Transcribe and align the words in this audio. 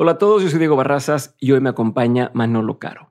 Hola 0.00 0.12
a 0.12 0.18
todos, 0.18 0.44
yo 0.44 0.48
soy 0.48 0.60
Diego 0.60 0.76
Barrazas 0.76 1.34
y 1.40 1.50
hoy 1.50 1.60
me 1.60 1.70
acompaña 1.70 2.30
Manolo 2.32 2.78
Caro. 2.78 3.07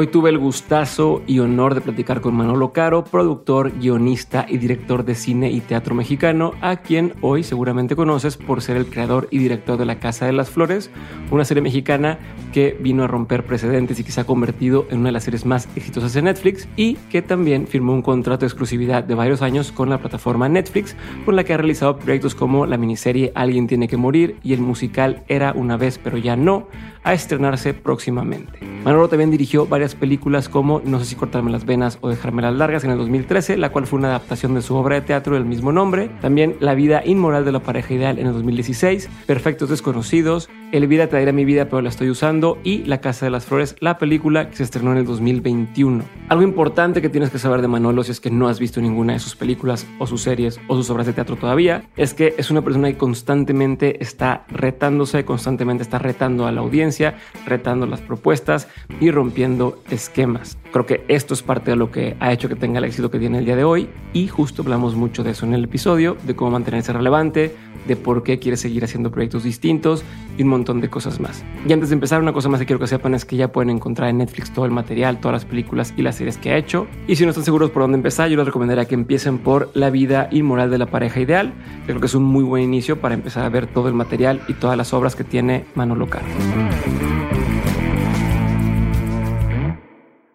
Hoy 0.00 0.06
tuve 0.06 0.30
el 0.30 0.38
gustazo 0.38 1.22
y 1.26 1.40
honor 1.40 1.74
de 1.74 1.80
platicar 1.80 2.20
con 2.20 2.32
Manolo 2.36 2.72
Caro, 2.72 3.02
productor, 3.02 3.80
guionista 3.80 4.46
y 4.48 4.56
director 4.58 5.04
de 5.04 5.16
cine 5.16 5.50
y 5.50 5.60
teatro 5.60 5.92
mexicano, 5.92 6.52
a 6.60 6.76
quien 6.76 7.14
hoy 7.20 7.42
seguramente 7.42 7.96
conoces 7.96 8.36
por 8.36 8.62
ser 8.62 8.76
el 8.76 8.86
creador 8.86 9.26
y 9.32 9.38
director 9.38 9.76
de 9.76 9.86
La 9.86 9.98
Casa 9.98 10.24
de 10.24 10.32
las 10.32 10.50
Flores, 10.50 10.92
una 11.32 11.44
serie 11.44 11.64
mexicana 11.64 12.20
que 12.52 12.78
vino 12.80 13.02
a 13.02 13.08
romper 13.08 13.44
precedentes 13.44 13.98
y 13.98 14.04
que 14.04 14.12
se 14.12 14.20
ha 14.20 14.24
convertido 14.24 14.86
en 14.90 15.00
una 15.00 15.08
de 15.08 15.14
las 15.14 15.24
series 15.24 15.44
más 15.44 15.68
exitosas 15.74 16.12
de 16.12 16.22
Netflix 16.22 16.68
y 16.76 16.94
que 17.10 17.20
también 17.20 17.66
firmó 17.66 17.92
un 17.92 18.02
contrato 18.02 18.42
de 18.42 18.46
exclusividad 18.46 19.02
de 19.02 19.16
varios 19.16 19.42
años 19.42 19.72
con 19.72 19.90
la 19.90 19.98
plataforma 19.98 20.48
Netflix, 20.48 20.94
con 21.24 21.34
la 21.34 21.42
que 21.42 21.54
ha 21.54 21.56
realizado 21.56 21.98
proyectos 21.98 22.36
como 22.36 22.66
la 22.66 22.76
miniserie 22.76 23.32
Alguien 23.34 23.66
tiene 23.66 23.88
que 23.88 23.96
morir 23.96 24.36
y 24.44 24.52
el 24.52 24.60
musical 24.60 25.24
Era 25.26 25.52
una 25.54 25.76
vez 25.76 25.98
pero 25.98 26.18
ya 26.18 26.36
no, 26.36 26.68
a 27.02 27.14
estrenarse 27.14 27.74
próximamente. 27.74 28.60
Manolo 28.84 29.08
también 29.08 29.30
dirigió 29.30 29.66
varias 29.66 29.87
películas 29.94 30.48
como 30.48 30.80
No 30.84 30.98
sé 30.98 31.06
si 31.06 31.14
cortarme 31.14 31.50
las 31.50 31.64
venas 31.64 31.98
o 32.00 32.08
dejarme 32.08 32.42
las 32.42 32.54
largas 32.54 32.84
en 32.84 32.90
el 32.90 32.98
2013, 32.98 33.56
la 33.56 33.70
cual 33.70 33.86
fue 33.86 33.98
una 33.98 34.08
adaptación 34.08 34.54
de 34.54 34.62
su 34.62 34.74
obra 34.74 34.96
de 34.96 35.02
teatro 35.02 35.34
del 35.34 35.44
mismo 35.44 35.72
nombre. 35.72 36.10
También 36.20 36.56
La 36.60 36.74
vida 36.74 37.02
inmoral 37.04 37.44
de 37.44 37.52
la 37.52 37.60
pareja 37.60 37.94
ideal 37.94 38.18
en 38.18 38.26
el 38.26 38.32
2016, 38.32 39.08
Perfectos 39.26 39.68
desconocidos, 39.70 40.48
Elvira 40.72 41.06
te 41.06 41.16
daré 41.16 41.32
mi 41.32 41.44
vida 41.44 41.64
pero 41.66 41.80
la 41.80 41.88
estoy 41.88 42.10
usando 42.10 42.58
y 42.62 42.84
La 42.84 43.00
casa 43.00 43.26
de 43.26 43.30
las 43.30 43.46
flores, 43.46 43.76
la 43.80 43.98
película 43.98 44.50
que 44.50 44.56
se 44.56 44.62
estrenó 44.62 44.92
en 44.92 44.98
el 44.98 45.06
2021. 45.06 46.04
Algo 46.28 46.42
importante 46.42 47.00
que 47.00 47.08
tienes 47.08 47.30
que 47.30 47.38
saber 47.38 47.62
de 47.62 47.68
Manolo 47.68 48.02
si 48.04 48.12
es 48.12 48.20
que 48.20 48.30
no 48.30 48.48
has 48.48 48.58
visto 48.58 48.80
ninguna 48.80 49.14
de 49.14 49.18
sus 49.18 49.36
películas 49.36 49.86
o 49.98 50.06
sus 50.06 50.22
series 50.22 50.60
o 50.68 50.76
sus 50.76 50.90
obras 50.90 51.06
de 51.06 51.12
teatro 51.12 51.36
todavía, 51.36 51.84
es 51.96 52.14
que 52.14 52.34
es 52.36 52.50
una 52.50 52.62
persona 52.62 52.88
que 52.88 52.98
constantemente 52.98 54.02
está 54.02 54.44
retándose, 54.48 55.24
constantemente 55.24 55.82
está 55.82 55.98
retando 55.98 56.46
a 56.46 56.52
la 56.52 56.60
audiencia, 56.60 57.16
retando 57.46 57.86
las 57.86 58.00
propuestas 58.00 58.68
y 59.00 59.10
rompiendo 59.10 59.77
esquemas. 59.90 60.58
Creo 60.72 60.86
que 60.86 61.04
esto 61.08 61.34
es 61.34 61.42
parte 61.42 61.70
de 61.70 61.76
lo 61.76 61.90
que 61.90 62.16
ha 62.20 62.32
hecho 62.32 62.48
que 62.48 62.54
tenga 62.54 62.78
el 62.78 62.84
éxito 62.84 63.10
que 63.10 63.18
tiene 63.18 63.38
el 63.38 63.44
día 63.44 63.56
de 63.56 63.64
hoy 63.64 63.88
y 64.12 64.28
justo 64.28 64.62
hablamos 64.62 64.94
mucho 64.94 65.24
de 65.24 65.30
eso 65.30 65.46
en 65.46 65.54
el 65.54 65.64
episodio, 65.64 66.16
de 66.26 66.36
cómo 66.36 66.50
mantenerse 66.50 66.92
relevante, 66.92 67.54
de 67.86 67.96
por 67.96 68.22
qué 68.22 68.38
quiere 68.38 68.56
seguir 68.56 68.84
haciendo 68.84 69.10
proyectos 69.10 69.42
distintos 69.42 70.04
y 70.36 70.42
un 70.42 70.50
montón 70.50 70.80
de 70.80 70.88
cosas 70.88 71.20
más. 71.20 71.42
Y 71.66 71.72
antes 71.72 71.88
de 71.88 71.94
empezar, 71.94 72.20
una 72.20 72.32
cosa 72.32 72.48
más 72.48 72.60
que 72.60 72.66
quiero 72.66 72.78
que 72.78 72.86
sepan 72.86 73.14
es 73.14 73.24
que 73.24 73.36
ya 73.36 73.50
pueden 73.50 73.70
encontrar 73.70 74.10
en 74.10 74.18
Netflix 74.18 74.52
todo 74.52 74.66
el 74.66 74.70
material, 74.70 75.18
todas 75.20 75.32
las 75.32 75.44
películas 75.44 75.94
y 75.96 76.02
las 76.02 76.16
series 76.16 76.36
que 76.36 76.50
ha 76.50 76.56
hecho. 76.56 76.86
Y 77.06 77.16
si 77.16 77.24
no 77.24 77.30
están 77.30 77.44
seguros 77.44 77.70
por 77.70 77.82
dónde 77.82 77.96
empezar, 77.96 78.28
yo 78.28 78.36
les 78.36 78.46
recomendaría 78.46 78.84
que 78.84 78.94
empiecen 78.94 79.38
por 79.38 79.70
La 79.74 79.90
vida 79.90 80.28
inmoral 80.30 80.70
de 80.70 80.78
la 80.78 80.86
pareja 80.86 81.20
ideal. 81.20 81.54
Yo 81.80 81.86
creo 81.86 82.00
que 82.00 82.06
es 82.06 82.14
un 82.14 82.24
muy 82.24 82.44
buen 82.44 82.62
inicio 82.62 83.00
para 83.00 83.14
empezar 83.14 83.44
a 83.44 83.48
ver 83.48 83.66
todo 83.66 83.88
el 83.88 83.94
material 83.94 84.42
y 84.48 84.54
todas 84.54 84.76
las 84.76 84.92
obras 84.92 85.16
que 85.16 85.24
tiene 85.24 85.64
Manolo 85.74 86.06
Caro. 86.08 86.26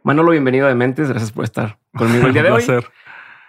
Manolo, 0.03 0.31
bienvenido 0.31 0.65
a 0.65 0.69
Dementes. 0.69 1.07
Gracias 1.07 1.31
por 1.31 1.45
estar 1.45 1.79
conmigo 1.95 2.27
el 2.27 2.33
día 2.33 2.43
de 2.43 2.51
hoy. 2.51 2.65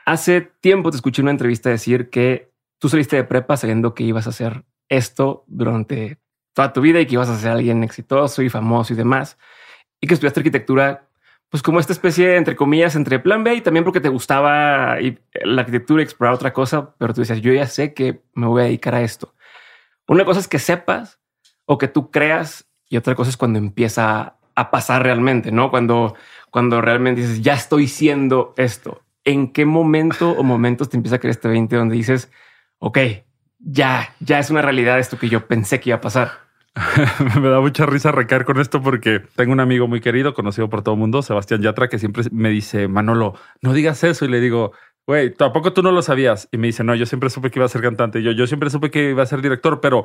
Hace 0.07 0.41
tiempo 0.41 0.91
te 0.91 0.97
escuché 0.97 1.21
en 1.21 1.25
una 1.25 1.33
entrevista 1.33 1.69
decir 1.69 2.11
que 2.11 2.53
tú 2.79 2.89
saliste 2.89 3.17
de 3.17 3.25
prepa 3.25 3.57
sabiendo 3.57 3.93
que 3.93 4.05
ibas 4.05 4.29
a 4.29 4.31
hacer 4.31 4.65
esto 4.89 5.45
durante 5.49 6.21
toda 6.53 6.73
tu 6.73 6.81
vida 6.81 7.01
y 7.01 7.07
que 7.07 7.15
ibas 7.15 7.29
a 7.29 7.39
ser 7.39 7.51
alguien 7.51 7.83
exitoso 7.83 8.41
y 8.41 8.51
famoso 8.51 8.93
y 8.93 8.97
demás. 8.97 9.37
Y 10.01 10.07
que 10.07 10.15
estudiaste 10.15 10.41
arquitectura, 10.41 11.09
pues 11.49 11.61
como 11.61 11.81
esta 11.81 11.93
especie, 11.93 12.37
entre 12.37 12.55
comillas, 12.55 12.95
entre 12.95 13.19
plan 13.19 13.43
B 13.43 13.57
y 13.57 13.61
también 13.61 13.85
porque 13.85 14.01
te 14.01 14.09
gustaba 14.09 14.97
la 15.01 15.61
arquitectura 15.61 16.03
y 16.03 16.05
explorar 16.05 16.37
otra 16.37 16.53
cosa, 16.53 16.95
pero 16.99 17.13
tú 17.15 17.23
decías, 17.23 17.41
yo 17.41 17.53
ya 17.53 17.67
sé 17.67 17.95
que 17.95 18.23
me 18.35 18.47
voy 18.47 18.63
a 18.63 18.67
dedicar 18.67 18.95
a 18.95 19.03
esto. 19.03 19.35
Una 20.07 20.25
cosa 20.25 20.39
es 20.39 20.47
que 20.47 20.61
sepas 20.61 21.19
o 21.65 21.79
que 21.79 21.89
tú 21.89 22.13
creas 22.13 22.69
y 22.89 22.97
otra 22.97 23.17
cosa 23.17 23.31
es 23.31 23.37
cuando 23.37 23.59
empieza 23.59 24.37
a 24.55 24.71
pasar 24.71 25.03
realmente, 25.03 25.51
¿no? 25.53 25.71
Cuando, 25.71 26.15
cuando 26.55 26.81
realmente 26.81 27.23
dices, 27.23 27.43
ya 27.43 27.55
estoy 27.55 27.89
siendo 27.89 28.55
esto. 28.57 29.03
¿En 29.25 29.53
qué 29.53 29.67
momento 29.67 30.31
o 30.31 30.45
momentos 30.45 30.89
te 30.89 30.97
empieza 30.97 31.17
a 31.17 31.19
creer 31.19 31.33
este 31.33 31.49
20 31.49 31.75
donde 31.75 31.97
dices, 31.97 32.31
ok, 32.79 32.97
ya, 33.59 34.15
ya 34.21 34.39
es 34.39 34.51
una 34.51 34.63
realidad 34.63 35.01
esto 35.01 35.19
que 35.19 35.29
yo 35.29 35.49
pensé 35.49 35.81
que 35.81 35.91
iba 35.91 35.97
a 35.97 36.01
pasar. 36.01 36.31
me 37.43 37.49
da 37.49 37.61
mucha 37.61 37.87
risa 37.87 38.13
recaer 38.13 38.45
con 38.45 38.61
esto 38.61 38.81
porque 38.81 39.21
tengo 39.35 39.53
un 39.53 39.59
amigo 39.59 39.89
muy 39.89 40.01
querido, 40.01 40.33
conocido 40.33 40.71
por 40.71 40.83
todo 40.83 40.95
el 40.95 41.01
mundo, 41.01 41.23
Sebastián 41.23 41.61
Yatra, 41.61 41.89
que 41.89 41.99
siempre 41.99 42.23
me 42.31 42.51
dice, 42.51 42.87
Manolo, 42.87 43.35
no 43.61 43.73
digas 43.73 44.05
eso. 44.05 44.25
Y 44.25 44.29
le 44.29 44.39
digo, 44.39 44.71
güey, 45.09 45.35
tampoco 45.35 45.73
tú 45.73 45.83
no 45.83 45.91
lo 45.91 46.03
sabías. 46.03 46.49
Y 46.53 46.59
me 46.59 46.69
dice, 46.69 46.85
no, 46.85 46.95
yo 46.95 47.07
siempre 47.07 47.31
supe 47.31 47.51
que 47.51 47.59
iba 47.59 47.67
a 47.67 47.69
ser 47.69 47.83
cantante. 47.83 48.23
yo, 48.23 48.31
yo 48.31 48.47
siempre 48.47 48.71
supe 48.71 48.93
que 48.93 49.11
iba 49.11 49.25
a 49.25 49.27
ser 49.27 49.43
director, 49.43 49.81
pero, 49.81 50.05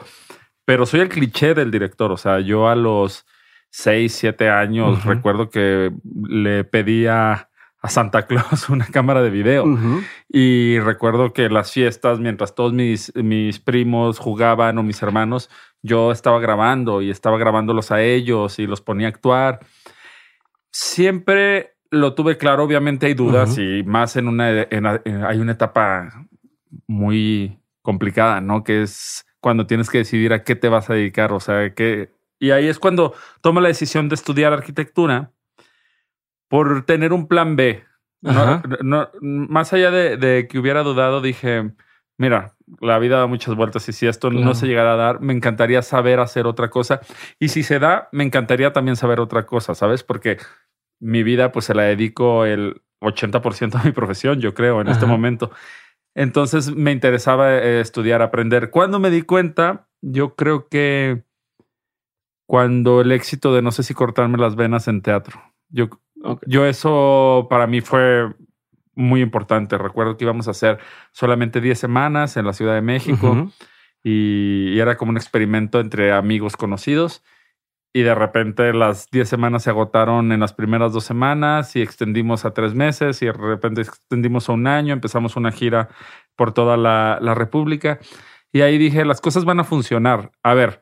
pero 0.66 0.88
soy 0.88 1.02
el 1.02 1.10
cliché 1.10 1.54
del 1.54 1.70
director. 1.70 2.12
O 2.12 2.18
sea, 2.18 2.40
yo 2.40 2.68
a 2.68 2.76
los 2.76 3.28
seis, 3.70 4.14
siete 4.14 4.50
años 4.50 5.04
recuerdo 5.06 5.50
que 5.50 5.92
le 6.28 6.64
pedía 6.64 7.50
a 7.82 7.90
Santa 7.90 8.28
Claus 8.28 8.70
una 8.70 8.86
cámara 8.88 9.22
de 9.22 9.30
video. 9.30 9.66
Y 10.28 10.80
recuerdo 10.80 11.34
que 11.34 11.50
las 11.50 11.72
fiestas, 11.72 12.20
mientras 12.20 12.56
todos 12.56 12.74
mis, 12.74 13.14
mis 13.16 13.60
primos 13.60 14.20
jugaban 14.20 14.78
o 14.78 14.84
mis 14.84 15.02
hermanos, 15.02 15.50
yo 15.82 16.12
estaba 16.12 16.40
grabando 16.40 17.02
y 17.02 17.10
estaba 17.10 17.38
grabándolos 17.38 17.92
a 17.92 18.02
ellos 18.02 18.60
y 18.60 18.68
los 18.68 18.82
ponía 18.82 19.08
a 19.08 19.12
actuar. 19.12 19.60
Siempre 20.72 21.76
lo 21.92 22.14
tuve 22.14 22.38
claro, 22.38 22.64
obviamente 22.64 23.08
hay 23.08 23.14
dudas 23.14 23.58
y 23.58 23.84
más 23.84 24.16
en 24.16 24.28
una, 24.28 24.68
hay 25.28 25.40
una 25.40 25.54
etapa 25.54 26.28
muy 26.86 27.60
complicada, 27.82 28.42
¿no? 28.42 28.64
Que 28.64 28.84
es 28.84 29.26
cuando 29.40 29.66
tienes 29.66 29.90
que 29.90 30.00
decidir 30.00 30.34
a 30.34 30.44
qué 30.44 30.56
te 30.56 30.70
vas 30.70 30.90
a 30.90 30.94
dedicar, 30.94 31.32
o 31.34 31.40
sea, 31.40 31.74
que... 31.74 32.12
Y 32.40 32.52
ahí 32.52 32.68
es 32.68 32.80
cuando 32.80 33.14
tomo 33.42 33.60
la 33.62 33.68
decisión 33.68 34.10
de 34.10 34.16
estudiar 34.16 34.54
arquitectura 34.54 35.32
por 36.48 36.86
tener 36.86 37.14
un 37.14 37.28
plan 37.28 37.56
B. 37.56 37.84
más 38.22 39.74
allá 39.74 39.92
de, 39.92 40.48
que 40.50 40.60
hubiera 40.60 40.84
dudado, 40.84 41.22
dije, 41.22 41.72
mira, 42.18 42.56
la 42.80 42.98
vida 43.00 43.20
da 43.20 43.28
muchas 43.28 43.56
vueltas 43.56 43.88
y 43.90 43.94
si 43.94 44.08
esto 44.08 44.30
no 44.32 44.56
se 44.56 44.68
llegara 44.68 44.94
a 44.94 44.98
dar, 44.98 45.22
me 45.22 45.34
encantaría 45.34 45.82
saber 45.82 46.20
hacer 46.20 46.48
otra 46.48 46.70
cosa. 46.70 47.02
Y 47.40 47.50
si 47.50 47.64
se 47.64 47.80
da, 47.80 48.10
me 48.12 48.24
encantaría 48.24 48.74
también 48.74 48.96
saber 48.96 49.20
otra 49.20 49.46
cosa, 49.46 49.76
¿sabes? 49.76 50.04
Porque 50.04 50.38
mi 51.00 51.24
vida 51.24 51.52
pues 51.52 51.66
se 51.66 51.74
la 51.74 51.84
dedico 51.84 52.46
el 52.46 52.82
80% 53.02 53.80
a 53.80 53.84
mi 53.84 53.92
profesión, 53.92 54.40
yo 54.40 54.54
creo, 54.54 54.82
en 54.82 54.88
este 54.88 55.06
momento. 55.06 55.52
Entonces 56.16 56.76
me 56.76 56.92
interesaba 56.92 57.56
eh, 57.56 57.80
estudiar, 57.80 58.22
aprender. 58.22 58.72
Cuando 58.72 59.00
me 59.00 59.10
di 59.10 59.22
cuenta, 59.22 59.88
yo 60.02 60.36
creo 60.36 60.68
que 60.68 61.24
cuando 62.50 63.02
el 63.02 63.12
éxito 63.12 63.54
de 63.54 63.62
no 63.62 63.72
sé 63.72 63.84
si 63.84 63.94
cortarme 63.94 64.40
las 64.40 64.56
venas 64.56 64.88
en 64.88 65.04
teatro. 65.04 65.40
Yo 65.70 65.88
yo 66.48 66.66
eso 66.66 67.46
para 67.48 67.68
mí 67.68 67.80
fue 67.82 68.28
muy 68.96 69.22
importante. 69.22 69.78
Recuerdo 69.78 70.18
que 70.18 70.24
íbamos 70.26 70.48
a 70.48 70.52
hacer 70.52 70.80
solamente 71.12 71.62
10 71.62 71.78
semanas 71.78 72.38
en 72.38 72.48
la 72.48 72.54
Ciudad 72.54 72.74
de 72.74 72.82
México 72.82 73.52
y, 74.04 74.80
era 74.80 74.98
como 74.98 75.12
un 75.12 75.18
experimento 75.18 75.80
entre 75.80 76.12
amigos 76.12 76.58
conocidos. 76.58 77.24
Y 77.94 78.02
de 78.02 78.16
repente 78.16 78.74
las 78.74 79.12
10 79.12 79.30
semanas 79.30 79.62
se 79.62 79.70
agotaron 79.70 80.32
en 80.32 80.40
las 80.40 80.54
primeras 80.54 80.92
dos 80.92 81.04
semanas 81.04 81.76
y 81.76 81.84
extendimos 81.84 82.46
a 82.46 82.54
tres 82.56 82.74
meses 82.74 83.22
y 83.22 83.28
de 83.28 83.34
repente 83.34 83.82
extendimos 83.82 84.50
a 84.50 84.54
un 84.54 84.66
año, 84.66 84.92
empezamos 84.92 85.36
una 85.36 85.52
gira 85.52 85.90
por 86.36 86.52
toda 86.52 86.78
la, 86.78 87.20
la 87.22 87.36
República. 87.36 88.00
Y 88.52 88.62
ahí 88.62 88.80
dije, 88.80 89.06
las 89.06 89.22
cosas 89.22 89.46
van 89.46 89.60
a 89.60 89.64
funcionar. 89.64 90.32
A 90.42 90.56
ver, 90.56 90.82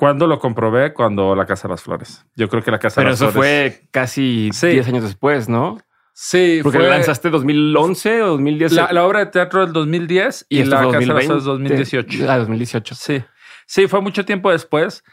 ¿Cuándo 0.00 0.26
lo 0.26 0.38
comprobé? 0.38 0.94
Cuando 0.94 1.36
la 1.36 1.44
Casa 1.44 1.68
de 1.68 1.72
las 1.74 1.82
Flores. 1.82 2.24
Yo 2.34 2.48
creo 2.48 2.62
que 2.62 2.70
la 2.70 2.78
Casa 2.78 3.02
de 3.02 3.10
las 3.10 3.18
Flores. 3.18 3.34
Pero 3.34 3.54
eso 3.54 3.74
fue 3.76 3.88
casi 3.90 4.48
10 4.50 4.88
años 4.88 5.02
después, 5.04 5.46
¿no? 5.46 5.76
Sí, 6.14 6.60
porque 6.62 6.78
lanzaste 6.78 7.28
2011 7.28 8.22
o 8.22 8.28
2010. 8.28 8.72
La, 8.72 9.04
obra 9.04 9.18
de 9.18 9.26
teatro 9.26 9.60
del 9.60 9.74
2010 9.74 10.46
y, 10.48 10.64
la 10.64 10.86
Casa 10.86 10.98
de 11.00 11.06
las 11.06 11.24
Flores 11.26 11.44
2018. 11.44 12.30
Ah, 12.30 12.38
2018. 12.38 12.94
Sí. 12.94 13.22
Sí, 13.66 13.88
fue 13.88 14.00
mucho 14.00 14.24
tiempo 14.24 14.50
después, 14.50 15.04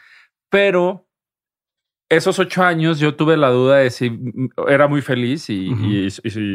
pero 0.48 1.06
esos 2.08 2.38
ocho 2.38 2.62
años 2.62 2.98
yo 2.98 3.14
tuve 3.14 3.36
la 3.36 3.50
duda 3.50 3.76
de 3.76 3.90
si 3.90 4.18
era 4.68 4.88
muy 4.88 5.02
feliz 5.02 5.50
y, 5.50 6.08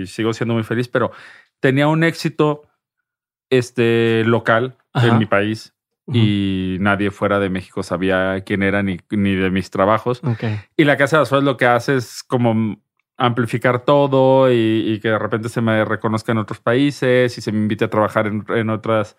sigo 0.07 0.33
siendo 0.33 0.55
muy 0.55 0.63
feliz, 0.63 0.87
pero 0.87 1.11
tenía 1.59 1.87
un 1.87 2.03
éxito 2.03 2.63
este, 3.51 4.23
local 4.25 4.75
en 4.95 5.19
mi 5.19 5.27
país 5.27 5.71
y 6.07 6.77
nadie 6.81 7.11
fuera 7.11 7.39
de 7.39 7.49
México 7.49 7.81
sabía 7.83 8.41
quién 8.45 8.61
era 8.61 8.83
ni, 8.83 8.99
ni 9.09 9.35
de 9.35 9.49
mis 9.49 9.69
trabajos. 9.69 10.21
Y 10.75 10.83
la 10.83 10.97
Casa 10.97 11.17
de 11.17 11.23
Azules 11.23 11.43
lo 11.43 11.57
que 11.57 11.65
hace 11.65 11.95
es 11.95 12.23
como 12.23 12.77
amplificar 13.17 13.85
todo 13.85 14.51
y, 14.51 14.99
que 15.01 15.09
de 15.09 15.19
repente 15.19 15.49
se 15.49 15.61
me 15.61 15.85
reconozca 15.85 16.31
en 16.31 16.39
otros 16.39 16.59
países 16.59 17.37
y 17.37 17.41
se 17.41 17.51
me 17.51 17.59
invite 17.59 17.85
a 17.85 17.89
trabajar 17.89 18.27
en, 18.27 18.69
otras, 18.69 19.15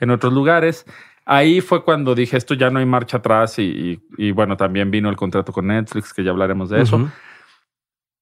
en 0.00 0.10
otros 0.10 0.32
lugares. 0.32 0.86
Ahí 1.24 1.60
fue 1.60 1.84
cuando 1.84 2.14
dije, 2.14 2.36
esto 2.36 2.54
ya 2.54 2.70
no 2.70 2.78
hay 2.78 2.86
marcha 2.86 3.18
atrás 3.18 3.58
y, 3.58 4.00
bueno, 4.34 4.56
también 4.56 4.90
vino 4.90 5.08
el 5.08 5.16
contrato 5.16 5.52
con 5.52 5.66
Netflix, 5.66 6.12
que 6.12 6.24
ya 6.24 6.30
hablaremos 6.30 6.70
de 6.70 6.82
eso. 6.82 7.10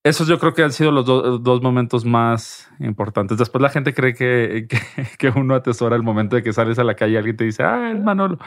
Esos 0.02 0.28
yo 0.28 0.38
creo 0.38 0.54
que 0.54 0.62
han 0.62 0.72
sido 0.72 0.90
los 0.92 1.04
dos 1.04 1.62
momentos 1.62 2.04
más 2.04 2.70
importantes. 2.78 3.36
Después 3.38 3.60
la 3.60 3.68
gente 3.68 3.92
cree 3.92 4.14
que, 4.14 4.66
que, 5.18 5.28
uno 5.30 5.54
atesora 5.54 5.96
el 5.96 6.02
momento 6.02 6.36
de 6.36 6.42
que 6.42 6.52
sales 6.52 6.78
a 6.78 6.84
la 6.84 6.94
calle 6.94 7.14
y 7.14 7.16
alguien 7.16 7.36
te 7.36 7.44
dice, 7.44 7.62
ah, 7.62 7.90
el 7.90 8.00
Manolo. 8.00 8.38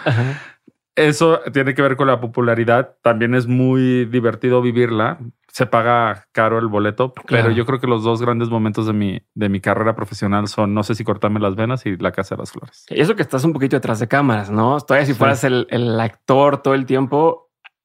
Eso 0.95 1.41
tiene 1.51 1.73
que 1.73 1.81
ver 1.81 1.95
con 1.95 2.07
la 2.07 2.19
popularidad. 2.19 2.95
También 3.01 3.33
es 3.33 3.47
muy 3.47 4.05
divertido 4.05 4.61
vivirla. 4.61 5.19
Se 5.47 5.65
paga 5.65 6.25
caro 6.31 6.57
el 6.57 6.67
boleto, 6.67 7.13
pero 7.27 7.51
yo 7.51 7.65
creo 7.65 7.79
que 7.79 7.85
los 7.85 8.03
dos 8.03 8.21
grandes 8.21 8.49
momentos 8.49 8.87
de 8.87 8.93
mi, 8.93 9.21
de 9.35 9.49
mi 9.49 9.59
carrera 9.59 9.95
profesional 9.95 10.47
son 10.47 10.73
no 10.73 10.81
sé 10.81 10.95
si 10.95 11.03
cortarme 11.03 11.39
las 11.39 11.55
venas 11.55 11.85
y 11.85 11.95
la 11.97 12.11
casa 12.11 12.35
de 12.35 12.41
las 12.41 12.51
flores. 12.51 12.85
Y 12.89 12.99
eso 12.99 13.15
que 13.15 13.21
estás 13.21 13.43
un 13.43 13.53
poquito 13.53 13.75
detrás 13.75 13.99
de 13.99 14.07
cámaras, 14.07 14.49
¿no? 14.49 14.79
Todavía 14.81 15.05
si 15.05 15.13
fueras 15.13 15.43
el, 15.43 15.67
el 15.69 15.99
actor 15.99 16.63
todo 16.63 16.73
el 16.73 16.87
tiempo, 16.87 17.42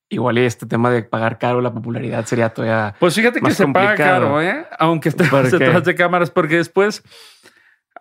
igual 0.09 0.39
este 0.39 0.67
tema 0.67 0.91
de 0.91 1.03
pagar 1.03 1.39
caro 1.39 1.61
la 1.61 1.73
popularidad 1.73 2.25
sería 2.25 2.51
todavía. 2.51 2.95
Pues 2.99 3.15
fíjate 3.15 3.41
que 3.41 3.51
se 3.51 3.67
paga 3.69 3.95
caro, 3.95 4.41
¿eh? 4.43 4.67
aunque 4.79 5.11
estés 5.11 5.31
detrás 5.51 5.85
de 5.85 5.95
cámaras, 5.95 6.31
porque 6.31 6.57
después 6.57 7.03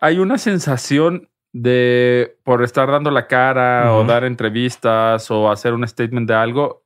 hay 0.00 0.18
una 0.18 0.38
sensación 0.38 1.28
de 1.52 2.36
por 2.44 2.62
estar 2.62 2.90
dando 2.90 3.10
la 3.10 3.26
cara 3.26 3.92
o 3.94 4.04
dar 4.04 4.24
entrevistas 4.24 5.30
o 5.30 5.50
hacer 5.50 5.72
un 5.72 5.86
statement 5.86 6.28
de 6.28 6.34
algo 6.34 6.84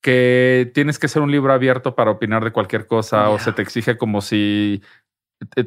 que 0.00 0.70
tienes 0.74 0.98
que 0.98 1.08
ser 1.08 1.22
un 1.22 1.30
libro 1.30 1.52
abierto 1.52 1.94
para 1.94 2.10
opinar 2.10 2.42
de 2.42 2.52
cualquier 2.52 2.86
cosa 2.86 3.30
o 3.30 3.38
se 3.38 3.52
te 3.52 3.62
exige 3.62 3.96
como 3.96 4.22
si 4.22 4.82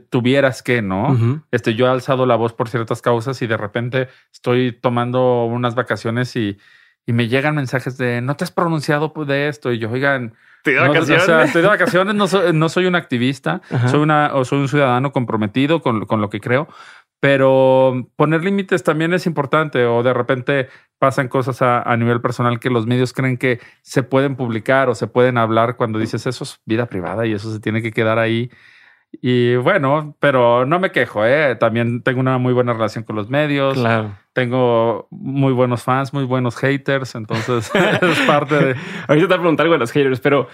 tuvieras 0.09 0.61
que, 0.61 0.81
¿no? 0.81 1.43
Este, 1.51 1.75
yo 1.75 1.87
he 1.87 1.89
alzado 1.89 2.25
la 2.25 2.35
voz 2.35 2.53
por 2.53 2.69
ciertas 2.69 3.01
causas 3.01 3.41
y 3.41 3.47
de 3.47 3.57
repente 3.57 4.07
estoy 4.31 4.71
tomando 4.71 5.45
unas 5.45 5.75
vacaciones 5.75 6.35
y 6.35 6.57
y 7.05 7.13
me 7.13 7.27
llegan 7.27 7.55
mensajes 7.55 7.97
de 7.97 8.21
no 8.21 8.35
te 8.35 8.43
has 8.43 8.51
pronunciado 8.51 9.13
de 9.25 9.47
esto 9.47 9.71
y 9.71 9.79
yo, 9.79 9.91
oigan, 9.91 10.33
estoy 10.57 10.73
de 10.75 10.79
vacaciones, 10.79 11.27
no, 11.27 11.41
estoy 11.41 11.61
de 11.61 11.67
vacaciones. 11.67 12.15
no, 12.15 12.27
soy, 12.27 12.53
no 12.53 12.69
soy 12.69 12.85
un 12.85 12.95
activista, 12.95 13.61
soy 13.87 13.99
una 13.99 14.33
o 14.33 14.45
soy 14.45 14.59
un 14.59 14.69
ciudadano 14.69 15.11
comprometido 15.11 15.81
con, 15.81 16.05
con 16.05 16.21
lo 16.21 16.29
que 16.29 16.39
creo, 16.39 16.67
pero 17.19 18.09
poner 18.15 18.43
límites 18.43 18.83
también 18.83 19.13
es 19.13 19.25
importante 19.25 19.85
o 19.85 20.03
de 20.03 20.13
repente 20.13 20.69
pasan 20.97 21.27
cosas 21.27 21.61
a, 21.61 21.81
a, 21.81 21.97
nivel 21.97 22.21
personal 22.21 22.59
que 22.59 22.69
los 22.69 22.85
medios 22.85 23.11
creen 23.11 23.37
que 23.37 23.59
se 23.81 24.03
pueden 24.03 24.35
publicar 24.35 24.87
o 24.89 24.95
se 24.95 25.07
pueden 25.07 25.37
hablar 25.37 25.75
cuando 25.75 25.99
dices 25.99 26.25
eso 26.25 26.43
es 26.45 26.61
vida 26.65 26.85
privada 26.85 27.25
y 27.25 27.33
eso 27.33 27.51
se 27.51 27.59
tiene 27.59 27.81
que 27.81 27.91
quedar 27.91 28.19
ahí 28.19 28.49
y 29.21 29.55
bueno, 29.55 30.15
pero 30.19 30.65
no 30.65 30.79
me 30.79 30.91
quejo, 30.91 31.25
¿eh? 31.25 31.55
También 31.55 32.01
tengo 32.01 32.19
una 32.19 32.37
muy 32.37 32.53
buena 32.53 32.73
relación 32.73 33.03
con 33.03 33.15
los 33.15 33.29
medios. 33.29 33.75
Claro. 33.75 34.17
Tengo 34.33 35.07
muy 35.11 35.53
buenos 35.53 35.83
fans, 35.83 36.13
muy 36.13 36.25
buenos 36.25 36.55
haters, 36.57 37.13
entonces 37.15 37.69
es 38.01 38.19
parte 38.21 38.55
de... 38.55 38.75
Ahorita 39.07 39.27
te 39.27 39.27
voy 39.27 39.35
a 39.35 39.39
preguntar 39.39 39.65
algo 39.65 39.73
de 39.73 39.79
los 39.79 39.91
haters, 39.91 40.19
pero 40.19 40.47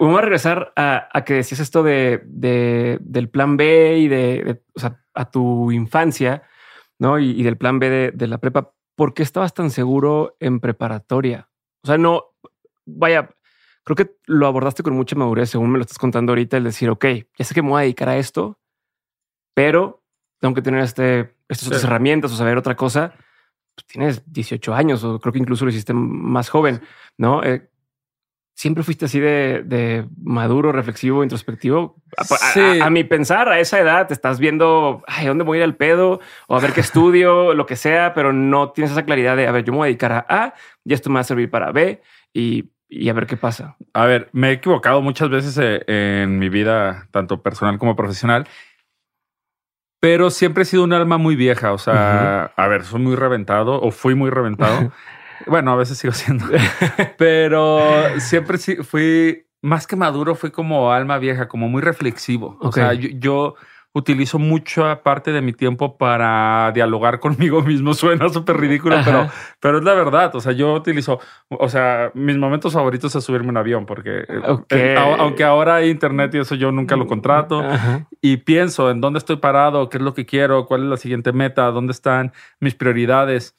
vamos 0.00 0.18
a 0.18 0.22
regresar 0.22 0.72
a, 0.76 1.24
que 1.26 1.34
decías 1.34 1.60
esto 1.60 1.82
de, 1.82 2.22
del 2.24 3.28
plan 3.28 3.56
B 3.56 3.98
y 3.98 4.08
de, 4.08 4.62
o 4.74 4.80
sea, 4.80 5.00
a 5.14 5.30
tu 5.30 5.72
infancia, 5.72 6.44
¿no? 6.98 7.18
Y, 7.18 7.30
y 7.30 7.42
del 7.42 7.56
plan 7.56 7.78
B 7.78 7.90
de, 7.90 8.10
de 8.12 8.26
la 8.28 8.38
prepa. 8.38 8.70
¿Por 8.94 9.12
qué 9.12 9.24
estabas 9.24 9.54
tan 9.54 9.70
seguro 9.70 10.36
en 10.38 10.60
preparatoria? 10.60 11.48
O 11.82 11.88
sea, 11.88 11.98
no, 11.98 12.26
vaya, 12.86 13.30
creo 13.84 13.96
que 13.96 14.16
lo 14.26 14.46
abordaste 14.46 14.82
con 14.82 14.94
mucha 14.94 15.14
madurez, 15.14 15.50
según 15.50 15.70
me 15.70 15.78
lo 15.78 15.82
estás 15.82 15.98
contando 15.98 16.32
ahorita, 16.32 16.56
el 16.56 16.64
decir, 16.64 16.90
ok, 16.90 17.04
ya 17.38 17.44
sé 17.44 17.54
que 17.54 17.62
me 17.62 17.68
voy 17.68 17.80
a 17.80 17.82
dedicar 17.82 18.08
a 18.08 18.16
esto, 18.16 18.58
pero 19.54 20.02
tengo 20.40 20.54
que 20.54 20.62
tener 20.62 20.82
este, 20.82 21.36
estas 21.48 21.68
otras 21.68 21.84
herramientas 21.84 22.32
o 22.32 22.36
saber 22.36 22.58
otra 22.58 22.76
cosa. 22.76 23.14
Pues 23.74 23.86
tienes 23.86 24.32
18 24.32 24.74
años 24.74 25.02
o 25.04 25.18
creo 25.18 25.32
que 25.32 25.38
incluso 25.38 25.64
lo 25.64 25.70
hiciste 25.70 25.92
más 25.94 26.48
joven, 26.48 26.80
¿no? 27.16 27.42
Eh, 27.42 27.68
siempre 28.54 28.84
fuiste 28.84 29.06
así 29.06 29.20
de, 29.20 30.06
maduro, 30.22 30.72
reflexivo, 30.72 31.22
introspectivo. 31.22 31.96
A, 32.80 32.90
mi 32.90 33.04
pensar, 33.04 33.48
a 33.48 33.58
esa 33.58 33.80
edad 33.80 34.06
te 34.06 34.14
estás 34.14 34.38
viendo, 34.38 35.02
ay, 35.06 35.26
¿dónde 35.26 35.44
voy 35.44 35.58
a 35.58 35.60
ir 35.60 35.64
al 35.64 35.76
pedo? 35.76 36.20
O 36.46 36.56
a 36.56 36.60
ver 36.60 36.72
qué 36.72 36.80
estudio, 36.82 37.54
lo 37.54 37.66
que 37.66 37.76
sea, 37.76 38.14
pero 38.14 38.32
no 38.32 38.70
tienes 38.70 38.92
esa 38.92 39.04
claridad 39.04 39.36
de, 39.36 39.46
a 39.46 39.52
ver, 39.52 39.64
yo 39.64 39.72
me 39.72 39.78
voy 39.78 39.86
a 39.86 39.88
dedicar 39.88 40.12
a 40.12 40.26
A 40.28 40.54
y 40.84 40.94
esto 40.94 41.10
me 41.10 41.14
va 41.14 41.20
a 41.20 41.24
servir 41.24 41.50
para 41.50 41.72
B. 41.72 42.00
Y 42.32 42.70
y 42.88 43.08
a 43.08 43.12
ver 43.12 43.26
qué 43.26 43.36
pasa. 43.36 43.76
A 43.92 44.06
ver, 44.06 44.28
me 44.32 44.50
he 44.50 44.52
equivocado 44.52 45.02
muchas 45.02 45.30
veces 45.30 45.58
eh, 45.60 46.22
en 46.22 46.38
mi 46.38 46.48
vida, 46.48 47.08
tanto 47.10 47.42
personal 47.42 47.78
como 47.78 47.96
profesional, 47.96 48.46
pero 50.00 50.30
siempre 50.30 50.64
he 50.64 50.66
sido 50.66 50.84
un 50.84 50.92
alma 50.92 51.16
muy 51.16 51.34
vieja. 51.34 51.72
O 51.72 51.78
sea, 51.78 52.52
a 52.56 52.68
ver, 52.68 52.84
soy 52.84 53.00
muy 53.00 53.16
reventado 53.16 53.80
o 53.80 53.90
fui 53.90 54.14
muy 54.14 54.30
reventado. 54.30 54.92
bueno, 55.46 55.72
a 55.72 55.76
veces 55.76 55.98
sigo 55.98 56.12
siendo, 56.12 56.44
pero 57.18 57.80
siempre 58.18 58.58
fui 58.58 59.46
más 59.62 59.86
que 59.86 59.96
maduro, 59.96 60.34
fui 60.34 60.50
como 60.50 60.92
alma 60.92 61.18
vieja, 61.18 61.48
como 61.48 61.68
muy 61.68 61.80
reflexivo. 61.80 62.58
O 62.60 62.70
sea, 62.70 62.92
yo 62.92 63.54
utilizo 63.94 64.40
mucha 64.40 65.02
parte 65.04 65.30
de 65.32 65.40
mi 65.40 65.52
tiempo 65.52 65.96
para 65.96 66.72
dialogar 66.72 67.20
conmigo 67.20 67.62
mismo. 67.62 67.94
Suena 67.94 68.28
súper 68.28 68.56
ridículo, 68.58 68.96
pero, 69.04 69.28
pero 69.60 69.78
es 69.78 69.84
la 69.84 69.94
verdad. 69.94 70.34
O 70.34 70.40
sea, 70.40 70.52
yo 70.52 70.74
utilizo, 70.74 71.20
o 71.48 71.68
sea, 71.68 72.10
mis 72.14 72.36
momentos 72.36 72.72
favoritos 72.72 73.14
es 73.14 73.24
subirme 73.24 73.48
un 73.48 73.56
avión, 73.56 73.86
porque 73.86 74.24
eh, 74.70 74.96
aunque 74.98 75.44
ahora 75.44 75.76
hay 75.76 75.90
internet 75.90 76.34
y 76.34 76.38
eso 76.38 76.56
yo 76.56 76.72
nunca 76.72 76.96
lo 76.96 77.06
contrato 77.06 77.62
y 78.20 78.38
pienso 78.38 78.90
en 78.90 79.00
dónde 79.00 79.18
estoy 79.18 79.36
parado, 79.36 79.88
qué 79.88 79.98
es 79.98 80.02
lo 80.02 80.12
que 80.12 80.26
quiero, 80.26 80.66
cuál 80.66 80.82
es 80.82 80.88
la 80.88 80.96
siguiente 80.96 81.32
meta, 81.32 81.70
dónde 81.70 81.92
están 81.92 82.32
mis 82.58 82.74
prioridades. 82.74 83.56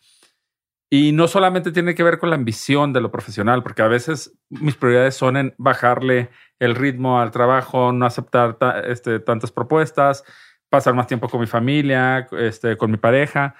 Y 0.90 1.14
no 1.14 1.28
solamente 1.28 1.72
tiene 1.72 1.96
que 1.96 2.04
ver 2.04 2.20
con 2.20 2.30
la 2.30 2.36
ambición 2.36 2.94
de 2.94 3.02
lo 3.02 3.10
profesional, 3.10 3.64
porque 3.64 3.82
a 3.82 3.88
veces 3.88 4.38
mis 4.50 4.76
prioridades 4.76 5.16
son 5.16 5.36
en 5.36 5.56
bajarle 5.58 6.30
el 6.60 6.76
ritmo 6.76 7.20
al 7.20 7.32
trabajo, 7.32 7.92
no 7.92 8.06
aceptar 8.06 8.58
este, 8.88 9.20
tantas 9.20 9.52
propuestas, 9.52 10.24
pasar 10.70 10.94
más 10.94 11.08
tiempo 11.08 11.30
con 11.30 11.40
mi 11.40 11.48
familia, 11.48 12.28
este, 12.38 12.78
con 12.78 12.92
mi 12.92 12.98
pareja. 12.98 13.56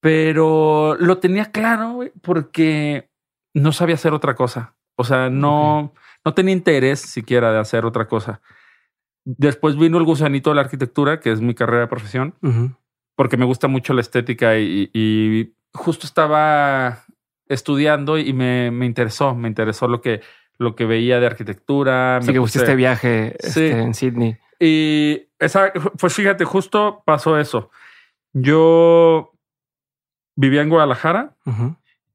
Pero 0.00 0.96
lo 0.98 1.18
tenía 1.18 1.50
claro 1.50 2.00
porque 2.22 3.08
no 3.54 3.72
sabía 3.72 3.94
hacer 3.94 4.12
otra 4.12 4.34
cosa. 4.34 4.74
O 4.96 5.04
sea, 5.04 5.30
no, 5.30 5.92
no 6.24 6.34
tenía 6.34 6.52
interés 6.52 7.00
siquiera 7.00 7.52
de 7.52 7.58
hacer 7.58 7.84
otra 7.84 8.06
cosa. 8.06 8.40
Después 9.24 9.76
vino 9.76 9.98
el 9.98 10.04
gusanito 10.04 10.50
de 10.50 10.56
la 10.56 10.62
arquitectura, 10.62 11.20
que 11.20 11.32
es 11.32 11.40
mi 11.40 11.54
carrera 11.54 11.80
de 11.80 11.86
profesión, 11.88 12.34
porque 13.16 13.36
me 13.36 13.44
gusta 13.44 13.66
mucho 13.66 13.92
la 13.92 14.00
estética 14.00 14.56
y, 14.58 15.52
justo 15.74 16.06
estaba 16.06 17.04
estudiando 17.48 18.16
y 18.16 18.32
me, 18.32 18.70
me 18.70 18.86
interesó, 18.86 19.34
me 19.34 19.48
interesó 19.48 19.88
lo 19.88 20.00
que 20.00 20.22
lo 20.58 20.74
que 20.74 20.86
veía 20.86 21.20
de 21.20 21.26
arquitectura. 21.26 22.20
Sí, 22.22 22.32
que 22.32 22.38
este 22.38 22.76
viaje 22.76 23.36
en 23.56 23.94
Sydney. 23.94 24.36
Y 24.58 25.28
esa, 25.38 25.72
pues 25.98 26.14
fíjate, 26.14 26.44
justo 26.44 27.02
pasó 27.04 27.38
eso. 27.38 27.70
Yo 28.32 29.32
vivía 30.34 30.62
en 30.62 30.68
Guadalajara 30.68 31.34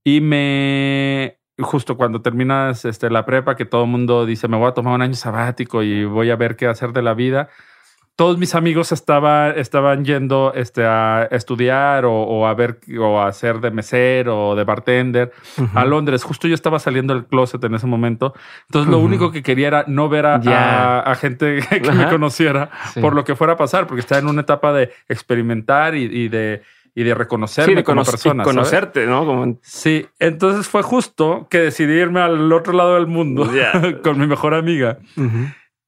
y 0.03 0.21
me 0.21 1.37
justo 1.59 1.95
cuando 1.97 2.21
terminas 2.21 2.85
este, 2.85 3.09
la 3.09 3.25
prepa, 3.25 3.55
que 3.55 3.65
todo 3.65 3.83
el 3.83 3.89
mundo 3.89 4.25
dice 4.25 4.47
me 4.47 4.57
voy 4.57 4.67
a 4.67 4.73
tomar 4.73 4.95
un 4.95 5.01
año 5.01 5.13
sabático 5.13 5.83
y 5.83 6.05
voy 6.05 6.31
a 6.31 6.35
ver 6.35 6.55
qué 6.55 6.67
hacer 6.67 6.91
de 6.91 7.01
la 7.03 7.13
vida 7.13 7.49
todos 8.15 8.37
mis 8.37 8.53
amigos 8.55 8.91
estaban, 8.91 9.57
estaban 9.57 10.05
yendo 10.05 10.53
este, 10.53 10.85
a 10.85 11.27
estudiar 11.31 12.05
o, 12.05 12.45
a 12.45 12.53
ver 12.53 12.79
o 12.99 13.19
a 13.19 13.27
hacer 13.27 13.59
de 13.59 13.71
mesero 13.71 14.49
o 14.49 14.55
de 14.55 14.63
bartender 14.63 15.31
a 15.73 15.85
Londres. 15.85 16.23
Justo 16.23 16.47
yo 16.47 16.53
estaba 16.53 16.79
saliendo 16.79 17.13
del 17.13 17.25
closet 17.25 17.63
en 17.63 17.75
ese 17.75 17.87
momento. 17.87 18.33
Entonces 18.67 18.91
lo 18.91 18.99
único 18.99 19.31
que 19.31 19.41
quería 19.41 19.67
era 19.67 19.85
no 19.87 20.09
ver 20.09 20.25
a, 20.25 21.15
gente 21.19 21.61
que 21.81 21.91
me 21.91 22.09
conociera 22.09 22.69
por 23.01 23.15
lo 23.15 23.23
que 23.23 23.35
fuera 23.35 23.53
a 23.53 23.57
pasar, 23.57 23.87
porque 23.87 24.01
estaba 24.01 24.19
en 24.19 24.27
una 24.27 24.41
etapa 24.41 24.73
de 24.73 24.91
experimentar 25.07 25.95
y, 25.95 26.27
de 26.27 26.61
y 26.93 27.03
de 27.03 27.15
reconocerme 27.15 27.75
de 27.75 27.83
como 27.83 28.03
persona. 28.03 28.43
Conocerte, 28.43 29.07
¿no? 29.07 29.57
Sí, 29.61 30.05
entonces 30.19 30.67
fue 30.67 30.83
justo 30.83 31.47
que 31.49 31.59
decidí 31.59 31.93
irme 31.93 32.19
al 32.19 32.51
otro 32.51 32.73
lado 32.73 32.95
del 32.95 33.07
mundo 33.07 33.49
con 34.03 34.19
mi 34.19 34.27
mejor 34.27 34.53
amiga. 34.53 34.99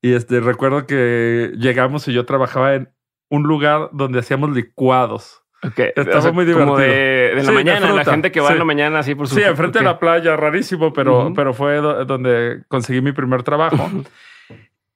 Y 0.03 0.15
este, 0.15 0.41
recuerdo 0.41 0.85
que 0.85 1.53
llegamos 1.55 2.05
y 2.09 2.13
yo 2.13 2.25
trabajaba 2.25 2.75
en 2.75 2.93
un 3.29 3.43
lugar 3.43 3.89
donde 3.93 4.19
hacíamos 4.19 4.51
licuados. 4.51 5.41
Okay. 5.65 5.91
Estaba 5.95 6.33
muy 6.33 6.43
divertido. 6.43 6.73
Como 6.73 6.77
de, 6.77 7.41
la 7.41 7.51
mañana, 7.53 7.93
la 7.93 8.03
gente 8.03 8.29
que 8.29 8.41
va 8.41 8.51
en 8.51 8.59
la 8.59 8.65
mañana 8.65 8.99
así 8.99 9.15
por 9.15 9.29
su... 9.29 9.35
Sí, 9.35 9.43
enfrente 9.43 9.79
de 9.79 9.85
la 9.85 9.99
playa, 9.99 10.35
rarísimo, 10.35 10.91
pero, 10.91 11.31
pero 11.33 11.53
fue 11.53 11.77
donde 11.77 12.63
conseguí 12.67 12.99
mi 12.99 13.13
primer 13.13 13.43
trabajo. 13.43 13.89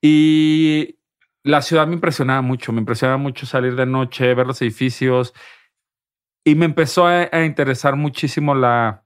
y 0.02 0.98
la 1.42 1.62
ciudad 1.62 1.88
me 1.88 1.94
impresionaba 1.94 2.42
mucho, 2.42 2.74
me 2.74 2.80
impresionaba 2.80 3.18
mucho 3.18 3.46
salir 3.46 3.78
de 3.78 3.86
noche, 3.86 4.34
ver 4.34 4.46
los 4.46 4.62
edificios. 4.62 5.34
Y 6.44 6.56
me 6.56 6.66
empezó 6.66 7.08
a, 7.08 7.46
interesar 7.46 7.96
muchísimo 7.96 8.56
la, 8.56 9.06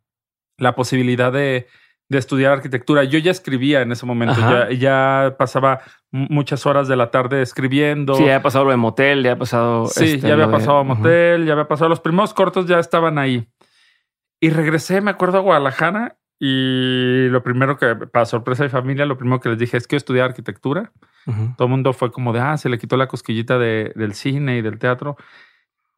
la 0.58 0.74
posibilidad 0.74 1.32
de, 1.32 1.68
de 2.12 2.18
estudiar 2.18 2.52
arquitectura. 2.52 3.06
Yo 3.06 3.20
ya 3.20 3.32
escribía 3.32 3.82
en 3.82 3.94
ese 3.94 4.06
momento, 4.06 4.36
ya, 4.38 4.70
ya, 4.72 5.36
pasaba 5.38 5.80
muchas 6.12 6.66
horas 6.66 6.90
de 6.90 6.98
la 6.98 7.10
tarde 7.10 7.42
escribiendo. 7.42 8.16
Sí, 8.16 8.26
ya 8.26 8.34
había 8.34 8.44
pasado 8.44 8.66
lo 8.66 8.72
de 8.72 8.78
motel, 8.78 9.24
ya 9.24 9.32
ha 9.32 9.38
pasado. 9.38 9.86
Sí, 9.88 10.16
este, 10.16 10.28
ya 10.28 10.34
había 10.34 10.52
pasado 10.52 10.80
a 10.80 10.84
motel, 10.84 11.46
ya 11.46 11.54
había 11.54 11.70
pasado. 11.70 11.88
Los 11.88 12.02
primeros 12.02 12.34
cortos 12.34 12.66
ya 12.66 12.80
estaban 12.80 13.18
ahí. 13.18 13.48
Y 14.42 14.50
regresé, 14.50 15.00
me 15.00 15.10
acuerdo, 15.10 15.38
a 15.38 15.42
Guadalajara 15.42 16.18
Y 16.38 17.30
lo 17.30 17.44
primero 17.44 17.78
que, 17.78 17.96
para 17.96 18.26
sorpresa 18.26 18.64
de 18.64 18.70
familia, 18.70 19.06
lo 19.06 19.18
primero 19.18 19.40
que 19.40 19.48
les 19.48 19.58
dije 19.58 19.78
es 19.78 19.88
que 19.88 19.96
estudiar 19.96 20.26
arquitectura. 20.26 20.92
Todo 21.56 21.68
el 21.68 21.72
mundo 21.72 21.94
fue 21.94 22.12
como 22.12 22.34
de, 22.34 22.42
ah, 22.42 22.58
se 22.58 22.68
le 22.68 22.78
quitó 22.78 22.98
la 22.98 23.08
cosquillita 23.08 23.58
de, 23.58 23.94
del 23.96 24.16
cine 24.16 24.58
y 24.58 24.62
del 24.62 24.80
teatro. 24.80 25.16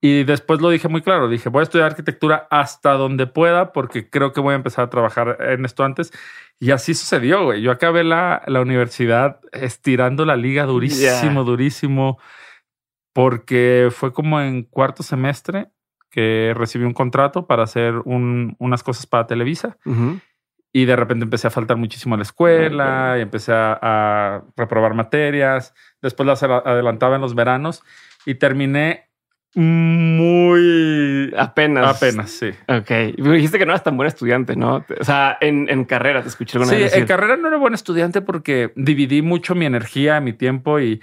Y 0.06 0.26
después 0.26 0.60
lo 0.60 0.70
dije 0.70 0.90
muy 0.90 1.02
claro, 1.02 1.30
dije, 1.30 1.48
voy 1.48 1.62
a 1.62 1.64
estudiar 1.64 1.92
arquitectura 1.92 2.46
hasta 2.52 2.92
donde 2.92 3.26
pueda 3.26 3.72
porque 3.72 4.10
creo 4.10 4.34
que 4.34 4.42
voy 4.42 4.52
a 4.52 4.58
empezar 4.58 4.84
a 4.84 4.90
trabajar 4.90 5.38
en 5.40 5.64
esto 5.64 5.86
antes. 5.86 6.12
Y 6.60 6.72
así 6.72 6.94
sucedió, 6.94 7.46
güey. 7.46 7.62
Yo 7.62 7.72
acabé 7.72 8.04
la, 8.04 8.42
la 8.48 8.60
universidad 8.60 9.40
estirando 9.54 10.26
la 10.26 10.36
liga 10.36 10.66
durísimo, 10.66 11.46
durísimo, 11.46 12.20
porque 13.14 13.88
fue 13.92 14.12
como 14.12 14.42
en 14.42 14.64
cuarto 14.64 15.04
semestre 15.04 15.70
que 16.10 16.54
recibí 16.54 16.84
un 16.84 16.94
contrato 16.94 17.48
para 17.48 17.64
hacer 17.64 17.94
un, 18.04 18.58
unas 18.60 18.84
cosas 18.84 19.06
para 19.06 19.26
Televisa. 19.26 19.78
Y 20.74 20.84
de 20.84 20.98
repente 20.98 21.24
empecé 21.24 21.48
a 21.48 21.50
faltar 21.50 21.78
muchísimo 21.78 22.16
a 22.16 22.18
la 22.18 22.24
escuela 22.24 23.16
y 23.18 23.22
empecé 23.22 23.54
a, 23.56 24.44
reprobar 24.58 24.96
materias. 24.96 25.74
Después 26.02 26.28
las 26.28 26.44
adelantaba 26.44 27.16
en 27.16 27.22
los 27.22 27.36
veranos 27.36 27.84
y 28.26 28.36
terminé 28.36 29.13
muy 29.56 31.34
apenas. 31.38 31.98
Apenas, 31.98 32.32
sí. 32.32 32.50
Ok. 32.68 32.90
Dijiste 33.18 33.60
que 33.60 33.66
no 33.66 33.72
eras 33.72 33.84
tan 33.84 33.98
buen 33.98 34.08
estudiante, 34.08 34.56
¿no? 34.56 34.86
O 35.00 35.04
sea, 35.04 35.38
en, 35.42 35.70
en 35.70 35.86
carrera 35.86 36.22
te 36.22 36.28
escuché 36.28 36.58
alguna 36.58 36.78
Sí, 36.78 36.98
en 36.98 37.06
carrera 37.06 37.38
no 37.38 37.48
era 37.48 37.58
buen 37.58 37.74
estudiante 37.74 38.22
porque 38.22 38.72
dividí 38.76 39.22
mucho 39.22 39.56
mi 39.56 39.66
energía, 39.66 40.20
mi 40.20 40.34
tiempo 40.34 40.80
y, 40.80 41.02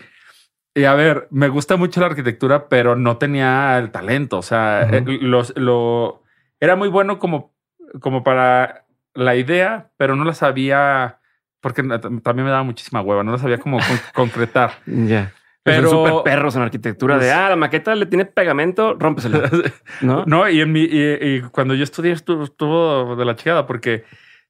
y 0.75 0.85
a 0.85 0.95
ver, 0.95 1.28
me 1.30 1.49
gusta 1.49 1.76
mucho 1.76 2.00
la 2.00 2.07
arquitectura, 2.07 2.69
pero 2.69 2.97
no 2.97 3.16
tenía 3.19 3.78
el 3.78 3.90
talento. 3.90 4.38
O 4.38 4.42
sea, 4.42 4.83
eh, 4.90 5.04
los, 5.21 5.57
lo 5.57 6.23
era 6.59 6.76
muy 6.76 6.88
bueno 6.88 7.19
como, 7.19 7.54
como 8.00 8.23
para 8.25 8.85
la 9.14 9.37
idea, 9.37 9.90
pero 9.97 10.16
no 10.16 10.25
la 10.25 10.35
sabía 10.35 11.19
porque 11.61 11.83
también 11.83 12.45
me 12.45 12.50
daba 12.50 12.62
muchísima 12.62 13.02
hueva, 13.02 13.23
no 13.23 13.33
la 13.33 13.38
sabía 13.38 13.59
cómo 13.59 13.78
concretar. 14.14 14.73
Ya. 14.87 15.33
Pero 15.62 15.90
son 15.90 16.07
súper 16.07 16.23
perros 16.25 16.57
en 16.57 16.62
arquitectura 16.62 17.19
de 17.19 17.31
ah, 17.33 17.50
la 17.50 17.57
maqueta 17.57 17.95
le 17.95 18.07
tiene 18.07 18.25
pegamento, 18.25 18.95
rómpesela. 18.95 19.50
No, 20.00 20.25
no, 20.26 20.49
y 20.49 20.61
en 20.61 20.73
mi 20.73 20.88
y, 20.90 21.43
cuando 21.52 21.75
yo 21.75 21.85
estudié 21.85 22.12
estuvo, 22.12 23.17
de 23.17 23.25
la 23.25 23.37
chingada 23.37 23.67
porque 23.67 24.05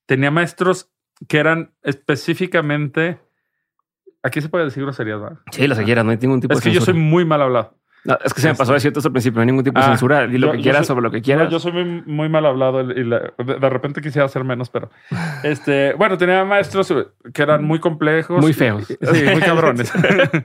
tenía 0.07 0.31
maestros 0.31 0.91
que 1.27 1.39
eran 1.39 1.73
específicamente 1.83 3.19
aquí 4.23 4.41
se 4.41 4.49
puede 4.49 4.67
decir 4.67 4.85
groserías, 4.85 5.21
¿verdad? 5.21 5.39
Sí, 5.51 5.67
las 5.67 5.81
quieras, 5.81 6.05
no 6.05 6.13
hay 6.13 6.19
ningún 6.19 6.41
tipo 6.41 6.55
es 6.55 6.61
que 6.61 6.71
yo 6.71 6.81
soy 6.81 6.95
muy 6.95 7.25
mal 7.25 7.43
hablado 7.43 7.80
es 8.05 8.35
que 8.35 8.41
se 8.41 8.49
me 8.49 8.55
pasó 8.55 8.73
a 8.73 8.75
decir 8.75 8.93
esto 8.95 9.07
al 9.07 9.13
principio, 9.13 9.37
no 9.37 9.41
hay 9.43 9.47
ningún 9.47 9.65
tipo 9.65 9.79
de 9.79 9.87
ah, 9.87 9.89
censura. 9.91 10.27
Di 10.27 10.39
lo 10.39 10.53
que 10.53 10.61
quieras 10.61 10.87
sobre 10.87 11.03
lo 11.03 11.11
que 11.11 11.21
quieras. 11.21 11.51
yo 11.51 11.61
soy 11.61 11.73
muy, 12.07 12.29
mal 12.29 12.47
hablado 12.47 12.81
y 12.81 13.09
de, 13.09 13.71
repente 13.71 14.01
quisiera 14.01 14.27
hacer 14.27 14.45
menos, 14.45 14.71
pero 14.71 14.91
este, 15.43 15.95
bueno, 15.95 16.17
tenía 16.17 16.45
maestros 16.45 16.93
que 17.33 17.43
eran 17.43 17.65
muy 17.65 17.79
complejos. 17.79 18.41
Muy 18.41 18.53
feos. 18.53 18.87
sí, 18.87 19.25
muy 19.31 19.41
cabrones. 19.43 19.93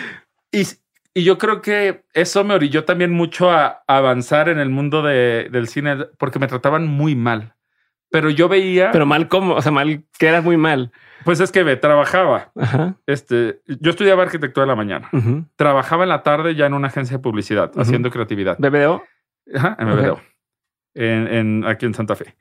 y, 0.52 0.62
y, 1.14 1.24
yo 1.24 1.38
creo 1.38 1.62
que 1.62 2.02
eso 2.14 2.42
me 2.44 2.54
orilló 2.54 2.84
también 2.84 3.12
mucho 3.12 3.50
a, 3.50 3.82
avanzar 3.86 4.48
en 4.48 4.58
el 4.58 4.70
mundo 4.70 5.02
del 5.02 5.68
cine 5.68 6.06
porque 6.18 6.38
me 6.38 6.48
trataban 6.48 6.86
muy 6.86 7.14
mal. 7.14 7.54
Pero 8.10 8.30
yo 8.30 8.48
veía. 8.48 8.90
Pero 8.90 9.06
mal, 9.06 9.28
¿cómo? 9.28 9.54
O 9.54 9.62
sea, 9.62 9.70
mal, 9.70 10.04
que 10.18 10.26
era 10.26 10.40
muy 10.40 10.56
mal. 10.56 10.92
Pues 11.28 11.40
es 11.40 11.52
que 11.52 11.62
me 11.62 11.76
trabajaba. 11.76 12.52
Este, 13.06 13.60
yo 13.66 13.90
estudiaba 13.90 14.22
arquitectura 14.22 14.64
en 14.64 14.68
la 14.68 14.74
mañana. 14.74 15.10
Trabajaba 15.56 16.04
en 16.04 16.08
la 16.08 16.22
tarde 16.22 16.54
ya 16.54 16.64
en 16.64 16.72
una 16.72 16.88
agencia 16.88 17.18
de 17.18 17.22
publicidad, 17.22 17.70
haciendo 17.76 18.10
creatividad. 18.10 18.56
¿BBDO? 18.58 19.02
Ajá, 19.54 19.76
en 19.78 19.88
BBDO. 19.88 20.20
En, 20.94 21.66
aquí 21.66 21.84
en 21.84 21.92
Santa 21.92 22.16
Fe. 22.16 22.34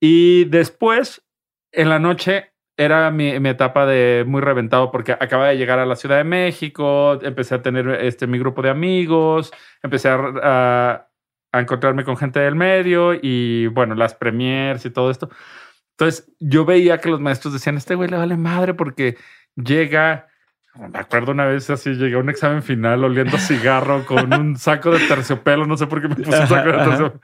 Y 0.00 0.46
después, 0.46 1.24
en 1.70 1.88
la 1.88 2.00
noche, 2.00 2.50
era 2.76 3.08
mi, 3.12 3.28
etapa 3.28 3.86
de 3.86 4.24
muy 4.26 4.40
reventado 4.40 4.90
porque 4.90 5.12
acababa 5.12 5.50
de 5.50 5.56
llegar 5.56 5.78
a 5.78 5.86
la 5.86 5.94
Ciudad 5.94 6.16
de 6.16 6.24
México, 6.24 7.20
empecé 7.22 7.54
a 7.54 7.62
tener 7.62 7.88
este, 7.88 8.26
mi 8.26 8.40
grupo 8.40 8.62
de 8.62 8.70
amigos, 8.70 9.52
empecé 9.80 10.08
a, 10.08 11.08
a 11.52 11.60
encontrarme 11.60 12.02
con 12.02 12.16
gente 12.16 12.40
del 12.40 12.56
medio 12.56 13.14
y 13.14 13.68
bueno, 13.68 13.94
las 13.94 14.16
premiers 14.16 14.84
y 14.86 14.90
todo 14.90 15.12
esto. 15.12 15.30
Entonces 15.96 16.28
yo 16.40 16.64
veía 16.64 16.98
que 16.98 17.08
los 17.08 17.20
maestros 17.20 17.54
decían, 17.54 17.76
este 17.76 17.94
güey 17.94 18.08
le 18.08 18.16
vale 18.16 18.36
madre 18.36 18.74
porque 18.74 19.16
llega, 19.54 20.26
me 20.74 20.98
acuerdo 20.98 21.30
una 21.30 21.44
vez 21.44 21.70
así, 21.70 21.90
llegué 21.94 22.16
a 22.16 22.18
un 22.18 22.30
examen 22.30 22.64
final 22.64 23.04
oliendo 23.04 23.38
cigarro 23.38 24.04
con 24.04 24.34
un 24.34 24.56
saco 24.56 24.90
de 24.90 24.98
terciopelo, 25.06 25.66
no 25.66 25.76
sé 25.76 25.86
por 25.86 26.02
qué 26.02 26.08
me 26.08 26.16
puse 26.16 26.40
un 26.40 26.48
saco 26.48 26.66
de 26.66 26.78
terciopelo, 26.78 27.20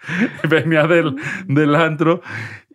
venía 0.48 0.86
del, 0.86 1.16
del 1.46 1.74
antro 1.74 2.22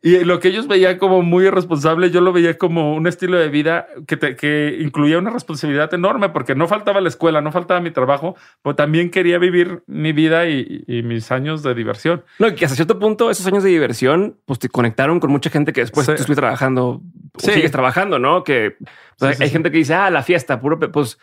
y 0.02 0.24
lo 0.24 0.40
que 0.40 0.50
ellos 0.50 0.68
veían 0.68 0.98
como 0.98 1.22
muy 1.22 1.46
irresponsable, 1.46 2.12
yo 2.12 2.22
lo 2.22 2.32
veía 2.32 2.58
como 2.58 2.94
un 2.94 3.08
estilo 3.08 3.40
de 3.40 3.50
vida 3.50 3.88
que, 4.08 4.36
que 4.36 4.78
incluía 4.80 5.18
una 5.18 5.32
responsabilidad 5.32 5.94
enorme, 5.94 6.30
porque 6.30 6.54
no 6.54 6.68
faltaba 6.68 7.02
la 7.02 7.10
escuela, 7.10 7.42
no 7.42 7.52
faltaba 7.52 7.80
mi 7.80 7.92
trabajo, 7.92 8.36
pero 8.62 8.76
también 8.76 9.10
quería 9.10 9.40
vivir 9.40 9.84
mi 9.88 10.14
vida 10.14 10.48
y, 10.48 10.84
mis 10.88 11.32
años 11.32 11.64
de 11.64 11.74
diversión. 11.74 12.24
No, 12.40 12.54
que 12.54 12.66
hasta 12.66 12.76
cierto 12.76 13.00
punto 13.00 13.32
esos 13.32 13.48
años 13.48 13.64
de 13.64 13.70
diversión 13.70 14.38
pues 14.46 14.60
te 14.60 14.70
conectaron 14.70 15.20
con 15.20 15.32
mucha 15.32 15.50
gente 15.50 15.74
que 15.74 15.82
después 15.82 16.06
sí. 16.06 16.26
tú 16.26 16.36
trabajando, 16.36 17.02
sigues 17.38 17.72
trabajando, 17.72 18.20
¿no? 18.20 18.44
Que 18.44 18.76
hay 19.20 19.50
gente 19.50 19.72
que 19.72 19.78
dice, 19.78 19.96
ah, 19.96 20.10
la 20.10 20.24
fiesta, 20.24 20.60
puro, 20.60 20.80
pues... 20.80 21.18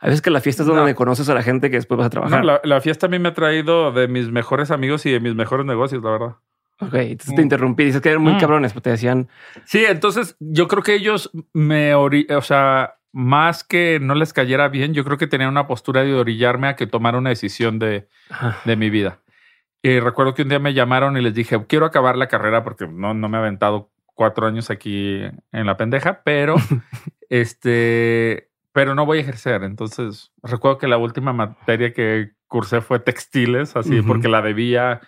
A 0.00 0.06
veces 0.06 0.22
que 0.22 0.30
la 0.30 0.40
fiesta 0.40 0.62
es 0.62 0.68
donde 0.68 0.94
conoces 0.94 1.28
a 1.28 1.34
la 1.34 1.42
gente 1.42 1.70
que 1.70 1.76
después 1.76 1.98
vas 1.98 2.06
a 2.06 2.10
trabajar. 2.10 2.44
No, 2.44 2.60
la, 2.62 2.80
fiesta 2.80 3.06
a 3.06 3.08
mí 3.08 3.18
me 3.18 3.30
ha 3.30 3.34
traído 3.34 3.90
de 3.90 4.06
mis 4.06 4.30
mejores 4.30 4.70
amigos 4.70 5.04
y 5.06 5.10
de 5.10 5.18
mis 5.18 5.34
mejores 5.34 5.66
negocios, 5.66 6.04
la 6.04 6.10
verdad. 6.10 6.36
Ok, 6.80 6.94
entonces 6.94 7.34
te 7.34 7.40
mm. 7.40 7.44
interrumpí. 7.44 7.84
Dices 7.84 8.00
que 8.00 8.10
eran 8.10 8.22
muy 8.22 8.34
mm. 8.34 8.40
cabrones, 8.40 8.72
pero 8.72 8.82
te 8.82 8.90
decían. 8.90 9.28
Sí, 9.64 9.84
entonces 9.84 10.36
yo 10.38 10.68
creo 10.68 10.82
que 10.82 10.94
ellos 10.94 11.30
me, 11.52 11.94
o 11.94 12.42
sea, 12.42 12.98
más 13.12 13.64
que 13.64 13.98
no 14.00 14.14
les 14.14 14.32
cayera 14.32 14.68
bien, 14.68 14.94
yo 14.94 15.04
creo 15.04 15.18
que 15.18 15.26
tenían 15.26 15.50
una 15.50 15.66
postura 15.66 16.04
de 16.04 16.14
orillarme 16.14 16.68
a 16.68 16.76
que 16.76 16.86
tomara 16.86 17.18
una 17.18 17.30
decisión 17.30 17.78
de, 17.78 18.08
de 18.64 18.76
mi 18.76 18.90
vida. 18.90 19.20
Y 19.82 20.00
recuerdo 20.00 20.34
que 20.34 20.42
un 20.42 20.48
día 20.48 20.58
me 20.58 20.74
llamaron 20.74 21.16
y 21.16 21.22
les 21.22 21.34
dije, 21.34 21.64
quiero 21.66 21.86
acabar 21.86 22.16
la 22.16 22.28
carrera 22.28 22.64
porque 22.64 22.86
no, 22.86 23.14
no 23.14 23.28
me 23.28 23.38
he 23.38 23.40
aventado 23.40 23.90
cuatro 24.14 24.46
años 24.46 24.70
aquí 24.70 25.20
en 25.52 25.66
la 25.66 25.76
pendeja, 25.76 26.22
pero 26.24 26.56
este, 27.28 28.50
pero 28.72 28.94
no 28.94 29.06
voy 29.06 29.18
a 29.18 29.20
ejercer. 29.22 29.62
Entonces 29.62 30.32
recuerdo 30.42 30.78
que 30.78 30.88
la 30.88 30.98
última 30.98 31.32
materia 31.32 31.92
que 31.92 32.32
cursé 32.48 32.80
fue 32.80 32.98
textiles, 32.98 33.76
así 33.76 34.02
porque 34.02 34.28
la 34.28 34.42
debía 34.42 35.00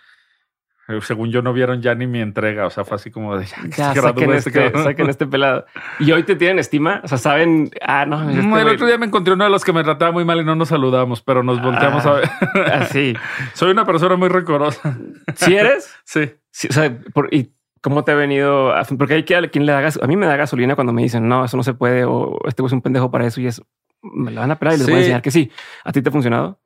según 1.01 1.31
yo 1.31 1.43
no 1.43 1.53
vieron 1.53 1.83
ya 1.83 1.95
ni 1.95 2.07
mi 2.07 2.21
entrega, 2.21 2.67
o 2.67 2.71
sea, 2.71 2.85
fue 2.85 2.97
así 2.97 3.11
como 3.11 3.37
de 3.37 3.47
ya, 3.47 3.95
saquen, 3.95 4.33
este, 4.33 4.73
saquen 4.73 5.09
este 5.09 5.27
pelado. 5.27 5.67
Y 5.99 6.11
hoy 6.13 6.23
te 6.23 6.37
tienen 6.37 6.59
estima, 6.59 7.01
o 7.05 7.09
sea, 7.09 7.19
saben, 7.19 7.71
ah, 7.81 8.07
no. 8.07 8.29
Este 8.31 8.41
el 8.41 8.69
otro 8.69 8.87
día 8.87 8.99
me 8.99 9.07
encontré 9.07 9.35
uno 9.35 9.45
de 9.45 9.51
los 9.51 9.65
que 9.65 9.73
me 9.73 9.83
trataba 9.83 10.13
muy 10.13 10.25
mal 10.25 10.41
y 10.41 10.45
no 10.45 10.55
nos 10.55 10.69
saludamos, 10.69 11.23
pero 11.23 11.43
nos 11.43 11.63
volteamos 11.63 12.05
a 12.07 12.13
ver. 12.13 12.31
Así. 12.73 13.15
Soy 13.55 13.71
una 13.71 13.85
persona 13.85 14.17
muy 14.17 14.29
recorosa. 14.29 14.99
¿Sí 15.35 15.57
eres? 15.57 15.95
Sí. 16.05 16.33
o 16.69 16.73
sea, 16.73 16.99
¿y 17.31 17.51
cómo 17.81 18.05
te 18.05 18.13
ha 18.13 18.17
venido? 18.17 18.73
Porque 18.99 19.15
hay 19.15 19.25
que 19.25 19.51
quien 19.51 19.67
le 19.67 19.73
da 19.73 19.81
gas, 19.81 19.99
a 20.03 20.07
mí 20.07 20.17
me 20.17 20.27
da 20.27 20.37
gasolina 20.37 20.75
cuando 20.75 20.93
me 20.93 21.03
dicen, 21.03 21.29
no, 21.29 21.45
eso 21.45 21.57
no 21.57 21.63
se 21.63 21.75
puede, 21.75 22.05
o 22.05 22.39
este 22.47 22.65
es 22.65 22.73
un 22.73 22.83
pendejo 22.83 23.11
para 23.11 23.27
eso 23.27 23.41
y 23.41 23.47
eso. 23.47 23.67
Me 24.03 24.31
la 24.31 24.43
van 24.43 24.51
a 24.51 24.59
pelar 24.59 24.75
y 24.75 24.79
les 24.79 24.87
voy 24.87 24.97
a 24.97 24.99
enseñar 24.99 25.23
que 25.23 25.31
sí. 25.31 25.51
¿A 25.85 25.93
ti 25.93 26.03
te 26.03 26.09
ha 26.09 26.13
funcionado? 26.13 26.61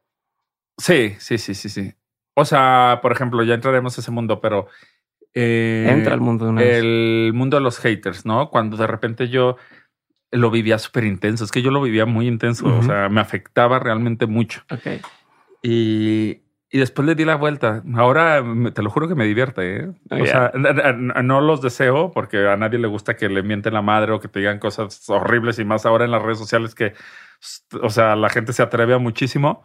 Sí, 0.78 1.14
sí, 1.18 1.38
sí, 1.38 1.54
sí, 1.54 1.68
sí. 1.68 1.94
O 2.34 2.44
sea, 2.44 2.98
por 3.00 3.12
ejemplo, 3.12 3.42
ya 3.44 3.54
entraremos 3.54 3.96
a 3.96 4.00
ese 4.00 4.10
mundo, 4.10 4.40
pero... 4.40 4.66
Eh, 5.32 5.88
Entra 5.90 6.14
al 6.14 6.20
mundo 6.20 6.44
de 6.44 6.50
una 6.52 6.62
El 6.62 7.32
mundo 7.34 7.56
de 7.56 7.62
los 7.62 7.78
haters, 7.78 8.24
¿no? 8.24 8.50
Cuando 8.50 8.76
de 8.76 8.86
repente 8.86 9.28
yo 9.28 9.56
lo 10.30 10.50
vivía 10.50 10.78
súper 10.78 11.04
intenso. 11.04 11.44
Es 11.44 11.52
que 11.52 11.62
yo 11.62 11.70
lo 11.70 11.80
vivía 11.80 12.06
muy 12.06 12.26
intenso. 12.26 12.66
O 12.66 12.82
sea, 12.82 13.08
me 13.08 13.20
afectaba 13.20 13.78
realmente 13.78 14.26
mucho. 14.26 14.62
Ok. 14.70 15.02
Y, 15.62 16.40
y, 16.70 16.78
después 16.78 17.06
le 17.06 17.14
di 17.14 17.24
la 17.24 17.36
vuelta. 17.36 17.82
Ahora 17.94 18.44
te 18.74 18.82
lo 18.82 18.90
juro 18.90 19.08
que 19.08 19.14
me 19.14 19.24
divierte. 19.24 19.76
¿eh? 19.76 19.92
Oh, 20.10 20.22
o 20.22 20.26
sea, 20.26 20.52
no 20.54 21.40
los 21.40 21.62
deseo 21.62 22.10
porque 22.12 22.48
a 22.48 22.56
nadie 22.56 22.78
le 22.78 22.88
gusta 22.88 23.16
que 23.16 23.28
le 23.28 23.42
mienten 23.42 23.74
la 23.74 23.82
madre 23.82 24.12
o 24.12 24.20
que 24.20 24.28
te 24.28 24.40
digan 24.40 24.58
cosas 24.58 25.08
horribles 25.08 25.58
y 25.58 25.64
más 25.64 25.86
ahora 25.86 26.04
en 26.04 26.10
las 26.10 26.22
redes 26.22 26.38
sociales 26.38 26.74
que, 26.74 26.94
o 27.80 27.90
sea, 27.90 28.16
la 28.16 28.28
gente 28.28 28.52
se 28.52 28.62
atreve 28.62 28.94
a 28.94 28.98
muchísimo. 28.98 29.64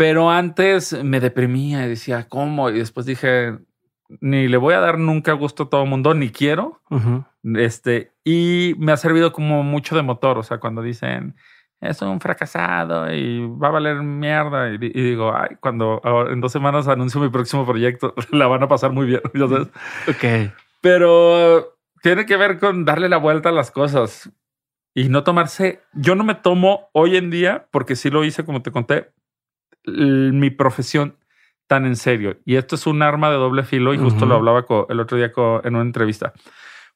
Pero 0.00 0.30
antes 0.30 1.04
me 1.04 1.20
deprimía 1.20 1.84
y 1.84 1.90
decía, 1.90 2.26
¿cómo? 2.26 2.70
Y 2.70 2.78
después 2.78 3.04
dije, 3.04 3.58
ni 4.22 4.48
le 4.48 4.56
voy 4.56 4.72
a 4.72 4.80
dar 4.80 4.98
nunca 4.98 5.34
gusto 5.34 5.64
a 5.64 5.68
todo 5.68 5.82
el 5.82 5.90
mundo, 5.90 6.14
ni 6.14 6.30
quiero. 6.30 6.80
Este, 7.44 8.10
y 8.24 8.72
me 8.78 8.92
ha 8.92 8.96
servido 8.96 9.30
como 9.34 9.62
mucho 9.62 9.94
de 9.96 10.00
motor. 10.00 10.38
O 10.38 10.42
sea, 10.42 10.56
cuando 10.56 10.80
dicen, 10.80 11.36
es 11.82 12.00
un 12.00 12.18
fracasado 12.18 13.12
y 13.12 13.46
va 13.46 13.68
a 13.68 13.72
valer 13.72 13.96
mierda. 13.96 14.72
Y, 14.72 14.78
digo, 14.78 15.36
ay, 15.36 15.56
cuando 15.60 16.00
en 16.30 16.40
dos 16.40 16.50
semanas 16.50 16.88
anuncio 16.88 17.20
mi 17.20 17.28
próximo 17.28 17.66
proyecto, 17.66 18.14
la 18.32 18.46
van 18.46 18.62
a 18.62 18.68
pasar 18.68 18.92
muy 18.92 19.04
bien. 19.04 19.20
Ok. 20.08 20.50
Pero 20.80 21.76
tiene 22.02 22.24
que 22.24 22.38
ver 22.38 22.58
con 22.58 22.86
darle 22.86 23.10
la 23.10 23.18
vuelta 23.18 23.50
a 23.50 23.52
las 23.52 23.70
cosas 23.70 24.32
y 24.94 25.10
no 25.10 25.24
tomarse. 25.24 25.82
Yo 25.92 26.14
no 26.14 26.24
me 26.24 26.36
tomo 26.36 26.88
hoy 26.94 27.18
en 27.18 27.28
día, 27.28 27.68
porque 27.70 27.96
sí 27.96 28.08
lo 28.08 28.24
hice, 28.24 28.46
como 28.46 28.62
te 28.62 28.72
conté, 28.72 29.12
mi 29.84 30.50
profesión 30.50 31.16
tan 31.70 31.86
en 31.86 31.94
serio. 31.94 32.38
Y 32.44 32.56
esto 32.56 32.74
es 32.74 32.88
un 32.88 33.00
arma 33.00 33.30
de 33.30 33.36
doble 33.36 33.62
filo 33.62 33.94
y 33.94 33.98
justo 33.98 34.26
lo 34.26 34.34
hablaba 34.34 34.64
el 34.88 34.98
otro 35.00 35.16
día 35.16 35.30
en 35.62 35.74
una 35.76 35.82
entrevista. 35.82 36.32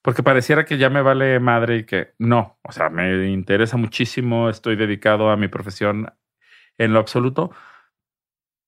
porque 0.03 0.25
pareciera 0.25 0.65
que 0.65 0.79
ya 0.79 0.91
me 0.91 1.01
vale 1.01 1.39
madre 1.39 1.77
y 1.77 1.85
que 1.85 2.15
no, 2.19 2.59
o 2.63 2.73
sea, 2.73 2.91
me 2.91 3.31
interesa 3.31 3.77
muchísimo, 3.77 4.51
estoy 4.51 4.75
dedicado 4.75 5.31
a 5.31 5.37
mi 5.37 5.47
profesión 5.49 6.13
en 6.77 6.93
lo 6.93 6.99
absoluto, 6.99 7.53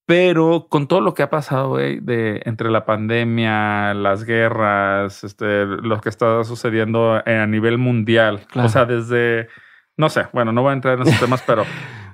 pero 0.06 0.68
con 0.70 0.86
todo 0.86 1.00
lo 1.00 1.12
que 1.12 1.24
ha 1.24 1.30
pasado, 1.30 1.70
güey, 1.70 1.98
de 1.98 2.40
entre 2.44 2.70
la 2.70 2.86
pandemia, 2.86 3.92
las 3.94 4.22
guerras, 4.22 5.24
este, 5.24 5.66
lo 5.66 6.00
que 6.00 6.08
está 6.08 6.44
sucediendo 6.44 7.20
a 7.26 7.46
nivel 7.46 7.78
mundial, 7.78 8.46
o 8.54 8.68
sea, 8.68 8.84
desde, 8.84 9.48
no 9.96 10.08
sé, 10.08 10.28
bueno, 10.32 10.52
no 10.52 10.62
voy 10.62 10.70
a 10.70 10.74
entrar 10.74 10.94
en 10.94 11.08
esos 11.08 11.18
temas, 11.18 11.42
pero, 11.44 11.64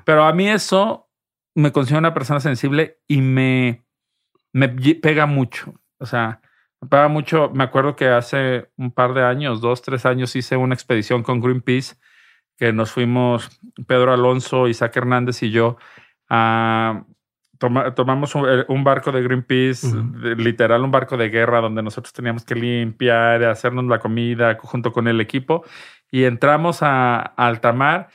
pero 0.07 0.25
a 0.25 0.33
mí 0.33 0.49
eso 0.49 1.12
me 1.55 1.73
considero 1.73 1.99
una 1.99 2.15
persona 2.15 2.41
sensible 2.41 2.99
y 3.07 3.21
me, 3.21 3.85
me 4.53 4.69
pega 4.69 5.27
mucho. 5.27 5.75
O 5.99 6.07
sea, 6.07 6.41
me 6.81 6.89
pega 6.89 7.09
mucho. 7.09 7.51
Me 7.51 7.65
acuerdo 7.65 7.97
que 7.97 8.09
hace 8.09 8.71
un 8.77 8.93
par 8.93 9.15
de 9.15 9.25
años, 9.25 9.61
dos, 9.61 9.83
tres 9.83 10.07
años, 10.07 10.35
hice 10.37 10.57
una 10.57 10.75
expedición 10.75 11.23
con 11.23 11.41
Greenpeace 11.41 11.97
que 12.57 12.73
nos 12.73 12.93
fuimos 12.93 13.51
Pedro 13.87 14.13
Alonso, 14.13 14.69
Isaac 14.69 14.97
Hernández 14.97 15.43
y 15.43 15.51
yo 15.51 15.79
a 16.29 17.05
tomamos 17.95 18.35
eh, 18.35 18.65
un, 18.69 18.83
barco 18.85 19.13
de 19.13 19.23
Greenpeace, 19.23 19.87
literal 20.37 20.83
un 20.83 20.91
barco 20.91 21.17
de 21.17 21.29
guerra 21.29 21.61
donde 21.61 21.83
nosotros 21.83 22.13
teníamos 22.13 22.45
que 22.45 22.55
limpiar, 22.55 23.45
hacernos 23.45 23.85
la 23.85 24.01
comida 24.01 24.59
junto 24.61 24.93
con 24.93 25.07
el 25.07 25.21
equipo 25.21 25.65
y 26.11 26.25
entramos 26.25 26.83
a, 26.83 27.21
alta 27.21 27.73
mar 27.73 28.09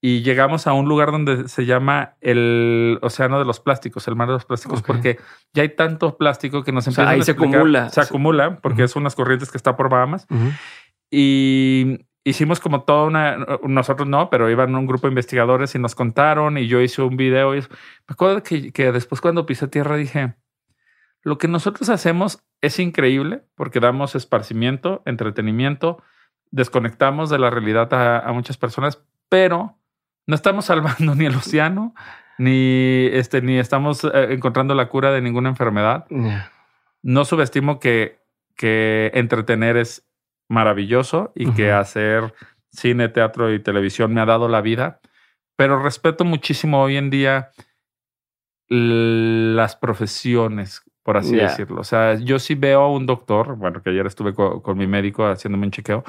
y 0.00 0.22
llegamos 0.22 0.66
a 0.66 0.72
un 0.72 0.88
lugar 0.88 1.10
donde 1.10 1.48
se 1.48 1.66
llama 1.66 2.16
el 2.20 2.98
océano 3.02 3.38
de 3.38 3.44
los 3.44 3.60
plásticos, 3.60 4.08
el 4.08 4.16
mar 4.16 4.28
de 4.28 4.34
los 4.34 4.44
plásticos, 4.44 4.82
porque 4.82 5.18
ya 5.52 5.62
hay 5.62 5.70
tanto 5.70 6.16
plástico 6.16 6.62
que 6.62 6.72
nos 6.72 6.86
empieza 6.86 7.10
ahí 7.10 7.22
se 7.22 7.32
acumula. 7.32 7.90
Se 7.90 8.00
acumula 8.00 8.56
porque 8.60 8.84
es 8.84 8.96
unas 8.96 9.14
corrientes 9.14 9.50
que 9.50 9.56
está 9.56 9.76
por 9.76 9.88
Bahamas. 9.88 10.26
Y 11.10 12.06
hicimos 12.24 12.60
como 12.60 12.82
toda 12.82 13.04
una, 13.04 13.36
nosotros 13.64 14.08
no, 14.08 14.30
pero 14.30 14.48
iban 14.50 14.74
un 14.74 14.86
grupo 14.86 15.06
de 15.06 15.12
investigadores 15.12 15.74
y 15.74 15.78
nos 15.78 15.94
contaron 15.94 16.56
y 16.56 16.66
yo 16.66 16.80
hice 16.80 17.02
un 17.02 17.16
video. 17.16 17.54
Y 17.54 17.60
me 17.60 17.66
acuerdo 18.08 18.42
que, 18.42 18.72
que 18.72 18.92
después 18.92 19.20
cuando 19.20 19.44
pisé 19.44 19.68
tierra 19.68 19.96
dije, 19.96 20.34
lo 21.22 21.38
que 21.38 21.48
nosotros 21.48 21.88
hacemos 21.90 22.42
es 22.60 22.78
increíble 22.78 23.42
porque 23.54 23.80
damos 23.80 24.14
esparcimiento, 24.14 25.02
entretenimiento, 25.04 26.02
desconectamos 26.50 27.30
de 27.30 27.38
la 27.38 27.50
realidad 27.50 27.92
a, 27.92 28.32
muchas 28.32 28.56
personas, 28.56 29.02
pero 29.28 29.78
no 30.26 30.34
estamos 30.34 30.66
salvando 30.66 31.14
ni 31.16 31.26
el 31.26 31.36
océano, 31.36 31.94
ni, 32.38 33.06
este, 33.12 33.42
ni 33.42 33.58
estamos 33.58 34.04
eh, 34.04 34.28
encontrando 34.30 34.74
la 34.74 34.88
cura 34.88 35.10
de 35.12 35.20
ninguna 35.20 35.48
enfermedad. 35.48 36.06
No 37.02 37.24
subestimo 37.24 37.80
que, 37.80 38.20
que 38.56 39.10
entretener 39.14 39.76
es 39.76 40.06
maravilloso 40.48 41.32
y 41.34 41.50
que 41.52 41.70
hacer 41.70 42.34
cine, 42.72 43.08
teatro 43.08 43.52
y 43.52 43.60
televisión 43.60 44.12
me 44.12 44.20
ha 44.20 44.26
dado 44.26 44.48
la 44.48 44.60
vida, 44.60 45.00
pero 45.56 45.82
respeto 45.82 46.24
muchísimo 46.24 46.82
hoy 46.82 46.96
en 46.96 47.10
día 47.10 47.50
las 48.68 49.76
profesiones, 49.76 50.82
por 51.02 51.16
así 51.16 51.36
decirlo. 51.36 51.80
O 51.80 51.84
sea, 51.84 52.14
yo 52.14 52.38
sí 52.38 52.54
veo 52.54 52.82
a 52.82 52.92
un 52.92 53.06
doctor, 53.06 53.56
bueno, 53.56 53.82
que 53.82 53.90
ayer 53.90 54.06
estuve 54.06 54.32
con, 54.32 54.78
mi 54.78 54.86
médico 54.86 55.26
haciéndome 55.26 55.66
un 55.66 55.72
chequeo 55.72 56.04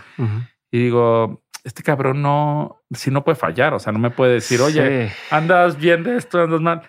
y 0.71 0.79
digo, 0.79 1.43
este 1.63 1.83
cabrón 1.83 2.21
no, 2.21 2.81
si 2.91 3.11
no 3.11 3.23
puede 3.23 3.35
fallar, 3.35 3.73
o 3.73 3.79
sea, 3.79 3.91
no 3.93 3.99
me 3.99 4.09
puede 4.09 4.33
decir, 4.33 4.61
oye, 4.61 5.11
andas 5.29 5.77
bien 5.77 6.03
de 6.03 6.17
esto, 6.17 6.41
andas 6.41 6.61
mal. 6.61 6.81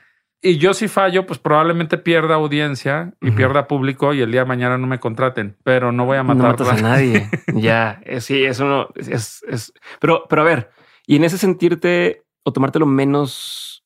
Y 0.44 0.58
yo 0.58 0.74
si 0.74 0.88
fallo, 0.88 1.24
pues 1.24 1.38
probablemente 1.38 1.98
pierda 1.98 2.34
audiencia 2.34 3.14
y 3.20 3.30
pierda 3.30 3.68
público 3.68 4.12
y 4.12 4.22
el 4.22 4.32
día 4.32 4.40
de 4.40 4.46
mañana 4.46 4.76
no 4.76 4.88
me 4.88 4.98
contraten, 4.98 5.56
pero 5.62 5.92
no 5.92 6.04
voy 6.04 6.18
a 6.18 6.24
matar 6.24 6.56
a 6.68 6.80
nadie. 6.80 7.30
ya, 7.54 8.00
eh, 8.04 8.20
sí, 8.20 8.44
eso 8.44 8.64
no 8.64 8.88
es, 8.96 9.44
es, 9.48 9.72
pero, 10.00 10.24
pero 10.28 10.42
a 10.42 10.44
ver, 10.44 10.70
y 11.06 11.14
en 11.14 11.24
ese 11.24 11.38
sentirte 11.38 12.24
o 12.42 12.52
tomártelo 12.52 12.86
menos 12.86 13.84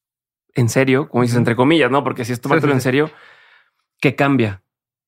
en 0.55 0.71
serio, 0.71 1.11
como 1.11 1.23
dices, 1.23 1.37
entre 1.37 1.57
comillas, 1.57 1.91
no? 1.91 2.03
Porque 2.03 2.25
si 2.25 2.33
es 2.33 2.41
tomártelo 2.41 2.73
en 2.73 2.81
serio, 2.81 3.11
¿qué 4.01 4.17
cambia? 4.17 4.63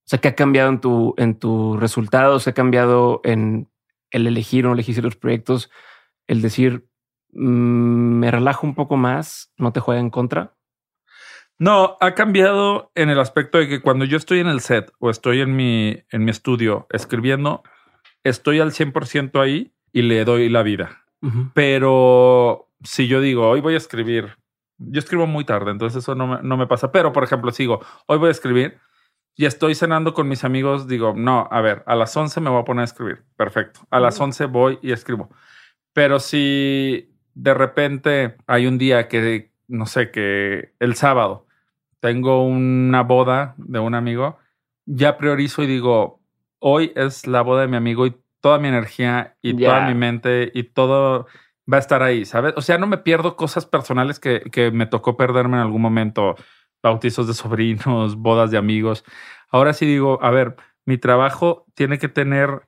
O 0.04 0.08
sea, 0.08 0.20
¿qué 0.20 0.28
ha 0.28 0.34
cambiado 0.34 0.68
en 0.68 0.80
tu, 0.80 1.14
en 1.16 1.38
tus 1.38 1.80
resultados? 1.80 2.44
¿Qué 2.44 2.50
ha 2.50 2.54
cambiado 2.54 3.22
en 3.24 3.68
el 4.10 4.26
elegir 4.26 4.64
o 4.64 4.68
no 4.68 4.74
elegir 4.74 5.02
los 5.02 5.16
proyectos? 5.16 5.70
El 6.26 6.42
decir, 6.42 6.88
mm, 7.32 8.18
me 8.18 8.30
relajo 8.30 8.66
un 8.66 8.74
poco 8.74 8.96
más, 8.96 9.52
no 9.56 9.72
te 9.72 9.80
juega 9.80 10.00
en 10.00 10.10
contra. 10.10 10.54
No, 11.58 11.96
ha 12.00 12.14
cambiado 12.14 12.92
en 12.94 13.10
el 13.10 13.18
aspecto 13.18 13.58
de 13.58 13.68
que 13.68 13.80
cuando 13.80 14.04
yo 14.04 14.16
estoy 14.16 14.38
en 14.38 14.46
el 14.46 14.60
set 14.60 14.92
o 15.00 15.10
estoy 15.10 15.40
en 15.40 15.56
mi, 15.56 16.02
en 16.10 16.24
mi 16.24 16.30
estudio 16.30 16.86
escribiendo, 16.90 17.62
estoy 18.22 18.60
al 18.60 18.70
100% 18.70 19.40
ahí 19.40 19.72
y 19.92 20.02
le 20.02 20.24
doy 20.24 20.48
la 20.48 20.62
vida. 20.62 21.04
Pero 21.52 22.68
si 22.84 23.08
yo 23.08 23.20
digo, 23.20 23.48
hoy 23.48 23.60
voy 23.60 23.74
a 23.74 23.78
escribir, 23.78 24.36
yo 24.76 25.00
escribo 25.00 25.26
muy 25.26 25.44
tarde, 25.44 25.72
entonces 25.72 26.04
eso 26.04 26.14
no 26.14 26.28
me, 26.28 26.42
no 26.42 26.56
me 26.56 26.68
pasa. 26.68 26.92
Pero, 26.92 27.12
por 27.12 27.24
ejemplo, 27.24 27.50
sigo, 27.50 27.80
hoy 28.06 28.18
voy 28.18 28.28
a 28.28 28.32
escribir 28.32 28.78
y 29.38 29.46
estoy 29.46 29.76
cenando 29.76 30.14
con 30.14 30.28
mis 30.28 30.42
amigos, 30.42 30.88
digo, 30.88 31.14
no, 31.16 31.46
a 31.52 31.60
ver, 31.60 31.84
a 31.86 31.94
las 31.94 32.14
11 32.16 32.40
me 32.40 32.50
voy 32.50 32.60
a 32.60 32.64
poner 32.64 32.80
a 32.80 32.86
escribir. 32.86 33.22
Perfecto. 33.36 33.86
A 33.88 34.00
las 34.00 34.20
11 34.20 34.46
voy 34.46 34.80
y 34.82 34.90
escribo. 34.90 35.30
Pero 35.92 36.18
si 36.18 37.14
de 37.34 37.54
repente 37.54 38.36
hay 38.48 38.66
un 38.66 38.78
día 38.78 39.06
que, 39.06 39.52
no 39.68 39.86
sé, 39.86 40.10
que 40.10 40.74
el 40.80 40.96
sábado 40.96 41.46
tengo 42.00 42.44
una 42.44 43.04
boda 43.04 43.54
de 43.58 43.78
un 43.78 43.94
amigo, 43.94 44.38
ya 44.86 45.16
priorizo 45.16 45.62
y 45.62 45.68
digo, 45.68 46.20
hoy 46.58 46.92
es 46.96 47.28
la 47.28 47.42
boda 47.42 47.60
de 47.60 47.68
mi 47.68 47.76
amigo 47.76 48.08
y 48.08 48.16
toda 48.40 48.58
mi 48.58 48.66
energía 48.66 49.36
y 49.40 49.54
toda 49.54 49.86
mi 49.86 49.94
mente 49.94 50.50
y 50.52 50.64
todo 50.64 51.28
va 51.72 51.76
a 51.76 51.80
estar 51.80 52.02
ahí, 52.02 52.24
¿sabes? 52.24 52.54
O 52.56 52.60
sea, 52.60 52.76
no 52.76 52.88
me 52.88 52.98
pierdo 52.98 53.36
cosas 53.36 53.66
personales 53.66 54.18
que, 54.18 54.40
que 54.50 54.72
me 54.72 54.86
tocó 54.86 55.16
perderme 55.16 55.58
en 55.58 55.62
algún 55.62 55.82
momento, 55.82 56.34
bautizos 56.82 57.26
de 57.26 57.34
sobrinos, 57.34 58.16
bodas 58.16 58.50
de 58.50 58.58
amigos. 58.58 59.04
Ahora 59.50 59.72
sí 59.72 59.86
digo, 59.86 60.18
a 60.22 60.30
ver, 60.30 60.56
mi 60.84 60.98
trabajo 60.98 61.66
tiene 61.74 61.98
que 61.98 62.08
tener 62.08 62.62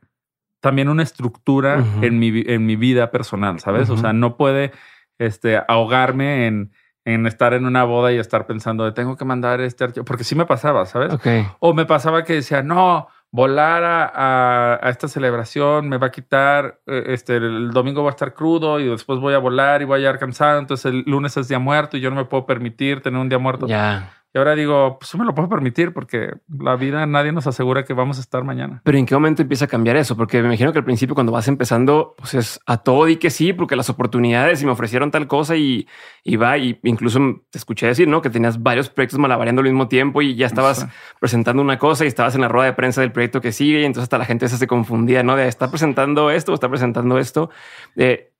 también 0.60 0.88
una 0.88 1.02
estructura 1.02 1.82
en, 2.02 2.18
mi, 2.18 2.42
en 2.46 2.66
mi 2.66 2.76
vida 2.76 3.10
personal, 3.10 3.60
¿sabes? 3.60 3.88
O 3.88 3.96
sea, 3.96 4.12
no 4.12 4.36
puede 4.36 4.72
este, 5.18 5.58
ahogarme 5.66 6.46
en 6.46 6.72
en 7.04 7.26
estar 7.26 7.54
en 7.54 7.66
una 7.66 7.84
boda 7.84 8.12
y 8.12 8.18
estar 8.18 8.46
pensando 8.46 8.84
de 8.84 8.92
tengo 8.92 9.16
que 9.16 9.24
mandar 9.24 9.60
este 9.60 9.84
archivo, 9.84 10.04
porque 10.04 10.24
sí 10.24 10.34
me 10.34 10.46
pasaba, 10.46 10.86
¿sabes? 10.86 11.14
O 11.58 11.72
me 11.74 11.86
pasaba 11.86 12.24
que 12.24 12.34
decía, 12.34 12.62
no, 12.62 13.08
volar 13.32 13.84
a, 13.84 14.86
a, 14.86 14.90
esta 14.90 15.08
celebración 15.08 15.88
me 15.88 15.98
va 15.98 16.08
a 16.08 16.10
quitar, 16.10 16.80
eh, 16.86 17.04
este, 17.08 17.36
el 17.36 17.70
domingo 17.70 18.02
va 18.02 18.10
a 18.10 18.12
estar 18.12 18.34
crudo 18.34 18.80
y 18.80 18.88
después 18.88 19.20
voy 19.20 19.34
a 19.34 19.38
volar 19.38 19.82
y 19.82 19.84
voy 19.84 19.96
a 19.96 19.98
llegar 19.98 20.18
cansado, 20.18 20.58
entonces 20.58 20.86
el 20.92 21.04
lunes 21.06 21.36
es 21.36 21.48
día 21.48 21.58
muerto 21.58 21.96
y 21.96 22.00
yo 22.00 22.10
no 22.10 22.16
me 22.16 22.24
puedo 22.24 22.46
permitir 22.46 23.02
tener 23.02 23.20
un 23.20 23.28
día 23.28 23.38
muerto. 23.38 23.66
Ya. 23.66 24.19
Y 24.32 24.38
ahora 24.38 24.54
digo, 24.54 24.96
pues 25.00 25.12
me 25.16 25.24
lo 25.24 25.34
puedo 25.34 25.48
permitir 25.48 25.92
porque 25.92 26.34
la 26.48 26.76
vida 26.76 27.04
nadie 27.04 27.32
nos 27.32 27.48
asegura 27.48 27.84
que 27.84 27.94
vamos 27.94 28.18
a 28.18 28.20
estar 28.20 28.44
mañana. 28.44 28.80
Pero 28.84 28.96
¿en 28.96 29.04
qué 29.04 29.14
momento 29.14 29.42
empieza 29.42 29.64
a 29.64 29.68
cambiar 29.68 29.96
eso? 29.96 30.16
Porque 30.16 30.40
me 30.40 30.46
imagino 30.46 30.72
que 30.72 30.78
al 30.78 30.84
principio 30.84 31.16
cuando 31.16 31.32
vas 31.32 31.48
empezando, 31.48 32.14
pues 32.16 32.34
es 32.34 32.60
a 32.64 32.76
todo 32.76 33.08
y 33.08 33.16
que 33.16 33.30
sí, 33.30 33.52
porque 33.52 33.74
las 33.74 33.90
oportunidades 33.90 34.62
y 34.62 34.66
me 34.66 34.70
ofrecieron 34.70 35.10
tal 35.10 35.26
cosa 35.26 35.56
y, 35.56 35.88
y 36.22 36.36
va, 36.36 36.58
y 36.58 36.78
incluso 36.84 37.18
te 37.50 37.58
escuché 37.58 37.88
decir, 37.88 38.06
¿no? 38.06 38.22
Que 38.22 38.30
tenías 38.30 38.62
varios 38.62 38.88
proyectos 38.88 39.18
malabareando 39.18 39.62
al 39.62 39.66
mismo 39.66 39.88
tiempo 39.88 40.22
y 40.22 40.36
ya 40.36 40.46
estabas 40.46 40.86
presentando 41.18 41.60
una 41.60 41.78
cosa 41.78 42.04
y 42.04 42.08
estabas 42.08 42.36
en 42.36 42.42
la 42.42 42.48
rueda 42.48 42.66
de 42.66 42.74
prensa 42.74 43.00
del 43.00 43.10
proyecto 43.10 43.40
que 43.40 43.50
sigue 43.50 43.80
y 43.80 43.84
entonces 43.84 44.04
hasta 44.04 44.18
la 44.18 44.26
gente 44.26 44.48
se 44.48 44.66
confundía, 44.68 45.24
¿no? 45.24 45.34
De 45.34 45.48
estar 45.48 45.70
presentando 45.70 46.30
esto 46.30 46.52
o 46.52 46.54
está 46.54 46.68
presentando 46.68 47.18
esto. 47.18 47.50
Eh, 47.96 48.32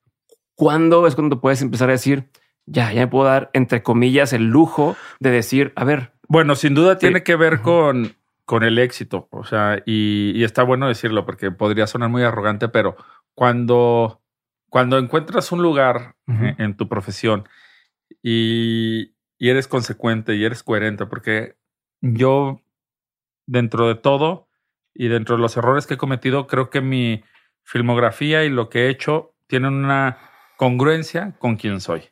¿Cuándo 0.54 1.06
es 1.08 1.16
cuando 1.16 1.40
puedes 1.40 1.62
empezar 1.62 1.88
a 1.88 1.92
decir, 1.92 2.30
ya, 2.70 2.92
ya 2.92 3.00
me 3.00 3.08
puedo 3.08 3.24
dar, 3.24 3.50
entre 3.52 3.82
comillas, 3.82 4.32
el 4.32 4.46
lujo 4.46 4.96
de 5.18 5.30
decir, 5.30 5.72
a 5.74 5.84
ver. 5.84 6.12
Bueno, 6.28 6.54
sin 6.54 6.74
duda 6.74 6.98
tiene 6.98 7.24
que 7.24 7.34
ver 7.34 7.60
con, 7.60 8.14
con 8.44 8.62
el 8.62 8.78
éxito. 8.78 9.28
O 9.32 9.44
sea, 9.44 9.82
y, 9.84 10.42
está 10.44 10.62
bueno 10.62 10.86
decirlo 10.86 11.26
porque 11.26 11.50
podría 11.50 11.88
sonar 11.88 12.10
muy 12.10 12.22
arrogante, 12.22 12.68
pero 12.68 12.96
cuando, 13.34 14.22
cuando 14.68 14.98
encuentras 14.98 15.50
un 15.50 15.62
lugar 15.62 16.14
en, 16.28 16.76
tu 16.76 16.88
profesión 16.88 17.48
y, 18.22 19.14
y 19.36 19.48
eres 19.48 19.66
consecuente 19.66 20.36
y 20.36 20.44
eres 20.44 20.62
coherente, 20.62 21.06
porque 21.06 21.56
yo, 22.00 22.60
dentro 23.46 23.88
de 23.88 23.96
todo 23.96 24.48
y 24.94 25.08
dentro 25.08 25.34
de 25.34 25.42
los 25.42 25.56
errores 25.56 25.88
que 25.88 25.94
he 25.94 25.98
cometido, 25.98 26.46
creo 26.46 26.70
que 26.70 26.80
mi 26.80 27.24
filmografía 27.64 28.44
y 28.44 28.48
lo 28.48 28.68
que 28.68 28.86
he 28.86 28.90
hecho 28.90 29.34
tienen 29.48 29.74
una 29.74 30.18
congruencia 30.56 31.34
con 31.40 31.56
quien 31.56 31.80
soy 31.80 32.10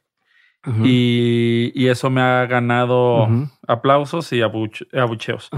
y, 0.84 1.88
eso 1.88 2.10
me 2.10 2.20
ha 2.20 2.46
ganado 2.46 3.28
aplausos 3.66 4.32
y 4.32 4.42
abucheos. 4.42 5.50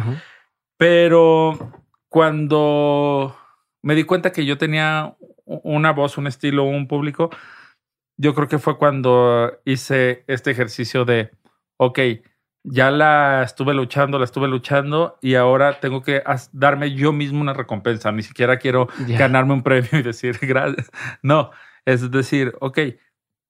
Pero 0.77 1.73
cuando 2.09 3.37
me 3.83 3.95
di 3.95 4.05
cuenta 4.05 4.33
que 4.33 4.45
yo 4.45 4.59
tenía 4.59 5.17
una 5.45 5.93
voz, 5.93 6.19
un 6.19 6.27
estilo, 6.27 6.65
un 6.65 6.87
público, 6.87 7.31
yo 8.17 8.35
creo 8.35 8.49
que 8.49 8.59
fue 8.59 8.79
cuando 8.79 9.61
hice 9.65 10.25
este 10.27 10.51
ejercicio 10.51 11.05
de, 11.05 11.31
ok, 11.79 11.99
ya 12.63 12.91
la 12.91 13.43
estuve 13.43 13.73
luchando, 13.75 14.19
la 14.19 14.25
estuve 14.25 14.49
luchando 14.49 15.19
y 15.23 15.35
ahora 15.35 15.81
tengo 15.81 16.03
que 16.03 16.23
darme 16.53 16.95
yo 16.95 17.13
mismo 17.13 17.41
una 17.41 17.55
recompensa. 17.55 18.13
Ni 18.13 18.23
siquiera 18.23 18.59
quiero 18.59 18.89
ganarme 19.07 19.55
un 19.55 19.63
premio 19.65 19.89
y 19.93 20.03
decir 20.03 20.39
gracias. 20.43 20.91
No, 21.23 21.51
es 21.85 22.11
decir, 22.11 22.55
ok, 22.61 22.79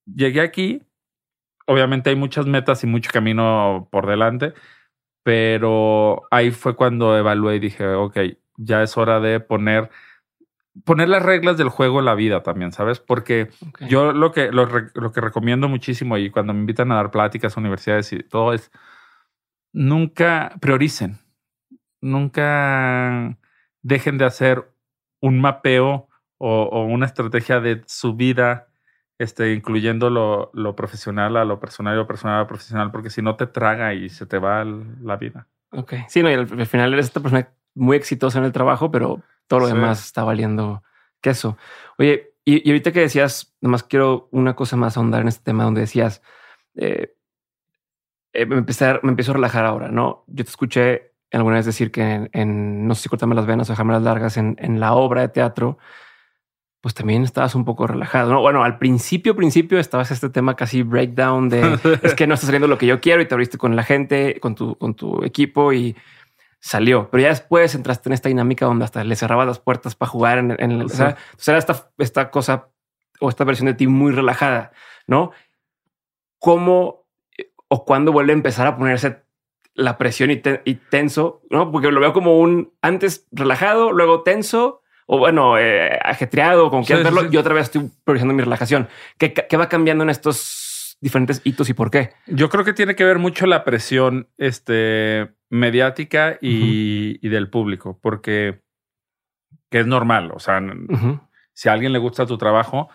llegué 0.07 0.41
aquí. 0.41 0.83
Obviamente 1.67 2.11
hay 2.11 2.17
muchas 2.17 2.47
metas 2.47 2.83
y 2.85 2.87
mucho 2.87 3.11
camino 3.13 3.89
por 3.91 4.07
delante, 4.07 4.55
pero 5.23 6.23
ahí 6.31 6.51
fue 6.51 6.77
cuando 6.77 7.17
evalué 7.17 7.57
y 7.57 7.61
dije, 7.61 7.87
ok, 7.87 8.19
ya 8.57 8.83
es 8.83 8.97
hora 8.97 9.21
de 9.21 9.41
poner 9.41 9.91
poner 10.85 11.09
las 11.09 11.23
reglas 11.23 11.57
del 11.57 11.69
juego 11.69 11.99
en 11.99 12.05
la 12.05 12.15
vida 12.15 12.43
también, 12.43 12.73
¿sabes? 12.73 13.01
Porque 13.01 13.51
yo 13.89 14.13
lo 14.13 14.33
que, 14.33 14.53
lo, 14.53 14.67
lo, 14.95 15.13
que 15.13 15.21
recomiendo 15.21 15.69
muchísimo 15.69 16.17
y 16.17 16.31
cuando 16.31 16.55
me 16.55 16.61
invitan 16.61 16.93
a 16.93 16.97
dar 16.97 17.11
pláticas 17.11 17.57
a 17.57 17.61
universidades 17.61 18.13
y 18.13 18.23
todo 18.23 18.55
es 18.55 18.71
nunca 19.73 20.55
prioricen, 20.61 21.19
nunca 22.01 23.37
dejen 23.83 24.19
de 24.19 24.25
hacer 24.25 24.71
un 25.21 25.41
mapeo 25.41 26.09
o, 26.39 26.85
una 26.85 27.07
estrategia 27.07 27.61
de 27.61 27.83
su 27.87 28.15
vida, 28.15 28.69
este, 29.21 29.53
incluyendo 29.53 30.09
lo, 30.09 30.51
lo, 30.55 30.75
profesional 30.75 31.37
a 31.37 31.45
lo 31.45 31.61
personal 31.61 31.93
y 31.93 31.99
lo 31.99 32.07
personal 32.07 32.37
a 32.37 32.41
lo 32.41 32.47
profesional, 32.47 32.91
porque 32.91 33.11
si 33.11 33.21
no 33.21 33.37
te 33.37 33.47
traga 33.47 33.93
y 33.93 34.09
se 34.09 34.25
te 34.25 34.39
va 34.39 34.65
la 34.65 35.19
vida. 35.19 35.47
Ok. 35.73 35.93
Sí, 36.09 36.23
no, 36.23 36.31
y 36.31 36.33
al, 36.33 36.67
final 36.67 36.95
eres 36.95 37.05
esta 37.05 37.21
persona 37.21 37.47
muy 37.75 37.99
exitosa 37.99 38.39
en 38.39 38.47
el 38.47 38.53
trabajo, 38.53 38.91
pero 38.91 39.21
todo 39.47 39.61
lo 39.61 39.67
demás 39.67 40.03
está 40.07 40.25
valiendo 40.25 40.83
queso. 41.21 41.59
Oye, 41.99 42.33
y, 42.47 42.67
ahorita 42.67 42.93
que 42.93 43.01
decías, 43.01 43.55
nomás 43.61 43.83
quiero 43.83 44.31
una 44.31 44.57
cosa 44.57 44.79
más 44.79 44.97
ahondar 44.97 45.21
en 45.21 45.29
este 45.29 45.45
tema 45.45 45.65
donde 45.65 45.83
decías, 45.83 46.23
eh, 46.77 47.15
eh, 48.33 48.47
me, 48.47 48.57
empecé 48.57 49.01
me 49.03 49.11
empiezo 49.11 49.33
a 49.33 49.35
relajar 49.35 49.67
ahora, 49.67 49.89
¿no? 49.89 50.25
Yo 50.29 50.45
te 50.47 50.51
escuché 50.51 51.13
alguna 51.31 51.57
vez 51.57 51.67
decir 51.67 51.91
que 51.91 52.31
en, 52.33 52.89
no 52.89 52.95
sé 52.95 53.03
si 53.03 53.09
cortarme 53.11 53.35
las 53.35 53.45
venas 53.45 53.69
o 53.69 53.75
dejarme 53.75 53.93
las 53.93 54.03
largas 54.03 54.39
en, 54.39 54.57
en, 54.59 54.81
la 54.81 54.95
obra 54.95 55.21
de 55.21 55.29
teatro, 55.29 55.77
pues 56.81 56.95
también 56.95 57.23
estabas 57.25 57.55
un 57.55 57.65
poco 57.65 57.87
relajado, 57.87 58.33
¿no? 58.33 58.41
Bueno, 58.41 58.65
al 58.65 58.79
principio, 58.79 59.37
principio 59.37 59.79
estabas 59.79 60.11
este 60.11 60.31
tema 60.31 60.57
casi 60.57 60.83
breakdown 60.83 61.49
de 61.49 61.79
es 62.03 62.15
que 62.15 62.27
no 62.27 62.35
está 62.35 62.47
saliendo 62.47 62.69
lo 62.69 62.79
que 62.79 62.87
yo 62.87 63.01
quiero 63.01 63.21
y 63.21 63.27
te 63.27 63.35
abriste 63.35 63.59
con 63.59 63.77
la 63.77 63.83
gente, 63.83 64.39
con 64.41 64.55
tu, 64.55 64.77
con 64.77 64.95
tu 64.95 65.23
equipo 65.25 65.73
y 65.73 65.97
salió. 66.59 67.11
Pero 67.11 67.23
ya 67.23 67.29
después 67.29 67.75
entraste 67.75 68.09
en 68.09 68.15
esta 68.15 68.29
dinámica 68.29 68.65
donde 68.65 68.85
hasta 68.85 69.05
le 69.05 69.17
cerrabas 69.17 69.47
las 69.47 69.59
puertas 69.59 69.95
para 69.95 70.11
jugar 70.11 70.39
en, 70.39 70.51
el... 70.59 70.83
O 70.83 70.89
sea, 70.89 71.17
era 71.47 71.59
esta, 71.59 71.91
esta 71.99 72.31
cosa 72.31 72.69
o 73.21 73.29
esta 73.29 73.45
versión 73.45 73.67
de 73.67 73.75
ti 73.75 73.87
muy 73.87 74.13
relajada, 74.13 74.73
¿no? 75.07 75.33
¿Cómo 76.39 77.01
o 77.69 77.85
cuando 77.85 78.13
vuelve 78.13 78.33
a 78.33 78.35
empezar 78.35 78.67
a 78.67 78.77
ponerse 78.77 79.23
la 79.75 79.97
presión 79.97 80.31
y, 80.31 80.75
tenso, 80.75 81.43
¿no? 81.51 81.71
Porque 81.71 81.93
lo 81.93 82.01
veo 82.01 82.13
como 82.13 82.39
un 82.39 82.73
antes 82.83 83.29
relajado, 83.31 83.93
luego 83.93 84.23
tenso, 84.23 84.80
o 85.13 85.19
bueno, 85.19 85.59
eh, 85.59 85.99
ajetreado, 86.05 86.71
como 86.71 86.85
quieras 86.85 87.03
verlo, 87.03 87.29
y 87.29 87.37
otra 87.37 87.53
vez 87.53 87.65
estoy 87.65 87.91
priorizando 88.05 88.33
mi 88.33 88.45
relajación. 88.45 88.89
¿Qué, 89.19 89.57
va 89.57 89.69
cambiando 89.69 90.05
en 90.05 90.11
estos 90.11 90.97
diferentes 91.01 91.41
hitos 91.43 91.69
y 91.69 91.75
por 91.75 91.91
qué? 91.91 92.11
Yo 92.29 92.49
creo 92.49 92.65
que 92.65 92.73
tiene 92.73 92.95
que 92.95 93.03
ver 93.03 93.19
mucho 93.19 93.47
la 93.47 93.65
presión 93.65 94.29
este, 94.39 95.33
mediática 95.49 96.39
y, 96.41 97.29
del 97.29 97.51
público, 97.51 97.99
porque 98.01 98.61
que 99.69 99.81
es 99.81 99.87
normal. 99.89 100.31
O 100.33 100.39
sea, 100.39 100.63
si 101.55 101.69
a 101.69 101.73
alguien 101.73 101.93
le 101.93 101.99
gusta 101.99 102.25
tu 102.25 102.39
trabajo, 102.39 102.89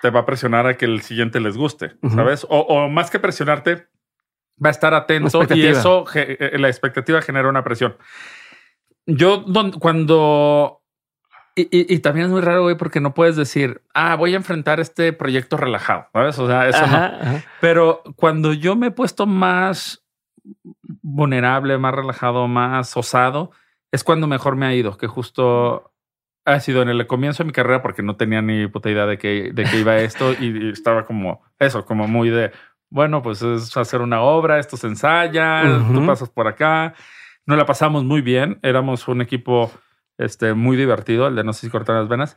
te 0.00 0.08
va 0.08 0.20
a 0.20 0.24
presionar 0.24 0.66
a 0.66 0.78
que 0.78 0.86
el 0.86 1.02
siguiente 1.02 1.38
les 1.38 1.58
guste, 1.58 1.96
¿sabes? 2.14 2.46
O, 2.48 2.88
más 2.88 3.10
que 3.10 3.18
presionarte, 3.18 3.88
va 4.64 4.68
a 4.68 4.72
estar 4.72 4.94
atento 4.94 5.42
y 5.54 5.66
eso, 5.66 6.06
eh, 6.14 6.56
la 6.58 6.68
expectativa 6.68 7.20
genera 7.20 7.50
una 7.50 7.62
presión. 7.62 7.94
Yo 9.06 9.44
cuando... 9.78 10.82
Y, 11.58 12.00
también 12.00 12.26
es 12.26 12.32
muy 12.32 12.42
raro, 12.42 12.64
güey, 12.64 12.76
porque 12.76 13.00
no 13.00 13.14
puedes 13.14 13.34
decir, 13.34 13.80
ah, 13.94 14.14
voy 14.16 14.34
a 14.34 14.36
enfrentar 14.36 14.78
este 14.78 15.14
proyecto 15.14 15.56
relajado, 15.56 16.08
¿sabes? 16.12 16.38
O 16.38 16.46
sea, 16.46 16.68
eso 16.68 16.86
no. 16.86 17.42
Pero 17.62 18.02
cuando 18.16 18.52
yo 18.52 18.76
me 18.76 18.88
he 18.88 18.90
puesto 18.90 19.24
más 19.24 20.04
vulnerable, 21.00 21.78
más 21.78 21.94
relajado, 21.94 22.46
más 22.46 22.94
osado, 22.94 23.52
es 23.90 24.04
cuando 24.04 24.26
mejor 24.26 24.56
me 24.56 24.66
ha 24.66 24.74
ido, 24.74 24.98
que 24.98 25.06
justo 25.06 25.94
ha 26.44 26.60
sido 26.60 26.82
en 26.82 26.90
el 26.90 27.06
comienzo 27.06 27.42
de 27.42 27.48
mi 27.48 27.52
carrera 27.52 27.82
porque 27.82 28.02
no 28.02 28.16
tenía 28.16 28.42
ni 28.42 28.66
puta 28.68 28.90
idea 28.90 29.06
de 29.06 29.16
que, 29.18 29.50
de 29.52 29.64
qué 29.64 29.80
iba 29.80 29.96
esto 29.98 30.32
y 30.38 30.70
estaba 30.70 31.04
como 31.06 31.42
eso, 31.58 31.84
como 31.86 32.06
muy 32.06 32.28
de, 32.28 32.52
bueno, 32.88 33.22
pues 33.22 33.42
es 33.42 33.76
hacer 33.76 34.00
una 34.00 34.20
obra, 34.20 34.58
esto 34.58 34.76
se 34.76 34.86
ensaya, 34.86 35.62
tú 35.92 36.06
pasas 36.06 36.28
por 36.28 36.46
acá. 36.46 36.94
Nos 37.46 37.56
la 37.56 37.64
pasamos 37.64 38.04
muy 38.04 38.22
bien, 38.22 38.58
éramos 38.62 39.06
un 39.06 39.20
equipo 39.20 39.70
este, 40.18 40.54
muy 40.54 40.76
divertido, 40.76 41.28
el 41.28 41.36
de 41.36 41.44
no 41.44 41.52
sé 41.52 41.62
si 41.62 41.70
cortar 41.70 41.96
las 41.96 42.08
venas. 42.08 42.36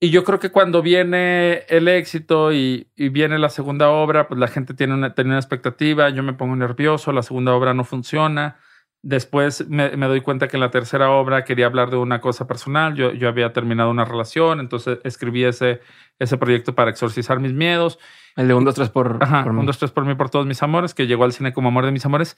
Y 0.00 0.10
yo 0.10 0.24
creo 0.24 0.38
que 0.38 0.50
cuando 0.50 0.82
viene 0.82 1.64
el 1.68 1.88
éxito 1.88 2.52
y, 2.52 2.88
viene 2.96 3.38
la 3.38 3.48
segunda 3.48 3.90
obra, 3.90 4.28
pues 4.28 4.38
la 4.38 4.48
gente 4.48 4.74
tiene 4.74 4.94
una, 4.94 5.14
tiene 5.14 5.30
una 5.30 5.38
expectativa, 5.38 6.08
yo 6.10 6.22
me 6.22 6.34
pongo 6.34 6.56
nervioso, 6.56 7.12
la 7.12 7.22
segunda 7.22 7.54
obra 7.54 7.74
no 7.74 7.84
funciona 7.84 8.58
Después 9.02 9.68
me, 9.68 9.90
doy 9.96 10.20
cuenta 10.22 10.48
que 10.48 10.56
en 10.56 10.60
la 10.60 10.70
tercera 10.70 11.10
obra 11.10 11.44
quería 11.44 11.66
hablar 11.66 11.90
de 11.90 11.96
una 11.96 12.20
cosa 12.20 12.46
personal. 12.46 12.94
Yo, 12.94 13.12
yo 13.12 13.28
había 13.28 13.52
terminado 13.52 13.90
una 13.90 14.04
relación, 14.04 14.58
entonces 14.58 14.98
escribí 15.04 15.44
ese, 15.44 15.80
ese 16.18 16.36
proyecto 16.36 16.74
para 16.74 16.90
exorcizar 16.90 17.38
mis 17.38 17.52
miedos. 17.52 17.98
El 18.34 18.48
de 18.48 18.54
un, 18.54 18.64
dos, 18.64 18.74
tres 18.74 18.88
por, 18.88 19.18
Ajá, 19.20 19.44
por 19.44 19.52
mí. 19.52 19.60
Un, 19.60 19.66
dos, 19.66 19.78
tres 19.78 19.92
por 19.92 20.04
mí, 20.04 20.14
por 20.14 20.30
todos 20.30 20.46
mis 20.46 20.62
amores, 20.62 20.94
que 20.94 21.06
llegó 21.06 21.24
al 21.24 21.32
cine 21.32 21.52
como 21.52 21.68
amor 21.68 21.86
de 21.86 21.92
mis 21.92 22.04
amores. 22.06 22.36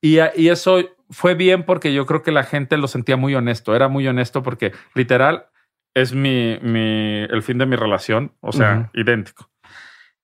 y, 0.00 0.18
y, 0.36 0.48
eso 0.48 0.80
fue 1.10 1.34
bien 1.34 1.64
porque 1.64 1.94
yo 1.94 2.04
creo 2.04 2.22
que 2.22 2.30
la 2.30 2.44
gente 2.44 2.76
lo 2.76 2.88
sentía 2.88 3.16
muy 3.16 3.34
honesto. 3.34 3.74
Era 3.74 3.88
muy 3.88 4.06
honesto 4.06 4.42
porque 4.42 4.72
literal 4.94 5.46
es 5.94 6.14
mi, 6.14 6.58
mi 6.62 7.22
el 7.22 7.42
fin 7.42 7.58
de 7.58 7.66
mi 7.66 7.76
relación, 7.76 8.32
o 8.40 8.52
sea, 8.52 8.90
idéntico. 8.94 9.50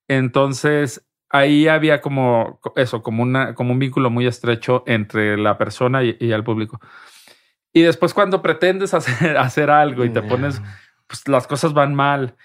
Entonces, 0.08 1.06
ahí 1.30 1.68
había 1.68 2.00
como 2.00 2.60
eso, 2.76 3.02
como, 3.02 3.22
una, 3.22 3.54
como 3.54 3.72
un 3.72 3.78
vínculo 3.78 4.10
muy 4.10 4.26
estrecho 4.26 4.82
entre 4.86 5.36
la 5.36 5.58
persona 5.58 6.02
y, 6.02 6.16
el 6.20 6.44
público. 6.44 6.80
Y 7.72 7.82
después 7.82 8.14
cuando 8.14 8.42
pretendes 8.42 8.94
hacer, 8.94 9.36
hacer 9.36 9.70
algo 9.70 10.04
y 10.04 10.10
te 10.10 10.22
pones, 10.22 10.62
pues 11.06 11.26
las 11.28 11.46
cosas 11.46 11.72
van 11.72 11.94
mal. 11.94 12.36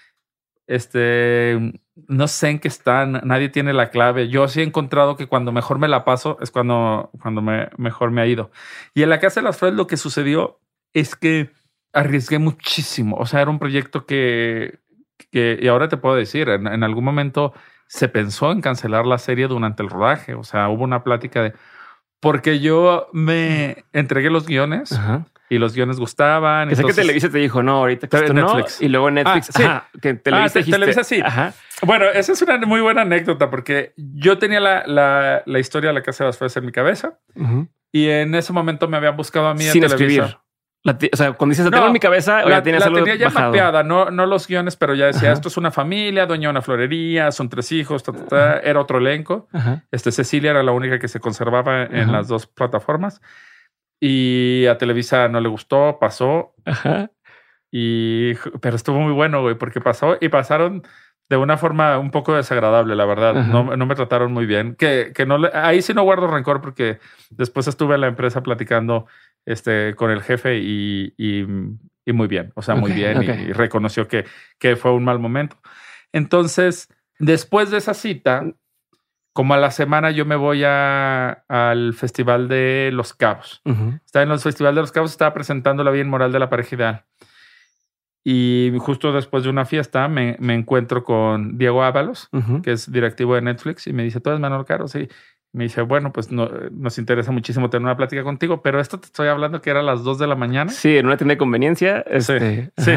Este, 0.66 1.80
no 2.08 2.26
sé 2.26 2.48
en 2.48 2.58
qué 2.58 2.68
están, 2.68 3.20
nadie 3.24 3.48
tiene 3.48 3.72
la 3.72 3.90
clave. 3.90 4.28
Yo 4.28 4.48
sí 4.48 4.60
he 4.60 4.64
encontrado 4.64 5.16
que 5.16 5.26
cuando 5.26 5.52
mejor 5.52 5.78
me 5.78 5.88
la 5.88 6.04
paso 6.04 6.38
es 6.40 6.50
cuando, 6.50 7.10
cuando 7.20 7.42
me, 7.42 7.68
mejor 7.76 8.10
me 8.10 8.22
ha 8.22 8.26
ido. 8.26 8.50
Y 8.94 9.02
en 9.02 9.10
la 9.10 9.20
Casa 9.20 9.40
de 9.40 9.44
las 9.44 9.58
Flores 9.58 9.76
lo 9.76 9.86
que 9.86 9.96
sucedió 9.96 10.60
es 10.92 11.16
que 11.16 11.50
arriesgué 11.92 12.38
muchísimo. 12.38 13.16
O 13.16 13.26
sea, 13.26 13.40
era 13.42 13.50
un 13.50 13.58
proyecto 13.58 14.06
que, 14.06 14.80
que 15.30 15.58
y 15.60 15.68
ahora 15.68 15.88
te 15.88 15.96
puedo 15.96 16.16
decir, 16.16 16.48
en 16.48 16.82
algún 16.82 17.04
momento 17.04 17.54
se 17.86 18.08
pensó 18.08 18.52
en 18.52 18.60
cancelar 18.60 19.06
la 19.06 19.18
serie 19.18 19.48
durante 19.48 19.82
el 19.82 19.90
rodaje. 19.90 20.34
O 20.34 20.44
sea, 20.44 20.68
hubo 20.68 20.84
una 20.84 21.04
plática 21.04 21.42
de... 21.42 21.52
Porque 22.20 22.60
yo 22.60 23.08
me 23.12 23.84
entregué 23.92 24.30
los 24.30 24.46
guiones 24.46 24.98
y 25.50 25.58
los 25.58 25.74
guiones 25.74 25.98
gustaban. 25.98 26.74
Sé 26.74 26.82
que 26.82 26.94
Televisa 26.94 27.28
te 27.28 27.38
dijo, 27.38 27.62
no, 27.62 27.76
ahorita 27.78 28.08
que 28.08 28.32
Netflix. 28.32 28.80
Y 28.80 28.88
luego 28.88 29.10
Netflix, 29.10 29.50
ah, 29.56 29.88
sí. 29.92 30.00
que 30.00 30.14
Televisa, 30.14 30.60
ah, 30.60 30.64
Televisa 30.64 31.04
sí. 31.04 31.22
Bueno, 31.82 32.06
esa 32.06 32.32
es 32.32 32.40
una 32.40 32.58
muy 32.58 32.80
buena 32.80 33.02
anécdota 33.02 33.50
porque 33.50 33.92
yo 33.96 34.38
tenía 34.38 34.60
la, 34.60 34.86
la, 34.86 35.42
la 35.44 35.58
historia 35.58 35.90
de 35.90 35.94
la 35.94 36.02
Casa 36.02 36.24
de 36.24 36.28
las 36.28 36.38
Flores 36.38 36.56
en 36.56 36.64
mi 36.64 36.72
cabeza 36.72 37.18
y 37.92 38.08
en 38.08 38.34
ese 38.34 38.54
momento 38.54 38.88
me 38.88 38.96
habían 38.96 39.16
buscado 39.16 39.48
a 39.48 39.54
mí 39.54 39.64
Sin 39.64 39.82
Televisa 39.82 40.43
o 40.84 41.16
sea, 41.16 41.32
cuando 41.32 41.52
dices, 41.52 41.70
tengo 41.70 41.86
en 41.86 41.92
mi 41.92 41.98
cabeza, 41.98 42.44
la, 42.44 42.62
tienes 42.62 42.84
la 42.84 42.92
tenía 42.92 43.14
ya 43.14 43.30
mapeada, 43.30 43.82
no, 43.82 44.10
no 44.10 44.26
los 44.26 44.46
guiones, 44.46 44.76
pero 44.76 44.94
ya 44.94 45.06
decía, 45.06 45.32
esto 45.32 45.48
es 45.48 45.56
una 45.56 45.70
familia, 45.70 46.26
dueña 46.26 46.48
de 46.48 46.50
una 46.50 46.62
florería, 46.62 47.32
son 47.32 47.48
tres 47.48 47.72
hijos, 47.72 48.04
era 48.62 48.80
otro 48.80 48.98
elenco. 48.98 49.48
Este 49.90 50.12
Cecilia 50.12 50.50
era 50.50 50.62
la 50.62 50.72
única 50.72 50.98
que 50.98 51.08
se 51.08 51.20
conservaba 51.20 51.84
en 51.84 52.12
las 52.12 52.28
dos 52.28 52.46
plataformas. 52.46 53.22
Y 53.98 54.66
a 54.66 54.76
Televisa 54.76 55.28
no 55.28 55.40
le 55.40 55.48
gustó, 55.48 55.98
pasó. 55.98 56.54
Y, 57.76 58.34
pero 58.60 58.76
estuvo 58.76 59.00
muy 59.00 59.12
bueno, 59.12 59.42
güey, 59.42 59.56
porque 59.56 59.80
pasó 59.80 60.16
y 60.20 60.28
pasaron 60.28 60.84
de 61.28 61.36
una 61.36 61.56
forma 61.56 61.98
un 61.98 62.10
poco 62.10 62.34
desagradable, 62.36 62.94
la 62.94 63.04
verdad. 63.04 63.34
No, 63.34 63.76
no, 63.76 63.86
me 63.86 63.94
trataron 63.94 64.32
muy 64.32 64.46
bien. 64.46 64.76
Que, 64.76 65.12
que 65.14 65.26
no 65.26 65.38
ahí 65.52 65.82
sí 65.82 65.94
no 65.94 66.02
guardo 66.02 66.26
rencor 66.26 66.60
porque 66.60 67.00
después 67.30 67.66
estuve 67.66 67.94
en 67.94 68.02
la 68.02 68.06
empresa 68.06 68.42
platicando 68.42 69.06
este, 69.46 69.94
con 69.94 70.10
el 70.10 70.22
jefe 70.22 70.58
y, 70.58 71.14
y, 71.16 72.12
muy 72.12 72.28
bien, 72.28 72.52
o 72.54 72.62
sea, 72.62 72.74
muy 72.74 72.92
bien 72.92 73.22
y, 73.22 73.52
reconoció 73.52 74.06
que, 74.08 74.24
que 74.58 74.76
fue 74.76 74.92
un 74.92 75.04
mal 75.04 75.18
momento. 75.18 75.56
Entonces, 76.12 76.88
después 77.18 77.70
de 77.70 77.78
esa 77.78 77.94
cita, 77.94 78.44
como 79.34 79.52
a 79.54 79.58
la 79.58 79.72
semana 79.72 80.12
yo 80.12 80.24
me 80.24 80.36
voy 80.36 80.62
a, 80.64 81.44
al 81.48 81.94
Festival 81.94 82.48
de 82.48 82.90
Los 82.92 83.14
Cabos. 83.14 83.62
Estaba 84.06 84.22
en 84.22 84.30
el 84.30 84.38
Festival 84.38 84.74
de 84.76 84.80
Los 84.80 84.92
Cabos, 84.92 85.10
estaba 85.10 85.34
presentando 85.34 85.82
la 85.82 85.90
bien 85.90 86.08
moral 86.08 86.30
de 86.30 86.38
la 86.38 86.48
pareja 86.48 86.76
ideal. 86.76 87.04
Y 88.22 88.72
justo 88.78 89.12
después 89.12 89.42
de 89.44 89.50
una 89.50 89.66
fiesta 89.66 90.08
me, 90.08 90.36
me 90.38 90.54
encuentro 90.54 91.04
con 91.04 91.58
Diego 91.58 91.82
Ábalos, 91.82 92.30
que 92.62 92.72
es 92.72 92.90
directivo 92.90 93.34
de 93.34 93.42
Netflix, 93.42 93.86
y 93.86 93.92
me 93.92 94.04
dice, 94.04 94.20
¿tú 94.20 94.30
eres 94.30 94.40
Manuel 94.40 94.64
Caro? 94.64 94.88
Sí. 94.88 95.08
Me 95.54 95.62
dice, 95.62 95.82
bueno, 95.82 96.12
pues 96.12 96.32
no, 96.32 96.50
nos 96.72 96.98
interesa 96.98 97.30
muchísimo 97.30 97.70
tener 97.70 97.84
una 97.84 97.96
plática 97.96 98.24
contigo, 98.24 98.60
pero 98.60 98.80
esto 98.80 98.98
te 98.98 99.06
estoy 99.06 99.28
hablando 99.28 99.62
que 99.62 99.70
era 99.70 99.80
a 99.80 99.84
las 99.84 100.02
2 100.02 100.18
de 100.18 100.26
la 100.26 100.34
mañana. 100.34 100.72
Sí, 100.72 100.98
en 100.98 101.06
una 101.06 101.16
tienda 101.16 101.34
de 101.34 101.38
conveniencia. 101.38 102.00
Este, 102.08 102.72
sí, 102.76 102.82
sí. 102.84 102.92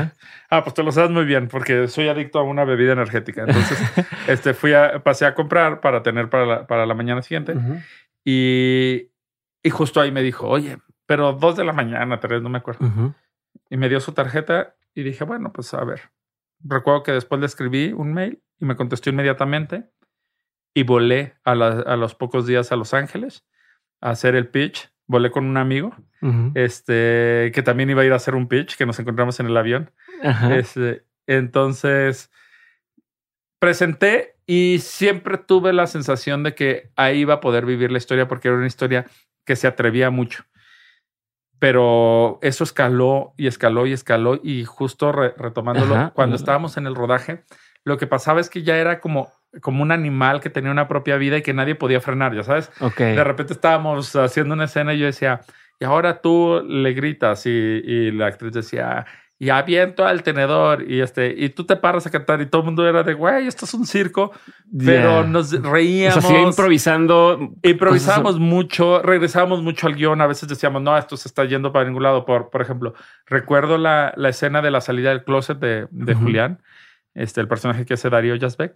Ah, 0.50 0.64
pues 0.64 0.74
te 0.74 0.82
lo 0.82 0.92
sabes 0.92 1.12
muy 1.12 1.26
bien, 1.26 1.50
porque 1.50 1.88
soy 1.88 2.08
adicto 2.08 2.40
a 2.40 2.44
una 2.44 2.66
bebida 2.66 2.94
energética. 2.94 3.44
Entonces, 3.44 3.80
este, 4.28 4.56
fui 4.56 4.74
a, 4.74 5.04
pasé 5.04 5.28
a 5.28 5.36
comprar 5.36 5.82
para 5.82 6.02
tener 6.02 6.32
para 6.32 6.46
la, 6.48 6.68
para 6.68 6.88
la 6.88 6.96
mañana 6.96 7.22
siguiente. 7.22 7.54
y, 8.26 9.12
y, 9.62 9.70
justo 9.70 10.02
ahí 10.02 10.12
me 10.12 10.24
dijo, 10.24 10.48
oye, 10.48 10.80
pero 11.06 11.34
2 11.34 11.58
de 11.58 11.64
la 11.64 11.74
mañana, 11.74 12.20
tres, 12.20 12.42
no 12.42 12.50
me 12.50 12.58
acuerdo. 12.58 13.14
Y 13.70 13.78
me 13.78 13.88
dio 13.88 14.00
su 14.00 14.14
tarjeta 14.14 14.76
y 14.96 15.04
dije, 15.04 15.26
bueno, 15.26 15.54
pues 15.54 15.76
a 15.76 15.84
ver. 15.84 16.10
Recuerdo 16.64 17.04
que 17.04 17.12
después 17.12 17.40
le 17.40 17.46
escribí 17.46 17.94
un 17.94 18.14
mail 18.14 18.42
y 18.60 18.66
me 18.66 18.76
contestó 18.76 19.12
inmediatamente 19.12 19.92
y 20.78 20.84
volé 20.84 21.34
a, 21.44 21.56
los 21.56 22.14
pocos 22.14 22.46
días 22.46 22.72
a 22.72 22.76
Los 22.76 22.94
Ángeles 22.94 23.44
a 24.00 24.12
hacer 24.12 24.36
el 24.36 24.48
pitch. 24.48 24.92
Volé 25.08 25.32
con 25.32 25.46
un 25.46 25.58
amigo 25.58 25.96
este, 26.54 27.52
que 27.52 27.64
también 27.64 27.90
iba 27.90 28.04
a 28.04 28.06
ir 28.06 28.14
a 28.14 28.18
hacer 28.18 28.36
un 28.36 28.48
pitch, 28.48 28.76
que 28.78 28.86
nos 28.86 29.00
encontramos 29.00 29.40
en 29.40 29.48
el 29.48 29.58
avión. 29.58 29.90
Este, 30.52 31.04
entonces, 31.26 32.30
presenté 33.58 34.36
y 34.46 34.78
siempre 34.78 35.40
tuve 35.40 35.74
la 35.74 35.88
sensación 35.88 36.44
de 36.44 36.54
que 36.54 36.92
ahí 36.96 37.22
iba 37.22 37.34
a 37.34 37.40
poder 37.40 37.66
vivir 37.66 37.92
la 37.92 37.98
historia 37.98 38.28
porque 38.28 38.50
era 38.50 38.58
una 38.58 38.68
historia 38.68 39.08
que 39.46 39.56
se 39.56 39.66
atrevía 39.66 40.12
mucho. 40.12 40.44
Pero 41.58 42.38
eso 42.44 42.64
escaló 42.64 43.34
y 43.36 43.48
escaló 43.48 43.88
y 43.88 43.94
escaló 43.94 44.40
y 44.44 44.64
justo 44.64 45.12
retomándolo, 45.12 46.14
cuando 46.14 46.36
estábamos 46.36 46.78
en 46.78 46.86
el 46.86 46.94
rodaje, 46.94 47.46
lo 47.84 47.98
que 47.98 48.06
pasaba 48.06 48.42
es 48.42 48.52
que 48.52 48.62
ya 48.62 48.78
era 48.78 49.00
como 49.00 49.32
como 49.62 49.84
un 49.84 49.92
animal 49.92 50.40
que 50.42 50.50
tenía 50.50 50.72
una 50.72 50.88
propia 50.88 51.18
vida 51.18 51.38
y 51.38 51.42
que 51.42 51.54
nadie 51.54 51.76
podía 51.76 52.02
frenar, 52.02 52.36
ya 52.36 52.44
sabes. 52.44 52.72
De 52.98 53.24
repente 53.24 53.54
estábamos 53.54 54.16
haciendo 54.16 54.54
una 54.54 54.66
escena 54.66 54.94
y 54.94 55.00
yo 55.00 55.06
decía, 55.06 55.42
y 55.80 55.86
ahora 55.86 56.22
tú 56.22 56.64
le 56.68 56.94
gritas 56.94 57.46
y, 57.46 58.12
la 58.12 58.28
actriz 58.28 58.52
decía, 58.52 59.06
y 59.40 59.50
aviento 59.50 60.06
al 60.06 60.24
tenedor 60.24 60.90
y 60.90 61.02
este, 61.02 61.34
y 61.38 61.50
tú 61.50 61.64
te 61.64 61.76
paras 61.76 62.08
a 62.08 62.10
cantar 62.10 62.42
y 62.42 62.48
todo 62.48 62.62
el 62.62 62.66
mundo 62.66 62.88
era 62.88 63.04
de, 63.04 63.14
güey, 63.14 63.46
esto 63.46 63.66
es 63.66 63.74
un 63.76 63.86
circo, 63.86 64.32
pero 64.84 65.26
nos 65.28 65.52
reíamos. 65.62 66.26
O 66.26 66.48
improvisando. 66.48 67.54
Improvisábamos 67.62 68.40
mucho, 68.40 69.04
regresábamos 69.04 69.62
mucho 69.62 69.86
al 69.86 69.96
guion, 69.96 70.22
a 70.22 70.28
veces 70.28 70.50
decíamos, 70.50 70.82
no, 70.82 70.98
esto 70.98 71.16
se 71.18 71.28
está 71.28 71.46
yendo 71.46 71.72
para 71.72 71.86
ningún 71.86 72.04
lado. 72.04 72.26
Por, 72.26 72.50
por 72.50 72.62
ejemplo, 72.62 72.96
recuerdo 73.28 73.78
la, 73.78 74.14
la 74.18 74.30
escena 74.30 74.64
de 74.64 74.72
la 74.72 74.82
salida 74.82 75.10
del 75.10 75.24
closet 75.24 75.60
de, 75.60 75.88
de 75.92 76.16
Julián, 76.16 76.60
este, 77.14 77.40
el 77.40 77.48
personaje 77.48 77.86
que 77.86 77.94
hace 77.94 78.10
Darío 78.10 78.36
Jasbeck 78.40 78.76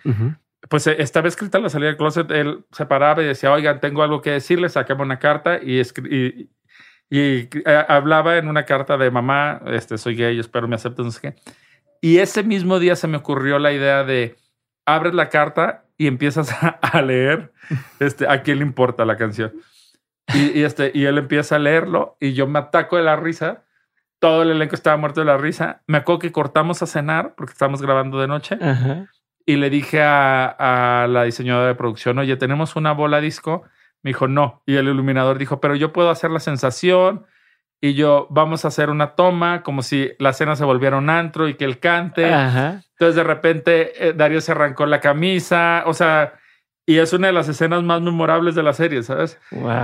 pues 0.69 0.87
eh, 0.87 0.95
estaba 0.99 1.27
escrita 1.27 1.59
la 1.59 1.69
salida 1.69 1.87
del 1.87 1.97
closet, 1.97 2.29
él 2.31 2.65
se 2.71 2.85
paraba 2.85 3.21
y 3.21 3.25
decía, 3.25 3.51
oigan, 3.51 3.79
tengo 3.79 4.03
algo 4.03 4.21
que 4.21 4.31
decirle, 4.31 4.69
sacaba 4.69 5.03
una 5.03 5.19
carta 5.19 5.59
y, 5.61 5.81
y, 5.81 6.49
y, 7.09 7.49
eh, 7.65 7.85
hablaba 7.87 8.37
en 8.37 8.47
una 8.47 8.65
carta 8.65 8.97
de 8.97 9.09
mamá, 9.09 9.61
este, 9.67 9.97
soy 9.97 10.15
gay, 10.15 10.39
espero 10.39 10.67
me 10.67 10.75
acepten, 10.75 11.05
no 11.05 11.11
sé 11.11 11.21
qué. 11.21 11.35
Y 11.99 12.17
ese 12.17 12.43
mismo 12.43 12.79
día 12.79 12.95
se 12.95 13.07
me 13.07 13.17
ocurrió 13.17 13.59
la 13.59 13.73
idea 13.73 14.03
de, 14.03 14.35
abres 14.85 15.13
la 15.13 15.29
carta 15.29 15.85
y 15.97 16.07
empiezas 16.07 16.51
a, 16.81 17.01
leer 17.01 17.51
este, 17.99 18.27
a 18.27 18.43
quién 18.43 18.59
le 18.59 18.65
importa 18.65 19.05
la 19.05 19.17
canción. 19.17 19.53
Y, 20.33 20.63
este, 20.63 20.91
y 20.93 21.05
él 21.05 21.17
empieza 21.17 21.57
a 21.57 21.59
leerlo 21.59 22.15
y 22.19 22.33
yo 22.33 22.47
me 22.47 22.59
ataco 22.59 22.95
de 22.95 23.03
la 23.03 23.17
risa. 23.17 23.65
Todo 24.19 24.43
el 24.43 24.51
elenco 24.51 24.75
estaba 24.75 24.95
muerto 24.95 25.19
de 25.19 25.25
la 25.25 25.35
risa. 25.35 25.81
Me 25.87 25.97
acuerdo 25.97 26.19
que 26.19 26.31
cortamos 26.31 26.81
a 26.81 26.85
cenar 26.85 27.33
porque 27.35 27.51
estábamos 27.51 27.81
grabando 27.81 28.21
de 28.21 28.27
noche. 28.27 28.57
Ajá 28.61 29.07
y 29.51 29.57
le 29.57 29.69
dije 29.69 30.01
a, 30.01 31.07
la 31.09 31.23
diseñadora 31.23 31.67
de 31.67 31.75
producción, 31.75 32.17
oye, 32.19 32.37
tenemos 32.37 32.77
una 32.77 32.93
bola 32.93 33.19
disco. 33.19 33.63
Me 34.01 34.11
dijo, 34.11 34.29
no. 34.29 34.63
Y 34.65 34.77
el 34.77 34.87
iluminador 34.87 35.37
dijo, 35.37 35.59
pero 35.59 35.75
yo 35.75 35.91
puedo 35.91 36.09
hacer 36.09 36.31
la 36.31 36.39
sensación. 36.39 37.25
Y 37.81 37.93
yo, 37.95 38.27
vamos 38.29 38.63
a 38.63 38.69
hacer 38.69 38.89
una 38.89 39.15
toma 39.15 39.61
como 39.63 39.81
si 39.81 40.11
la 40.19 40.29
escena 40.29 40.55
se 40.55 40.63
volviera 40.63 40.97
un 40.97 41.09
antro 41.09 41.49
y 41.49 41.55
que 41.55 41.65
él 41.65 41.79
cante. 41.79 42.31
Entonces 42.31 43.15
de 43.15 43.23
repente 43.23 44.07
eh, 44.07 44.13
Darío 44.13 44.39
se 44.39 44.53
arrancó 44.53 44.85
la 44.85 45.01
camisa. 45.01 45.83
O 45.85 45.93
sea, 45.93 46.35
y 46.85 46.99
es 46.99 47.11
una 47.11 47.27
de 47.27 47.33
las 47.33 47.49
escenas 47.49 47.83
más 47.83 48.01
memorables 48.01 48.55
de 48.55 48.63
la 48.63 48.71
serie, 48.71 49.03
¿sabes? 49.03 49.37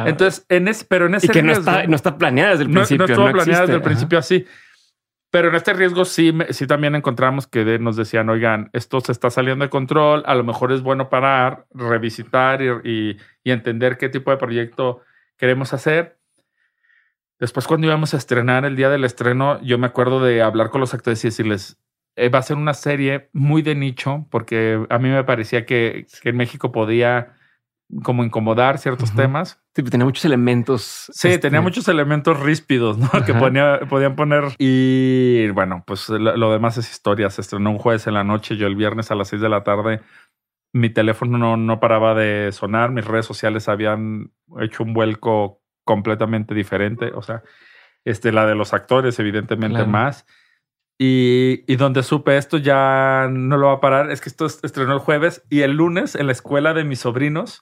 Entonces, 0.05 0.45
en 0.47 0.69
ese, 0.69 0.85
pero 0.87 1.07
en 1.07 1.15
ese 1.15 1.27
y 1.27 1.29
que 1.29 1.43
no 1.43 1.51
está, 1.51 1.85
no 1.87 1.95
está 1.95 2.17
planeada 2.17 2.51
desde 2.51 2.63
el 2.63 2.71
principio. 2.71 3.05
No, 3.05 3.13
estuvo 3.13 3.31
planeada 3.31 3.61
desde 3.61 3.75
el 3.75 3.81
principio 3.81 4.19
así. 4.19 4.45
Pero 5.37 5.49
en 5.49 5.55
este 5.55 5.73
riesgo 5.73 6.03
sí, 6.03 6.35
sí 6.49 6.65
también 6.65 6.95
encontramos 6.95 7.45
que 7.45 7.77
nos 7.77 7.95
decían, 7.95 8.27
oigan, 8.27 8.71
esto 8.73 8.99
se 9.01 9.11
está 9.11 9.29
saliendo 9.29 9.63
de 9.63 9.69
control, 9.69 10.23
a 10.25 10.33
lo 10.33 10.43
mejor 10.43 10.71
es 10.71 10.81
bueno 10.81 11.11
parar, 11.11 11.67
revisitar 11.75 12.59
y, 12.83 13.17
entender 13.43 13.99
qué 13.99 14.09
tipo 14.09 14.31
de 14.31 14.37
proyecto 14.37 15.01
queremos 15.37 15.73
hacer. 15.75 16.17
Después 17.37 17.67
cuando 17.67 17.85
íbamos 17.85 18.15
a 18.15 18.17
estrenar 18.17 18.65
el 18.65 18.75
día 18.75 18.89
del 18.89 19.03
estreno, 19.03 19.61
yo 19.61 19.77
me 19.77 19.85
acuerdo 19.85 20.23
de 20.23 20.41
hablar 20.41 20.71
con 20.71 20.81
los 20.81 20.95
actores 20.95 21.23
y 21.23 21.27
decirles, 21.27 21.77
eh, 22.15 22.29
va 22.29 22.39
a 22.39 22.41
ser 22.41 22.57
una 22.57 22.73
serie 22.73 23.29
muy 23.31 23.61
de 23.61 23.75
nicho, 23.75 24.25
porque 24.31 24.83
a 24.89 24.97
mí 24.97 25.09
me 25.09 25.23
parecía 25.23 25.67
que, 25.67 26.07
que 26.23 26.29
en 26.29 26.37
México 26.37 26.71
podía 26.71 27.36
como 28.03 28.23
incomodar 28.23 28.77
ciertos 28.77 29.13
temas. 29.15 29.61
Sí, 29.73 29.83
tenía 29.83 30.05
muchos 30.05 30.25
elementos. 30.25 31.09
Sí, 31.13 31.29
este, 31.29 31.39
tenía 31.39 31.61
muchos 31.61 31.87
elementos 31.87 32.39
ríspidos, 32.39 32.97
¿no? 32.97 33.09
Que 33.25 33.33
ponía, 33.33 33.79
podían 33.89 34.15
poner. 34.15 34.43
Y 34.57 35.49
bueno, 35.49 35.83
pues 35.85 36.09
lo, 36.09 36.51
demás 36.51 36.77
es 36.77 36.91
historia. 36.91 37.29
Se 37.29 37.41
estrenó 37.41 37.71
un 37.71 37.77
jueves 37.77 38.07
en 38.07 38.13
la 38.13 38.23
noche, 38.23 38.57
yo 38.57 38.67
el 38.67 38.75
viernes 38.75 39.11
a 39.11 39.15
las 39.15 39.29
seis 39.29 39.41
de 39.41 39.49
la 39.49 39.63
tarde. 39.63 40.01
Mi 40.73 40.89
teléfono 40.89 41.37
no, 41.37 41.55
no 41.55 41.79
paraba 41.79 42.13
de 42.13 42.51
sonar, 42.51 42.91
mis 42.91 43.05
redes 43.05 43.25
sociales 43.25 43.69
habían 43.69 44.31
hecho 44.59 44.83
un 44.83 44.93
vuelco 44.93 45.61
completamente 45.85 46.53
diferente. 46.53 47.11
O 47.15 47.21
sea, 47.21 47.41
este, 48.03 48.31
la 48.31 48.45
de 48.45 48.55
los 48.55 48.73
actores, 48.73 49.17
evidentemente 49.19 49.85
más. 49.85 50.25
Y, 50.99 51.63
y, 51.67 51.75
donde 51.75 52.01
supe 52.01 52.37
esto 52.37 52.57
ya 52.57 53.27
no 53.31 53.57
lo 53.57 53.67
va 53.67 53.73
a 53.73 53.79
parar, 53.79 54.09
es 54.09 54.19
que 54.19 54.29
esto 54.29 54.47
estrenó 54.47 54.93
el 54.93 54.99
jueves 54.99 55.43
y 55.47 55.61
el 55.61 55.73
lunes 55.73 56.15
en 56.15 56.25
la 56.25 56.31
escuela 56.31 56.73
de 56.73 56.85
mis 56.85 57.01
sobrinos 57.01 57.59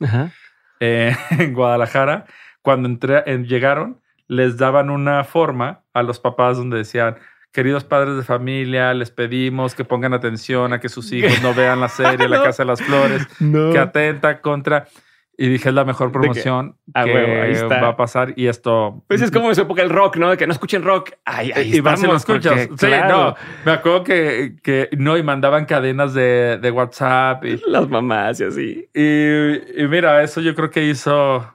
eh, 0.80 1.16
en 1.32 1.54
Guadalajara, 1.54 2.28
cuando 2.62 2.88
entré, 2.88 3.24
llegaron, 3.44 4.00
les 4.30 4.58
daban 4.58 4.90
una 4.90 5.26
forma 5.26 5.82
a 5.94 6.02
los 6.02 6.20
papás 6.20 6.56
donde 6.56 6.78
decían, 6.78 7.18
queridos 7.52 7.84
padres 7.84 8.16
de 8.16 8.24
familia, 8.24 8.94
les 8.94 9.12
pedimos 9.12 9.76
que 9.76 9.84
pongan 9.84 10.14
atención 10.14 10.72
a 10.72 10.80
que 10.80 10.88
sus 10.88 11.12
hijos 11.12 11.42
no 11.42 11.54
vean 11.54 11.82
la 11.82 11.90
serie 11.90 12.28
La 12.30 12.42
Casa 12.42 12.64
de 12.64 12.68
las 12.68 12.82
Flores, 12.82 13.28
que 13.38 13.80
atenta 13.80 14.42
contra... 14.42 14.88
Y 15.38 15.50
dije, 15.50 15.70
es 15.70 15.76
la 15.76 15.84
mejor 15.84 16.12
promoción 16.12 16.78
que, 16.94 17.64
va 17.68 17.90
a 17.90 17.98
pasar. 17.98 18.34
Y 18.38 18.48
esto. 18.48 19.04
Pues 19.08 19.22
es 19.22 19.32
como 19.32 19.50
en 19.50 19.56
su 19.56 19.62
época 19.62 19.82
el 19.82 19.90
rock, 19.90 20.16
¿no? 20.18 20.30
De 20.30 20.38
que 20.38 20.48
no 20.48 20.54
escuchen 20.54 20.84
rock. 20.84 21.12
Ay, 21.26 21.52
ahí 21.54 21.76
y 21.76 21.80
vas 21.82 22.02
y 22.02 22.08
lo 22.08 22.16
escuchas. 22.16 22.70
sí, 22.78 22.88
no. 23.10 23.36
Me 23.66 23.74
acuerdo 23.74 24.04
que, 24.04 24.56
que 24.64 24.90
no, 24.98 25.18
y 25.18 25.24
mandaban 25.24 25.66
cadenas 25.66 26.14
de, 26.14 26.58
de 26.62 26.72
WhatsApp. 26.72 27.44
Y, 27.44 27.62
Las 27.68 27.90
mamás 27.90 28.40
y 28.40 28.44
así. 28.46 28.90
Y, 28.94 29.82
y, 29.82 29.88
mira, 29.88 30.24
eso 30.24 30.40
yo 30.40 30.56
creo 30.56 30.70
que 30.70 30.86
hizo 30.86 31.46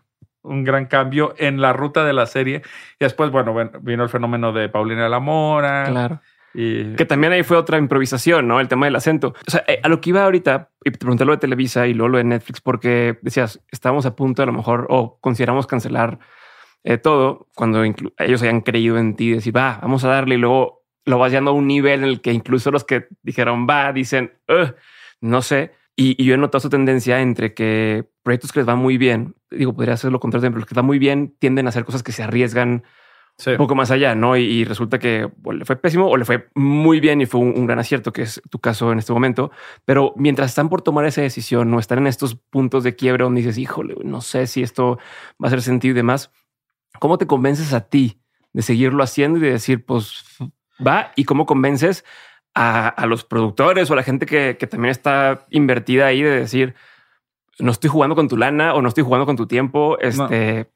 un 0.43 0.65
gran 0.65 0.87
cambio 0.87 1.35
en 1.39 1.61
la 1.61 1.73
ruta 1.73 2.05
de 2.05 2.13
la 2.13 2.27
serie. 2.27 2.63
Y 2.99 3.05
después, 3.05 3.31
bueno, 3.31 3.53
bueno 3.53 3.73
vino 3.81 4.03
el 4.03 4.11
fenómeno 4.11 4.53
de 4.53 4.69
Paulina 4.69 5.05
de 5.05 5.11
la 5.11 5.21
Mora. 5.21 5.85
Claro. 5.89 6.21
Que 6.53 7.07
también 7.07 7.33
ahí 7.33 7.43
fue 7.43 7.57
otra 7.57 7.79
improvisación, 7.79 8.49
¿no? 8.49 8.61
El 8.61 8.69
tema 8.69 8.87
del 8.87 8.97
acento. 8.97 9.35
O 9.47 9.51
sea, 9.51 9.65
eh, 9.69 9.81
a 9.83 9.89
lo 9.89 10.01
que 10.01 10.11
iba 10.11 10.25
ahorita, 10.25 10.71
y 10.85 10.91
te 10.91 10.99
pregunté 10.99 11.25
lo 11.25 11.33
de 11.33 11.39
Televisa 11.39 11.87
y 11.87 11.95
luego 11.95 12.09
lo 12.09 12.19
de 12.19 12.25
Netflix, 12.25 12.61
porque 12.61 13.19
decías, 13.23 13.61
estábamos 13.71 14.05
a 14.07 14.17
punto 14.17 14.43
a 14.43 14.47
lo 14.47 14.53
mejor, 14.53 14.87
o 14.91 15.19
consideramos 15.21 15.67
cancelar 15.67 16.19
eh, 16.83 16.99
todo, 16.99 17.47
cuando 17.55 17.85
ellos 17.85 18.43
hayan 18.43 18.63
creído 18.63 18.99
en 18.99 19.15
ti, 19.15 19.31
decir, 19.31 19.57
va, 19.57 19.79
vamos 19.81 20.03
a 20.05 20.09
darle, 20.09 20.35
y 20.35 20.39
luego 20.39 20.83
lo 21.05 21.19
vas 21.19 21.31
llevando 21.31 21.53
a 21.53 21.55
un 21.55 21.67
nivel 21.67 22.01
en 22.01 22.09
el 22.09 22.21
que 22.21 22.33
incluso 22.33 22.71
los 22.71 22.85
que 22.85 23.07
dijeron, 23.23 23.67
va, 23.69 23.93
dicen, 23.93 24.33
no 25.21 25.43
sé. 25.43 25.73
Y, 25.97 26.23
yo 26.23 26.35
he 26.35 26.39
notado 26.39 26.61
su 26.61 26.71
tendencia 26.71 27.21
entre 27.21 27.55
que 27.55 28.09
proyectos 28.23 28.53
que 28.53 28.61
les 28.61 28.67
van 28.67 28.79
muy 28.79 28.99
bien, 28.99 29.35
digo, 29.51 29.75
podría 29.75 29.97
ser 29.97 30.11
lo 30.11 30.21
contrario, 30.21 30.51
pero 30.51 30.61
los 30.61 30.69
que 30.69 30.75
van 30.75 30.87
muy 30.87 30.99
bien 30.99 31.37
tienden 31.39 31.67
a 31.67 31.69
hacer 31.69 31.85
cosas 31.85 32.03
que 32.03 32.13
se 32.13 32.23
arriesgan 32.23 32.85
un 33.47 33.57
poco 33.57 33.75
más 33.75 33.91
allá, 33.91 34.15
¿no? 34.15 34.37
Y, 34.37 34.65
resulta 34.65 34.99
que 34.99 35.31
le 35.53 35.65
fue 35.65 35.77
pésimo 35.77 36.07
o 36.07 36.17
le 36.17 36.25
fue 36.25 36.49
muy 36.55 37.01
bien 37.01 37.21
y 37.21 37.27
fue 37.27 37.41
un, 37.41 37.67
gran 37.67 37.79
acierto, 37.79 38.13
que 38.13 38.23
es 38.23 38.41
tu 38.51 38.59
caso 38.59 38.93
en 38.93 38.99
este 38.99 39.13
momento. 39.13 39.51
Pero 39.85 40.13
mientras 40.17 40.51
están 40.51 40.69
por 40.69 40.83
tomar 40.83 41.05
esa 41.05 41.23
decisión, 41.23 41.71
no 41.71 41.79
están 41.79 41.99
en 41.99 42.07
estos 42.07 42.35
puntos 42.35 42.85
de 42.85 42.97
quiebre 42.97 43.25
donde 43.25 43.41
dices, 43.41 43.59
híjole, 43.59 43.97
no 44.05 44.21
sé 44.21 44.47
si 44.47 44.63
esto 44.63 44.99
va 45.43 45.45
a 45.45 45.49
hacer 45.49 45.63
sentido 45.63 45.93
y 45.93 45.97
demás, 45.97 46.31
¿cómo 46.99 47.19
te 47.19 47.27
convences 47.27 47.73
a 47.73 47.89
ti 47.89 48.21
de 48.53 48.63
seguirlo 48.63 49.03
haciendo 49.03 49.39
y 49.39 49.43
de 49.43 49.53
decir, 49.53 49.85
pues 49.85 50.25
va? 50.87 51.13
¿Y 51.17 51.25
cómo 51.25 51.47
convences 51.47 52.05
a, 52.55 53.07
los 53.07 53.25
productores 53.25 53.91
o 53.91 53.93
a 53.93 53.97
la 53.97 54.03
gente 54.03 54.27
que, 54.27 54.57
que 54.59 54.67
también 54.67 54.91
está 54.91 55.47
invertida 55.51 56.07
ahí 56.07 56.23
de 56.23 56.31
decir, 56.31 56.75
no 57.61 57.71
estoy 57.71 57.91
jugando 57.91 58.17
con 58.17 58.29
tu 58.29 58.37
lana 58.37 58.75
o 58.75 58.83
no 58.83 58.89
estoy 58.89 59.05
jugando 59.05 59.27
con 59.27 59.37
tu 59.37 59.47
tiempo, 59.47 59.99
este, 60.01 60.71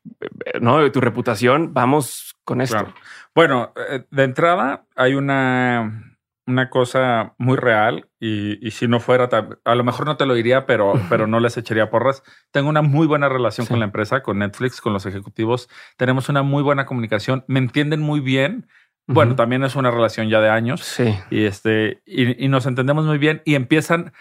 no, 0.60 0.80
no 0.80 0.92
tu 0.92 1.00
reputación. 1.00 1.74
Vamos 1.74 2.34
con 2.44 2.60
esto. 2.60 2.86
Bueno, 3.34 3.72
eh, 3.90 4.04
de 4.10 4.24
entrada 4.24 4.84
hay 4.94 5.14
una 5.14 6.14
una 6.46 6.68
cosa 6.68 7.34
muy 7.38 7.56
real 7.56 8.08
y, 8.20 8.70
si 8.70 8.86
no 8.86 9.00
fuera, 9.00 9.28
a 9.64 9.74
lo 9.74 9.84
mejor 9.84 10.06
no 10.06 10.16
te 10.16 10.26
lo 10.26 10.34
diría, 10.34 10.66
pero, 10.66 10.94
pero 11.08 11.26
no 11.26 11.40
les 11.40 11.56
echaría 11.56 11.90
porras. 11.90 12.22
Tengo 12.50 12.68
una 12.68 12.82
muy 12.82 13.06
buena 13.06 13.28
relación 13.28 13.66
con 13.66 13.78
la 13.78 13.86
empresa, 13.86 14.22
con 14.22 14.38
Netflix, 14.38 14.80
con 14.80 14.92
los 14.92 15.06
ejecutivos. 15.06 15.68
Tenemos 15.96 16.28
una 16.28 16.42
muy 16.42 16.62
buena 16.62 16.86
comunicación. 16.86 17.44
Me 17.48 17.58
entienden 17.58 18.00
muy 18.00 18.20
bien. 18.20 18.68
Bueno, 19.06 19.36
también 19.36 19.62
es 19.64 19.76
una 19.76 19.90
relación 19.90 20.28
ya 20.28 20.40
de 20.40 20.48
años. 20.48 20.82
Sí. 20.82 21.14
Y, 21.30 21.44
este, 21.44 22.02
y, 22.06 22.48
nos 22.48 22.66
entendemos 22.66 23.04
muy 23.04 23.18
bien 23.18 23.42
y 23.44 23.54
empiezan 23.54 24.12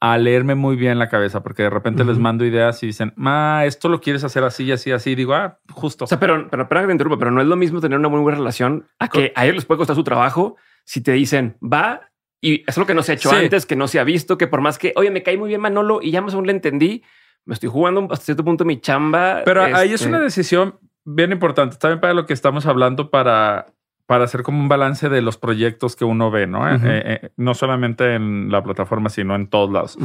a 0.00 0.18
leerme 0.18 0.54
muy 0.54 0.76
bien 0.76 0.98
la 0.98 1.08
cabeza, 1.08 1.42
porque 1.42 1.62
de 1.62 1.70
repente 1.70 2.04
les 2.04 2.18
mando 2.18 2.44
ideas 2.44 2.82
y 2.82 2.86
dicen, 2.86 3.12
ma, 3.16 3.64
esto 3.64 3.88
lo 3.88 4.00
quieres 4.00 4.24
hacer 4.24 4.44
así, 4.44 4.70
así, 4.70 4.92
así. 4.92 5.14
digo, 5.14 5.34
ah, 5.34 5.58
justo. 5.70 6.04
O 6.04 6.08
sea, 6.08 6.20
pero, 6.20 6.48
pero, 6.50 6.68
pero, 6.68 7.18
pero 7.18 7.30
no 7.30 7.40
es 7.40 7.46
lo 7.46 7.56
mismo 7.56 7.80
tener 7.80 7.98
una 7.98 8.08
muy 8.08 8.20
buena 8.20 8.38
relación 8.38 8.86
a 8.98 9.08
que 9.08 9.32
a 9.34 9.44
ellos 9.44 9.56
les 9.56 9.64
puede 9.64 9.78
costar 9.78 9.96
su 9.96 10.04
trabajo 10.04 10.56
si 10.84 11.00
te 11.00 11.12
dicen 11.12 11.56
va 11.62 12.10
y 12.40 12.62
es 12.68 12.76
lo 12.76 12.86
que 12.86 12.94
no 12.94 13.02
se 13.02 13.12
ha 13.12 13.14
hecho 13.14 13.30
antes, 13.30 13.66
que 13.66 13.76
no 13.76 13.88
se 13.88 13.98
ha 13.98 14.04
visto, 14.04 14.38
que 14.38 14.46
por 14.46 14.60
más 14.60 14.78
que, 14.78 14.92
oye, 14.96 15.10
me 15.10 15.22
cae 15.22 15.36
muy 15.36 15.48
bien 15.48 15.60
Manolo 15.60 16.00
y 16.02 16.10
ya 16.10 16.20
más 16.20 16.34
aún 16.34 16.46
le 16.46 16.52
entendí, 16.52 17.02
me 17.44 17.54
estoy 17.54 17.68
jugando 17.68 18.06
hasta 18.10 18.24
cierto 18.24 18.44
punto 18.44 18.64
mi 18.64 18.80
chamba. 18.80 19.42
Pero 19.44 19.62
ahí 19.64 19.92
es 19.92 20.02
una 20.02 20.18
este 20.18 20.24
decisión 20.24 20.78
bien 21.04 21.32
importante, 21.32 21.76
también 21.76 22.00
para 22.00 22.14
lo 22.14 22.26
que 22.26 22.34
estamos 22.34 22.66
hablando, 22.66 23.10
para, 23.10 23.66
para 24.06 24.24
hacer 24.24 24.42
como 24.42 24.60
un 24.60 24.68
balance 24.68 25.08
de 25.08 25.20
los 25.20 25.36
proyectos 25.36 25.96
que 25.96 26.04
uno 26.04 26.30
ve, 26.30 26.46
¿no? 26.46 26.68
Eh, 26.68 26.78
eh, 26.84 27.30
no 27.36 27.54
solamente 27.54 28.14
en 28.14 28.50
la 28.50 28.62
plataforma, 28.62 29.08
sino 29.08 29.34
en 29.34 29.48
todos 29.48 29.70
lados. 29.70 29.98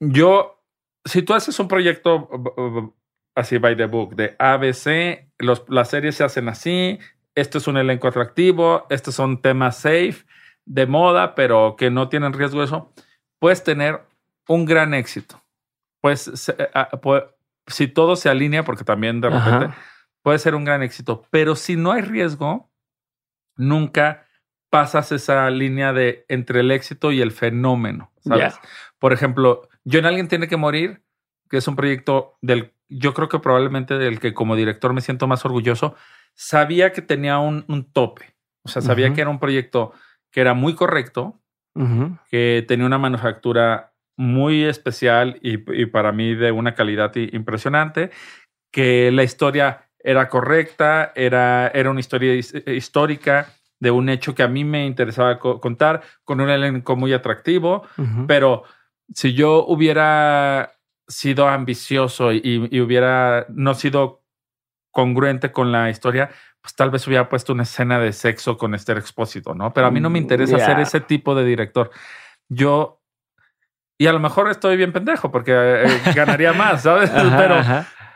Yo, 0.00 0.64
si 1.04 1.22
tú 1.22 1.34
haces 1.34 1.58
un 1.60 1.68
proyecto 1.68 2.28
así 3.34 3.58
by 3.58 3.76
the 3.76 3.86
book 3.86 4.16
de 4.16 4.34
ABC, 4.38 5.30
los, 5.38 5.64
las 5.68 5.90
series 5.90 6.16
se 6.16 6.24
hacen 6.24 6.48
así, 6.48 6.98
esto 7.34 7.58
es 7.58 7.66
un 7.66 7.76
elenco 7.76 8.08
atractivo, 8.08 8.86
estos 8.88 9.14
son 9.14 9.42
temas 9.42 9.76
safe, 9.76 10.24
de 10.64 10.86
moda, 10.86 11.34
pero 11.34 11.76
que 11.76 11.90
no 11.90 12.08
tienen 12.08 12.32
riesgo 12.32 12.62
eso, 12.62 12.92
puedes 13.38 13.62
tener 13.62 14.00
un 14.48 14.64
gran 14.64 14.94
éxito. 14.94 15.42
Pues 16.00 16.30
si 17.66 17.88
todo 17.88 18.16
se 18.16 18.28
alinea, 18.30 18.64
porque 18.64 18.84
también 18.84 19.20
de 19.20 19.28
repente 19.28 19.74
puede 20.22 20.38
ser 20.38 20.54
un 20.54 20.64
gran 20.64 20.82
éxito, 20.82 21.24
pero 21.30 21.56
si 21.56 21.76
no 21.76 21.92
hay 21.92 22.02
riesgo, 22.02 22.70
nunca 23.56 24.26
pasas 24.70 25.12
esa 25.12 25.48
línea 25.50 25.92
de 25.92 26.24
entre 26.28 26.60
el 26.60 26.70
éxito 26.70 27.12
y 27.12 27.20
el 27.20 27.32
fenómeno, 27.32 28.12
¿sabes? 28.20 28.58
Por 28.98 29.12
ejemplo, 29.12 29.68
yo 29.84 29.98
en 29.98 30.06
alguien 30.06 30.28
tiene 30.28 30.48
que 30.48 30.56
morir, 30.56 31.02
que 31.48 31.58
es 31.58 31.68
un 31.68 31.76
proyecto 31.76 32.36
del, 32.42 32.72
yo 32.88 33.14
creo 33.14 33.28
que 33.28 33.38
probablemente 33.38 33.98
del 33.98 34.20
que 34.20 34.34
como 34.34 34.56
director 34.56 34.92
me 34.92 35.00
siento 35.00 35.26
más 35.26 35.44
orgulloso, 35.44 35.94
sabía 36.34 36.92
que 36.92 37.02
tenía 37.02 37.38
un, 37.38 37.64
tope. 37.92 38.34
O 38.62 38.68
sea, 38.68 38.82
sabía 38.82 39.12
que 39.14 39.20
era 39.20 39.30
un 39.30 39.38
proyecto 39.38 39.92
que 40.30 40.40
era 40.40 40.54
muy 40.54 40.74
correcto, 40.74 41.40
que 42.30 42.64
tenía 42.66 42.86
una 42.86 42.98
manufactura 42.98 43.92
muy 44.16 44.64
especial 44.64 45.38
y, 45.42 45.56
para 45.86 46.12
mí 46.12 46.34
de 46.34 46.50
una 46.52 46.74
calidad 46.74 47.14
impresionante, 47.14 48.10
que 48.72 49.10
la 49.12 49.22
historia 49.22 49.85
era 50.06 50.28
correcta, 50.28 51.12
era, 51.16 51.66
era 51.74 51.90
una 51.90 51.98
historia 51.98 52.32
histórica 52.32 53.48
de 53.80 53.90
un 53.90 54.08
hecho 54.08 54.36
que 54.36 54.44
a 54.44 54.48
mí 54.48 54.62
me 54.62 54.86
interesaba 54.86 55.40
contar, 55.40 56.00
con 56.22 56.40
un 56.40 56.48
elenco 56.48 56.94
muy 56.94 57.12
atractivo, 57.12 57.82
pero 58.28 58.62
si 59.12 59.34
yo 59.34 59.66
hubiera 59.66 60.74
sido 61.08 61.48
ambicioso 61.48 62.32
y, 62.32 62.80
hubiera 62.80 63.46
no 63.48 63.74
sido 63.74 64.22
congruente 64.92 65.50
con 65.50 65.72
la 65.72 65.90
historia, 65.90 66.30
pues 66.60 66.76
tal 66.76 66.92
vez 66.92 67.04
hubiera 67.08 67.28
puesto 67.28 67.52
una 67.52 67.64
escena 67.64 67.98
de 67.98 68.12
sexo 68.12 68.56
con 68.56 68.76
Esther 68.76 68.98
Expósito, 68.98 69.54
¿no? 69.54 69.74
Pero 69.74 69.88
a 69.88 69.90
mí 69.90 69.98
no 69.98 70.08
me 70.08 70.20
interesa 70.20 70.60
ser 70.60 70.78
ese 70.78 71.00
tipo 71.00 71.34
de 71.34 71.44
director. 71.44 71.90
Yo, 72.48 73.02
y 73.98 74.06
a 74.06 74.12
lo 74.12 74.20
mejor 74.20 74.48
estoy 74.50 74.76
bien 74.76 74.92
pendejo 74.92 75.32
porque 75.32 75.52
eh, 75.52 76.00
ganaría 76.14 76.52
más, 76.52 76.82
¿sabes? 76.82 77.10
pero, 77.36 77.60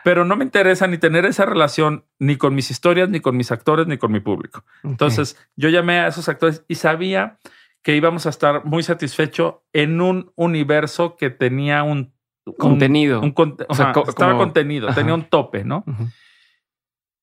pero 0.03 0.25
no 0.25 0.35
me 0.35 0.43
interesa 0.43 0.87
ni 0.87 0.97
tener 0.97 1.25
esa 1.25 1.45
relación 1.45 2.05
ni 2.19 2.37
con 2.37 2.55
mis 2.55 2.71
historias, 2.71 3.09
ni 3.09 3.19
con 3.19 3.37
mis 3.37 3.51
actores, 3.51 3.87
ni 3.87 3.97
con 3.97 4.11
mi 4.11 4.19
público. 4.19 4.63
Entonces, 4.83 5.37
yo 5.55 5.69
llamé 5.69 5.99
a 5.99 6.07
esos 6.07 6.29
actores 6.29 6.65
y 6.67 6.75
sabía 6.75 7.37
que 7.83 7.95
íbamos 7.95 8.25
a 8.25 8.29
estar 8.29 8.65
muy 8.65 8.83
satisfechos 8.83 9.55
en 9.73 10.01
un 10.01 10.31
universo 10.35 11.15
que 11.15 11.29
tenía 11.29 11.83
un 11.83 12.13
contenido. 12.57 13.21
o 13.21 13.75
sea, 13.75 13.93
estaba 14.07 14.37
contenido, 14.37 14.93
tenía 14.93 15.13
un 15.13 15.23
tope, 15.23 15.63
¿no? 15.63 15.83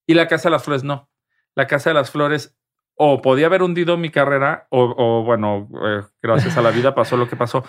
Y 0.06 0.14
la 0.14 0.26
Casa 0.26 0.48
de 0.48 0.52
las 0.52 0.64
Flores 0.64 0.84
no. 0.84 1.08
La 1.54 1.66
Casa 1.66 1.90
de 1.90 1.94
las 1.94 2.10
Flores 2.10 2.56
o 2.94 3.22
podía 3.22 3.46
haber 3.46 3.62
hundido 3.62 3.96
mi 3.96 4.10
carrera 4.10 4.66
o, 4.70 5.22
bueno, 5.22 5.68
eh, 5.84 6.02
gracias 6.20 6.56
a 6.56 6.62
la 6.62 6.70
vida 6.70 6.94
pasó 6.94 7.16
lo 7.16 7.28
que 7.28 7.36
pasó, 7.36 7.64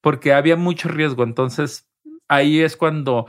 porque 0.00 0.32
había 0.32 0.56
mucho 0.56 0.88
riesgo. 0.88 1.22
Entonces, 1.22 1.90
ahí 2.28 2.60
es 2.60 2.76
cuando 2.76 3.26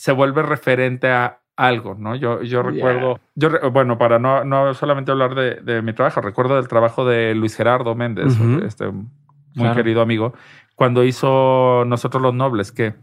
se 0.00 0.12
vuelve 0.12 0.42
referente 0.42 1.10
a 1.10 1.42
algo, 1.56 1.94
¿no? 1.94 2.16
Yo, 2.16 2.40
yo 2.42 2.62
recuerdo, 2.62 3.20
yo, 3.34 3.50
bueno, 3.70 3.98
para 3.98 4.18
no, 4.18 4.44
no 4.44 4.72
solamente 4.72 5.10
hablar 5.10 5.34
de, 5.34 5.56
de, 5.56 5.82
mi 5.82 5.92
trabajo, 5.92 6.22
recuerdo 6.22 6.56
del 6.56 6.68
trabajo 6.68 7.04
de 7.04 7.34
Luis 7.34 7.54
Gerardo 7.54 7.94
Méndez, 7.94 8.34
este 8.64 8.90
muy 8.90 9.70
querido 9.74 10.00
amigo, 10.00 10.32
cuando 10.74 11.04
hizo 11.04 11.84
Nosotros 11.86 12.22
los 12.22 12.32
Nobles, 12.32 12.72
que 12.72 12.94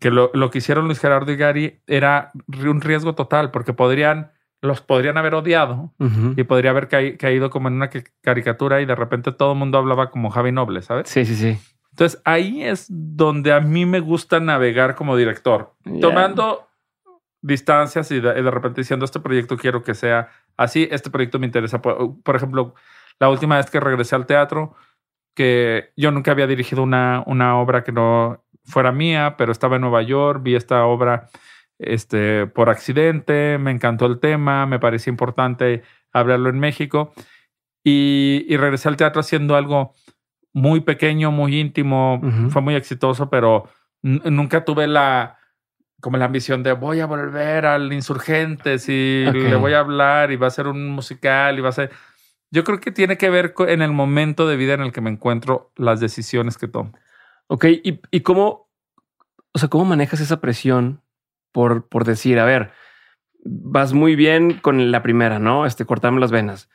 que 0.00 0.10
lo, 0.10 0.50
que 0.50 0.58
hicieron 0.58 0.84
Luis 0.84 1.00
Gerardo 1.00 1.32
y 1.32 1.36
Gary 1.36 1.80
era 1.86 2.30
un 2.62 2.82
riesgo 2.82 3.14
total, 3.14 3.50
porque 3.50 3.72
podrían, 3.72 4.32
los 4.60 4.82
podrían 4.82 5.16
haber 5.16 5.34
odiado 5.34 5.94
y 6.36 6.42
podría 6.42 6.72
haber 6.72 6.88
caído 7.16 7.48
como 7.48 7.68
en 7.68 7.74
una 7.76 7.88
caricatura 8.20 8.82
y 8.82 8.84
de 8.84 8.94
repente 8.94 9.32
todo 9.32 9.52
el 9.52 9.58
mundo 9.58 9.78
hablaba 9.78 10.10
como 10.10 10.28
Javi 10.28 10.52
Noble, 10.52 10.82
¿sabes? 10.82 11.08
Sí, 11.08 11.24
sí, 11.24 11.34
sí. 11.34 11.58
Entonces 11.94 12.20
ahí 12.24 12.64
es 12.64 12.86
donde 12.88 13.52
a 13.52 13.60
mí 13.60 13.86
me 13.86 14.00
gusta 14.00 14.40
navegar 14.40 14.96
como 14.96 15.16
director, 15.16 15.74
tomando 16.00 16.68
distancias 17.40 18.10
y 18.10 18.18
de, 18.20 18.50
repente 18.50 18.80
diciendo, 18.80 19.04
este 19.04 19.20
proyecto 19.20 19.56
quiero 19.56 19.84
que 19.84 19.94
sea 19.94 20.28
así, 20.56 20.88
este 20.90 21.08
proyecto 21.08 21.38
me 21.38 21.46
interesa. 21.46 21.80
Por, 21.80 22.20
por, 22.22 22.34
ejemplo, 22.34 22.74
la 23.20 23.28
última 23.28 23.58
vez 23.58 23.70
que 23.70 23.78
regresé 23.78 24.16
al 24.16 24.26
teatro, 24.26 24.74
que 25.36 25.92
yo 25.96 26.10
nunca 26.10 26.32
había 26.32 26.48
dirigido 26.48 26.82
una, 26.82 27.22
una 27.26 27.60
obra 27.60 27.84
que 27.84 27.92
no 27.92 28.42
fuera 28.64 28.90
mía, 28.90 29.36
pero 29.38 29.52
estaba 29.52 29.76
en 29.76 29.82
Nueva 29.82 30.02
York, 30.02 30.42
vi 30.42 30.56
esta 30.56 30.86
obra 30.86 31.28
este, 31.78 32.48
por 32.48 32.70
accidente, 32.70 33.58
me 33.58 33.70
encantó 33.70 34.06
el 34.06 34.18
tema, 34.18 34.66
me 34.66 34.80
parecía 34.80 35.12
importante 35.12 35.82
hablarlo 36.12 36.48
en 36.48 36.58
México 36.58 37.12
y, 37.84 38.56
regresé 38.56 38.88
al 38.88 38.96
teatro 38.96 39.20
haciendo 39.20 39.54
algo 39.54 39.92
muy 40.54 40.80
pequeño, 40.80 41.30
muy 41.30 41.60
íntimo, 41.60 42.22
fue 42.48 42.62
muy 42.62 42.76
exitoso, 42.76 43.28
pero 43.28 43.68
nunca 44.02 44.64
tuve 44.64 44.86
la 44.86 45.38
como 46.00 46.18
la 46.18 46.26
ambición 46.26 46.62
de 46.62 46.72
voy 46.72 47.00
a 47.00 47.06
volver 47.06 47.64
al 47.64 47.90
Insurgentes 47.90 48.90
y 48.90 49.24
le 49.24 49.56
voy 49.56 49.72
a 49.72 49.80
hablar 49.80 50.32
y 50.32 50.36
va 50.36 50.48
a 50.48 50.50
ser 50.50 50.66
un 50.66 50.90
musical 50.90 51.58
y 51.58 51.62
va 51.62 51.70
a 51.70 51.72
ser... 51.72 51.90
Yo 52.50 52.62
creo 52.62 52.78
que 52.78 52.92
tiene 52.92 53.16
que 53.16 53.30
ver 53.30 53.54
en 53.60 53.80
el 53.80 53.90
momento 53.90 54.46
de 54.46 54.56
vida 54.56 54.74
en 54.74 54.82
el 54.82 54.92
que 54.92 55.00
me 55.00 55.08
encuentro, 55.08 55.72
las 55.76 56.00
decisiones 56.00 56.58
que 56.58 56.68
tomo. 56.68 56.92
Ok, 57.46 57.64
¿y, 57.64 58.00
y 58.10 58.20
cómo, 58.20 58.68
o 59.52 59.58
sea, 59.58 59.70
cómo 59.70 59.86
manejas 59.86 60.20
esa 60.20 60.42
presión 60.42 61.00
por, 61.52 61.88
por 61.88 62.04
decir, 62.04 62.38
a 62.38 62.44
ver, 62.44 62.72
vas 63.42 63.94
muy 63.94 64.14
bien 64.14 64.58
con 64.58 64.90
la 64.90 65.02
primera, 65.02 65.38
¿no? 65.38 65.64
Este, 65.64 65.86
cortame 65.86 66.20
las 66.20 66.30
venas. 66.30 66.68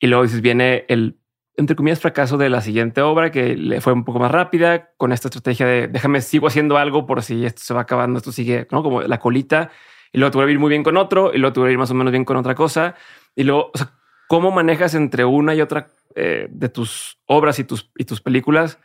Y 0.00 0.06
luego 0.06 0.24
dices, 0.24 0.42
viene 0.42 0.84
el, 0.88 1.17
entre 1.58 1.74
comillas, 1.74 2.00
fracaso 2.00 2.38
de 2.38 2.48
la 2.48 2.60
siguiente 2.60 3.02
obra 3.02 3.30
que 3.32 3.56
le 3.56 3.80
fue 3.80 3.92
un 3.92 4.04
poco 4.04 4.20
más 4.20 4.30
rápida 4.30 4.92
con 4.96 5.12
esta 5.12 5.26
estrategia 5.28 5.66
de 5.66 5.88
déjame, 5.88 6.20
sigo 6.20 6.46
haciendo 6.46 6.78
algo 6.78 7.04
por 7.04 7.22
si 7.22 7.44
esto 7.44 7.60
se 7.62 7.74
va 7.74 7.80
acabando, 7.80 8.18
esto 8.18 8.30
sigue, 8.30 8.68
¿no? 8.70 8.82
Como 8.82 9.02
la 9.02 9.18
colita. 9.18 9.70
Y 10.12 10.18
luego 10.18 10.38
voy 10.38 10.48
a 10.48 10.52
ir 10.52 10.58
muy 10.58 10.70
bien 10.70 10.84
con 10.84 10.96
otro 10.96 11.34
y 11.34 11.38
luego 11.38 11.60
voy 11.60 11.70
a 11.70 11.72
ir 11.72 11.78
más 11.78 11.90
o 11.90 11.94
menos 11.94 12.12
bien 12.12 12.24
con 12.24 12.36
otra 12.36 12.54
cosa. 12.54 12.94
Y 13.34 13.42
luego, 13.42 13.72
o 13.74 13.76
sea, 13.76 13.90
¿cómo 14.28 14.52
manejas 14.52 14.94
entre 14.94 15.24
una 15.24 15.54
y 15.54 15.60
otra 15.60 15.88
eh, 16.14 16.46
de 16.48 16.68
tus 16.68 17.18
obras 17.26 17.58
y 17.58 17.64
tus, 17.64 17.90
y 17.96 18.04
tus 18.04 18.20
películas 18.20 18.78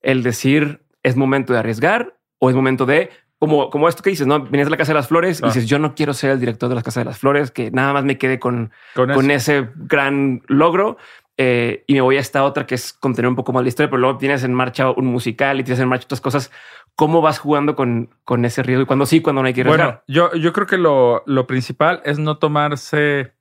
el 0.00 0.22
decir 0.22 0.82
es 1.02 1.14
momento 1.14 1.52
de 1.52 1.58
arriesgar 1.58 2.18
o 2.38 2.48
es 2.48 2.56
momento 2.56 2.86
de 2.86 3.10
como, 3.38 3.70
como 3.70 3.88
esto 3.88 4.02
que 4.02 4.10
dices, 4.10 4.26
no 4.26 4.40
vienes 4.40 4.66
a 4.66 4.70
la 4.70 4.76
Casa 4.76 4.92
de 4.92 4.98
las 4.98 5.08
Flores 5.08 5.40
y 5.40 5.44
ah. 5.44 5.46
dices 5.48 5.66
yo 5.66 5.78
no 5.78 5.94
quiero 5.94 6.12
ser 6.12 6.30
el 6.30 6.40
director 6.40 6.68
de 6.68 6.74
la 6.74 6.82
Casa 6.82 7.00
de 7.00 7.04
las 7.04 7.18
Flores, 7.18 7.50
que 7.50 7.70
nada 7.70 7.92
más 7.92 8.04
me 8.04 8.18
quede 8.18 8.40
con, 8.40 8.72
con, 8.94 9.30
ese 9.30 9.68
gran 9.76 10.42
logro. 10.48 10.96
Eh, 11.40 11.84
y 11.86 11.94
me 11.94 12.00
voy 12.00 12.16
a 12.16 12.20
esta 12.20 12.42
otra 12.42 12.66
que 12.66 12.74
es 12.74 12.92
contener 12.92 13.28
un 13.28 13.36
poco 13.36 13.52
más 13.52 13.62
la 13.62 13.68
historia, 13.68 13.88
pero 13.88 14.00
luego 14.00 14.18
tienes 14.18 14.42
en 14.42 14.52
marcha 14.52 14.90
un 14.90 15.06
musical 15.06 15.60
y 15.60 15.62
tienes 15.62 15.80
en 15.80 15.88
marcha 15.88 16.06
otras 16.06 16.20
cosas. 16.20 16.50
¿Cómo 16.96 17.22
vas 17.22 17.38
jugando 17.38 17.76
con, 17.76 18.12
con 18.24 18.44
ese 18.44 18.64
riesgo 18.64 18.82
y 18.82 18.86
cuando 18.86 19.06
sí, 19.06 19.22
cuando 19.22 19.42
no 19.42 19.46
hay 19.46 19.54
que 19.54 19.60
arriesgar? 19.60 19.86
Bueno, 19.86 20.02
yo, 20.08 20.34
yo 20.34 20.52
creo 20.52 20.66
que 20.66 20.78
lo, 20.78 21.22
lo 21.26 21.46
principal 21.46 22.02
es 22.04 22.18
no 22.18 22.38
tomarse 22.38 23.34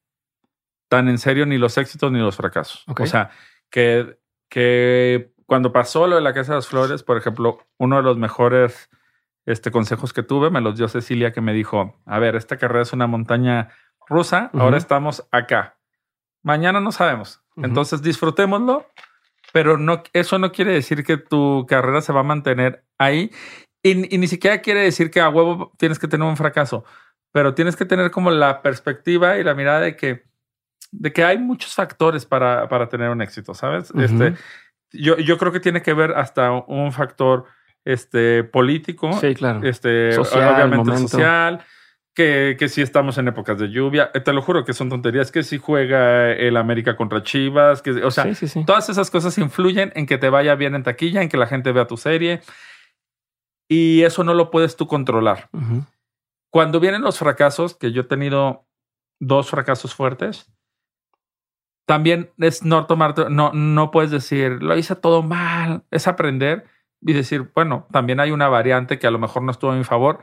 tan 0.89 1.10
en 1.10 1.18
serio 1.18 1.48
ni 1.48 1.58
los 1.58 1.76
éxitos 1.80 2.12
ni 2.12 2.20
los 2.20 2.36
fracasos. 2.36 2.86
O 2.88 3.06
sea, 3.08 3.32
que, 3.72 4.20
que 4.48 5.34
cuando 5.48 5.74
pasó 5.74 6.06
lo 6.06 6.18
de 6.18 6.22
la 6.22 6.34
Casa 6.34 6.52
de 6.52 6.58
las 6.60 6.68
Flores, 6.68 7.02
por 7.02 7.18
ejemplo, 7.18 7.66
uno 7.78 7.98
de 7.98 8.04
los 8.04 8.16
mejores 8.16 8.91
este, 9.48 9.72
consejos 9.72 10.14
que 10.14 10.22
tuve 10.22 10.52
me 10.52 10.62
los 10.62 10.78
dio 10.78 10.88
Cecilia, 10.88 11.32
que 11.34 11.41
me 11.41 11.54
dijo: 11.54 12.00
A 12.06 12.20
ver, 12.20 12.36
esta 12.36 12.58
carrera 12.58 12.84
es 12.84 12.93
una 12.93 13.08
montaña 13.08 13.70
rusa, 14.08 14.52
ahora 14.54 14.78
estamos 14.78 15.28
acá. 15.32 15.78
Mañana 16.43 16.80
no 16.80 16.91
sabemos. 16.91 17.41
Entonces 17.58 18.01
disfrutémoslo, 18.01 18.86
pero 19.51 19.78
no, 19.78 20.03
eso 20.14 20.38
no 20.38 20.51
quiere 20.51 20.74
decir 20.74 21.03
que 21.03 21.18
tu 21.18 21.66
carrera 21.68 22.01
se 22.01 22.14
va 22.14 22.20
a 22.22 22.24
mantener 22.24 22.84
ahí. 22.97 23.32
Y, 23.84 24.14
y, 24.14 24.18
ni 24.18 24.28
siquiera 24.28 24.62
quiere 24.62 24.82
decir 24.82 25.10
que 25.10 25.22
a 25.22 25.30
huevo 25.30 25.72
tienes 25.78 25.99
que 25.99 26.08
tener 26.08 26.28
un 26.28 26.38
fracaso, 26.38 26.84
pero 27.32 27.53
tienes 27.53 27.76
que 27.76 27.86
tener 27.86 28.12
como 28.12 28.32
la 28.32 28.62
perspectiva 28.62 29.38
y 29.38 29.43
la 29.43 29.53
mirada 29.53 29.82
de 29.82 29.95
que, 29.95 30.24
de 30.91 31.14
que 31.14 31.24
hay 31.24 31.38
muchos 31.38 31.74
factores 31.74 32.26
para, 32.26 32.68
para 32.68 32.89
tener 32.89 33.10
un 33.10 33.22
éxito, 33.22 33.53
¿sabes? 33.53 33.91
Este, 33.95 34.36
yo, 34.91 35.18
yo 35.18 35.38
creo 35.38 35.51
que 35.51 35.60
tiene 35.60 35.82
que 35.82 35.93
ver 35.93 36.12
hasta 36.12 36.51
un 36.51 36.91
factor 36.91 37.45
este, 37.86 38.43
político, 38.43 39.14
Sí, 39.14 39.34
claro. 39.36 39.62
este, 39.64 40.12
Social, 40.14 40.55
obviamente 40.55 40.97
social, 40.97 41.64
que, 42.18 42.55
que 42.57 42.68
si 42.68 42.82
estamos 42.82 43.20
en 43.20 43.28
épocas 43.28 43.59
de 43.59 43.70
lluvia, 43.70 44.09
Eh, 44.15 44.22
te 44.22 44.34
lo 44.34 44.41
juro 44.41 44.65
que 44.65 44.74
son 44.74 44.89
tonterías, 44.89 45.32
que 45.32 45.43
si 45.43 45.59
juega 45.59 46.32
el 46.32 46.57
América 46.57 46.95
contra 46.95 47.22
Chivas, 47.22 47.84
que, 47.84 47.91
o 47.91 48.09
sea, 48.09 48.24
sí, 48.24 48.34
sí, 48.34 48.47
sí. 48.47 48.65
todas 48.65 48.89
esas 48.89 49.11
cosas 49.11 49.38
influyen 49.38 49.91
en 49.93 50.07
que 50.07 50.18
te 50.18 50.32
vaya 50.32 50.55
bien 50.55 50.74
en 50.74 50.82
taquilla, 50.82 51.22
en 51.22 51.30
que 51.30 51.38
la 51.38 51.45
gente 51.45 51.72
vea 51.72 51.86
tu 51.86 51.95
serie, 51.95 52.41
y 53.70 54.01
eso 54.01 54.24
no 54.24 54.34
lo 54.34 54.49
puedes 54.49 54.76
tú 54.76 54.88
controlar. 54.88 55.47
Cuando 56.49 56.80
vienen 56.80 57.03
los 57.03 57.20
fracasos, 57.20 57.76
que 57.76 57.91
yo 57.91 58.01
he 58.01 58.05
tenido 58.05 58.65
dos 59.20 59.51
fracasos 59.51 59.93
fuertes, 59.93 60.51
también 61.86 62.32
es 62.39 62.63
no 62.63 62.88
tomar, 62.88 63.30
no, 63.30 63.51
no 63.53 63.91
puedes 63.91 64.09
decir, 64.09 64.63
lo 64.63 64.76
hice 64.76 64.95
todo 64.95 65.22
mal, 65.22 65.84
es 65.91 66.07
aprender 66.07 66.65
y 66.99 67.13
decir, 67.13 67.51
bueno, 67.53 67.86
también 67.91 68.20
hay 68.20 68.32
una 68.32 68.47
variante 68.47 68.97
que 68.97 69.05
a 69.05 69.11
lo 69.11 69.20
mejor 69.20 69.43
no 69.43 69.51
estuvo 69.51 69.72
a 69.72 69.76
mi 69.76 69.84
favor. 69.84 70.22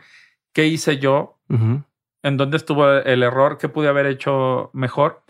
¿Qué 0.55 0.67
hice 0.67 0.99
yo? 0.99 1.39
¿En 2.23 2.37
dónde 2.39 2.57
estuvo 2.57 2.89
el 2.91 3.23
error? 3.23 3.59
¿Qué 3.59 3.69
pude 3.69 3.89
haber 3.89 4.07
hecho 4.07 4.71
mejor? 4.73 5.23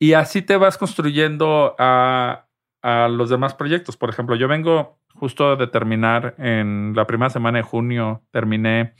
Y 0.00 0.14
así 0.14 0.42
te 0.42 0.56
vas 0.56 0.76
construyendo 0.76 1.76
a, 1.78 2.46
a 2.82 3.08
los 3.08 3.30
demás 3.30 3.54
proyectos. 3.54 3.96
Por 3.96 4.10
ejemplo, 4.10 4.34
yo 4.34 4.48
vengo 4.48 4.98
justo 5.14 5.56
de 5.56 5.66
terminar 5.68 6.34
en 6.38 6.92
la 6.96 7.06
primera 7.06 7.30
semana 7.30 7.58
de 7.58 7.62
junio, 7.62 8.22
terminé 8.32 8.94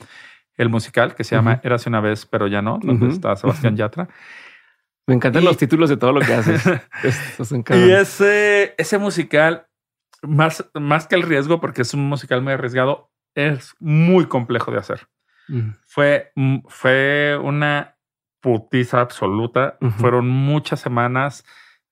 el 0.55 0.69
musical 0.69 1.13
que 1.15 1.23
se 1.23 1.35
llama 1.35 1.53
Ujú. 1.59 1.67
Érase 1.67 1.89
una 1.89 2.01
vez, 2.01 2.25
pero 2.25 2.47
ya 2.47 2.61
no, 2.61 2.79
donde 2.81 3.09
está 3.09 3.35
Sebastián 3.35 3.75
Yatra. 3.75 4.07
Me 5.05 5.13
encantan 5.15 5.43
Y- 5.43 5.45
los 5.45 5.57
títulos 5.57 5.89
de 5.89 5.97
todo 5.97 6.13
lo 6.13 6.21
que 6.21 6.33
haces. 6.33 6.63
Y 7.75 7.91
ese, 7.91 8.73
ese 8.77 8.97
musical, 8.97 9.67
más, 10.23 10.67
más 10.73 11.07
que 11.07 11.15
el 11.15 11.21
riesgo, 11.23 11.59
porque 11.61 11.83
es 11.83 11.93
un 11.93 12.07
musical 12.09 12.41
muy 12.41 12.53
arriesgado, 12.53 13.11
es 13.35 13.75
muy 13.79 14.25
complejo 14.25 14.71
de 14.71 14.79
hacer. 14.79 15.07
Fue, 15.85 16.31
mm, 16.35 16.59
fue 16.67 17.39
una 17.41 17.95
putiza 18.41 19.01
absoluta. 19.01 19.77
Fueron 19.97 20.27
muchas 20.27 20.79
semanas 20.79 21.45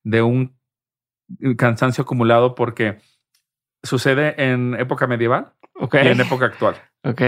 de 0.03 0.21
un 0.21 0.55
cansancio 1.57 2.03
acumulado 2.03 2.55
porque 2.55 2.99
sucede 3.83 4.35
en 4.51 4.75
época 4.79 5.07
medieval 5.07 5.53
y 5.79 5.97
en 5.97 6.21
época 6.21 6.45
actual. 6.45 6.75
Ok. 7.03 7.21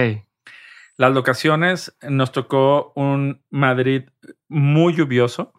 Las 0.97 1.13
locaciones 1.13 1.95
nos 2.01 2.31
tocó 2.31 2.91
un 2.95 3.43
Madrid 3.49 4.03
muy 4.47 4.95
lluvioso. 4.95 5.53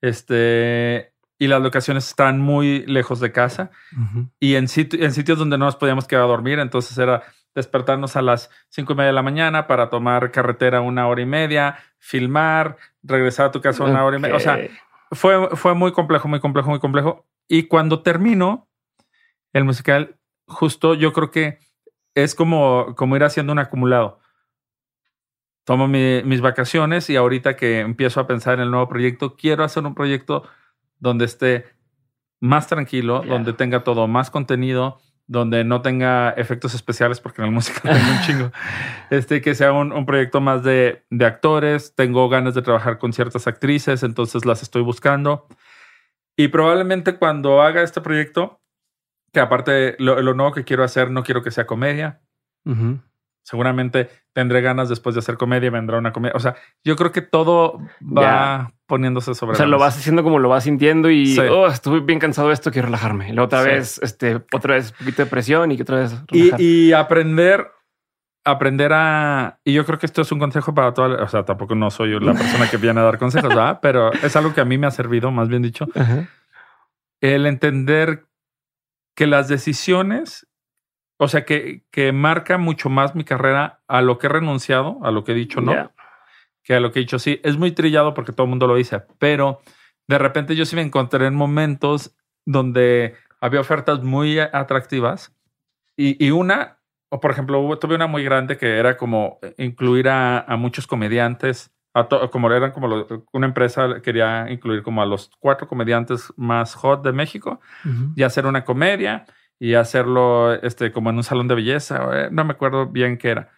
Este, 0.00 1.12
y 1.38 1.46
las 1.48 1.60
locaciones 1.62 2.06
están 2.08 2.40
muy 2.40 2.86
lejos 2.86 3.18
de 3.20 3.32
casa 3.32 3.70
y 4.38 4.54
en, 4.54 4.64
en 4.64 5.12
sitios 5.12 5.38
donde 5.38 5.58
no 5.58 5.64
nos 5.64 5.76
podíamos 5.76 6.06
quedar 6.06 6.24
a 6.24 6.28
dormir. 6.28 6.58
Entonces 6.58 6.96
era 6.98 7.22
despertarnos 7.54 8.16
a 8.16 8.22
las 8.22 8.50
cinco 8.68 8.92
y 8.92 8.96
media 8.96 9.08
de 9.08 9.12
la 9.14 9.22
mañana 9.22 9.66
para 9.66 9.90
tomar 9.90 10.30
carretera 10.30 10.80
una 10.80 11.06
hora 11.08 11.20
y 11.22 11.26
media, 11.26 11.76
filmar, 11.98 12.76
regresar 13.02 13.46
a 13.46 13.50
tu 13.50 13.60
casa 13.60 13.84
una 13.90 14.04
hora 14.04 14.16
y 14.16 14.20
media. 14.20 14.36
O 14.36 14.40
sea, 14.40 14.54
fue, 15.12 15.56
fue 15.56 15.74
muy 15.74 15.92
complejo, 15.92 16.28
muy 16.28 16.40
complejo, 16.40 16.70
muy 16.70 16.78
complejo. 16.80 17.26
Y 17.48 17.64
cuando 17.64 18.02
termino 18.02 18.68
el 19.52 19.64
musical, 19.64 20.16
justo 20.46 20.94
yo 20.94 21.12
creo 21.12 21.30
que 21.30 21.58
es 22.14 22.34
como, 22.34 22.94
como 22.96 23.16
ir 23.16 23.24
haciendo 23.24 23.52
un 23.52 23.58
acumulado. 23.58 24.20
Tomo 25.64 25.86
mi- 25.88 26.22
mis 26.24 26.40
vacaciones 26.40 27.10
y 27.10 27.16
ahorita 27.16 27.56
que 27.56 27.80
empiezo 27.80 28.20
a 28.20 28.26
pensar 28.26 28.54
en 28.54 28.60
el 28.60 28.70
nuevo 28.70 28.88
proyecto, 28.88 29.36
quiero 29.36 29.62
hacer 29.64 29.84
un 29.84 29.94
proyecto 29.94 30.44
donde 30.98 31.24
esté 31.26 31.66
más 32.40 32.66
tranquilo, 32.66 33.22
donde 33.22 33.52
tenga 33.52 33.84
todo 33.84 34.06
más 34.08 34.30
contenido, 34.30 35.00
donde 35.30 35.62
no 35.62 35.80
tenga 35.80 36.30
efectos 36.30 36.74
especiales, 36.74 37.20
porque 37.20 37.40
en 37.40 37.46
el 37.46 37.54
musical 37.54 37.82
tengo 37.94 38.10
un 38.10 38.20
chingo. 38.22 38.52
Este, 39.10 39.40
que 39.40 39.54
sea 39.54 39.72
un, 39.72 39.92
un 39.92 40.04
proyecto 40.04 40.40
más 40.40 40.64
de, 40.64 41.04
de 41.08 41.24
actores. 41.24 41.94
Tengo 41.94 42.28
ganas 42.28 42.56
de 42.56 42.62
trabajar 42.62 42.98
con 42.98 43.12
ciertas 43.12 43.46
actrices, 43.46 44.02
entonces 44.02 44.44
las 44.44 44.64
estoy 44.64 44.82
buscando. 44.82 45.46
Y 46.36 46.48
probablemente 46.48 47.14
cuando 47.14 47.62
haga 47.62 47.82
este 47.82 48.00
proyecto, 48.00 48.60
que 49.32 49.38
aparte 49.38 49.94
lo, 50.00 50.20
lo 50.20 50.34
nuevo 50.34 50.52
que 50.52 50.64
quiero 50.64 50.82
hacer, 50.82 51.12
no 51.12 51.22
quiero 51.22 51.44
que 51.44 51.52
sea 51.52 51.64
comedia. 51.64 52.22
Seguramente 53.42 54.08
tendré 54.32 54.60
ganas 54.60 54.88
después 54.88 55.14
de 55.14 55.20
hacer 55.20 55.36
comedia, 55.36 55.70
vendrá 55.70 55.98
una 55.98 56.12
comedia. 56.12 56.34
O 56.36 56.40
sea, 56.40 56.54
yo 56.84 56.94
creo 56.96 57.10
que 57.10 57.22
todo 57.22 57.80
va 58.00 58.72
poniéndose 58.86 59.34
sobre 59.34 59.52
O 59.52 59.56
sea, 59.56 59.66
lo 59.66 59.78
vas 59.78 59.96
haciendo 59.96 60.22
como 60.22 60.38
lo 60.38 60.48
vas 60.48 60.64
sintiendo 60.64 61.10
y 61.10 61.26
Sí. 61.34 61.40
oh, 61.40 61.66
estuve 61.66 62.00
bien 62.00 62.18
cansado 62.18 62.48
de 62.48 62.54
esto, 62.54 62.70
quiero 62.70 62.86
relajarme. 62.86 63.32
La 63.32 63.42
otra 63.44 63.62
Sí. 63.62 63.68
vez, 63.68 63.98
este, 64.02 64.40
otra 64.52 64.74
vez 64.74 64.90
un 64.92 64.98
poquito 64.98 65.24
de 65.24 65.30
presión 65.30 65.72
y 65.72 65.76
que 65.76 65.82
otra 65.82 65.96
vez 66.00 66.14
y, 66.30 66.62
y 66.62 66.92
aprender, 66.92 67.66
aprender 68.44 68.92
a. 68.92 69.58
Y 69.64 69.72
yo 69.72 69.84
creo 69.86 69.98
que 69.98 70.06
esto 70.06 70.22
es 70.22 70.30
un 70.32 70.38
consejo 70.38 70.74
para 70.74 70.92
toda. 70.94 71.22
O 71.22 71.28
sea, 71.28 71.44
tampoco 71.44 71.74
no 71.74 71.90
soy 71.90 72.18
la 72.20 72.34
persona 72.34 72.68
que 72.70 72.76
viene 72.76 73.00
a 73.00 73.04
dar 73.04 73.18
consejos, 73.18 73.48
¿verdad? 73.48 73.78
Pero 73.82 74.12
es 74.12 74.36
algo 74.36 74.52
que 74.54 74.60
a 74.60 74.64
mí 74.64 74.76
me 74.78 74.86
ha 74.86 74.90
servido, 74.90 75.30
más 75.30 75.48
bien 75.48 75.62
dicho, 75.62 75.86
Ajá. 75.94 76.28
el 77.20 77.46
entender 77.46 78.26
que 79.16 79.26
las 79.26 79.48
decisiones, 79.48 80.46
o 81.22 81.28
sea, 81.28 81.44
que, 81.44 81.82
que 81.90 82.12
marca 82.12 82.56
mucho 82.56 82.88
más 82.88 83.14
mi 83.14 83.24
carrera 83.24 83.80
a 83.88 84.00
lo 84.00 84.18
que 84.18 84.26
he 84.26 84.30
renunciado, 84.30 84.98
a 85.02 85.10
lo 85.10 85.22
que 85.22 85.32
he 85.32 85.34
dicho 85.34 85.60
no, 85.60 85.72
que 86.64 86.74
a 86.74 86.80
lo 86.80 86.90
que 86.92 87.00
he 87.00 87.02
dicho 87.02 87.18
sí. 87.18 87.40
Es 87.44 87.58
muy 87.58 87.72
trillado 87.72 88.14
porque 88.14 88.32
todo 88.32 88.44
el 88.44 88.50
mundo 88.50 88.66
lo 88.66 88.74
dice, 88.76 89.02
pero 89.18 89.60
de 90.08 90.18
repente 90.18 90.56
yo 90.56 90.64
sí 90.64 90.76
me 90.76 90.82
encontré 90.82 91.26
en 91.26 91.34
momentos 91.34 92.16
donde 92.46 93.14
había 93.40 93.60
ofertas 93.60 94.02
muy 94.02 94.38
atractivas 94.38 95.34
y, 95.96 96.16
y 96.24 96.30
una, 96.30 96.78
o 97.10 97.20
por 97.20 97.30
ejemplo, 97.32 97.60
hubo- 97.60 97.78
tuve 97.78 97.94
una 97.96 98.06
muy 98.06 98.24
grande 98.24 98.56
que 98.56 98.78
era 98.78 98.96
como 98.96 99.38
incluir 99.58 100.08
a, 100.08 100.40
a 100.40 100.56
muchos 100.56 100.86
comediantes, 100.86 101.70
a 101.92 102.04
to- 102.08 102.30
como 102.30 102.50
eran 102.50 102.72
como 102.72 102.86
lo- 102.88 103.26
una 103.32 103.46
empresa 103.46 104.00
quería 104.00 104.50
incluir 104.50 104.82
como 104.82 105.02
a 105.02 105.06
los 105.06 105.30
cuatro 105.38 105.66
comediantes 105.68 106.32
más 106.36 106.74
hot 106.76 107.02
de 107.04 107.12
México 107.12 107.60
y 108.16 108.22
hacer 108.22 108.46
una 108.46 108.64
comedia 108.64 109.26
y 109.60 109.74
hacerlo 109.74 110.52
este, 110.54 110.90
como 110.90 111.10
en 111.10 111.16
un 111.16 111.22
salón 111.22 111.46
de 111.46 111.54
belleza. 111.54 112.08
eh, 112.14 112.28
No 112.32 112.44
me 112.44 112.52
acuerdo 112.52 112.86
bien 112.86 113.16
qué 113.18 113.28
era. 113.30 113.50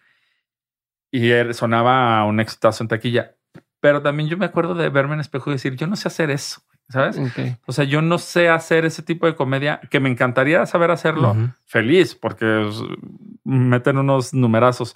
Y 1.11 1.31
él 1.31 1.53
sonaba 1.55 2.23
un 2.25 2.39
exitazo 2.39 2.83
en 2.83 2.89
taquilla. 2.89 3.35
Pero 3.79 4.01
también 4.01 4.29
yo 4.29 4.37
me 4.37 4.45
acuerdo 4.45 4.75
de 4.75 4.89
verme 4.89 5.13
en 5.15 5.19
espejo 5.21 5.49
y 5.49 5.53
decir, 5.53 5.75
yo 5.75 5.87
no 5.87 5.95
sé 5.95 6.07
hacer 6.07 6.29
eso, 6.29 6.61
¿sabes? 6.89 7.17
O 7.65 7.71
sea, 7.71 7.83
yo 7.85 8.01
no 8.01 8.17
sé 8.17 8.49
hacer 8.49 8.85
ese 8.85 9.01
tipo 9.03 9.25
de 9.27 9.35
comedia 9.35 9.79
que 9.89 9.99
me 9.99 10.09
encantaría 10.09 10.65
saber 10.65 10.91
hacerlo. 10.91 11.33
Feliz, 11.65 12.15
porque 12.15 12.67
es- 12.67 12.81
meten 13.43 13.97
unos 13.97 14.33
numerazos. 14.33 14.95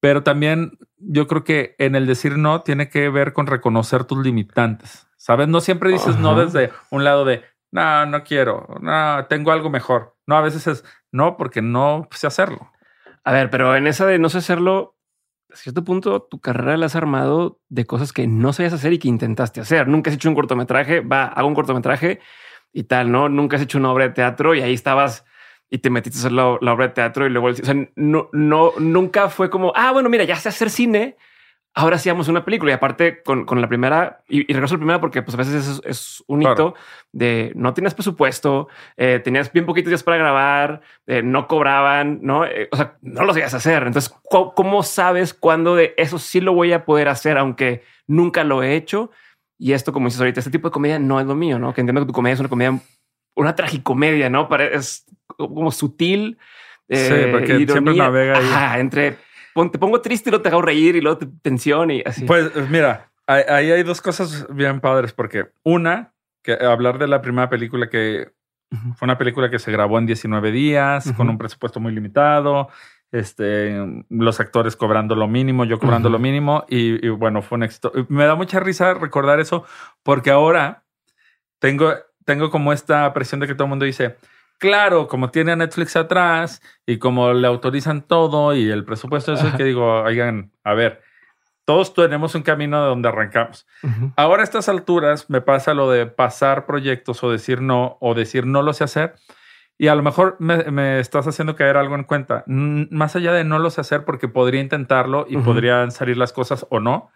Pero 0.00 0.22
también 0.22 0.78
yo 0.98 1.26
creo 1.26 1.42
que 1.44 1.74
en 1.78 1.94
el 1.96 2.06
decir 2.06 2.36
no 2.38 2.62
tiene 2.62 2.88
que 2.88 3.08
ver 3.08 3.32
con 3.32 3.46
reconocer 3.46 4.04
tus 4.04 4.24
limitantes. 4.24 5.06
¿Sabes? 5.16 5.48
No 5.48 5.60
siempre 5.60 5.90
dices 5.90 6.16
no 6.18 6.34
desde 6.36 6.72
un 6.90 7.02
lado 7.02 7.24
de 7.24 7.42
no, 7.76 8.06
no 8.06 8.24
quiero, 8.24 8.66
no, 8.80 9.26
tengo 9.26 9.52
algo 9.52 9.68
mejor. 9.68 10.16
No, 10.26 10.36
a 10.36 10.40
veces 10.40 10.66
es 10.66 10.84
no 11.12 11.36
porque 11.36 11.60
no 11.60 12.08
sé 12.10 12.26
hacerlo. 12.26 12.72
A 13.22 13.32
ver, 13.32 13.50
pero 13.50 13.76
en 13.76 13.86
esa 13.86 14.06
de 14.06 14.18
no 14.18 14.30
sé 14.30 14.38
hacerlo, 14.38 14.96
a 15.52 15.56
cierto 15.56 15.84
punto 15.84 16.22
tu 16.22 16.40
carrera 16.40 16.78
la 16.78 16.86
has 16.86 16.96
armado 16.96 17.60
de 17.68 17.84
cosas 17.84 18.14
que 18.14 18.26
no 18.26 18.54
sabías 18.54 18.72
hacer 18.72 18.94
y 18.94 18.98
que 18.98 19.08
intentaste 19.08 19.60
hacer. 19.60 19.88
Nunca 19.88 20.08
has 20.08 20.16
hecho 20.16 20.30
un 20.30 20.34
cortometraje, 20.34 21.00
va, 21.00 21.26
hago 21.26 21.48
un 21.48 21.54
cortometraje 21.54 22.20
y 22.72 22.84
tal, 22.84 23.12
¿no? 23.12 23.28
Nunca 23.28 23.56
has 23.56 23.62
hecho 23.62 23.76
una 23.76 23.92
obra 23.92 24.08
de 24.08 24.14
teatro 24.14 24.54
y 24.54 24.62
ahí 24.62 24.72
estabas 24.72 25.26
y 25.68 25.78
te 25.78 25.90
metiste 25.90 26.18
a 26.18 26.20
hacer 26.20 26.32
la, 26.32 26.46
obra 26.46 26.86
de 26.86 26.94
teatro 26.94 27.26
y 27.26 27.30
luego, 27.30 27.48
o 27.48 27.54
sea, 27.54 27.74
no, 27.94 28.30
no, 28.32 28.72
nunca 28.78 29.28
fue 29.28 29.50
como, 29.50 29.72
ah, 29.76 29.92
bueno, 29.92 30.08
mira, 30.08 30.24
ya 30.24 30.36
sé 30.36 30.48
hacer 30.48 30.70
cine, 30.70 31.18
ahora 31.76 31.98
sí 31.98 32.10
una 32.10 32.44
película. 32.44 32.72
Y 32.72 32.74
aparte 32.74 33.22
con, 33.22 33.44
con 33.44 33.60
la 33.60 33.68
primera, 33.68 34.22
y, 34.28 34.50
y 34.50 34.54
regreso 34.54 34.74
a 34.74 34.76
la 34.76 34.80
primera 34.80 35.00
porque 35.00 35.22
pues 35.22 35.34
a 35.34 35.38
veces 35.38 35.68
es, 35.68 35.80
es 35.84 36.24
un 36.26 36.40
Claro. 36.40 36.54
hito 36.54 36.74
de 37.12 37.52
no 37.54 37.72
tenías 37.74 37.94
presupuesto, 37.94 38.68
eh, 38.96 39.20
tenías 39.22 39.52
bien 39.52 39.66
poquitos 39.66 39.90
días 39.90 40.02
para 40.02 40.16
grabar, 40.16 40.80
eh, 41.06 41.22
no 41.22 41.46
cobraban, 41.46 42.18
no, 42.22 42.44
Eh, 42.44 42.68
o 42.72 42.76
sea, 42.76 42.96
no 43.02 43.24
lo 43.24 43.32
sabías 43.32 43.54
hacer. 43.54 43.84
Entonces, 43.86 44.12
¿cu- 44.24 44.54
¿cómo 44.54 44.82
sabes 44.82 45.32
cuándo 45.34 45.76
de 45.76 45.94
eso 45.96 46.18
sí 46.18 46.40
lo 46.40 46.52
voy 46.54 46.72
a 46.72 46.84
poder 46.84 47.08
hacer, 47.08 47.38
aunque 47.38 47.84
nunca 48.06 48.42
lo 48.42 48.62
he 48.62 48.74
hecho? 48.74 49.10
Y 49.58 49.72
esto, 49.72 49.92
como 49.92 50.06
dices 50.06 50.20
ahorita, 50.20 50.40
este 50.40 50.50
tipo 50.50 50.68
de 50.68 50.72
comedia 50.72 50.98
no 50.98 51.20
es 51.20 51.26
lo 51.26 51.34
mío, 51.34 51.58
no? 51.58 51.72
Que 51.72 51.80
entiendo 51.82 52.00
que 52.02 52.06
tu 52.08 52.12
comedia 52.12 52.34
es 52.34 52.40
una 52.40 52.48
comedia, 52.48 52.78
una 53.34 53.54
tragicomedia, 53.54 54.28
no? 54.30 54.48
Es 54.72 55.04
como 55.36 55.70
sutil. 55.70 56.38
Sí, 56.88 57.14
porque 57.32 57.66
siempre 57.66 57.94
navega 57.94 58.38
ahí. 58.38 58.44
Ajá, 58.46 58.78
entre 58.78 59.16
te 59.70 59.78
pongo 59.78 60.00
triste 60.00 60.28
y 60.28 60.32
luego 60.32 60.42
te 60.42 60.48
hago 60.48 60.62
reír 60.62 60.96
y 60.96 61.00
luego 61.00 61.18
te 61.18 61.26
tensión 61.42 61.90
y 61.90 62.02
así. 62.04 62.24
Pues 62.24 62.50
mira, 62.68 63.10
ahí 63.26 63.70
hay 63.70 63.82
dos 63.82 64.00
cosas 64.00 64.46
bien 64.50 64.80
padres 64.80 65.12
porque 65.12 65.50
una 65.62 66.12
que 66.42 66.52
hablar 66.52 66.98
de 66.98 67.08
la 67.08 67.20
primera 67.22 67.48
película 67.48 67.88
que 67.88 68.32
fue 68.96 69.06
una 69.06 69.18
película 69.18 69.50
que 69.50 69.58
se 69.58 69.70
grabó 69.70 69.98
en 69.98 70.06
19 70.06 70.50
días, 70.50 71.12
con 71.12 71.28
un 71.28 71.38
presupuesto 71.38 71.78
muy 71.78 71.92
limitado, 71.92 72.68
este, 73.12 74.04
los 74.08 74.40
actores 74.40 74.76
cobrando 74.76 75.14
lo 75.14 75.28
mínimo, 75.28 75.64
yo 75.64 75.78
cobrando 75.78 76.10
lo 76.10 76.18
mínimo, 76.18 76.64
y, 76.68 77.08
bueno, 77.08 77.42
fue 77.42 77.56
un 77.56 77.62
éxito. 77.62 77.92
Me 78.08 78.24
da 78.24 78.34
mucha 78.34 78.58
risa 78.60 78.94
recordar 78.94 79.38
eso, 79.38 79.64
porque 80.02 80.30
ahora 80.30 80.82
tengo, 81.58 81.94
tengo 82.24 82.50
como 82.50 82.72
esta 82.72 83.12
presión 83.12 83.40
de 83.40 83.46
que 83.46 83.54
todo 83.54 83.64
el 83.64 83.70
mundo 83.70 83.84
dice, 83.84 84.16
claro, 84.58 85.08
como 85.08 85.30
tiene 85.30 85.52
a 85.52 85.56
Netflix 85.56 85.96
atrás 85.96 86.62
y 86.86 86.98
como 86.98 87.32
le 87.32 87.46
autorizan 87.46 88.02
todo 88.02 88.54
y 88.54 88.70
el 88.70 88.84
presupuesto, 88.84 89.32
eso 89.32 89.48
es 89.48 89.54
que 89.54 89.64
digo, 89.64 90.02
oigan, 90.02 90.52
a 90.64 90.74
ver, 90.74 91.02
todos 91.66 91.92
tenemos 91.94 92.34
un 92.36 92.42
camino 92.42 92.80
de 92.80 92.88
donde 92.88 93.08
arrancamos. 93.08 93.66
Ahora 94.16 94.42
a 94.42 94.44
estas 94.44 94.68
alturas 94.68 95.28
me 95.28 95.40
pasa 95.40 95.74
lo 95.74 95.90
de 95.90 96.06
pasar 96.06 96.64
proyectos 96.64 97.22
o 97.24 97.30
decir 97.30 97.60
no 97.60 97.98
o 98.00 98.14
decir 98.14 98.46
no 98.46 98.62
lo 98.62 98.72
sé 98.72 98.84
hacer. 98.84 99.16
Y 99.76 99.88
a 99.88 99.94
lo 99.94 100.02
mejor 100.02 100.36
me, 100.38 101.00
estás 101.00 101.26
haciendo 101.26 101.56
caer 101.56 101.76
algo 101.76 101.96
en 101.96 102.04
cuenta. 102.04 102.44
Más 102.46 103.16
allá 103.16 103.32
de 103.32 103.44
no 103.44 103.58
lo 103.58 103.70
sé 103.70 103.80
hacer 103.80 104.04
porque 104.04 104.28
podría 104.28 104.60
intentarlo 104.60 105.26
y 105.28 105.36
podrían 105.38 105.90
salir 105.90 106.16
las 106.16 106.32
cosas 106.32 106.66
o 106.70 106.78
no. 106.78 107.10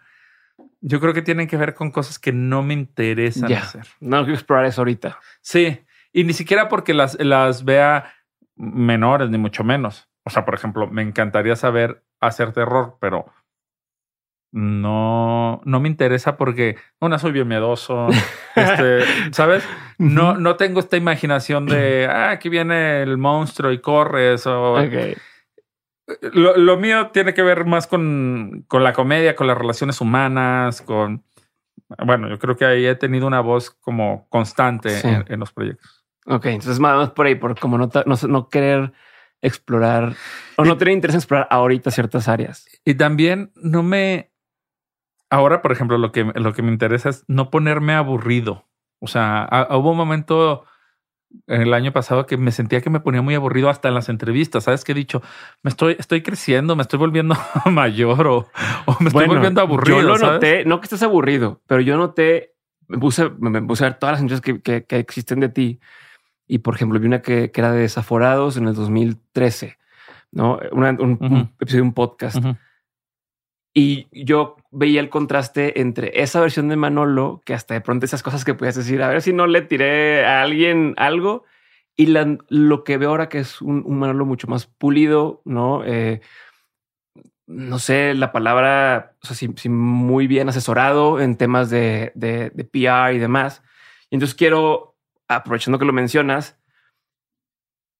Yo 0.81 0.99
creo 0.99 1.13
que 1.13 1.21
tienen 1.21 1.47
que 1.47 1.57
ver 1.57 1.73
con 1.73 1.89
cosas 1.89 2.19
que 2.19 2.33
no 2.33 2.61
me 2.61 2.73
interesan 2.73 3.51
hacer. 3.53 3.87
No 4.01 4.17
quiero 4.19 4.33
explorar 4.33 4.65
eso 4.65 4.81
ahorita. 4.81 5.17
Sí. 5.39 5.79
Y 6.13 6.23
ni 6.23 6.33
siquiera 6.33 6.69
porque 6.69 6.93
las, 6.93 7.17
las 7.19 7.63
vea 7.65 8.13
menores, 8.55 9.29
ni 9.29 9.37
mucho 9.37 9.63
menos. 9.63 10.09
O 10.25 10.29
sea, 10.29 10.45
por 10.45 10.53
ejemplo, 10.53 10.87
me 10.87 11.01
encantaría 11.01 11.55
saber 11.55 12.03
hacer 12.19 12.53
terror, 12.53 12.97
pero 12.99 13.25
no, 14.51 15.61
no 15.63 15.79
me 15.79 15.87
interesa 15.87 16.35
porque, 16.35 16.75
una, 16.99 17.17
soy 17.17 17.31
bien 17.31 17.47
miedoso, 17.47 18.07
este, 18.55 18.99
¿sabes? 19.31 19.67
No, 19.97 20.35
no 20.35 20.57
tengo 20.57 20.79
esta 20.81 20.97
imaginación 20.97 21.65
de, 21.65 22.07
ah, 22.09 22.31
aquí 22.31 22.49
viene 22.49 23.01
el 23.01 23.17
monstruo 23.17 23.71
y 23.71 23.79
corres 23.79 24.45
o... 24.47 24.77
Lo, 26.33 26.77
mío 26.77 27.11
tiene 27.11 27.33
que 27.33 27.41
ver 27.41 27.63
más 27.63 27.87
con, 27.87 28.65
con, 28.67 28.83
la 28.83 28.91
comedia, 28.91 29.35
con 29.35 29.47
las 29.47 29.57
relaciones 29.57 30.01
humanas, 30.01 30.81
con... 30.81 31.23
Bueno, 32.05 32.27
yo 32.27 32.37
creo 32.37 32.57
que 32.57 32.65
ahí 32.65 32.85
he 32.85 32.95
tenido 32.95 33.27
una 33.27 33.39
voz 33.39 33.71
como 33.71 34.27
constante 34.27 34.99
en, 35.05 35.39
los 35.39 35.53
proyectos. 35.53 36.00
Ok, 36.25 36.45
entonces 36.47 36.79
más 36.79 37.11
por 37.11 37.25
ahí, 37.25 37.35
por 37.35 37.59
como 37.59 37.77
no, 37.77 37.89
no, 38.05 38.15
no 38.27 38.49
querer 38.49 38.93
explorar 39.41 40.15
o 40.55 40.63
no 40.65 40.77
tener 40.77 40.93
interés 40.93 41.15
en 41.15 41.19
explorar 41.19 41.47
ahorita 41.49 41.89
ciertas 41.91 42.27
áreas. 42.27 42.67
Y 42.85 42.93
también 42.93 43.51
no 43.55 43.81
me, 43.81 44.31
ahora, 45.31 45.63
por 45.63 45.71
ejemplo, 45.71 45.97
lo 45.97 46.11
que, 46.11 46.23
lo 46.23 46.53
que 46.53 46.61
me 46.61 46.71
interesa 46.71 47.09
es 47.09 47.25
no 47.27 47.49
ponerme 47.49 47.93
aburrido. 47.93 48.67
O 48.99 49.07
sea, 49.07 49.67
hubo 49.71 49.91
un 49.91 49.97
momento 49.97 50.65
el 51.47 51.73
año 51.73 51.91
pasado 51.91 52.25
que 52.25 52.37
me 52.37 52.51
sentía 52.51 52.81
que 52.81 52.89
me 52.89 52.99
ponía 52.99 53.21
muy 53.21 53.33
aburrido 53.33 53.69
hasta 53.69 53.87
en 53.87 53.95
las 53.95 54.09
entrevistas. 54.09 54.65
Sabes 54.65 54.83
que 54.83 54.91
he 54.91 54.95
dicho, 54.95 55.23
me 55.63 55.69
estoy, 55.69 55.95
estoy 55.97 56.21
creciendo, 56.21 56.75
me 56.75 56.83
estoy 56.83 56.99
volviendo 56.99 57.35
mayor 57.71 58.27
o, 58.27 58.49
me 58.99 59.07
estoy 59.07 59.27
volviendo 59.27 59.61
aburrido. 59.61 60.01
Yo 60.01 60.07
lo 60.07 60.17
noté, 60.17 60.65
no 60.65 60.79
que 60.79 60.85
estés 60.85 61.01
aburrido, 61.01 61.61
pero 61.65 61.81
yo 61.81 61.97
noté, 61.97 62.53
me 62.87 62.99
puse, 62.99 63.29
me 63.39 63.61
puse 63.63 63.85
a 63.85 63.89
ver 63.89 63.99
todas 63.99 64.13
las 64.13 64.21
entrevistas 64.21 64.61
que, 64.61 64.83
que, 64.83 64.99
existen 64.99 65.39
de 65.39 65.49
ti. 65.49 65.79
Y 66.51 66.57
por 66.57 66.75
ejemplo, 66.75 66.99
vi 66.99 67.07
una 67.07 67.21
que, 67.21 67.49
era 67.55 67.71
de 67.71 67.79
Desaforados 67.79 68.57
en 68.57 68.67
el 68.67 68.75
2013, 68.75 69.77
no 70.33 70.59
un, 70.73 71.49
episodio 71.61 71.83
de 71.83 71.87
un 71.87 71.93
podcast. 71.93 72.43
Y 73.73 74.09
yo 74.11 74.57
veía 74.69 74.99
el 74.99 75.07
contraste 75.07 75.79
entre 75.79 76.21
esa 76.21 76.41
versión 76.41 76.67
de 76.67 76.75
Manolo, 76.75 77.41
que 77.45 77.53
hasta 77.53 77.73
de 77.73 77.79
pronto 77.79 78.05
esas 78.05 78.21
cosas 78.21 78.43
que 78.43 78.53
puedes 78.53 78.75
decir, 78.75 79.01
a 79.01 79.07
ver 79.07 79.21
si 79.21 79.31
no 79.31 79.47
le 79.47 79.61
tiré 79.61 80.25
a 80.25 80.41
alguien 80.41 80.93
algo, 80.97 81.45
y 81.95 82.07
lo 82.07 82.83
que 82.83 82.97
veo 82.97 83.11
ahora 83.11 83.29
que 83.29 83.39
es 83.39 83.61
un, 83.61 83.85
Manolo 83.97 84.25
mucho 84.25 84.47
más 84.49 84.65
pulido, 84.65 85.41
¿no? 85.45 85.85
Eh, 85.85 86.19
no 87.47 87.79
sé 87.79 88.13
la 88.13 88.33
palabra, 88.33 89.13
o 89.23 89.25
sea, 89.25 89.37
si, 89.37 89.69
muy 89.69 90.27
bien 90.27 90.49
asesorado 90.49 91.21
en 91.21 91.37
temas 91.37 91.69
de, 91.69 92.11
de, 92.13 92.51
PR 92.65 93.15
y 93.15 93.19
demás. 93.19 93.63
Y 94.09 94.15
entonces 94.15 94.35
quiero, 94.35 94.90
aprovechando 95.35 95.79
que 95.79 95.85
lo 95.85 95.93
mencionas, 95.93 96.59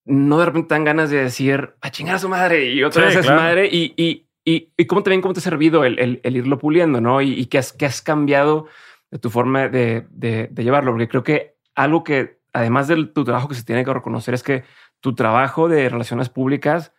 no 0.05 0.39
de 0.39 0.45
repente 0.45 0.73
dan 0.73 0.83
ganas 0.83 1.09
de 1.09 1.23
decir 1.23 1.75
a 1.81 1.91
chingar 1.91 2.15
a 2.15 2.19
su 2.19 2.29
madre 2.29 2.65
y 2.71 2.83
otra 2.83 3.05
vez 3.05 3.17
a 3.17 3.23
su 3.23 3.31
madre 3.31 3.67
y, 3.71 3.93
y 3.95 4.27
y, 4.43 4.73
y 4.75 4.85
cómo 4.85 5.03
también 5.03 5.21
cómo 5.21 5.33
te 5.33 5.39
ha 5.39 5.43
servido 5.43 5.85
el, 5.85 6.19
el, 6.23 6.35
irlo 6.35 6.57
puliendo, 6.57 6.99
¿no? 6.99 7.21
Y, 7.21 7.45
qué 7.45 7.59
has, 7.59 7.75
has 7.79 8.01
cambiado 8.01 8.67
de 9.11 9.19
tu 9.19 9.29
forma 9.29 9.67
de, 9.67 10.07
de, 10.09 10.49
llevarlo, 10.57 10.91
porque 10.91 11.07
creo 11.07 11.23
que 11.23 11.55
algo 11.75 12.03
que, 12.03 12.39
además 12.53 12.87
de 12.87 13.05
tu 13.07 13.23
trabajo 13.23 13.47
que 13.47 13.55
se 13.55 13.63
tiene 13.63 13.85
que 13.85 13.93
reconocer, 13.93 14.33
es 14.33 14.41
que 14.41 14.63
tu 14.99 15.13
trabajo 15.13 15.69
de 15.69 15.89
relaciones 15.89 16.29
públicas 16.29 16.93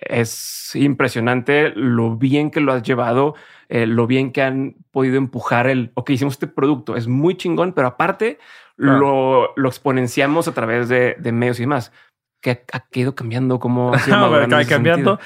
es 0.00 0.72
impresionante 0.74 1.70
lo 1.70 2.16
bien 2.16 2.50
que 2.50 2.60
lo 2.60 2.72
has 2.72 2.82
llevado, 2.82 3.34
eh, 3.68 3.86
lo 3.86 4.06
bien 4.06 4.32
que 4.32 4.42
han 4.42 4.76
podido 4.90 5.16
empujar 5.16 5.66
el, 5.66 5.92
ok, 5.94 6.10
hicimos 6.10 6.34
este 6.34 6.46
producto, 6.46 6.96
es 6.96 7.06
muy 7.06 7.36
chingón, 7.36 7.72
pero 7.72 7.88
aparte 7.88 8.38
lo, 8.76 9.52
lo, 9.56 9.68
exponenciamos 9.68 10.46
a 10.46 10.54
través 10.54 10.88
de, 10.88 11.16
de 11.18 11.32
medios 11.32 11.58
y 11.58 11.62
demás. 11.62 11.92
que 12.40 12.64
ha, 12.72 12.84
ido 12.92 13.14
cambiando? 13.14 13.58
como 13.58 13.92
ha 13.94 13.98
cambiando? 14.68 15.18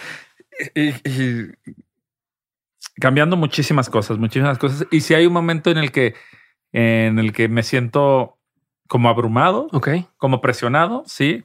y, 0.74 0.92
cambiando 3.00 3.36
muchísimas 3.36 3.90
cosas, 3.90 4.18
muchísimas 4.18 4.58
cosas. 4.58 4.86
Y 4.90 5.00
si 5.00 5.14
hay 5.14 5.26
un 5.26 5.32
momento 5.32 5.70
en 5.70 5.78
el 5.78 5.92
que, 5.92 6.14
en 6.72 7.18
el 7.18 7.32
que 7.32 7.48
me 7.48 7.62
siento 7.62 8.38
como 8.88 9.08
abrumado, 9.08 9.68
como 10.16 10.40
presionado, 10.40 11.02
sí. 11.06 11.44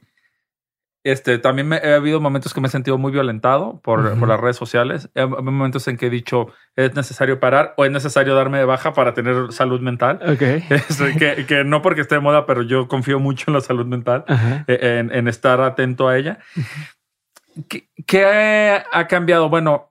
Este, 1.04 1.38
también 1.38 1.68
me, 1.68 1.76
ha 1.76 1.94
habido 1.94 2.20
momentos 2.20 2.52
que 2.52 2.60
me 2.60 2.68
he 2.68 2.70
sentido 2.70 2.98
muy 2.98 3.12
violentado 3.12 3.80
por, 3.82 4.18
por 4.18 4.28
las 4.28 4.40
redes 4.40 4.56
sociales. 4.56 5.08
Hay 5.14 5.26
momentos 5.26 5.86
en 5.88 5.96
que 5.96 6.06
he 6.06 6.10
dicho 6.10 6.48
es 6.76 6.94
necesario 6.94 7.40
parar 7.40 7.74
o 7.76 7.84
es 7.84 7.90
necesario 7.90 8.34
darme 8.34 8.58
de 8.58 8.64
baja 8.64 8.92
para 8.92 9.14
tener 9.14 9.52
salud 9.52 9.80
mental. 9.80 10.18
que, 10.38 11.44
que, 11.46 11.64
no 11.64 11.82
porque 11.82 12.00
esté 12.00 12.16
de 12.16 12.20
moda, 12.20 12.46
pero 12.46 12.62
yo 12.62 12.88
confío 12.88 13.20
mucho 13.20 13.44
en 13.48 13.54
la 13.54 13.60
salud 13.60 13.86
mental, 13.86 14.24
e, 14.66 14.98
en, 14.98 15.14
en, 15.14 15.28
estar 15.28 15.60
atento 15.60 16.08
a 16.08 16.16
ella. 16.18 16.38
¿Qué, 18.06 18.82
ha 18.92 19.06
cambiado? 19.06 19.48
Bueno, 19.48 19.90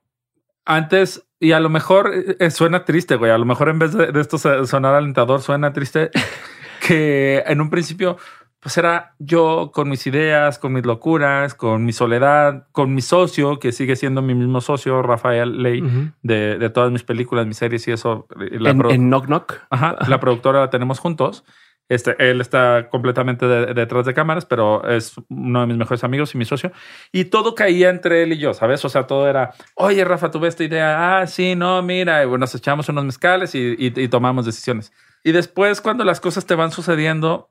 antes, 0.64 1.26
y 1.40 1.52
a 1.52 1.60
lo 1.60 1.68
mejor 1.68 2.12
eh, 2.14 2.36
eh, 2.38 2.50
suena 2.50 2.84
triste, 2.84 3.16
güey. 3.16 3.30
A 3.30 3.38
lo 3.38 3.44
mejor 3.44 3.68
en 3.68 3.78
vez 3.78 3.92
de, 3.92 4.20
esto 4.20 4.38
sonar 4.38 4.94
alentador, 4.94 5.42
suena 5.42 5.72
triste 5.72 6.10
que 6.86 7.42
en 7.46 7.60
un 7.60 7.70
principio, 7.70 8.18
pues 8.60 8.76
era 8.76 9.14
yo 9.18 9.70
con 9.72 9.88
mis 9.88 10.06
ideas, 10.06 10.58
con 10.58 10.72
mis 10.72 10.84
locuras, 10.84 11.54
con 11.54 11.84
mi 11.84 11.92
soledad, 11.92 12.66
con 12.72 12.94
mi 12.94 13.02
socio, 13.02 13.58
que 13.58 13.72
sigue 13.72 13.94
siendo 13.96 14.20
mi 14.20 14.34
mismo 14.34 14.60
socio, 14.60 15.00
Rafael 15.02 15.62
Ley, 15.62 15.82
de, 16.22 16.70
todas 16.70 16.90
mis 16.90 17.04
películas, 17.04 17.46
mis 17.46 17.56
series 17.56 17.86
y 17.88 17.92
eso. 17.92 18.26
en, 18.38 18.90
en 18.90 19.08
Knock 19.08 19.26
Knock. 19.26 19.54
Ajá, 19.70 19.96
la 20.08 20.18
productora 20.20 20.60
la 20.60 20.70
tenemos 20.70 20.98
juntos. 20.98 21.44
Este, 21.88 22.16
él 22.18 22.42
está 22.42 22.90
completamente 22.90 23.46
detrás 23.46 24.04
de 24.04 24.12
cámaras, 24.12 24.44
pero 24.44 24.86
es 24.86 25.14
uno 25.30 25.62
de 25.62 25.66
mis 25.66 25.76
mejores 25.78 26.04
amigos 26.04 26.34
y 26.34 26.38
mi 26.38 26.44
socio. 26.44 26.70
Y 27.12 27.26
todo 27.26 27.54
caía 27.54 27.88
entre 27.88 28.22
él 28.22 28.34
y 28.34 28.38
yo, 28.38 28.52
¿sabes? 28.52 28.84
O 28.84 28.90
sea, 28.90 29.06
todo 29.06 29.26
era, 29.26 29.54
oye, 29.74 30.04
Rafa, 30.04 30.30
tuve 30.30 30.48
esta 30.48 30.64
idea. 30.64 31.20
Ah, 31.20 31.26
sí, 31.26 31.54
no, 31.54 31.80
mira. 31.82 32.22
Y 32.22 32.26
bueno, 32.26 32.40
nos 32.40 32.54
echamos 32.54 32.88
unos 32.90 33.04
mezcales 33.04 33.54
y, 33.54 34.08
tomamos 34.08 34.44
decisiones. 34.44 34.92
Y 35.24 35.32
después, 35.32 35.80
cuando 35.80 36.04
las 36.04 36.20
cosas 36.20 36.44
te 36.44 36.54
van 36.54 36.72
sucediendo, 36.72 37.50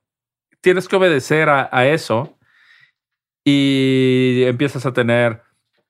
tienes 0.61 0.87
que 0.87 0.95
obedecer 0.95 1.49
a, 1.49 1.87
eso 1.87 2.37
y 3.45 4.43
empiezas 4.45 4.85
a 4.85 4.93
tener 4.93 5.41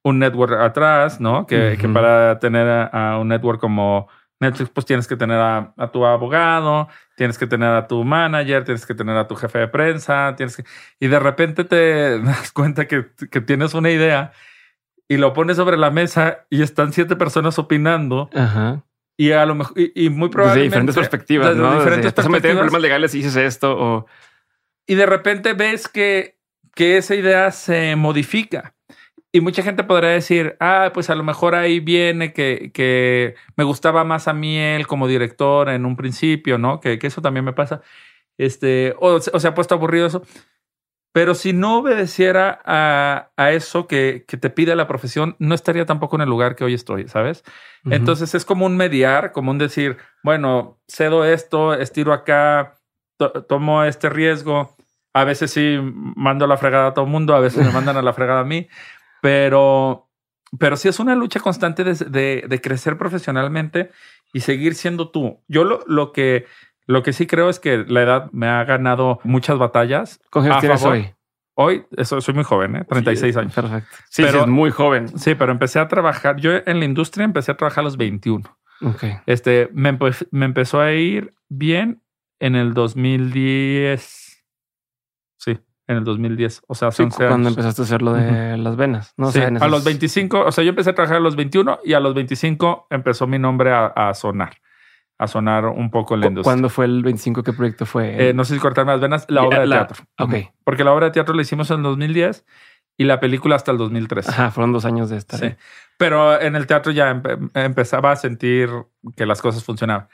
un 0.04 0.20
network 0.20 0.54
atrás, 0.54 1.20
¿no? 1.20 1.46
Que, 1.46 1.78
para 1.94 2.40
tener 2.40 2.90
a, 2.92 3.18
un 3.20 3.28
network 3.30 3.60
como 3.60 4.08
Netflix, 4.40 4.70
pues 4.70 4.86
tienes 4.86 5.08
que 5.08 5.16
tener 5.16 5.40
a, 5.40 5.74
tu 5.92 6.06
abogado, 6.06 6.88
tienes 7.16 7.38
que 7.38 7.48
tener 7.48 7.70
a 7.70 7.88
tu 7.88 8.04
manager, 8.04 8.64
tienes 8.64 8.86
que 8.86 8.94
tener 8.94 9.18
a 9.18 9.28
tu 9.28 9.36
jefe 9.36 9.60
de 9.60 9.68
prensa, 9.68 10.36
tienes 10.38 10.58
que... 10.58 10.64
Y 11.00 11.08
de 11.08 11.20
repente 11.20 11.64
te 11.64 12.20
das 12.24 12.52
cuenta 12.52 12.88
que, 12.88 13.08
que 13.32 13.42
tienes 13.42 13.74
una 13.74 13.90
idea 13.90 14.32
y 15.08 15.18
lo 15.18 15.34
pones 15.34 15.58
sobre 15.58 15.78
la 15.78 15.90
mesa 15.90 16.46
y 16.50 16.62
están 16.62 16.94
siete 16.94 17.16
personas 17.16 17.58
opinando. 17.58 18.30
Ajá. 18.36 18.84
Y 19.18 19.32
a 19.32 19.46
lo 19.46 19.56
mejor, 19.56 19.74
y, 19.78 20.10
muy 20.10 20.30
probablemente... 20.30 20.60
Desde 20.60 20.64
diferentes 20.64 20.96
perspectivas, 20.96 21.50
desde 21.50 21.62
¿no? 21.62 21.76
Diferentes 21.80 22.14
perspectivas. 22.14 22.58
problemas 22.58 22.82
legales 22.82 23.16
y 23.16 23.18
dices 23.18 23.36
esto 23.36 23.76
o... 23.78 24.06
Y 24.88 24.96
de 24.96 25.06
repente 25.06 25.54
ves 25.54 25.88
que, 25.88 26.38
que 26.74 26.98
esa 26.98 27.14
idea 27.14 27.52
se 27.52 27.96
modifica. 27.96 28.74
Y 29.34 29.42
mucha 29.42 29.62
gente 29.62 29.84
podrá 29.84 30.10
decir, 30.10 30.56
ah, 30.60 30.92
pues 30.94 31.10
a 31.10 31.16
lo 31.16 31.24
mejor 31.24 31.54
ahí 31.54 31.82
viene 31.82 32.32
que, 32.34 32.72
que 32.74 33.36
me 33.58 33.66
gustaba 33.66 34.06
más 34.06 34.28
a 34.28 34.34
mí 34.34 34.58
él 34.58 34.88
como 34.88 35.08
director 35.08 35.70
en 35.70 35.86
un 35.86 35.98
principio, 35.98 36.58
¿no? 36.58 36.80
Que, 36.80 36.98
que 36.98 37.08
eso 37.08 37.22
también 37.22 37.44
me 37.44 37.54
pasa. 37.54 37.82
Este, 38.38 38.96
o, 39.00 39.20
se 39.20 39.48
ha 39.48 39.54
puesto 39.54 39.76
aburrido 39.76 40.08
eso. 40.08 40.24
Pero 41.12 41.36
si 41.36 41.52
no 41.52 41.80
obedeciera 41.80 42.62
a, 42.64 43.32
a 43.36 43.52
eso 43.52 43.88
que, 43.88 44.24
que, 44.28 44.38
te 44.38 44.50
pide 44.50 44.76
la 44.76 44.88
profesión, 44.88 45.36
no 45.40 45.56
estaría 45.56 45.86
tampoco 45.86 46.16
en 46.16 46.22
el 46.22 46.30
lugar 46.30 46.56
que 46.56 46.64
hoy 46.64 46.74
estoy, 46.74 47.08
¿sabes? 47.08 47.44
Entonces 47.86 48.36
es 48.36 48.46
como 48.46 48.66
un 48.66 48.78
mediar, 48.78 49.32
como 49.32 49.52
un 49.52 49.58
decir, 49.58 49.98
bueno, 50.22 50.80
cedo 50.88 51.26
esto, 51.26 51.74
estiro 51.74 52.14
acá, 52.14 52.78
tomo 53.48 53.84
este 53.84 54.10
riesgo. 54.10 54.77
A 55.14 55.24
veces 55.24 55.52
sí 55.52 55.78
mando 56.16 56.46
la 56.48 56.58
fregada 56.58 56.88
a 56.88 56.94
todo 56.94 57.06
el 57.06 57.12
mundo, 57.12 57.36
a 57.36 57.40
veces 57.40 57.66
me 57.66 57.72
mandan 57.72 57.98
a 57.98 58.02
la 58.02 58.14
fregada 58.14 58.42
a 58.42 58.46
mí, 58.46 58.68
pero, 59.22 60.10
pero 60.60 60.78
sí 60.78 60.88
es 60.88 61.00
una 61.00 61.16
lucha 61.16 61.40
constante 61.40 61.84
de, 61.84 62.46
de, 62.48 62.62
crecer 62.62 62.98
profesionalmente 62.98 63.92
y 64.34 64.42
seguir 64.42 64.76
siendo 64.76 65.10
tú. 65.10 65.44
Yo 65.48 65.64
lo, 65.64 65.84
lo, 65.88 66.12
que, 66.12 66.46
lo 66.86 67.02
que 67.02 67.14
sí 67.14 67.26
creo 67.26 67.50
es 67.50 67.60
que 67.60 67.86
la 67.88 68.04
edad 68.04 68.32
me 68.32 68.48
ha 68.48 68.64
ganado 68.64 69.20
muchas 69.24 69.58
batallas. 69.58 70.20
¿Con 70.30 70.44
tienes 70.60 70.84
hoy? 70.84 71.14
Hoy 71.60 71.86
eso, 71.98 72.22
soy 72.22 72.36
muy 72.36 72.44
joven, 72.44 72.76
¿eh? 72.76 72.86
36 72.88 73.36
años. 73.36 73.54
Perfecto. 73.56 73.90
Sí, 74.10 74.22
pero, 74.24 74.42
es 74.42 74.48
muy 74.48 74.70
joven. 74.70 75.18
Sí, 75.18 75.34
pero 75.34 75.52
empecé 75.52 75.80
a 75.80 75.88
trabajar. 75.88 76.38
Yo 76.38 76.52
en 76.54 76.78
la 76.80 76.86
industria 76.86 77.26
empecé 77.26 77.52
a 77.52 77.58
trabajar 77.58 77.82
a 77.82 77.86
los 77.86 77.98
21. 77.98 78.44
Okay. 78.80 79.18
Este 79.26 79.68
me, 79.74 79.98
me 80.30 80.46
empezó 80.46 80.80
a 80.80 80.94
ir 80.94 81.34
bien 81.50 82.04
en 82.40 82.56
el 82.56 82.76
2010. 82.76 84.27
Sí, 85.38 85.58
en 85.88 85.98
el 85.98 86.04
2010. 86.04 86.64
O 86.68 86.76
sea, 86.76 86.92
son 86.92 87.10
cuando 87.10 87.50
empezaste 87.50 87.82
a 87.82 87.86
hacer 87.86 88.02
lo 88.02 88.14
de 88.14 88.58
las 88.58 88.76
venas. 88.76 89.14
¿no? 89.18 89.32
Sí, 89.32 89.40
a 89.40 89.68
los 89.68 89.84
25. 89.84 90.46
O 90.46 90.52
sea, 90.52 90.64
yo 90.64 90.72
empecé 90.72 90.92
a 90.92 90.96
trabajar 90.96 91.18
a 91.18 91.22
los 91.22 91.36
21 91.36 91.80
y 91.84 91.94
a 91.94 92.00
los 92.00 92.14
25 92.14 92.88
empezó 92.90 93.28
mi 93.28 93.40
nombre 93.40 93.72
a 93.74 94.14
sonar 94.14 94.58
a 95.20 95.28
sonar 95.28 95.66
un 95.66 95.90
poco 95.90 96.14
en 96.14 96.22
la 96.22 96.28
industria. 96.28 96.54
¿Cuándo 96.54 96.70
fue 96.70 96.86
el 96.86 97.02
25? 97.04 97.44
¿Qué 97.44 97.54
proyecto 97.54 97.86
fue? 97.86 98.30
Eh, 98.30 98.34
no 98.34 98.46
sé 98.46 98.54
si 98.54 98.60
cortarme 98.60 98.92
las 98.92 99.02
venas, 99.02 99.26
la 99.30 99.44
obra 99.44 99.62
de 99.62 99.68
teatro. 99.68 100.06
Ok. 100.20 100.34
Porque 100.64 100.84
la 100.84 100.94
obra 100.94 101.08
de 101.08 101.12
teatro 101.12 101.34
la 101.34 101.42
hicimos 101.42 101.72
en 101.72 101.78
el 101.78 101.84
2010 101.84 102.46
y 102.98 103.04
la 103.06 103.20
película 103.20 103.56
hasta 103.56 103.72
el 103.72 103.78
2003. 103.78 104.30
Ajá, 104.30 104.52
fueron 104.52 104.74
dos 104.74 104.86
años 104.86 105.10
de 105.10 105.18
estar. 105.18 105.40
Sí. 105.40 105.56
Pero 105.98 106.40
en 106.40 106.56
el 106.56 106.68
teatro 106.68 106.92
ya 106.92 107.22
empezaba 107.56 108.12
a 108.12 108.16
sentir 108.16 108.70
que 109.16 109.26
las 109.26 109.42
cosas 109.42 109.64
funcionaban. 109.64 110.08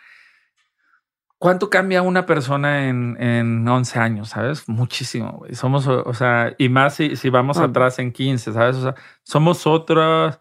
¿Cuánto 1.43 1.69
cambia 1.69 2.01
una 2.03 2.25
persona 2.25 2.87
en, 2.87 3.21
en 3.21 3.67
11 3.67 3.99
años? 3.99 4.29
¿Sabes? 4.29 4.63
Muchísimo. 4.69 5.43
Somos, 5.51 5.85
o 5.87 6.13
sea, 6.13 6.55
y 6.57 6.69
más 6.69 6.95
si, 6.95 7.17
si 7.17 7.29
vamos 7.29 7.57
ah. 7.57 7.65
atrás 7.65 7.99
en 7.99 8.13
15, 8.13 8.53
¿sabes? 8.53 8.77
O 8.77 8.81
sea, 8.81 8.95
somos 9.23 9.67
otras. 9.67 10.39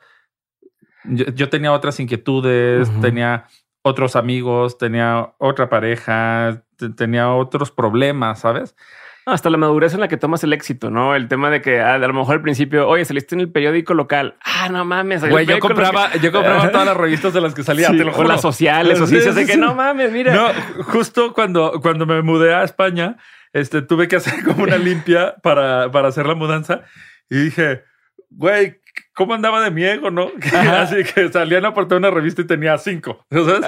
Yo, 1.02 1.48
tenía 1.48 1.72
otras 1.72 1.98
inquietudes, 1.98 2.88
tenía 3.00 3.48
otros 3.82 4.14
amigos, 4.14 4.78
tenía 4.78 5.34
otra 5.38 5.68
pareja, 5.68 6.62
tenía 6.96 7.32
otros 7.32 7.72
problemas, 7.72 8.38
¿sabes? 8.38 8.76
Hasta 9.24 9.50
la 9.50 9.56
madurez 9.56 9.94
en 9.94 10.00
la 10.00 10.08
que 10.08 10.16
tomas 10.16 10.42
el 10.42 10.52
éxito, 10.52 10.90
¿no? 10.90 11.14
El 11.14 11.28
tema 11.28 11.48
de 11.50 11.60
que 11.60 11.80
ah, 11.80 11.94
a, 11.94 11.98
lo 11.98 12.12
mejor 12.12 12.36
al 12.36 12.42
principio, 12.42 12.88
oye, 12.88 13.04
saliste 13.04 13.34
en 13.34 13.40
el 13.40 13.50
periódico 13.50 13.94
local. 13.94 14.36
Ah, 14.44 14.68
no 14.68 14.84
mames. 14.84 15.28
Güey, 15.28 15.46
yo 15.46 15.60
compraba, 15.60 16.12
yo 16.16 16.32
compraba 16.32 16.70
todas 16.70 16.86
las 16.86 16.96
revistas 16.96 17.32
de 17.32 17.40
las 17.40 17.54
que 17.54 17.62
salía, 17.62 17.88
te 17.88 18.04
lo 18.04 18.12
juro. 18.12 18.28
las 18.28 18.40
sociales, 18.40 19.00
o 19.00 19.06
sí, 19.06 19.16
de 19.16 19.46
que 19.46 19.56
no 19.56 19.74
mames, 19.74 20.10
mira. 20.10 20.34
No, 20.34 20.48
justo 20.84 21.32
cuando, 21.32 21.80
cuando 21.80 22.04
me 22.04 22.20
mudé 22.22 22.54
a 22.54 22.64
España, 22.64 23.16
este, 23.52 23.82
tuve 23.82 24.08
que 24.08 24.16
hacer 24.16 24.34
como 24.44 24.64
una 24.64 24.76
limpia 24.76 25.36
para, 25.42 25.90
para 25.90 26.08
hacer 26.08 26.26
la 26.26 26.34
mudanza 26.34 26.82
y 27.30 27.36
dije, 27.44 27.84
güey, 28.30 28.80
cómo 29.14 29.34
andaba 29.34 29.62
de 29.62 29.70
mi 29.70 29.84
ego, 29.84 30.10
¿no? 30.10 30.30
Así 30.52 31.04
que 31.04 31.30
salían 31.30 31.64
a 31.64 31.74
portar 31.74 31.98
una 31.98 32.10
revista 32.10 32.42
y 32.42 32.46
tenía 32.46 32.76
cinco, 32.78 33.24
¿sabes? 33.30 33.64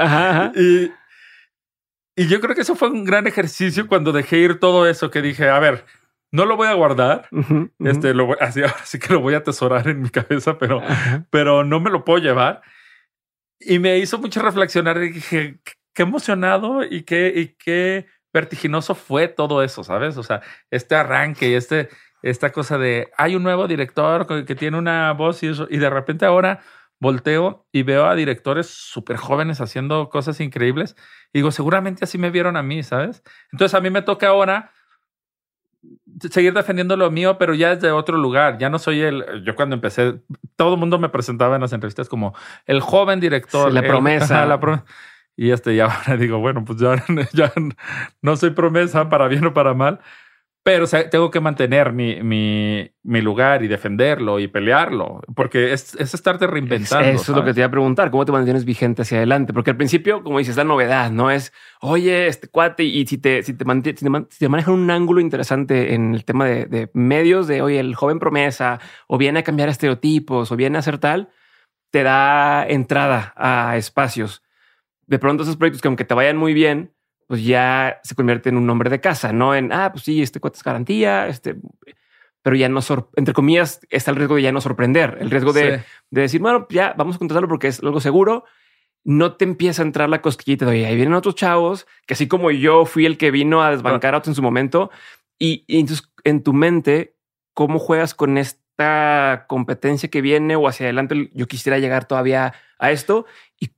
Y, 0.56 0.90
y 2.16 2.28
yo 2.28 2.40
creo 2.40 2.54
que 2.54 2.62
eso 2.62 2.76
fue 2.76 2.90
un 2.90 3.04
gran 3.04 3.26
ejercicio 3.26 3.88
cuando 3.88 4.12
dejé 4.12 4.38
ir 4.38 4.60
todo 4.60 4.88
eso 4.88 5.10
que 5.10 5.22
dije, 5.22 5.48
a 5.48 5.58
ver, 5.58 5.84
no 6.30 6.46
lo 6.46 6.56
voy 6.56 6.68
a 6.68 6.74
guardar, 6.74 7.28
este, 7.80 8.14
lo 8.14 8.36
así, 8.40 8.62
así 8.62 8.98
que 8.98 9.12
lo 9.12 9.20
voy 9.20 9.34
a 9.34 9.38
atesorar 9.38 9.88
en 9.88 10.02
mi 10.02 10.10
cabeza, 10.10 10.58
pero, 10.58 10.82
pero 11.30 11.64
no 11.64 11.80
me 11.80 11.90
lo 11.90 12.04
puedo 12.04 12.18
llevar. 12.18 12.62
Y 13.60 13.78
me 13.78 13.98
hizo 13.98 14.18
mucho 14.18 14.42
reflexionar 14.42 14.98
y 14.98 15.12
dije, 15.12 15.60
qué 15.92 16.02
emocionado 16.02 16.84
y 16.84 17.02
qué, 17.02 17.32
y 17.34 17.48
qué 17.54 18.06
vertiginoso 18.32 18.94
fue 18.94 19.28
todo 19.28 19.62
eso, 19.62 19.84
¿sabes? 19.84 20.16
O 20.16 20.22
sea, 20.22 20.42
este 20.70 20.96
arranque 20.96 21.50
y 21.50 21.54
este, 21.54 21.88
esta 22.22 22.50
cosa 22.50 22.78
de 22.78 23.10
hay 23.16 23.36
un 23.36 23.44
nuevo 23.44 23.68
director 23.68 24.44
que 24.44 24.54
tiene 24.54 24.76
una 24.76 25.12
voz 25.12 25.42
y 25.42 25.48
eso, 25.48 25.68
y 25.70 25.78
de 25.78 25.90
repente 25.90 26.26
ahora 26.26 26.62
volteo 27.04 27.66
y 27.70 27.84
veo 27.84 28.06
a 28.06 28.16
directores 28.16 28.66
súper 28.66 29.16
jóvenes 29.16 29.60
haciendo 29.60 30.08
cosas 30.08 30.40
increíbles. 30.40 30.96
Y 31.32 31.38
digo, 31.38 31.52
seguramente 31.52 32.04
así 32.04 32.18
me 32.18 32.30
vieron 32.30 32.56
a 32.56 32.64
mí, 32.64 32.82
¿sabes? 32.82 33.22
Entonces 33.52 33.74
a 33.76 33.80
mí 33.80 33.90
me 33.90 34.02
toca 34.02 34.26
ahora 34.26 34.72
seguir 36.30 36.52
defendiendo 36.52 36.96
lo 36.96 37.10
mío, 37.10 37.38
pero 37.38 37.54
ya 37.54 37.74
desde 37.74 37.92
otro 37.92 38.16
lugar. 38.16 38.58
Ya 38.58 38.70
no 38.70 38.78
soy 38.78 39.02
el. 39.02 39.44
Yo 39.44 39.54
cuando 39.54 39.74
empecé, 39.74 40.20
todo 40.56 40.74
el 40.74 40.80
mundo 40.80 40.98
me 40.98 41.08
presentaba 41.08 41.54
en 41.54 41.62
las 41.62 41.72
entrevistas 41.72 42.08
como 42.08 42.34
el 42.66 42.80
joven 42.80 43.20
director. 43.20 43.72
la 43.72 43.82
promesa. 43.82 44.46
la 44.46 44.58
promesa. 44.58 44.84
Y 45.36 45.50
este, 45.50 45.74
ya 45.74 45.86
ahora 45.86 46.16
digo, 46.18 46.38
bueno, 46.38 46.64
pues 46.64 46.78
ya, 46.78 47.02
ya 47.32 47.52
no 48.22 48.36
soy 48.36 48.50
promesa 48.50 49.08
para 49.08 49.28
bien 49.28 49.44
o 49.46 49.54
para 49.54 49.74
mal, 49.74 50.00
pero 50.64 50.86
tengo 50.88 51.30
que 51.30 51.40
mantener 51.40 51.92
mi, 51.92 52.22
mi, 52.22 52.90
mi, 53.02 53.20
lugar 53.20 53.62
y 53.62 53.68
defenderlo 53.68 54.40
y 54.40 54.48
pelearlo, 54.48 55.20
porque 55.36 55.74
es, 55.74 55.94
es 55.96 56.14
estarte 56.14 56.46
reinventando. 56.46 57.06
Eso 57.06 57.32
es 57.32 57.36
lo 57.36 57.44
que 57.44 57.52
te 57.52 57.60
iba 57.60 57.66
a 57.66 57.70
preguntar, 57.70 58.10
¿cómo 58.10 58.24
te 58.24 58.32
mantienes 58.32 58.64
vigente 58.64 59.02
hacia 59.02 59.18
adelante? 59.18 59.52
Porque 59.52 59.72
al 59.72 59.76
principio, 59.76 60.22
como 60.22 60.38
dices, 60.38 60.56
la 60.56 60.64
novedad, 60.64 61.10
¿no? 61.10 61.30
Es, 61.30 61.52
oye, 61.82 62.28
este 62.28 62.48
cuate, 62.48 62.82
y 62.82 63.06
si 63.06 63.18
te, 63.18 63.42
si 63.42 63.52
te, 63.52 63.66
si 63.94 64.38
te, 64.38 64.48
manejan 64.48 64.72
un 64.72 64.90
ángulo 64.90 65.20
interesante 65.20 65.92
en 65.92 66.14
el 66.14 66.24
tema 66.24 66.46
de, 66.46 66.64
de, 66.64 66.90
medios, 66.94 67.46
de, 67.46 67.60
oye, 67.60 67.78
el 67.78 67.94
joven 67.94 68.18
promesa, 68.18 68.80
o 69.06 69.18
viene 69.18 69.40
a 69.40 69.44
cambiar 69.44 69.68
estereotipos, 69.68 70.50
o 70.50 70.56
viene 70.56 70.78
a 70.78 70.80
hacer 70.80 70.96
tal, 70.96 71.28
te 71.90 72.02
da 72.02 72.66
entrada 72.66 73.34
a 73.36 73.76
espacios. 73.76 74.42
De 75.06 75.18
pronto 75.18 75.42
esos 75.42 75.58
proyectos 75.58 75.82
que 75.82 75.88
aunque 75.88 76.06
te 76.06 76.14
vayan 76.14 76.38
muy 76.38 76.54
bien, 76.54 76.93
pues 77.26 77.44
ya 77.44 78.00
se 78.02 78.14
convierte 78.14 78.48
en 78.48 78.56
un 78.56 78.66
nombre 78.66 78.90
de 78.90 79.00
casa, 79.00 79.32
no 79.32 79.54
en, 79.54 79.72
ah, 79.72 79.90
pues 79.92 80.04
sí, 80.04 80.22
este 80.22 80.40
cuate 80.40 80.58
es 80.58 80.64
garantía, 80.64 81.26
este, 81.28 81.56
pero 82.42 82.56
ya 82.56 82.68
no, 82.68 82.80
entre 83.16 83.34
comillas, 83.34 83.80
está 83.88 84.10
el 84.10 84.18
riesgo 84.18 84.36
de 84.36 84.42
ya 84.42 84.52
no 84.52 84.60
sorprender, 84.60 85.16
el 85.20 85.30
riesgo 85.30 85.52
de, 85.52 85.82
de 86.10 86.20
decir, 86.20 86.40
bueno, 86.40 86.66
ya 86.68 86.94
vamos 86.96 87.16
a 87.16 87.18
contratarlo 87.18 87.48
porque 87.48 87.68
es 87.68 87.80
algo 87.80 88.00
seguro. 88.00 88.44
No 89.02 89.36
te 89.36 89.44
empieza 89.44 89.82
a 89.82 89.86
entrar 89.86 90.08
la 90.08 90.22
cosquillita 90.22 90.64
de 90.66 90.86
ahí 90.86 90.96
vienen 90.96 91.14
otros 91.14 91.34
chavos 91.34 91.86
que 92.06 92.14
así 92.14 92.26
como 92.26 92.50
yo 92.50 92.86
fui 92.86 93.04
el 93.04 93.18
que 93.18 93.30
vino 93.30 93.62
a 93.62 93.70
desbancar 93.70 94.14
a 94.14 94.18
otros 94.18 94.28
en 94.28 94.34
su 94.34 94.42
momento 94.42 94.90
y, 95.38 95.64
y 95.66 95.80
entonces 95.80 96.10
en 96.24 96.42
tu 96.42 96.54
mente, 96.54 97.16
¿cómo 97.52 97.78
juegas 97.78 98.14
con 98.14 98.38
esta 98.38 99.44
competencia 99.46 100.08
que 100.08 100.22
viene 100.22 100.56
o 100.56 100.68
hacia 100.68 100.86
adelante? 100.86 101.30
Yo 101.34 101.46
quisiera 101.46 101.78
llegar 101.78 102.06
todavía 102.06 102.54
a 102.78 102.90
esto 102.90 103.26
y 103.58 103.68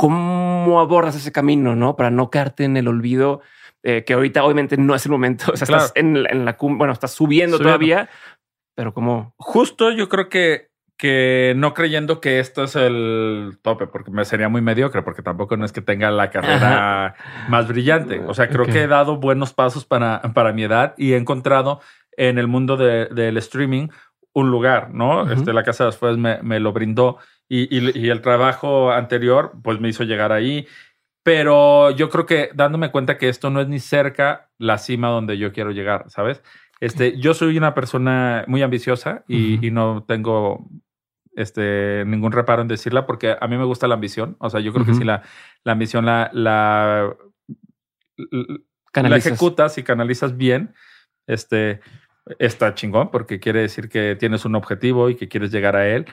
cómo 0.00 0.80
abordas 0.80 1.14
ese 1.14 1.30
camino, 1.30 1.76
¿no? 1.76 1.94
Para 1.94 2.10
no 2.10 2.30
quedarte 2.30 2.64
en 2.64 2.78
el 2.78 2.88
olvido, 2.88 3.42
eh, 3.82 4.02
que 4.02 4.14
ahorita 4.14 4.42
obviamente 4.44 4.78
no 4.78 4.94
es 4.94 5.04
el 5.04 5.12
momento, 5.12 5.44
o 5.52 5.56
sea, 5.58 5.66
estás 5.66 5.92
en, 5.94 6.22
la 6.22 6.56
bueno, 6.58 6.90
estás 6.94 7.10
subiendo, 7.12 7.58
todavía, 7.58 8.08
pero 8.74 8.94
como... 8.94 9.34
Justo 9.36 9.90
yo 9.90 10.08
creo 10.08 10.30
que, 10.30 10.70
que 10.96 11.52
no 11.54 11.74
creyendo 11.74 12.18
que 12.18 12.40
esto 12.40 12.64
es 12.64 12.76
el 12.76 13.58
tope, 13.60 13.88
porque 13.88 14.10
me 14.10 14.24
sería 14.24 14.48
muy 14.48 14.62
mediocre, 14.62 15.02
porque 15.02 15.20
tampoco 15.20 15.58
no 15.58 15.66
es 15.66 15.72
que 15.72 15.82
tenga 15.82 16.10
la 16.10 16.30
carrera 16.30 17.14
más 17.50 17.68
brillante. 17.68 18.22
O 18.26 18.32
sea, 18.32 18.48
creo 18.48 18.64
que 18.64 18.84
he 18.84 18.86
dado 18.86 19.18
buenos 19.18 19.52
pasos 19.52 19.84
para, 19.84 20.22
para 20.32 20.54
mi 20.54 20.62
edad 20.62 20.94
y 20.96 21.12
he 21.12 21.18
encontrado 21.18 21.82
en 22.16 22.38
el 22.38 22.46
mundo 22.46 22.78
del 22.78 23.36
streaming 23.36 23.88
un 24.32 24.50
lugar, 24.50 24.94
¿no? 24.94 25.30
este, 25.30 25.52
la 25.52 25.62
casa 25.62 25.84
después 25.84 26.16
me, 26.16 26.42
me 26.42 26.58
lo 26.58 26.72
brindó 26.72 27.18
y, 27.52 28.08
el 28.08 28.20
trabajo 28.22 28.92
anterior 28.92 29.52
pues 29.62 29.80
me 29.80 29.88
hizo 29.88 30.04
llegar 30.04 30.32
ahí. 30.32 30.66
Pero 31.22 31.90
yo 31.90 32.08
creo 32.08 32.24
que 32.24 32.50
dándome 32.54 32.90
cuenta 32.90 33.18
que 33.18 33.28
esto 33.28 33.50
no 33.50 33.60
es 33.60 33.68
ni 33.68 33.78
cerca 33.78 34.48
la 34.56 34.78
cima 34.78 35.08
donde 35.08 35.36
yo 35.36 35.52
quiero 35.52 35.70
llegar, 35.72 36.08
¿sabes? 36.08 36.42
Este, 36.80 37.18
yo 37.18 37.34
soy 37.34 37.58
una 37.58 37.74
persona 37.74 38.44
muy 38.46 38.62
ambiciosa 38.62 39.24
y, 39.28 39.70
no 39.70 40.04
tengo 40.06 40.66
este, 41.34 42.04
ningún 42.06 42.32
reparo 42.32 42.62
en 42.62 42.68
decirla 42.68 43.04
porque 43.04 43.36
a 43.38 43.46
mí 43.48 43.58
me 43.58 43.64
gusta 43.64 43.86
la 43.86 43.94
ambición. 43.94 44.36
O 44.38 44.48
sea, 44.48 44.60
yo 44.60 44.72
creo 44.72 44.86
que 44.86 44.94
si 44.94 45.04
la, 45.04 45.22
la 45.62 45.72
ambición 45.72 46.06
la, 46.06 46.30
la, 46.32 47.14
la, 48.94 49.16
ejecutas 49.16 49.76
y 49.76 49.82
canalizas 49.82 50.36
bien, 50.38 50.72
este, 51.26 51.80
está 52.38 52.74
chingón 52.74 53.10
porque 53.10 53.40
quiere 53.40 53.60
decir 53.60 53.88
que 53.88 54.16
tienes 54.16 54.44
un 54.44 54.54
objetivo 54.54 55.10
y 55.10 55.16
que 55.16 55.28
quieres 55.28 55.50
llegar 55.50 55.76
a 55.76 55.86
él. 55.86 56.06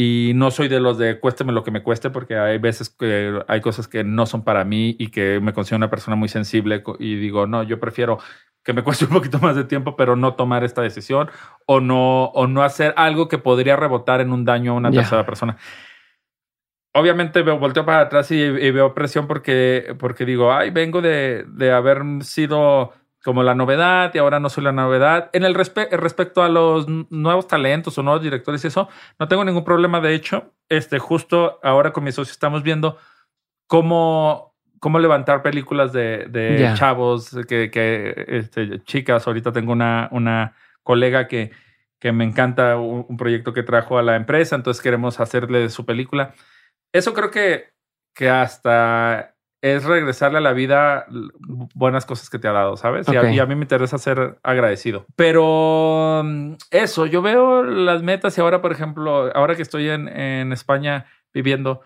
Y 0.00 0.30
no 0.36 0.52
soy 0.52 0.68
de 0.68 0.78
los 0.78 0.96
de 0.96 1.18
cuésteme 1.18 1.50
lo 1.50 1.64
que 1.64 1.72
me 1.72 1.82
cueste, 1.82 2.08
porque 2.08 2.36
hay 2.38 2.58
veces 2.58 2.88
que 2.88 3.42
hay 3.48 3.60
cosas 3.60 3.88
que 3.88 4.04
no 4.04 4.26
son 4.26 4.44
para 4.44 4.64
mí 4.64 4.94
y 4.96 5.08
que 5.08 5.40
me 5.40 5.52
considero 5.52 5.78
una 5.78 5.90
persona 5.90 6.14
muy 6.14 6.28
sensible 6.28 6.84
y 7.00 7.16
digo, 7.16 7.48
no, 7.48 7.64
yo 7.64 7.80
prefiero 7.80 8.20
que 8.62 8.72
me 8.72 8.82
cueste 8.84 9.06
un 9.06 9.10
poquito 9.10 9.40
más 9.40 9.56
de 9.56 9.64
tiempo, 9.64 9.96
pero 9.96 10.14
no 10.14 10.34
tomar 10.34 10.62
esta 10.62 10.82
decisión 10.82 11.28
o 11.66 11.80
no, 11.80 12.26
o 12.26 12.46
no 12.46 12.62
hacer 12.62 12.94
algo 12.96 13.26
que 13.26 13.38
podría 13.38 13.74
rebotar 13.74 14.20
en 14.20 14.30
un 14.30 14.44
daño 14.44 14.70
a 14.70 14.76
una 14.76 14.92
tercera 14.92 15.26
persona. 15.26 15.56
Obviamente 16.94 17.42
veo, 17.42 17.58
volteo 17.58 17.84
para 17.84 18.02
atrás 18.02 18.30
y, 18.30 18.40
y, 18.40 18.70
veo 18.70 18.94
presión 18.94 19.26
porque, 19.26 19.96
porque 19.98 20.24
digo, 20.24 20.52
ay, 20.52 20.70
vengo 20.70 21.02
de, 21.02 21.44
de 21.48 21.72
haber 21.72 22.04
sido 22.20 22.92
como 23.24 23.42
la 23.42 23.54
novedad 23.54 24.12
y 24.14 24.18
ahora 24.18 24.40
no 24.40 24.48
soy 24.48 24.64
la 24.64 24.72
novedad. 24.72 25.30
En 25.32 25.44
el 25.44 25.54
respecto 25.54 26.42
a 26.42 26.48
los 26.48 26.86
nuevos 27.10 27.48
talentos 27.48 27.98
o 27.98 28.02
nuevos 28.02 28.22
directores 28.22 28.64
y 28.64 28.68
eso, 28.68 28.88
no 29.18 29.28
tengo 29.28 29.44
ningún 29.44 29.64
problema. 29.64 30.00
De 30.00 30.14
hecho, 30.14 30.52
este, 30.68 30.98
justo 30.98 31.58
ahora 31.62 31.92
con 31.92 32.04
mi 32.04 32.12
socio 32.12 32.32
estamos 32.32 32.62
viendo 32.62 32.98
cómo 33.66 34.48
cómo 34.80 34.98
levantar 34.98 35.42
películas 35.42 35.92
de, 35.92 36.26
de 36.28 36.72
chavos, 36.74 37.36
que, 37.48 37.70
que 37.70 38.24
este, 38.28 38.82
chicas. 38.84 39.26
Ahorita 39.26 39.52
tengo 39.52 39.72
una, 39.72 40.08
una 40.12 40.54
colega 40.82 41.26
que, 41.28 41.50
que 41.98 42.12
me 42.12 42.24
encanta 42.24 42.76
un, 42.76 43.16
proyecto 43.16 43.52
que 43.52 43.62
trajo 43.62 43.98
a 43.98 44.02
la 44.02 44.16
empresa, 44.16 44.56
entonces 44.56 44.82
queremos 44.82 45.20
hacerle 45.20 45.68
su 45.68 45.84
película. 45.84 46.34
Eso 46.92 47.12
creo 47.12 47.30
que, 47.30 47.72
que 48.14 48.30
hasta 48.30 49.36
es 49.60 49.84
regresarle 49.84 50.38
a 50.38 50.42
la 50.42 50.52
vida 50.52 51.06
buenas 51.74 52.06
cosas 52.06 52.30
que 52.30 52.38
te 52.38 52.46
ha 52.48 52.52
dado, 52.52 52.76
¿sabes? 52.76 53.08
Y, 53.08 53.16
a, 53.16 53.46
mí 53.46 53.54
me 53.54 53.62
interesa 53.62 53.98
ser 53.98 54.38
agradecido. 54.42 55.06
Pero 55.16 56.22
mm, 56.24 56.52
eso, 56.70 57.06
yo 57.06 57.22
veo 57.22 57.64
las 57.64 58.02
metas 58.02 58.36
y 58.38 58.40
ahora, 58.40 58.62
por 58.62 58.72
ejemplo, 58.72 59.30
ahora 59.34 59.56
que 59.56 59.62
estoy 59.62 59.88
en, 59.88 60.08
en 60.08 60.52
España 60.52 61.06
viviendo, 61.32 61.82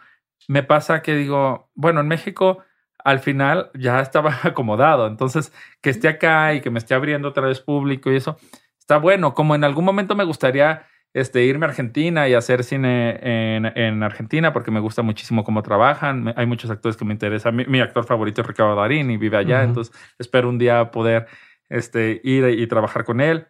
me 0.49 0.63
pasa 0.63 1.03
que 1.03 1.15
digo, 1.15 1.71
bueno, 1.75 2.01
en 2.01 2.09
México 2.09 2.63
al 3.05 3.19
final 3.21 3.71
ya 3.75 4.01
estaba 4.01 4.39
acomodado. 4.43 5.07
Entonces, 5.07 5.53
que 5.81 5.91
esté 5.91 6.09
acá 6.09 6.55
y 6.55 6.61
que 6.61 6.71
me 6.71 6.79
esté 6.79 6.95
abriendo 6.95 7.29
otra 7.29 7.47
vez 7.47 7.61
público 7.61 8.11
y 8.11 8.17
eso, 8.17 8.37
está 8.79 8.99
bueno. 8.99 9.35
Como 9.35 9.55
en 9.55 9.65
algún 9.65 9.85
momento 9.85 10.15
me 10.15 10.25
gustaría 10.25 10.87
este, 11.15 11.45
irme 11.45 11.67
a 11.67 11.69
Argentina 11.69 12.29
y 12.29 12.35
hacer 12.35 12.65
cine 12.65 13.19
en, 13.23 13.67
en 13.67 14.03
Argentina 14.03 14.53
porque 14.53 14.71
me 14.71 14.81
gusta 14.81 15.03
muchísimo 15.03 15.45
cómo 15.45 15.63
trabajan. 15.63 16.33
Hay 16.37 16.47
muchos 16.47 16.71
actores 16.71 16.97
que 16.97 17.05
me 17.05 17.13
interesan. 17.13 17.55
Mi, 17.57 17.81
actor 17.81 18.05
favorito 18.05 18.41
es 18.41 18.47
Ricardo 18.47 18.75
Darín 18.75 19.11
y 19.11 19.17
vive 19.17 19.37
allá. 19.37 19.63
Entonces, 19.63 19.95
espero 20.19 20.49
un 20.49 20.59
día 20.59 20.91
poder 20.91 21.27
este, 21.69 22.21
ir 22.25 22.49
y 22.49 22.67
trabajar 22.67 23.05
con 23.05 23.21
él. 23.21 23.47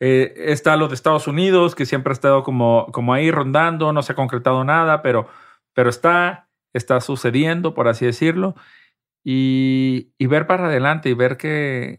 Eh, 0.00 0.32
está 0.52 0.76
lo 0.76 0.86
de 0.86 0.94
Estados 0.94 1.26
Unidos, 1.26 1.74
que 1.74 1.84
siempre 1.84 2.12
ha 2.12 2.14
estado 2.14 2.44
como, 2.44 2.86
como 2.92 3.12
ahí 3.12 3.30
rondando, 3.32 3.92
no 3.92 4.02
se 4.02 4.12
ha 4.12 4.14
concretado 4.16 4.62
nada, 4.62 5.02
pero, 5.02 5.28
pero 5.74 5.90
está 5.90 6.48
está 6.72 7.00
sucediendo, 7.00 7.74
por 7.74 7.88
así 7.88 8.06
decirlo, 8.06 8.54
y, 9.24 10.26
ver 10.26 10.46
para 10.46 10.66
adelante 10.66 11.08
y 11.08 11.14
ver 11.14 11.36
que, 11.36 11.98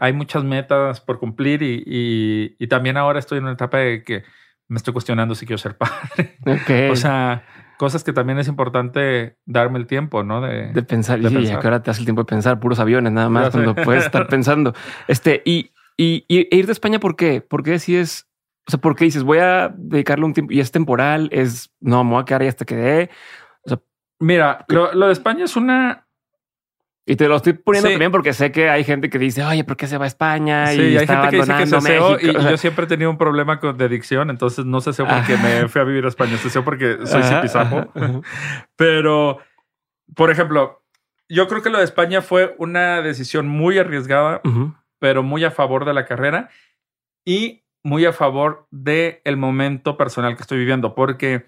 hay 0.00 0.12
muchas 0.12 0.44
metas 0.44 1.00
por 1.00 1.18
cumplir 1.18 1.60
y, 1.62 2.66
también 2.68 2.96
ahora 2.96 3.18
estoy 3.18 3.38
en 3.38 3.44
una 3.44 3.54
etapa 3.54 3.78
de 3.78 4.02
que 4.02 4.22
me 4.68 4.76
estoy 4.76 4.92
cuestionando 4.92 5.34
si 5.34 5.46
quiero 5.46 5.58
ser 5.58 5.76
padre. 6.56 6.90
o 6.90 6.96
sea, 6.96 7.44
cosas 7.78 8.04
que 8.04 8.12
también 8.12 8.38
es 8.38 8.48
importante 8.48 9.36
darme 9.44 9.78
el 9.78 9.86
tiempo, 9.86 10.22
¿no? 10.22 10.40
De, 10.40 10.82
pensar. 10.82 11.20
y 11.20 11.28
que 11.28 11.52
ahora 11.52 11.82
te 11.82 11.90
hace 11.90 12.00
el 12.00 12.06
tiempo 12.06 12.22
de 12.22 12.26
pensar, 12.26 12.60
puros 12.60 12.78
aviones 12.78 13.12
nada 13.12 13.28
más 13.28 13.50
cuando 13.50 13.74
puedes 13.74 14.06
estar 14.06 14.26
pensando. 14.28 14.74
Este, 15.08 15.42
y, 15.44 15.70
y, 15.96 16.24
ir 16.28 16.66
de 16.66 16.72
España, 16.72 17.00
¿por 17.00 17.16
qué? 17.16 17.40
¿Por 17.40 17.62
qué 17.62 17.78
si 17.78 17.96
es, 17.96 18.28
o 18.66 18.70
sea, 18.70 18.80
por 18.80 18.94
qué 18.94 19.04
dices 19.04 19.24
voy 19.24 19.38
a 19.38 19.74
dedicarle 19.76 20.24
un 20.24 20.32
tiempo 20.32 20.52
y 20.52 20.60
es 20.60 20.70
temporal? 20.70 21.28
Es 21.32 21.70
no, 21.80 22.02
me 22.04 22.10
voy 22.12 22.22
a 22.22 22.24
quedar 22.24 22.42
y 22.42 22.48
hasta 22.48 22.64
quedé. 22.64 23.10
Mira, 24.22 24.64
lo, 24.68 25.06
de 25.06 25.12
España 25.12 25.44
es 25.44 25.56
una. 25.56 26.01
Y 27.04 27.16
te 27.16 27.26
lo 27.26 27.36
estoy 27.36 27.54
poniendo 27.54 27.90
también 27.90 28.12
porque 28.12 28.32
sé 28.32 28.52
que 28.52 28.70
hay 28.70 28.84
gente 28.84 29.10
que 29.10 29.18
dice, 29.18 29.42
oye, 29.42 29.64
¿por 29.64 29.76
qué 29.76 29.88
se 29.88 29.98
va 29.98 30.04
a 30.04 30.08
España? 30.08 30.68
Sí, 30.68 30.80
y 30.80 30.96
hay 30.96 31.06
gente 31.06 31.28
que 31.30 31.36
dice 31.36 31.56
que 31.56 31.66
se 31.66 31.80
México. 31.80 32.16
y, 32.20 32.32
yo 32.32 32.56
siempre 32.56 32.84
he 32.84 32.88
tenido 32.88 33.10
un 33.10 33.18
problema 33.18 33.58
con, 33.58 33.76
de 33.76 33.84
adicción, 33.86 34.30
entonces 34.30 34.64
no 34.64 34.80
sé 34.80 34.92
si 34.92 35.02
porque 35.02 35.36
me 35.36 35.68
fui 35.68 35.80
a 35.80 35.84
vivir 35.84 36.04
a 36.04 36.08
España, 36.08 36.36
sé 36.36 36.62
porque 36.62 36.98
soy 37.04 37.22
zipizapo. 37.24 37.92
Pero, 38.76 39.38
por 40.14 40.30
ejemplo, 40.30 40.84
yo 41.28 41.48
creo 41.48 41.62
que 41.62 41.70
lo 41.70 41.78
de 41.78 41.84
España 41.84 42.22
fue 42.22 42.54
una 42.58 43.02
decisión 43.02 43.48
muy 43.48 43.78
arriesgada, 43.78 44.40
pero 45.00 45.24
muy 45.24 45.44
a 45.44 45.50
favor 45.50 45.84
de 45.84 45.94
la 45.94 46.04
carrera 46.04 46.50
y 47.24 47.64
muy 47.82 48.04
a 48.04 48.12
favor 48.12 48.68
del 48.70 49.18
el 49.24 49.36
momento 49.36 49.96
personal 49.96 50.36
que 50.36 50.42
estoy 50.42 50.58
viviendo, 50.58 50.94
porque 50.94 51.46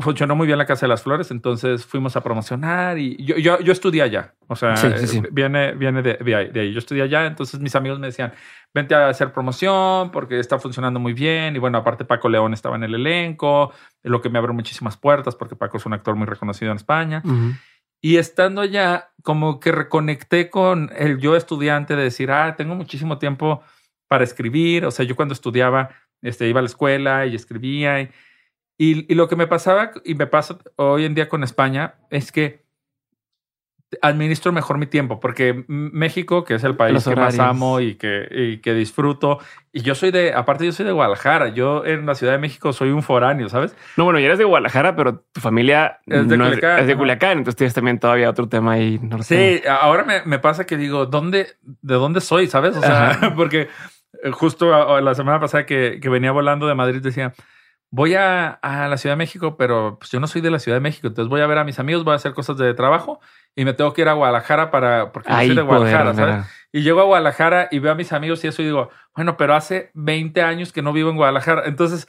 funcionó 0.00 0.36
muy 0.36 0.46
bien 0.46 0.58
la 0.58 0.66
Casa 0.66 0.86
de 0.86 0.90
las 0.90 1.02
Flores, 1.02 1.32
entonces 1.32 1.84
fuimos 1.84 2.14
a 2.14 2.22
promocionar 2.22 2.98
y 2.98 3.16
yo, 3.24 3.36
yo, 3.36 3.58
yo 3.60 3.72
estudié 3.72 4.02
allá. 4.02 4.34
O 4.46 4.54
sea, 4.54 4.74
eh, 4.74 5.22
viene, 5.32 5.72
viene 5.72 6.02
de, 6.02 6.14
de, 6.14 6.34
ahí, 6.60 6.72
Yo 6.72 6.78
estudié 6.78 7.02
allá, 7.02 7.26
entonces 7.26 7.58
mis 7.58 7.74
amigos 7.74 7.98
me 7.98 8.06
decían, 8.06 8.32
vente 8.72 8.94
a 8.94 9.08
hacer 9.08 9.32
promoción 9.32 10.12
porque 10.12 10.38
está 10.38 10.58
funcionando 10.60 11.00
muy 11.00 11.14
bien. 11.14 11.56
Y 11.56 11.58
bueno, 11.58 11.78
aparte 11.78 12.04
Paco 12.04 12.28
León 12.28 12.52
estaba 12.52 12.76
en 12.76 12.84
el 12.84 12.94
elenco, 12.94 13.72
lo 14.04 14.20
que 14.20 14.30
me 14.30 14.38
abrió 14.38 14.54
muchísimas 14.54 14.96
puertas 14.96 15.34
porque 15.34 15.56
Paco 15.56 15.78
es 15.78 15.86
un 15.86 15.94
actor 15.94 16.14
muy 16.14 16.26
reconocido 16.26 16.70
en 16.70 16.76
España. 16.76 17.22
Y 18.00 18.18
estando 18.18 18.60
allá, 18.60 19.10
como 19.22 19.58
que 19.58 19.72
reconecté 19.72 20.48
con 20.48 20.90
el 20.96 21.18
yo 21.18 21.34
estudiante 21.34 21.96
de 21.96 22.04
decir, 22.04 22.30
ah, 22.30 22.54
tengo 22.56 22.76
muchísimo 22.76 23.18
tiempo 23.18 23.62
para 24.06 24.22
escribir. 24.22 24.84
O 24.86 24.92
sea, 24.92 25.04
yo 25.04 25.16
cuando 25.16 25.34
estudiaba, 25.34 25.90
este, 26.20 26.48
iba 26.48 26.60
a 26.60 26.62
la 26.62 26.68
escuela 26.68 27.26
y 27.26 27.34
escribía 27.34 28.00
y 28.00 28.10
y, 28.82 29.14
lo 29.14 29.28
que 29.28 29.36
me 29.36 29.46
pasaba 29.46 29.92
y 30.04 30.16
me 30.16 30.26
pasa 30.26 30.58
hoy 30.74 31.04
en 31.04 31.14
día 31.14 31.28
con 31.28 31.44
España 31.44 31.94
es 32.10 32.32
que 32.32 32.64
administro 34.00 34.50
mejor 34.50 34.78
mi 34.78 34.86
tiempo, 34.86 35.20
porque 35.20 35.64
México, 35.68 36.42
que 36.44 36.54
es 36.54 36.64
el 36.64 36.74
país 36.74 37.04
que 37.04 37.14
más 37.14 37.38
amo 37.38 37.78
y 37.78 37.94
que, 37.94 38.58
que 38.60 38.74
disfruto, 38.74 39.38
y 39.70 39.82
yo 39.82 39.94
soy 39.94 40.10
de, 40.10 40.32
aparte 40.32 40.64
yo 40.64 40.72
soy 40.72 40.84
de 40.86 40.90
Guadalajara, 40.90 41.50
yo 41.50 41.84
en 41.84 42.06
la 42.06 42.16
Ciudad 42.16 42.32
de 42.32 42.38
México 42.38 42.72
soy 42.72 42.90
un 42.90 43.02
foráneo, 43.04 43.48
¿sabes? 43.48 43.76
No, 43.96 44.04
bueno, 44.04 44.18
ya 44.18 44.26
eres 44.26 44.38
de 44.38 44.44
Guadalajara, 44.44 44.96
pero 44.96 45.20
tu 45.30 45.40
familia 45.40 46.00
es 46.06 46.26
de, 46.26 46.36
Culiacán, 46.36 46.80
es, 46.80 46.86
de 46.88 46.96
Culiacán, 46.96 47.38
entonces 47.38 47.56
tienes 47.56 47.74
también 47.74 48.00
todavía 48.00 48.30
otro 48.30 48.48
tema 48.48 48.72
ahí. 48.72 48.98
No 49.00 49.22
sí, 49.22 49.62
ahora 49.68 50.02
me, 50.04 50.22
me, 50.24 50.40
pasa 50.40 50.64
que 50.64 50.76
digo, 50.76 51.06
¿dónde, 51.06 51.48
de 51.62 51.94
dónde 51.94 52.20
soy? 52.20 52.48
¿Sabes? 52.48 52.76
O 52.76 52.80
sea, 52.80 53.32
porque 53.36 53.68
justo 54.32 55.00
la 55.00 55.14
semana 55.14 55.38
pasada 55.38 55.66
que, 55.66 56.00
que 56.00 56.08
venía 56.08 56.32
volando 56.32 56.66
de 56.66 56.74
Madrid 56.74 57.00
decía, 57.00 57.34
voy 57.92 58.14
a, 58.14 58.58
la 58.62 58.96
Ciudad 58.96 59.12
de 59.12 59.18
México, 59.18 59.56
pero 59.56 59.98
pues 59.98 60.10
yo 60.10 60.18
no 60.18 60.26
soy 60.26 60.40
de 60.40 60.50
la 60.50 60.58
Ciudad 60.58 60.76
de 60.76 60.80
México, 60.80 61.06
entonces 61.06 61.28
voy 61.28 61.42
a 61.42 61.46
ver 61.46 61.58
a 61.58 61.64
mis 61.64 61.78
amigos, 61.78 62.04
voy 62.04 62.14
a 62.14 62.16
hacer 62.16 62.32
cosas 62.32 62.56
de 62.56 62.72
trabajo 62.72 63.20
y 63.54 63.66
me 63.66 63.74
tengo 63.74 63.92
que 63.92 64.00
ir 64.00 64.08
a 64.08 64.14
Guadalajara 64.14 64.70
para, 64.70 65.12
porque 65.12 65.30
yo 65.30 65.36
soy 65.36 65.54
de 65.54 65.62
Guadalajara, 65.62 66.14
¿sabes? 66.14 66.46
Y 66.72 66.80
llego 66.80 67.02
a 67.02 67.04
Guadalajara 67.04 67.68
y 67.70 67.80
veo 67.80 67.92
a 67.92 67.94
mis 67.94 68.14
amigos 68.14 68.42
y 68.44 68.48
eso 68.48 68.62
y 68.62 68.64
digo, 68.64 68.88
bueno, 69.14 69.36
pero 69.36 69.54
hace 69.54 69.90
20 69.92 70.40
años 70.40 70.72
que 70.72 70.80
no 70.80 70.94
vivo 70.94 71.10
en 71.10 71.16
Guadalajara, 71.16 71.64
entonces 71.66 72.08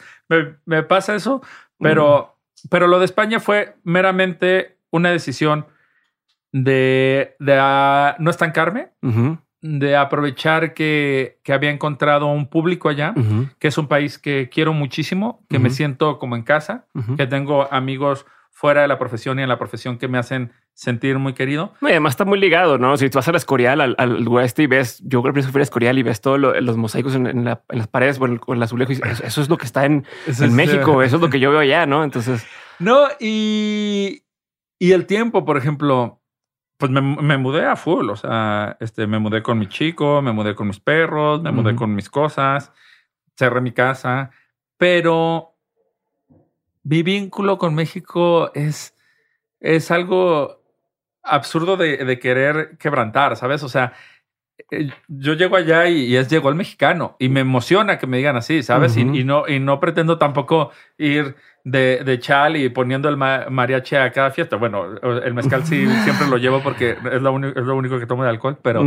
me, 0.65 0.83
pasa 0.83 1.15
eso, 1.15 1.41
pero, 1.77 2.37
pero 2.69 2.87
lo 2.87 2.99
de 2.99 3.05
España 3.05 3.41
fue 3.41 3.75
meramente 3.83 4.77
una 4.89 5.11
decisión 5.11 5.67
de, 6.53 7.35
de 7.39 7.57
ah, 7.59 8.15
no 8.19 8.29
estancarme 8.29 8.91
de 9.63 9.95
aprovechar 9.95 10.73
que, 10.73 11.39
que, 11.41 11.53
había 11.53 11.71
encontrado 11.71 12.27
un 12.27 12.47
público 12.47 12.89
allá, 12.89 13.15
que 13.59 13.69
es 13.69 13.77
un 13.77 13.87
país 13.87 14.19
que 14.19 14.49
quiero 14.49 14.73
muchísimo, 14.73 15.45
que 15.49 15.57
me 15.57 15.69
siento 15.69 16.19
como 16.19 16.35
en 16.35 16.43
casa, 16.43 16.85
que 17.15 17.27
tengo 17.27 17.71
amigos 17.71 18.25
fuera 18.51 18.81
de 18.81 18.89
la 18.89 18.99
profesión 18.99 19.39
y 19.39 19.43
en 19.43 19.47
la 19.47 19.57
profesión 19.57 19.97
que 19.97 20.09
me 20.09 20.17
hacen 20.17 20.51
sentir 20.73 21.17
muy 21.17 21.33
querido. 21.33 21.73
Y 21.81 21.85
además 21.85 22.11
está 22.11 22.25
muy 22.25 22.39
ligado, 22.39 22.77
¿no? 22.77 22.97
Si 22.97 23.09
tú 23.09 23.19
vas 23.19 23.27
a 23.29 23.31
la 23.31 23.37
Escorial, 23.37 23.79
al, 23.79 23.95
al 23.97 24.27
oeste 24.27 24.63
y 24.63 24.67
ves, 24.67 25.01
yo 25.05 25.21
creo 25.21 25.33
que 25.33 25.43
fui 25.43 25.61
a 25.61 25.63
Escorial 25.63 25.97
y 25.97 26.03
ves 26.03 26.19
todos 26.19 26.37
los 26.39 26.75
mosaicos 26.75 27.15
en, 27.15 27.45
las 27.45 27.87
paredes 27.87 28.19
o 28.19 28.25
en, 28.25 28.41
el 28.45 28.63
azulejo, 28.63 28.91
y 28.91 28.99
eso, 29.23 29.41
es 29.41 29.47
lo 29.47 29.57
que 29.57 29.65
está 29.65 29.85
en, 29.85 30.05
en 30.41 30.53
México, 30.53 31.01
eso 31.03 31.15
es 31.15 31.21
lo 31.21 31.29
que 31.29 31.39
yo 31.39 31.51
veo 31.51 31.61
allá, 31.61 31.85
¿no? 31.85 32.03
Entonces... 32.03 32.45
No, 32.79 33.07
y, 33.17 34.23
y 34.77 34.91
el 34.91 35.05
tiempo, 35.05 35.45
por 35.45 35.55
ejemplo, 35.55 36.22
pues 36.77 36.91
me, 36.91 37.37
mudé 37.37 37.65
a 37.65 37.75
full, 37.75 38.09
o 38.09 38.15
sea, 38.15 38.77
este, 38.79 39.07
me 39.07 39.19
mudé 39.19 39.41
con 39.41 39.57
mi 39.57 39.67
chico, 39.67 40.21
me 40.21 40.31
mudé 40.31 40.55
con 40.55 40.67
mis 40.67 40.79
perros, 40.79 41.41
me 41.41 41.51
mudé 41.51 41.75
con 41.75 41.95
mis 41.95 42.09
cosas, 42.09 42.71
cerré 43.37 43.61
mi 43.61 43.71
casa, 43.71 44.31
pero 44.77 45.55
mi 46.83 47.03
vínculo 47.03 47.57
con 47.57 47.75
México 47.75 48.51
es, 48.53 48.95
es 49.59 49.91
algo 49.91 50.61
absurdo 51.21 51.77
de, 51.77 52.19
querer 52.19 52.77
quebrantar, 52.77 53.37
¿sabes? 53.37 53.63
O 53.63 53.69
sea, 53.69 53.93
eh, 54.69 54.89
yo 55.07 55.33
llego 55.33 55.55
allá 55.55 55.87
y, 55.87 56.15
es 56.17 56.27
llegó 56.27 56.49
el 56.49 56.55
mexicano 56.55 57.15
y 57.17 57.29
me 57.29 57.39
emociona 57.39 57.97
que 57.97 58.07
me 58.07 58.17
digan 58.17 58.35
así, 58.35 58.61
¿sabes? 58.61 58.97
y, 58.97 59.05
no, 59.05 59.47
y 59.47 59.59
no 59.59 59.79
pretendo 59.79 60.17
tampoco 60.17 60.71
ir 60.97 61.35
de, 61.63 62.03
de 62.03 62.19
chal 62.19 62.57
y 62.57 62.69
poniendo 62.69 63.09
el 63.09 63.17
mariachi 63.17 63.95
a 63.95 64.11
cada 64.11 64.31
fiesta. 64.31 64.57
Bueno, 64.57 64.85
el 65.01 65.33
mezcal 65.33 65.65
sí 65.65 65.87
siempre 66.03 66.27
lo 66.27 66.37
llevo 66.37 66.61
porque 66.61 66.91
es 67.11 67.21
lo, 67.21 67.37
es 67.47 67.63
lo 67.63 67.75
único 67.75 67.99
que 67.99 68.05
tomo 68.05 68.23
de 68.23 68.29
alcohol, 68.29 68.57
pero, 68.61 68.83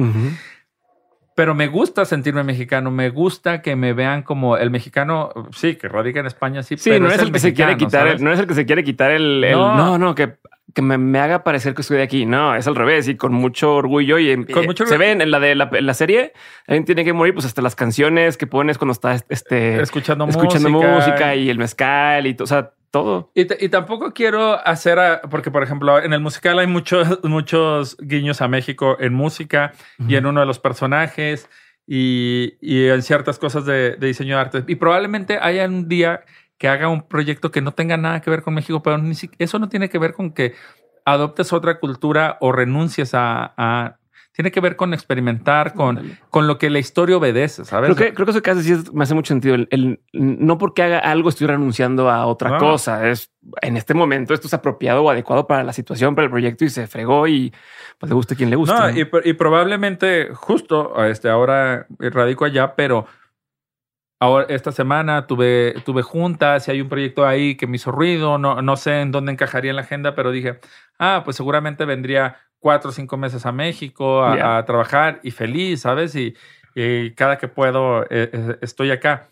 pero 1.37 1.55
me 1.55 1.69
gusta 1.69 2.05
sentirme 2.07 2.43
mexicano. 2.43 2.91
Me 2.91 3.11
gusta 3.11 3.63
que 3.63 3.77
me 3.77 3.93
vean 3.93 4.23
como 4.23 4.57
el 4.57 4.71
mexicano, 4.71 5.31
sí, 5.53 5.77
que 5.77 5.87
radica 5.87 6.19
en 6.19 6.27
España, 6.27 6.63
sí, 6.63 6.77
sí 6.79 6.99
no 6.99 7.09
es, 7.09 7.21
el, 7.21 7.31
que 7.31 7.39
se 7.39 7.53
quiere 7.53 7.77
quitar, 7.77 8.21
no 8.21 8.33
es 8.33 8.41
el 8.41 8.47
que 8.47 8.55
se 8.55 8.65
quiere 8.65 8.83
quitar 8.83 9.11
el, 9.11 9.43
no. 9.53 9.99
no, 9.99 10.15
que 10.15 10.35
que 10.75 10.83
me, 10.83 11.19
haga 11.19 11.43
parecer 11.43 11.75
que 11.75 11.81
estoy 11.81 11.97
de 11.97 12.03
aquí. 12.03 12.27
No, 12.27 12.55
es 12.55 12.67
al 12.67 12.75
revés 12.75 13.09
y 13.09 13.17
con 13.17 13.33
mucho 13.33 13.77
orgullo. 13.77 14.19
Y 14.19 14.45
con 14.45 14.67
mucho 14.67 14.85
se 14.87 14.99
ven 14.99 15.23
en 15.23 15.31
la 15.31 15.41
de 15.41 15.55
la, 15.55 15.95
serie. 15.95 16.35
Alguien 16.67 16.85
tiene 16.85 17.03
que 17.03 17.15
morir, 17.15 17.33
pues 17.33 17.47
hasta 17.47 17.63
las 17.63 17.75
canciones 17.75 18.37
que 18.37 18.47
pones 18.47 18.77
cuando 18.77 18.93
estás 18.93 19.25
este, 19.31 19.81
escuchando, 19.81 20.27
escuchando 20.29 20.69
música. 20.69 21.35
y 21.35 21.49
el 21.49 21.57
mezcal 21.57 22.27
y 22.27 22.35
todo. 22.35 22.45
O 22.45 22.47
sea, 22.47 22.73
todo. 22.97 23.31
Y, 23.35 23.69
tampoco 23.69 24.15
quiero 24.15 24.59
hacer, 24.67 25.21
porque 25.31 25.51
por 25.51 25.63
ejemplo, 25.63 26.03
en 26.03 26.15
el 26.15 26.21
musical 26.21 26.59
hay 26.59 26.67
muchos, 26.67 27.07
muchos 27.25 27.99
guiños 28.01 28.41
a 28.41 28.49
México 28.49 28.97
en 28.99 29.13
música 29.13 29.75
y 30.09 30.17
en 30.17 30.25
uno 30.25 30.41
de 30.41 30.47
los 30.47 30.59
personajes 30.59 31.51
y, 31.87 32.55
en 32.63 33.03
ciertas 33.03 33.39
cosas 33.39 33.67
de, 33.67 33.97
de 33.97 34.07
diseño 34.07 34.37
de 34.37 34.41
arte. 34.41 34.65
Y 34.67 34.77
probablemente 34.77 35.39
haya 35.39 35.67
un 35.67 35.89
día 35.89 36.25
que 36.57 36.69
haga 36.69 36.89
un 36.89 37.07
proyecto 37.07 37.51
que 37.51 37.61
no 37.61 37.73
tenga 37.73 37.99
nada 37.99 38.23
que 38.23 38.31
ver 38.31 38.41
con 38.41 38.55
México, 38.55 38.83
pero 38.83 38.97
ni 38.97 39.15
eso 39.39 39.59
no 39.59 39.69
tiene 39.69 39.91
que 39.91 39.99
ver 39.99 40.15
con 40.15 40.31
que 40.31 40.55
adoptes 41.05 41.53
otra 41.53 41.79
cultura 41.79 42.39
o 42.41 42.51
renuncies 42.51 43.11
a, 43.13 43.99
tiene 44.37 44.51
que 44.51 44.61
ver 44.61 44.77
con 44.77 44.93
experimentar, 44.93 45.73
con, 45.73 46.19
con 46.29 46.47
lo 46.47 46.59
que 46.59 46.69
la 46.69 46.79
historia 46.79 47.17
obedece, 47.17 47.65
¿sabes? 47.65 47.95
Creo 47.95 48.09
que, 48.09 48.15
creo 48.15 48.27
que 48.27 48.33
eso 48.33 48.43
que 48.43 48.51
haces 48.51 48.93
me 48.93 49.05
hace 49.05 49.15
mucho 49.15 49.29
sentido. 49.29 49.55
El, 49.71 49.99
no 50.13 50.59
porque 50.59 50.83
haga 50.83 50.99
algo 50.99 51.31
estoy 51.31 51.47
renunciando 51.47 52.11
a 52.11 52.27
otra 52.27 52.59
cosa. 52.59 53.09
Es 53.09 53.33
en 53.63 53.79
este 53.79 53.95
momento 53.95 54.35
esto 54.35 54.47
es 54.47 54.53
apropiado 54.53 55.03
o 55.03 55.09
adecuado 55.09 55.47
para 55.47 55.65
la 55.65 55.73
situación, 55.73 56.15
para 56.15 56.27
el 56.27 56.31
proyecto 56.31 56.67
y 56.67 56.69
se 56.69 56.87
fregó 56.87 57.27
y 57.27 57.51
pues 57.99 58.11
le 58.11 58.15
gusta 58.15 58.35
quien 58.35 58.51
le 58.51 58.57
gusta. 58.57 58.93
Y, 58.93 59.09
y, 59.25 59.33
probablemente 59.33 60.29
justo 60.35 61.03
este, 61.07 61.31
ahora 61.31 61.87
radico 61.99 62.45
allá, 62.45 62.77
pero 62.77 63.07
Ahora, 64.19 64.47
esta 64.49 64.73
semana 64.73 65.27
tuve, 65.27 65.75
tuve 65.85 66.01
juntas 66.01 66.67
y 66.67 66.71
hay 66.71 66.81
un 66.81 66.89
proyecto 66.89 67.27
ahí 67.27 67.55
que 67.55 67.67
me 67.67 67.77
hizo 67.77 67.93
ruido. 67.93 68.39
No, 68.39 68.63
no 68.63 68.77
sé 68.79 69.03
en 69.03 69.13
dónde 69.13 69.33
encajaría 69.33 69.69
en 69.69 69.77
la 69.77 69.83
agenda, 69.83 70.15
pero 70.15 70.31
dije, 70.31 70.59
ah, 70.99 71.21
pues 71.23 71.37
seguramente 71.37 71.85
vendría 71.85 72.39
cuatro 72.67 72.91
o 72.91 72.93
cinco 72.93 73.17
meses 73.17 73.47
a 73.47 73.53
México 73.53 74.25
a, 74.25 74.65
trabajar 74.65 75.21
y 75.23 75.31
feliz, 75.31 75.83
¿sabes? 75.83 76.17
Y, 76.17 76.35
cada 77.15 77.39
que 77.39 77.47
puedo 77.47 78.03
eh, 78.03 78.29
eh, 78.33 78.59
estoy 78.61 78.91
acá. 78.91 79.29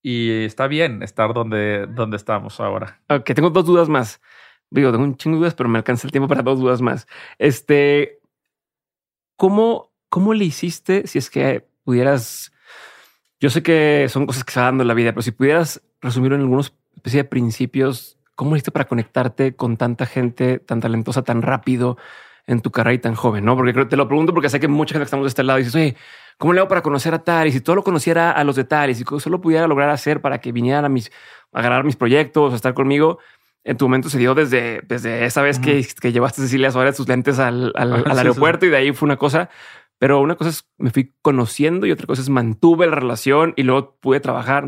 Y 0.00 0.44
está 0.44 0.68
bien 0.68 1.02
estar 1.02 1.34
donde, 1.34 1.88
donde 1.88 2.16
estamos 2.16 2.60
ahora. 2.60 3.00
Ok, 3.08 3.24
tengo 3.34 3.50
dos 3.50 3.66
dudas 3.66 3.88
más. 3.88 4.20
Digo, 4.70 4.92
tengo 4.92 5.02
un 5.02 5.16
chingo 5.16 5.34
de 5.34 5.40
dudas, 5.40 5.54
pero 5.54 5.68
me 5.68 5.78
alcanza 5.78 6.06
el 6.06 6.12
tiempo 6.12 6.28
para 6.28 6.42
dos 6.42 6.60
dudas 6.60 6.80
más. 6.80 7.08
Este, 7.38 8.20
¿cómo, 9.34 9.90
cómo 10.08 10.34
le 10.34 10.44
hiciste 10.44 11.08
si 11.08 11.18
es 11.18 11.30
que 11.30 11.66
pudieras 11.82 12.52
yo 13.40 13.50
sé 13.50 13.64
que 13.64 14.06
son 14.08 14.26
cosas 14.26 14.44
que 14.44 14.52
se 14.52 14.60
van 14.60 14.68
dando 14.68 14.84
en 14.84 14.88
la 14.88 14.94
vida, 14.94 15.10
pero 15.10 15.22
si 15.22 15.32
pudieras 15.32 15.82
resumirlo 16.00 16.36
en 16.36 16.42
algunos 16.42 16.76
especie 16.94 17.24
de 17.24 17.28
principios, 17.28 18.20
¿cómo 18.34 18.56
hiciste 18.56 18.70
para 18.70 18.86
conectarte 18.86 19.54
con 19.54 19.76
tanta 19.76 20.06
gente 20.06 20.58
tan 20.58 20.80
talentosa, 20.80 21.22
tan 21.22 21.42
rápido 21.42 21.96
en 22.46 22.60
tu 22.60 22.70
carrera 22.70 22.94
y 22.94 22.98
tan 22.98 23.14
joven? 23.14 23.44
No, 23.44 23.56
porque 23.56 23.72
te 23.86 23.96
lo 23.96 24.08
pregunto 24.08 24.32
porque 24.32 24.48
sé 24.48 24.60
que 24.60 24.68
mucha 24.68 24.94
gente 24.94 25.02
que 25.02 25.06
estamos 25.06 25.24
de 25.24 25.28
este 25.28 25.42
lado 25.42 25.58
y 25.58 25.62
dices, 25.62 25.74
oye, 25.74 25.96
¿cómo 26.38 26.52
le 26.52 26.60
hago 26.60 26.68
para 26.68 26.82
conocer 26.82 27.14
a 27.14 27.22
tal? 27.24 27.48
Y 27.48 27.52
si 27.52 27.60
todo 27.60 27.76
lo 27.76 27.84
conociera 27.84 28.30
a 28.32 28.44
los 28.44 28.56
de 28.56 28.64
tal 28.64 28.90
y 28.90 28.94
si 28.94 29.04
solo 29.04 29.40
pudiera 29.40 29.66
lograr 29.66 29.90
hacer 29.90 30.20
para 30.20 30.40
que 30.40 30.52
vinieran 30.52 30.84
a 30.84 30.88
mis, 30.88 31.10
a 31.52 31.60
agarrar 31.60 31.84
mis 31.84 31.96
proyectos, 31.96 32.52
a 32.52 32.56
estar 32.56 32.74
conmigo, 32.74 33.18
en 33.64 33.76
tu 33.76 33.84
momento 33.84 34.08
se 34.08 34.18
dio 34.18 34.34
desde, 34.34 34.82
desde 34.82 35.24
esa 35.24 35.42
vez 35.42 35.58
que, 35.58 35.86
que, 36.00 36.12
llevaste 36.12 36.40
a 36.40 36.44
Cecilia 36.44 36.70
Suárez 36.70 36.96
sus 36.96 37.08
lentes 37.08 37.38
al, 37.38 37.72
al, 37.76 38.18
aeropuerto 38.18 38.66
y 38.66 38.70
de 38.70 38.76
ahí 38.76 38.92
fue 38.92 39.06
una 39.06 39.16
cosa. 39.16 39.50
Pero 39.98 40.20
una 40.20 40.34
cosa 40.34 40.50
es 40.50 40.68
me 40.78 40.90
fui 40.90 41.14
conociendo 41.22 41.86
y 41.86 41.92
otra 41.92 42.06
cosa 42.06 42.22
es 42.22 42.28
mantuve 42.28 42.88
la 42.88 42.96
relación 42.96 43.54
y 43.56 43.62
luego 43.62 43.96
pude 44.00 44.18
trabajar. 44.18 44.66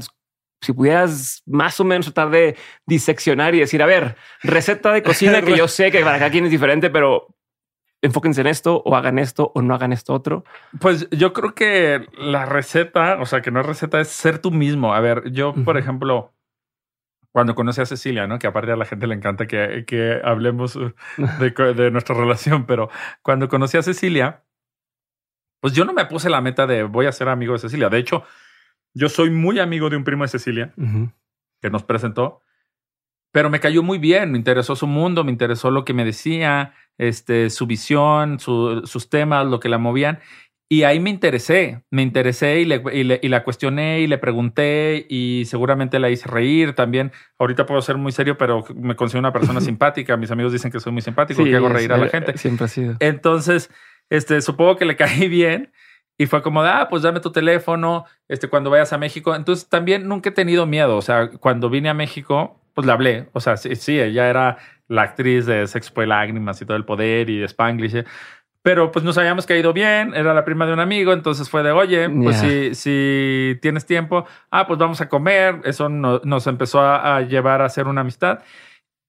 Si 0.64 0.72
pudieras 0.72 1.42
más 1.46 1.78
o 1.80 1.84
menos 1.84 2.06
tratar 2.06 2.30
de 2.30 2.56
diseccionar 2.86 3.54
y 3.54 3.60
decir, 3.60 3.82
a 3.82 3.86
ver, 3.86 4.16
receta 4.42 4.92
de 4.92 5.02
cocina 5.02 5.42
que 5.42 5.56
yo 5.56 5.68
sé 5.68 5.90
que 5.90 6.02
para 6.02 6.18
cada 6.18 6.30
quien 6.30 6.44
es 6.44 6.50
diferente, 6.50 6.90
pero 6.90 7.34
enfóquense 8.02 8.42
en 8.42 8.48
esto 8.48 8.82
o 8.84 8.96
hagan 8.96 9.18
esto 9.18 9.50
o 9.54 9.62
no 9.62 9.74
hagan 9.74 9.92
esto 9.92 10.12
otro. 10.12 10.44
Pues 10.80 11.08
yo 11.10 11.32
creo 11.32 11.54
que 11.54 12.06
la 12.18 12.44
receta, 12.44 13.18
o 13.20 13.26
sea, 13.26 13.40
que 13.40 13.50
no 13.50 13.60
es 13.60 13.66
receta, 13.66 14.00
es 14.00 14.08
ser 14.08 14.38
tú 14.38 14.50
mismo. 14.50 14.94
A 14.94 15.00
ver, 15.00 15.30
yo, 15.32 15.54
por 15.64 15.78
ejemplo, 15.78 16.34
cuando 17.32 17.54
conocí 17.54 17.80
a 17.80 17.86
Cecilia, 17.86 18.26
¿no? 18.26 18.38
Que 18.38 18.46
aparte 18.46 18.72
a 18.72 18.76
la 18.76 18.84
gente 18.84 19.06
le 19.06 19.14
encanta 19.14 19.46
que, 19.46 19.84
que 19.86 20.20
hablemos 20.22 20.78
de, 21.38 21.50
de 21.74 21.90
nuestra 21.90 22.14
relación, 22.14 22.66
pero 22.66 22.90
cuando 23.22 23.48
conocí 23.48 23.76
a 23.76 23.82
Cecilia, 23.82 24.44
pues 25.60 25.72
yo 25.72 25.86
no 25.86 25.94
me 25.94 26.04
puse 26.04 26.28
la 26.28 26.42
meta 26.42 26.66
de 26.66 26.82
voy 26.82 27.06
a 27.06 27.12
ser 27.12 27.30
amigo 27.30 27.54
de 27.54 27.58
Cecilia. 27.58 27.88
De 27.88 27.98
hecho, 27.98 28.24
yo 28.95 29.09
soy 29.09 29.30
muy 29.30 29.59
amigo 29.59 29.90
de 29.90 29.97
un 29.97 30.05
primo 30.05 30.24
de 30.24 30.28
Cecilia 30.28 30.72
que 31.61 31.70
nos 31.70 31.82
presentó, 31.82 32.40
pero 33.32 33.51
me 33.51 33.59
cayó 33.59 33.82
muy 33.82 33.99
bien. 33.99 34.30
Me 34.30 34.38
interesó 34.38 34.76
su 34.76 34.86
mundo, 34.86 35.24
me 35.24 35.32
interesó 35.32 35.70
lo 35.70 35.84
que 35.84 35.92
me 35.92 36.05
decía, 36.05 36.72
este, 36.99 37.51
su 37.51 37.66
visión, 37.66 38.38
sus 38.38 39.09
temas, 39.11 39.47
lo 39.47 39.59
que 39.59 39.68
la 39.68 39.78
movían. 39.78 40.20
Y 40.68 40.84
ahí 40.84 40.99
me 40.99 41.11
interesé, 41.11 41.84
me 41.90 42.03
interesé 42.03 42.61
y, 42.61 42.64
le, 42.64 42.82
y, 42.92 43.28
la 43.28 43.45
cuestioné 43.45 44.01
y 44.01 44.07
le 44.07 44.16
pregunté 44.18 45.07
y 45.11 45.45
seguramente 45.45 45.99
la 45.99 46.11
hice 46.11 46.28
reír 46.28 46.74
también. 46.74 47.12
Ahorita 47.38 47.66
puedo 47.66 47.82
ser 47.82 47.97
muy 47.99 48.12
serio, 48.12 48.38
pero 48.38 48.64
me 48.74 48.97
considero 48.97 49.20
una 49.20 49.32
persona 49.32 49.61
simpática. 49.61 50.16
Mis 50.16 50.30
amigos 50.30 50.53
dicen 50.53 50.70
que 50.70 50.80
soy 50.80 50.92
muy 50.92 51.03
simpático, 51.03 51.42
y 51.42 51.51
que 51.51 51.57
hago 51.57 51.68
reír 51.68 51.92
a 51.92 51.99
la 51.99 52.09
gente. 52.09 52.38
Siempre 52.38 52.64
ha 52.64 52.68
sido. 52.68 52.97
Entonces, 53.01 53.70
este, 54.11 54.40
supongo 54.40 54.76
que 54.76 54.84
le 54.84 54.97
caí 54.97 55.28
bien 55.28 55.70
y 56.16 56.26
fue 56.26 56.42
como, 56.42 56.62
ah, 56.62 56.86
pues 56.88 57.02
dame 57.02 57.20
tu 57.20 57.32
teléfono, 57.32 58.04
este, 58.28 58.48
cuando 58.48 58.70
vayas 58.70 58.92
a 58.92 58.98
México. 58.98 59.34
Entonces 59.34 59.68
también 59.68 60.08
nunca 60.08 60.30
he 60.30 60.32
tenido 60.32 60.66
miedo. 60.66 60.96
O 60.96 61.02
sea, 61.02 61.30
cuando 61.40 61.70
vine 61.70 61.88
a 61.88 61.94
México, 61.94 62.60
pues 62.72 62.86
le 62.86 62.92
hablé. 62.92 63.28
O 63.32 63.40
sea, 63.40 63.56
sí, 63.56 63.74
sí 63.76 63.98
ella 63.98 64.28
era 64.28 64.58
la 64.86 65.02
actriz 65.02 65.46
de 65.46 65.66
Sexo 65.66 66.02
y 66.02 66.06
Lágrimas 66.06 66.60
y 66.62 66.66
todo 66.66 66.76
el 66.76 66.84
poder 66.84 67.30
y 67.30 67.38
de 67.38 67.46
Spanglish. 67.46 68.04
Pero 68.62 68.92
pues 68.92 69.04
nos 69.04 69.18
habíamos 69.18 69.44
caído 69.44 69.72
bien, 69.74 70.14
era 70.14 70.32
la 70.32 70.44
prima 70.44 70.64
de 70.66 70.72
un 70.72 70.80
amigo, 70.80 71.12
entonces 71.12 71.50
fue 71.50 71.62
de, 71.62 71.72
oye, 71.72 72.08
pues 72.08 72.38
si, 72.38 72.74
si 72.74 73.58
tienes 73.60 73.84
tiempo, 73.84 74.24
ah, 74.50 74.66
pues 74.66 74.78
vamos 74.78 75.02
a 75.02 75.08
comer. 75.08 75.60
Eso 75.64 75.88
nos 75.88 76.46
empezó 76.46 76.80
a, 76.80 77.20
llevar 77.22 77.60
a 77.60 77.66
hacer 77.66 77.88
una 77.88 78.02
amistad. 78.02 78.40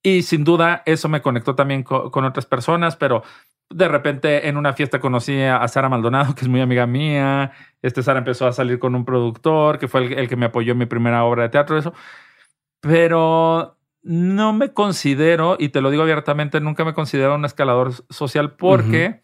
Y 0.04 0.24
sin 0.24 0.44
duda 0.44 0.84
eso 0.86 1.08
me 1.08 1.22
conectó 1.22 1.56
también 1.56 1.84
con 1.84 2.26
otras 2.26 2.46
personas, 2.46 2.96
pero 2.96 3.24
de 3.70 3.88
repente 3.88 4.48
en 4.48 4.58
una 4.58 4.74
fiesta 4.74 5.00
conocí 5.00 5.42
a 5.42 5.68
Sara 5.68 5.90
Maldonado, 5.90 6.36
que 6.36 6.42
es 6.42 6.48
muy 6.48 6.62
amiga 6.62 6.86
mía. 6.86 7.52
Este 7.82 8.04
Sara 8.04 8.20
empezó 8.20 8.48
a 8.48 8.54
salir 8.54 8.80
con 8.80 8.96
un 8.96 9.06
productor, 9.06 9.80
que 9.80 9.88
fue 9.88 10.06
el, 10.06 10.30
que 10.30 10.36
me 10.36 10.48
apoyó 10.48 10.74
en 10.74 10.80
mi 10.80 10.86
primera 10.86 11.24
obra 11.24 11.44
de 11.44 11.50
teatro, 11.50 11.78
eso. 11.78 11.94
Pero 12.80 13.78
no 14.04 14.54
me 14.54 14.72
considero, 14.72 15.58
y 15.60 15.70
te 15.70 15.82
lo 15.82 15.90
digo 15.90 16.04
abiertamente, 16.04 16.60
nunca 16.60 16.86
me 16.86 16.94
considero 16.94 17.36
un 17.36 17.46
escalador 17.46 17.94
social 18.10 18.56
porque 18.56 19.22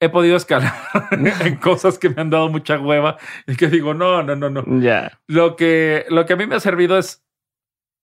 he 0.00 0.08
podido 0.08 0.36
escalar 0.36 0.74
en 1.40 1.56
cosas 1.56 1.98
que 1.98 2.10
me 2.10 2.20
han 2.20 2.30
dado 2.30 2.48
mucha 2.48 2.78
hueva 2.78 3.16
y 3.46 3.56
que 3.56 3.68
digo, 3.68 3.94
no, 3.94 4.22
no, 4.22 4.34
no, 4.34 4.50
no. 4.50 4.64
Ya. 4.80 5.20
Lo, 5.28 5.54
que, 5.54 6.06
lo 6.10 6.26
que 6.26 6.32
a 6.32 6.36
mí 6.36 6.46
me 6.46 6.56
ha 6.56 6.60
servido 6.60 6.98
es 6.98 7.24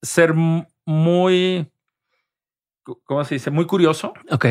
ser 0.02 0.34
muy, 0.86 1.70
¿cómo 3.04 3.24
se 3.26 3.36
dice? 3.36 3.52
Muy 3.52 3.66
curioso. 3.66 4.14
Ok 4.32 4.46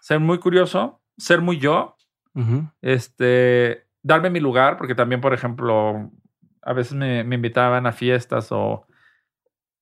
ser 0.00 0.20
muy 0.20 0.38
curioso, 0.38 1.00
ser 1.16 1.40
muy 1.40 1.58
yo, 1.58 1.96
este, 2.82 3.86
darme 4.02 4.30
mi 4.30 4.40
lugar, 4.40 4.76
porque 4.76 4.94
también, 4.94 5.20
por 5.20 5.32
ejemplo, 5.32 6.10
a 6.62 6.72
veces 6.72 6.94
me, 6.94 7.24
me 7.24 7.36
invitaban 7.36 7.86
a 7.86 7.92
fiestas 7.92 8.52
o, 8.52 8.85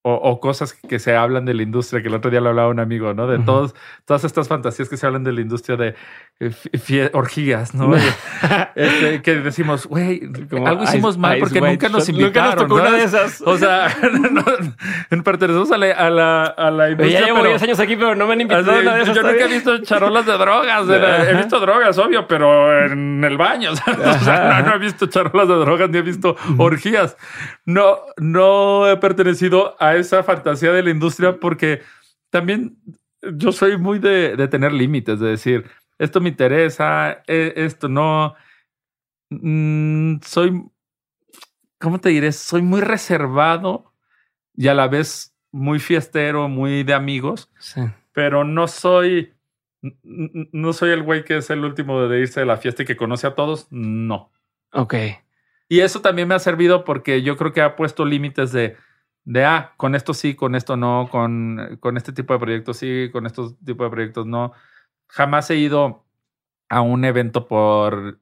o, 0.07 0.39
cosas 0.39 0.75
que 0.75 0.99
se 0.99 1.17
hablan 1.17 1.47
de 1.47 1.55
la 1.55 1.63
industria, 1.63 2.03
que 2.03 2.09
el 2.09 2.15
otro 2.15 2.31
día 2.31 2.39
lo 2.39 2.51
hablaba 2.51 2.69
un 2.69 2.79
amigo, 2.79 3.15
¿no? 3.15 3.27
De 3.27 3.39
todos, 3.39 3.75
todas 4.05 4.23
estas 4.25 4.49
fantasías 4.49 4.91
que 4.91 4.99
se 4.99 5.07
hablan 5.07 5.25
de 5.25 5.33
la 5.33 5.41
industria 5.41 5.79
de 5.79 5.95
eh, 6.41 7.11
orgías, 7.15 7.75
¿no? 7.75 7.97
este, 8.75 9.23
que 9.23 9.37
decimos, 9.37 9.87
güey, 9.87 10.21
algo 10.67 10.85
hicimos 10.85 11.17
mal 11.17 11.39
porque 11.41 11.59
nunca 11.59 11.89
nos 11.89 12.07
invitaron. 12.11 12.35
Nunca 12.35 12.45
nos 12.45 12.57
tocó 12.57 12.75
una 12.75 12.91
de 12.91 13.05
esas. 13.05 13.41
O 13.47 13.57
sea, 13.57 13.97
no, 14.31 15.23
pertenecemos 15.23 15.73
a 15.73 15.79
la, 15.79 15.93
a 15.93 16.11
la, 16.11 16.45
a 16.45 16.71
la 16.71 16.91
industria. 16.91 17.21
Ya 17.21 17.27
llevo 17.27 17.43
10 17.43 17.63
años 17.63 17.81
aquí, 17.81 17.97
pero 17.97 18.15
no 18.15 18.27
me 18.27 18.35
han 18.35 18.43
invitado 18.43 18.73
a 18.73 18.81
una 18.81 18.97
de 18.97 19.03
esas. 19.05 19.17
Yo 19.17 19.23
nunca 19.23 19.45
he 19.45 19.49
visto 19.49 19.79
charolas 19.79 20.27
de 20.27 20.33
drogas. 20.33 20.87
he 20.87 21.35
visto 21.35 21.61
drogas, 21.61 21.97
obvio, 21.97 22.29
pero 22.29 22.85
en 22.85 23.25
el 23.25 23.39
baño. 23.39 23.73
O 23.73 23.77
sea, 23.77 24.63
no, 24.67 24.75
he 24.75 24.79
visto 24.79 25.07
charolas 25.07 25.49
de 25.49 25.55
drogas 25.55 25.89
ni 25.89 25.97
he 25.97 26.03
visto 26.03 26.37
orgías. 26.59 27.17
No, 27.65 28.01
no 28.19 28.87
he 28.87 28.99
pertenecido 28.99 29.77
a 29.95 29.99
esa 29.99 30.23
fantasía 30.23 30.73
de 30.73 30.83
la 30.83 30.91
industria 30.91 31.39
porque 31.41 31.83
también 32.31 32.77
yo 33.37 33.53
soy 33.53 33.79
muy 33.79 33.99
de, 33.99 34.37
de 34.37 34.49
tener 34.49 34.73
límites, 34.73 35.21
de 35.21 35.29
decir, 35.29 35.65
esto 35.99 36.21
me 36.21 36.29
interesa, 36.29 37.23
e, 37.27 37.53
esto 37.57 37.89
no. 37.89 38.35
Mm, 39.31 40.17
soy, 40.23 40.65
¿cómo 41.79 42.01
te 42.01 42.11
diré? 42.11 42.33
Soy 42.33 42.63
muy 42.63 42.81
reservado 42.81 43.93
y 44.55 44.69
a 44.69 44.75
la 44.75 44.89
vez 44.89 45.35
muy 45.51 45.79
fiestero, 45.79 46.49
muy 46.49 46.83
de 46.83 46.95
amigos, 46.95 47.51
sí. 47.59 47.83
pero 48.13 48.45
no 48.45 48.67
soy, 48.69 49.33
no 50.03 50.73
soy 50.73 50.91
el 50.91 51.03
güey 51.03 51.25
que 51.25 51.39
es 51.39 51.51
el 51.51 51.65
último 51.65 52.09
de 52.09 52.21
irse 52.21 52.41
de 52.41 52.47
la 52.47 52.57
fiesta 52.57 52.83
y 52.83 52.87
que 52.87 52.97
conoce 52.97 53.27
a 53.27 53.35
todos, 53.35 53.69
no. 53.71 54.33
Ok. 54.73 54.95
Y 55.69 55.81
eso 55.81 56.01
también 56.01 56.29
me 56.29 56.35
ha 56.35 56.41
servido 56.41 56.85
porque 56.85 57.23
yo 57.23 57.37
creo 57.37 57.53
que 57.53 57.63
ha 57.63 57.77
puesto 57.77 58.05
límites 58.05 58.53
de, 58.53 58.77
de, 59.25 59.45
ah, 59.45 59.73
con 59.77 59.95
esto 59.95 60.15
sí, 60.15 60.35
con 60.35 60.55
esto 60.55 60.77
no, 60.77 61.09
con, 61.11 61.79
con 61.81 61.97
este 61.97 62.13
tipo 62.13 62.35
de 62.35 62.41
proyectos 62.41 62.77
sí, 62.79 63.09
con 63.13 63.27
estos 63.27 63.57
tipos 63.65 63.87
de 63.87 63.91
proyectos 63.91 64.27
no. 64.27 64.53
Jamás 65.09 65.51
he 65.51 65.57
ido 65.57 66.05
a 66.69 66.81
un 66.81 67.05
evento 67.05 67.47
por 67.47 68.19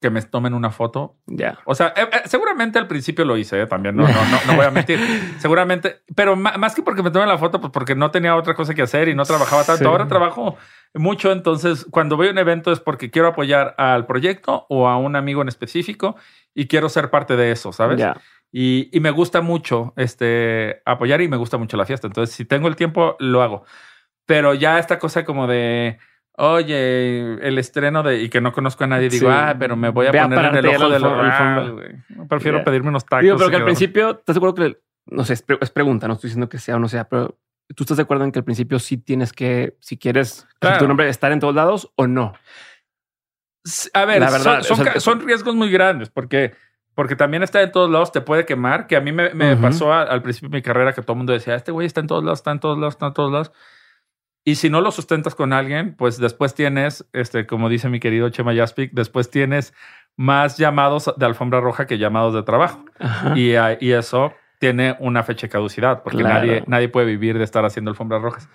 que 0.00 0.10
me 0.10 0.20
tomen 0.22 0.54
una 0.54 0.70
foto. 0.70 1.16
Ya. 1.26 1.58
O 1.64 1.74
sea, 1.74 1.88
eh, 1.96 2.08
eh, 2.12 2.22
seguramente 2.26 2.78
al 2.78 2.86
principio 2.86 3.24
lo 3.24 3.36
hice 3.36 3.60
¿eh? 3.60 3.66
también, 3.66 3.96
no, 3.96 4.06
no, 4.06 4.08
no, 4.08 4.40
no, 4.46 4.54
voy 4.54 4.66
a 4.66 4.70
mentir. 4.70 5.00
seguramente, 5.38 6.02
pero 6.14 6.36
más 6.36 6.74
que 6.74 6.82
porque 6.82 7.02
me 7.02 7.10
tomen 7.10 7.28
la 7.28 7.38
foto, 7.38 7.60
pues 7.60 7.72
porque 7.72 7.94
no 7.94 8.10
tenía 8.10 8.36
otra 8.36 8.54
cosa 8.54 8.74
que 8.74 8.82
hacer 8.82 9.08
y 9.08 9.14
no 9.14 9.24
trabajaba 9.24 9.64
tanto. 9.64 9.88
Ahora 9.88 10.06
trabajo 10.06 10.56
mucho, 10.94 11.32
entonces 11.32 11.86
cuando 11.90 12.16
voy 12.16 12.28
a 12.28 12.30
un 12.30 12.38
evento 12.38 12.72
es 12.72 12.80
porque 12.80 13.10
quiero 13.10 13.28
apoyar 13.28 13.74
al 13.78 14.06
proyecto 14.06 14.66
o 14.68 14.88
a 14.88 14.98
un 14.98 15.16
amigo 15.16 15.40
en 15.40 15.48
específico 15.48 16.16
y 16.54 16.68
quiero 16.68 16.88
ser 16.88 17.10
parte 17.10 17.36
de 17.36 17.50
eso, 17.50 17.72
¿sabes? 17.72 17.98
Ya. 17.98 18.16
Y, 18.52 18.88
y, 18.92 19.00
me 19.00 19.10
gusta 19.10 19.40
mucho 19.42 19.92
este, 19.96 20.80
apoyar 20.86 21.20
y 21.20 21.28
me 21.28 21.36
gusta 21.36 21.58
mucho 21.58 21.76
la 21.76 21.84
fiesta. 21.84 22.06
Entonces, 22.06 22.34
si 22.34 22.44
tengo 22.44 22.68
el 22.68 22.76
tiempo, 22.76 23.16
lo 23.18 23.42
hago. 23.42 23.64
Pero 24.24 24.54
ya 24.54 24.78
esta 24.78 24.98
cosa 24.98 25.24
como 25.24 25.46
de, 25.46 25.98
oye, 26.32 27.46
el 27.46 27.58
estreno 27.58 28.02
de, 28.02 28.22
y 28.22 28.28
que 28.30 28.40
no 28.40 28.52
conozco 28.52 28.84
a 28.84 28.86
nadie, 28.86 29.08
digo, 29.08 29.28
Sí. 29.28 29.34
ah, 29.36 29.54
pero 29.58 29.76
me 29.76 29.90
voy 29.90 30.06
a 30.06 30.10
Ve 30.12 30.20
a 30.20 30.24
poner 30.24 30.44
en 30.46 30.56
el 30.56 30.66
ojo 30.68 30.88
del 30.88 31.72
güey. 31.72 32.28
Prefiero 32.28 32.64
pedirme 32.64 32.88
unos 32.88 33.04
tacos. 33.04 33.22
Digo, 33.24 33.36
pero 33.36 33.50
que 33.50 33.56
al 33.56 33.64
principio, 33.64 34.10
¿estás 34.18 34.34
de 34.34 34.38
acuerdo 34.38 34.54
que, 34.54 34.78
no 35.06 35.24
sé, 35.24 35.34
es, 35.34 35.42
pre- 35.42 35.58
es 35.60 35.70
pregunta, 35.70 36.08
no 36.08 36.14
estoy 36.14 36.28
diciendo 36.28 36.48
que 36.48 36.58
sea 36.58 36.76
o 36.76 36.78
no 36.78 36.88
sea, 36.88 37.08
pero 37.08 37.38
tú 37.74 37.82
estás 37.84 37.96
de 37.98 38.04
acuerdo 38.04 38.24
en 38.24 38.32
que 38.32 38.38
al 38.38 38.44
principio 38.44 38.78
sí 38.78 38.96
tienes 38.96 39.32
que, 39.32 39.76
si 39.80 39.98
quieres, 39.98 40.46
Claro. 40.60 40.78
tu 40.78 40.88
nombre 40.88 41.08
estar 41.08 41.30
en 41.30 41.40
todos 41.40 41.54
lados 41.54 41.92
o 41.96 42.06
no? 42.06 42.32
A 43.94 44.04
ver, 44.04 44.20
La 44.20 44.30
verdad, 44.30 44.62
son, 44.62 44.64
son 44.64 44.80
o 44.80 44.84
sea, 44.84 44.92
ca- 44.94 45.00
son 45.00 45.20
riesgos 45.26 45.54
muy 45.56 45.70
grandes 45.70 46.08
porque, 46.10 46.54
porque 46.96 47.14
también 47.14 47.44
está 47.44 47.62
en 47.62 47.70
todos 47.70 47.88
lados, 47.90 48.10
te 48.10 48.20
puede 48.22 48.44
quemar, 48.46 48.86
que 48.88 48.96
a 48.96 49.00
mí 49.00 49.12
me, 49.12 49.56
pasó 49.56 49.92
a- 49.92 50.02
al 50.02 50.22
principio 50.22 50.48
de 50.48 50.56
mi 50.56 50.62
carrera 50.62 50.92
que 50.94 51.02
todo 51.02 51.12
el 51.12 51.18
mundo 51.18 51.32
decía, 51.34 51.54
este 51.54 51.70
güey 51.70 51.86
está 51.86 52.00
en 52.00 52.06
todos 52.08 52.24
lados, 52.24 52.40
está 52.40 52.50
en 52.50 52.58
todos 52.58 52.78
lados, 52.78 52.94
está 52.94 53.06
en 53.06 53.12
todos 53.14 53.30
lados. 53.30 53.52
Y 54.44 54.54
si 54.56 54.70
no 54.70 54.80
lo 54.80 54.90
sustentas 54.90 55.34
con 55.34 55.52
alguien, 55.52 55.94
pues 55.96 56.18
después 56.18 56.54
tienes, 56.54 57.06
este, 57.12 57.46
como 57.46 57.68
dice 57.68 57.88
mi 57.88 58.00
querido 58.00 58.30
Chema 58.30 58.54
Yaspic, 58.54 58.92
después 58.92 59.28
tienes 59.30 59.74
más 60.16 60.56
llamados 60.56 61.12
de 61.16 61.26
alfombra 61.26 61.60
roja 61.60 61.86
que 61.86 61.98
llamados 61.98 62.32
de 62.32 62.42
trabajo. 62.44 62.84
Y, 63.34 63.54
ah, 63.56 63.76
y 63.80 63.92
eso 63.92 64.32
tiene 64.58 64.96
una 65.00 65.22
fecha 65.22 65.48
de 65.48 65.50
caducidad, 65.50 66.02
porque 66.02 66.18
Claro. 66.18 66.34
nadie, 66.36 66.64
nadie 66.66 66.88
puede 66.88 67.06
vivir 67.06 67.36
de 67.38 67.44
estar 67.44 67.64
haciendo 67.64 67.90
alfombras 67.90 68.22
rojas. 68.22 68.48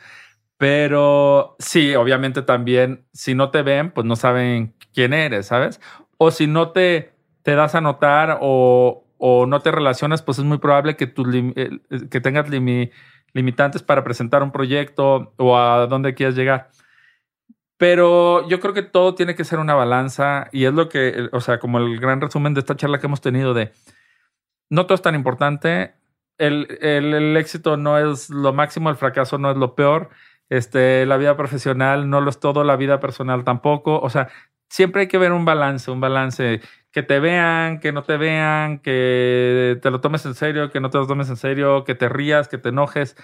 Pero 0.58 1.56
sí, 1.60 1.96
obviamente 1.96 2.42
también, 2.42 3.06
si 3.14 3.36
no 3.36 3.50
te 3.52 3.62
ven, 3.64 3.92
pues 3.92 4.06
no 4.06 4.16
saben 4.16 4.74
quién 4.94 5.14
eres, 5.14 5.48
¿sabes? 5.48 5.82
O 6.18 6.32
si 6.32 6.48
no 6.48 6.70
te, 6.72 7.14
te 7.44 7.56
das 7.56 7.76
a 7.76 7.82
notar 7.82 8.38
o, 8.42 9.06
o 9.18 9.46
no 9.46 9.60
te 9.62 9.72
relacionas, 9.72 10.22
pues 10.22 10.40
es 10.40 10.46
muy 10.46 10.58
probable 10.60 10.96
que, 10.96 11.08
tus 11.08 11.28
lim- 11.28 11.54
eh, 11.56 11.80
que 12.10 12.22
tengas 12.22 12.50
limi- 12.50 12.92
limitantes 13.34 13.84
para 13.84 14.04
presentar 14.04 14.44
un 14.44 14.52
proyecto 14.52 15.34
o 15.38 15.58
a 15.58 15.88
dónde 15.88 16.14
quieras 16.14 16.36
llegar. 16.36 16.70
Pero 17.78 18.48
yo 18.48 18.60
creo 18.60 18.74
que 18.74 18.84
todo 18.84 19.16
tiene 19.16 19.34
que 19.36 19.44
ser 19.44 19.58
una 19.60 19.74
balanza 19.74 20.48
y 20.52 20.66
es 20.66 20.74
lo 20.74 20.88
que, 20.88 21.30
o 21.32 21.40
sea, 21.42 21.60
como 21.60 21.80
el 21.80 22.00
gran 22.00 22.22
resumen 22.22 22.54
de 22.54 22.60
esta 22.60 22.76
charla 22.76 23.00
que 23.00 23.08
hemos 23.08 23.22
tenido 23.22 23.54
de 23.56 23.72
no 24.70 24.86
todo 24.86 24.96
es 24.96 25.02
tan 25.02 25.16
importante. 25.16 25.94
El, 26.38 26.68
el- 26.82 27.14
el 27.14 27.38
éxito 27.38 27.78
no 27.78 27.98
es 27.98 28.30
lo 28.30 28.54
máximo, 28.54 28.90
el 28.90 28.96
fracaso 28.98 29.38
no 29.40 29.50
es 29.52 29.58
lo 29.58 29.74
peor. 29.76 30.10
Este, 30.50 31.06
la 31.06 31.18
vida 31.18 31.36
profesional 31.38 32.10
no 32.10 32.22
lo 32.22 32.30
es 32.30 32.40
todo, 32.40 32.64
la 32.64 32.76
vida 32.76 33.00
personal 33.00 33.44
tampoco. 33.44 34.00
O 34.00 34.10
sea, 34.10 34.30
siempre 34.70 35.02
hay 35.02 35.08
que 35.08 35.18
ver 35.18 35.32
un 35.32 35.46
balance, 35.46 35.90
un 35.90 36.02
balance 36.02 36.62
que 36.92 37.04
te 37.04 37.20
vean, 37.20 37.80
que 37.80 37.92
no 37.92 38.04
te 38.04 38.18
vean, 38.18 38.80
que 38.80 39.80
te 39.82 39.92
lo 39.92 40.02
tomes 40.02 40.26
en 40.26 40.36
serio, 40.36 40.70
que 40.70 40.82
no 40.82 40.90
te 40.90 40.98
lo 40.98 41.08
tomes 41.08 41.30
en 41.30 41.38
serio, 41.38 41.84
que 41.86 41.96
te 41.96 42.10
rías, 42.10 42.48
que 42.48 42.58
te 42.58 42.70
enojes. 42.70 43.16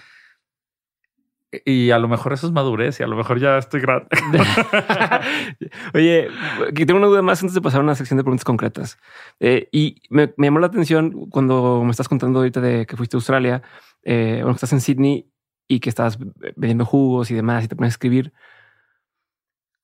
Y 1.64 1.90
a 1.92 1.98
lo 1.98 2.08
mejor 2.08 2.34
eso 2.34 2.46
es 2.46 2.52
madurez 2.52 3.00
y 3.00 3.02
a 3.02 3.06
lo 3.06 3.16
mejor 3.16 3.38
ya 3.40 3.56
estoy 3.56 3.80
grande. 3.80 4.08
Oye, 5.94 6.28
aquí 6.68 6.84
tengo 6.84 6.98
una 6.98 7.06
duda 7.06 7.22
más 7.22 7.40
antes 7.40 7.54
de 7.54 7.62
pasar 7.62 7.80
a 7.80 7.84
una 7.84 7.94
sección 7.94 8.18
de 8.18 8.24
preguntas 8.24 8.44
concretas. 8.44 8.98
Eh, 9.40 9.68
y 9.72 10.02
me, 10.10 10.34
llamó 10.36 10.58
la 10.58 10.66
atención 10.66 11.30
cuando 11.30 11.82
me 11.84 11.90
estás 11.90 12.08
contando 12.08 12.40
ahorita 12.40 12.60
de 12.60 12.84
que 12.84 12.96
fuiste 12.96 13.16
a 13.16 13.18
Australia, 13.18 13.62
eh, 14.02 14.40
bueno, 14.42 14.52
que 14.52 14.56
estás 14.56 14.74
en 14.74 14.82
Sydney 14.82 15.30
y 15.66 15.80
que 15.80 15.88
estás 15.88 16.18
vendiendo 16.56 16.84
jugos 16.84 17.30
y 17.30 17.34
demás 17.34 17.64
y 17.64 17.68
te 17.68 17.76
pones 17.76 17.92
a 17.92 17.94
escribir. 17.94 18.32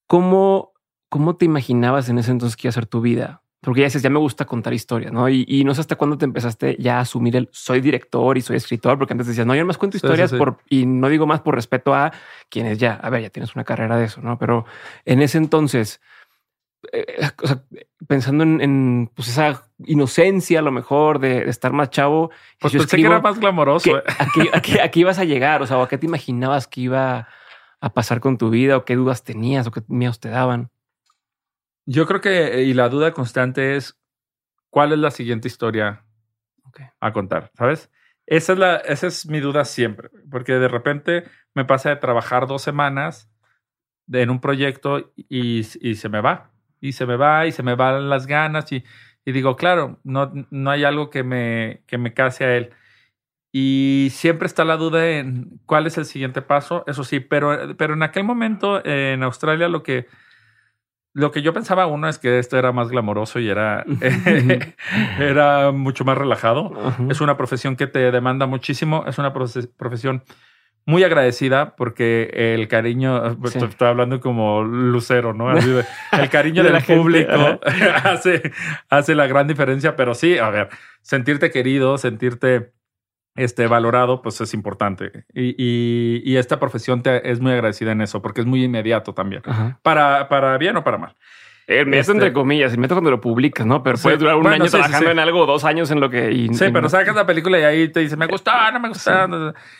¿Cómo, 0.07 0.74
cómo 1.09 1.37
te 1.37 1.47
imaginabas 1.47 2.11
en 2.11 2.18
ese 2.18 2.30
entonces 2.30 2.57
que 2.57 2.68
iba 2.68 2.70
a 2.70 2.72
ser 2.72 2.87
tu 2.87 3.01
vida? 3.01 3.43
Porque 3.64 3.80
ya 3.80 3.86
dices, 3.86 4.02
ya 4.02 4.10
me 4.10 4.18
gusta 4.18 4.44
contar 4.44 4.74
historias, 4.74 5.10
¿no? 5.12 5.28
Y, 5.28 5.44
y 5.48 5.64
no 5.64 5.74
sé 5.74 5.80
hasta 5.80 5.96
cuándo 5.96 6.18
te 6.18 6.24
empezaste 6.26 6.76
ya 6.78 6.98
a 6.98 7.00
asumir 7.00 7.34
el 7.36 7.48
soy 7.50 7.80
director 7.80 8.36
y 8.36 8.42
soy 8.42 8.56
escritor, 8.56 8.98
porque 8.98 9.14
antes 9.14 9.26
decías, 9.26 9.46
no, 9.46 9.54
yo 9.56 9.64
más 9.64 9.78
cuento 9.78 9.96
Sí, 9.98 10.04
historias 10.04 10.30
sí. 10.30 10.36
por, 10.36 10.58
y 10.68 10.84
no 10.86 11.08
digo 11.08 11.26
más 11.26 11.40
por 11.40 11.54
respeto 11.54 11.94
a 11.94 12.12
quienes 12.50 12.78
ya, 12.78 12.94
a 12.94 13.08
ver, 13.10 13.22
ya 13.22 13.30
tienes 13.30 13.54
una 13.54 13.64
carrera 13.64 13.96
de 13.96 14.04
eso, 14.04 14.20
¿no? 14.20 14.38
Pero 14.38 14.66
en 15.06 15.22
ese 15.22 15.38
entonces, 15.38 16.00
eh, 16.92 17.06
o 17.42 17.46
sea, 17.46 17.62
pensando 18.06 18.44
en, 18.44 18.60
en, 18.60 19.10
pues 19.14 19.28
esa 19.28 19.62
inocencia 19.86 20.58
a 20.58 20.62
lo 20.62 20.70
mejor 20.70 21.18
de, 21.18 21.44
de 21.44 21.50
estar 21.50 21.72
más 21.72 21.88
chavo, 21.90 22.30
Pues 22.60 22.72
yo 22.74 22.80
pensé 22.80 22.96
que 22.98 23.06
era 23.06 23.20
más 23.20 23.38
glamoroso. 23.40 23.90
¿qué- 23.90 23.96
eh. 23.96 24.02
a, 24.18 24.26
qué, 24.34 24.50
a 24.52 24.60
qué- 24.60 24.82
a 24.82 24.90
qué 24.90 25.00
ibas 25.00 25.18
a 25.18 25.24
llegar? 25.24 25.62
O 25.62 25.66
sea, 25.66 25.78
¿o 25.78 25.82
¿a 25.82 25.88
qué 25.88 25.96
te 25.96 26.04
imaginabas 26.06 26.66
que 26.66 26.82
iba 26.82 27.28
a 27.80 27.92
pasar 27.94 28.20
con 28.20 28.36
tu 28.36 28.50
vida? 28.50 28.76
¿O 28.76 28.84
qué 28.84 28.96
dudas 28.96 29.24
tenías? 29.24 29.66
¿O 29.66 29.70
qué 29.70 29.80
miedos 29.88 30.20
te 30.20 30.28
daban? 30.28 30.70
Yo 31.87 32.07
creo 32.07 32.20
que, 32.20 32.62
y 32.62 32.74
la 32.74 32.89
duda 32.89 33.12
constante 33.12 33.76
es, 33.76 34.01
¿cuál 34.70 34.93
es 34.93 34.99
la 34.99 35.11
siguiente 35.11 35.49
historia 35.49 36.05
a 37.01 37.12
contar? 37.12 37.51
¿Sabes? 37.55 37.91
Esa 38.26 38.55
es, 38.55 38.59
la, 38.59 38.76
esa 38.76 39.07
es 39.07 39.26
mi 39.26 39.41
duda 39.41 39.64
siempre, 39.64 40.09
porque 40.30 40.55
de 40.55 40.68
repente 40.68 41.24
me 41.55 41.64
pasa 41.64 41.91
de 41.91 41.97
trabajar 41.97 42.47
dos 42.47 42.62
semanas 42.62 43.30
en 44.11 44.30
un 44.30 44.41
proyecto 44.41 45.12
y, 45.16 45.61
y 45.80 45.95
se 45.95 46.09
me 46.09 46.20
va, 46.20 46.51
y 46.80 46.93
se 46.93 47.07
me 47.07 47.16
va, 47.16 47.47
y 47.47 47.53
se 47.53 47.62
me 47.62 47.74
van 47.74 48.09
las 48.09 48.26
ganas, 48.26 48.72
y, 48.72 48.82
y 49.24 49.32
digo, 49.32 49.57
claro, 49.57 50.01
no, 50.05 50.32
no 50.51 50.70
hay 50.70 50.85
algo 50.85 51.11
que 51.11 51.22
me, 51.22 51.82
que 51.87 51.99
me 51.99 52.14
case 52.14 52.45
a 52.45 52.57
él. 52.57 52.70
Y 53.53 54.09
siempre 54.11 54.47
está 54.47 54.64
la 54.64 54.76
duda 54.76 55.07
en 55.11 55.61
cuál 55.66 55.87
es 55.87 55.97
el 55.99 56.07
siguiente 56.07 56.43
paso, 56.43 56.82
eso 56.87 57.05
sí, 57.05 57.20
pero, 57.20 57.76
pero 57.76 57.95
en 57.95 58.03
aquel 58.03 58.24
momento 58.24 58.85
en 58.85 59.22
Australia 59.22 59.68
lo 59.68 59.82
que, 59.82 60.09
lo 61.14 61.30
que 61.30 61.42
yo 61.42 61.52
pensaba, 61.52 61.86
uno, 61.86 62.08
es 62.08 62.18
que 62.18 62.38
esto 62.38 62.58
era 62.58 62.72
más 62.72 62.88
glamoroso 62.88 63.38
y 63.38 63.48
era, 63.48 63.84
era 65.18 65.70
mucho 65.72 66.04
más 66.04 66.18
relajado. 66.18 66.70
Ujú. 66.70 67.10
Es 67.10 67.20
una 67.20 67.36
profesión 67.36 67.76
que 67.76 67.86
te 67.86 68.10
demanda 68.10 68.46
muchísimo. 68.46 69.04
Es 69.06 69.18
una 69.18 69.32
profe- 69.32 69.70
profesión 69.76 70.22
muy 70.86 71.02
agradecida 71.02 71.76
porque 71.76 72.30
el 72.54 72.68
cariño, 72.68 73.36
Sí. 73.46 73.58
estoy 73.58 73.88
hablando 73.88 74.20
como 74.20 74.62
lucero, 74.64 75.32
¿no? 75.32 75.50
El 76.12 76.28
cariño 76.30 76.62
De 76.62 76.70
del 76.70 76.72
la 76.74 76.80
público 76.80 77.60
hace, 78.04 78.52
hace 78.90 79.14
la 79.14 79.26
gran 79.26 79.46
diferencia, 79.48 79.96
pero 79.96 80.14
sí, 80.14 80.36
a 80.36 80.50
ver, 80.50 80.68
sentirte 81.00 81.50
querido, 81.50 81.96
sentirte 81.96 82.72
este, 83.37 83.66
valorado, 83.66 84.22
pues 84.22 84.41
es 84.41 84.55
importante. 84.55 85.24
Y, 85.35 85.55
y- 85.59 86.22
y 86.24 86.37
esta 86.37 86.59
profesión 86.61 87.03
te, 87.03 87.30
es 87.30 87.41
muy 87.41 87.53
agradecida 87.53 87.93
en 87.93 88.01
eso 88.01 88.22
porque 88.22 88.41
es 88.43 88.47
muy 88.47 88.62
inmediato 88.64 89.12
también. 89.14 89.43
Ajá. 89.45 89.78
Para, 89.82 90.28
para 90.28 90.57
bien 90.59 90.76
o 90.76 90.85
para 90.85 90.99
mal. 90.99 91.14
El 91.66 91.87
meto 91.87 92.01
Este- 92.03 92.12
entre 92.12 92.32
comillas, 92.35 92.72
el 92.74 92.78
meto 92.78 92.95
cuando 92.95 93.11
lo 93.11 93.20
publicas, 93.22 93.66
¿no? 93.66 93.82
Pero 93.82 93.97
Sí, 93.97 94.03
puedes 94.03 94.18
durar 94.20 94.37
un 94.37 94.43
bueno, 94.43 94.57
año 94.57 94.66
sí, 94.66 94.72
trabajando 94.72 95.07
sí. 95.07 95.12
en 95.12 95.18
algo, 95.18 95.47
dos 95.47 95.64
años 95.64 95.91
en 95.91 95.99
lo 95.99 96.11
que. 96.11 96.30
y- 96.30 96.49
Sí, 96.49 96.66
y 96.66 96.68
pero 96.68 96.82
no- 96.82 96.89
sacas 96.91 97.16
la 97.16 97.24
película 97.24 97.59
y 97.59 97.62
ahí 97.62 97.89
te 97.89 98.01
dice, 98.01 98.16
me 98.18 98.26
gusta, 98.26 98.70
no 98.70 98.80
me 98.80 98.89
gusta. 98.91 99.26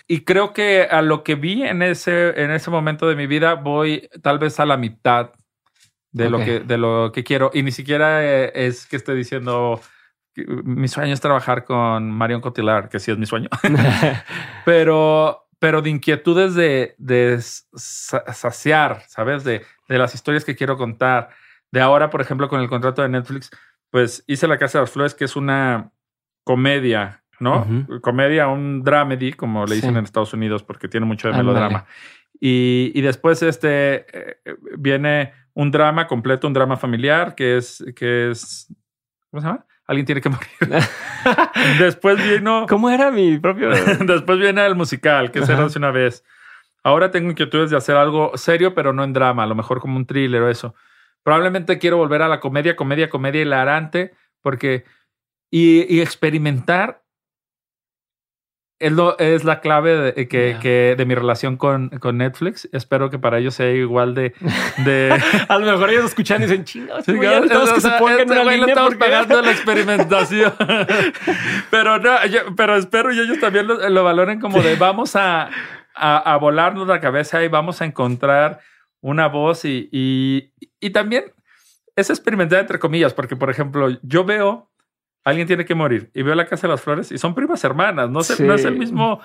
Y 0.09 0.21
creo 0.23 0.55
que 0.55 0.89
a 0.91 1.03
lo 1.03 1.23
que 1.23 1.35
vi 1.35 1.63
en 1.63 1.83
ese, 1.83 2.43
en 2.43 2.51
ese 2.53 2.71
momento 2.71 3.07
de 3.07 3.17
mi 3.17 3.27
vida, 3.27 3.55
voy 3.55 4.09
tal 4.23 4.39
vez 4.39 4.59
a 4.61 4.65
la 4.67 4.79
mitad 4.79 5.33
de, 6.11 6.31
lo, 6.31 6.39
Ok. 6.39 6.45
que, 6.45 6.61
de 6.61 6.79
lo 6.79 7.13
que 7.13 7.23
quiero. 7.23 7.51
Y 7.53 7.63
ni 7.63 7.71
siquiera 7.71 8.25
eh, 8.25 8.51
es 8.55 8.87
que 8.87 8.97
esté 8.97 9.15
diciendo, 9.15 9.79
mi 10.37 10.89
sueño 10.89 11.13
es 11.15 11.21
trabajar 11.21 11.65
con 11.65 12.11
Marion 12.11 12.41
Cotillard, 12.41 12.89
que 12.89 12.99
sí 12.99 13.11
es 13.11 13.19
mi 13.19 13.27
sueño. 13.27 13.49
pero, 14.65 15.47
pero 15.59 15.83
de 15.83 15.91
inquietudes 15.91 16.55
de, 16.55 16.95
de 16.99 17.39
sa- 17.41 18.33
saciar, 18.33 19.03
¿sabes? 19.09 19.45
De, 19.45 19.63
de 19.89 19.99
las 19.99 20.15
historias 20.15 20.45
que 20.45 20.57
quiero 20.57 20.77
contar. 20.77 21.31
De 21.71 21.81
ahora, 21.81 22.11
por 22.11 22.21
ejemplo, 22.21 22.49
con 22.49 22.61
el 22.61 22.69
contrato 22.69 23.03
de 23.03 23.09
Netflix, 23.09 23.51
pues 23.91 24.25
hice 24.27 24.47
La 24.49 24.59
Casa 24.59 24.79
de 24.79 24.83
las 24.83 24.91
Flores, 24.91 25.15
que 25.15 25.25
es 25.25 25.37
una 25.37 25.91
comedia, 26.45 27.23
¿no? 27.41 27.67
Comedia, 28.03 28.49
un 28.49 28.83
dramedy, 28.83 29.33
como 29.33 29.65
le 29.65 29.71
Sí. 29.71 29.75
dicen 29.77 29.97
en 29.97 30.05
Estados 30.05 30.33
Unidos, 30.35 30.63
porque 30.63 30.89
tiene 30.89 31.07
mucho 31.07 31.29
de 31.29 31.35
melodrama. 31.37 31.87
Y, 32.41 32.93
y 32.95 33.01
después 33.01 33.43
este 33.43 34.07
eh, 34.13 34.37
viene 34.79 35.33
un 35.55 35.71
drama 35.71 36.07
completo, 36.07 36.47
un 36.47 36.53
drama 36.53 36.77
familiar, 36.77 37.35
que 37.35 37.57
es, 37.57 37.85
que 37.97 38.31
es, 38.31 38.67
¿cómo 39.31 39.41
se 39.41 39.47
llama? 39.47 39.67
Alguien 39.87 40.07
tiene 40.07 40.21
que 40.21 40.31
morir. 40.31 40.49
después 41.79 42.17
vino, 42.23 42.67
¿Cómo 42.69 42.91
era 42.91 43.11
mi 43.11 43.39
propio? 43.39 43.71
después 44.07 44.39
viene 44.39 44.65
el 44.65 44.75
musical, 44.75 45.31
que 45.31 45.41
Ajá. 45.41 45.53
Érase 45.53 45.79
una 45.79 45.91
vez. 45.91 46.25
Ahora 46.83 47.11
tengo 47.11 47.31
inquietudes 47.31 47.71
de 47.71 47.77
hacer 47.77 47.97
algo 47.97 48.37
serio, 48.37 48.75
pero 48.75 48.93
no 48.93 49.05
en 49.05 49.13
drama, 49.13 49.45
a 49.45 49.47
lo 49.47 49.55
mejor 49.55 49.81
como 49.81 49.97
un 49.97 50.07
thriller 50.07 50.43
o 50.43 50.51
eso. 50.51 50.75
Probablemente 51.23 51.79
quiero 51.79 51.97
volver 51.97 52.23
a 52.23 52.29
la 52.29 52.41
comedia, 52.41 52.77
comedia, 52.77 53.09
comedia 53.09 53.43
hilarante, 53.43 54.15
porque 54.43 54.85
y, 55.51 55.95
y 55.95 56.01
experimentar 56.01 57.04
es, 58.87 58.93
lo, 58.93 59.19
es 59.19 59.45
la 59.45 59.61
clave 59.61 60.13
de, 60.13 60.29
que, 60.29 60.53
Ya. 60.55 60.61
que 60.61 60.95
de 60.97 61.05
mi 61.07 61.15
relación 61.15 61.57
con, 61.57 61.89
con 61.91 62.19
Netflix. 62.19 62.69
Espero 62.73 63.11
que 63.11 63.19
para 63.19 63.39
ellos 63.39 63.55
sea 63.55 63.71
igual 63.71 64.15
de... 64.15 64.35
de 64.85 65.21
A 65.49 65.59
lo 65.59 65.71
mejor 65.73 65.91
ellos 65.91 66.05
escuchan 66.07 66.43
y 66.43 66.47
dicen 66.47 66.65
chingados. 66.65 67.05
Sí, 67.05 67.13
o 67.13 67.21
que 67.21 67.27
sea, 67.49 67.81
se 67.81 67.91
pongan 67.99 68.21
este 68.21 68.33
una 68.33 68.45
línea 68.53 68.67
estamos 68.69 68.95
porque- 68.95 68.99
pagando 69.05 69.43
la 69.43 69.51
experimentación. 69.51 70.53
pero 71.71 71.99
no, 71.99 72.27
yo- 72.27 72.55
pero 72.57 72.77
espero 72.77 73.13
y 73.13 73.21
ellos 73.21 73.39
también 73.41 73.67
lo, 73.67 73.89
lo 73.89 74.05
valoren 74.05 74.41
como 74.41 74.63
de 74.63 74.77
vamos 74.77 75.17
a, 75.17 75.49
a, 75.95 76.19
a 76.35 76.37
volarnos 76.39 76.87
la 76.89 77.01
cabeza 77.01 77.43
y 77.43 77.49
vamos 77.49 77.81
a 77.81 77.85
encontrar 77.85 78.61
una 79.01 79.29
voz 79.29 79.65
y, 79.65 79.89
y, 79.93 80.53
y 80.81 80.91
también 80.91 81.25
es 81.97 82.11
experimentar 82.11 82.61
entre 82.61 82.79
comillas, 82.79 83.15
porque 83.15 83.37
por 83.37 83.51
ejemplo, 83.51 83.89
yo 84.03 84.25
veo 84.25 84.71
alguien 85.25 85.47
tiene 85.47 85.65
que 85.65 85.75
morir 85.75 86.11
y 86.15 86.23
veo 86.23 86.35
la 86.35 86.47
casa 86.47 86.67
de 86.67 86.73
las 86.73 86.81
flores 86.83 87.11
y 87.11 87.19
son 87.19 87.35
primas 87.35 87.65
hermanas, 87.65 88.11
no, 88.11 88.23
sé, 88.23 88.37
Sí. 88.37 88.43
no 88.43 88.55
es 88.55 88.65
el 88.65 88.77
mismo 88.77 89.21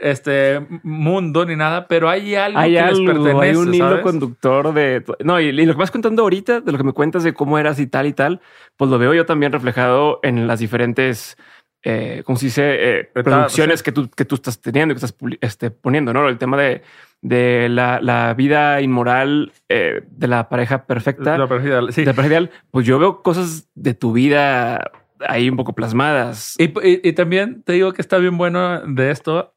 este 0.00 0.66
mundo 0.82 1.44
ni 1.44 1.56
nada, 1.56 1.86
pero 1.86 2.08
hay 2.08 2.34
algo 2.34 2.58
hay 2.58 2.72
que 2.72 2.80
algo, 2.80 3.00
les 3.00 3.06
pertenece. 3.06 3.40
hay 3.40 3.56
un 3.56 3.74
hilo 3.74 4.02
conductor 4.02 4.72
de... 4.72 5.04
No, 5.24 5.38
y, 5.40 5.48
y 5.48 5.66
lo 5.66 5.74
que 5.74 5.78
vas 5.78 5.90
contando 5.90 6.22
ahorita, 6.22 6.60
de 6.60 6.72
lo 6.72 6.78
que 6.78 6.84
me 6.84 6.92
cuentas 6.92 7.22
de 7.22 7.34
cómo 7.34 7.58
eras 7.58 7.78
y 7.80 7.86
tal 7.86 8.06
y 8.06 8.14
tal, 8.14 8.40
pues 8.76 8.90
lo 8.90 8.98
veo 8.98 9.12
yo 9.12 9.26
también 9.26 9.52
reflejado 9.52 10.20
en 10.22 10.46
las 10.46 10.60
diferentes... 10.60 11.36
Eh, 11.82 12.22
como 12.26 12.38
se 12.38 12.46
dice, 12.46 12.98
eh, 13.00 13.04
producciones 13.04 13.82
que, 13.82 13.90
tú, 13.90 14.10
que 14.10 14.26
tú 14.26 14.34
estás 14.34 14.60
teniendo, 14.60 14.94
que 14.94 14.98
estás 15.04 15.14
este, 15.40 15.70
poniendo, 15.70 16.12
¿no? 16.12 16.28
El 16.28 16.36
tema 16.36 16.58
de, 16.58 16.82
de 17.22 17.68
la, 17.70 18.00
la 18.02 18.34
vida 18.34 18.82
inmoral 18.82 19.52
eh, 19.70 20.02
de 20.10 20.28
la 20.28 20.50
pareja 20.50 20.84
perfecta. 20.84 21.38
La 21.38 21.46
pareja 21.46 21.68
ideal, 21.68 21.92
sí. 21.92 22.02
de 22.02 22.08
la 22.08 22.12
pareja 22.12 22.32
ideal, 22.32 22.50
pues 22.70 22.86
yo 22.86 22.98
veo 22.98 23.22
cosas 23.22 23.68
de 23.74 23.94
tu 23.94 24.12
vida 24.12 24.90
ahí 25.26 25.48
un 25.48 25.56
poco 25.56 25.74
plasmadas. 25.74 26.54
Y, 26.58 26.64
y- 26.86 27.00
y 27.08 27.12
también 27.12 27.62
te 27.62 27.72
digo 27.74 27.92
que 27.92 28.02
está 28.02 28.18
bien 28.18 28.36
bueno 28.38 28.80
de 28.86 29.10
esto, 29.10 29.54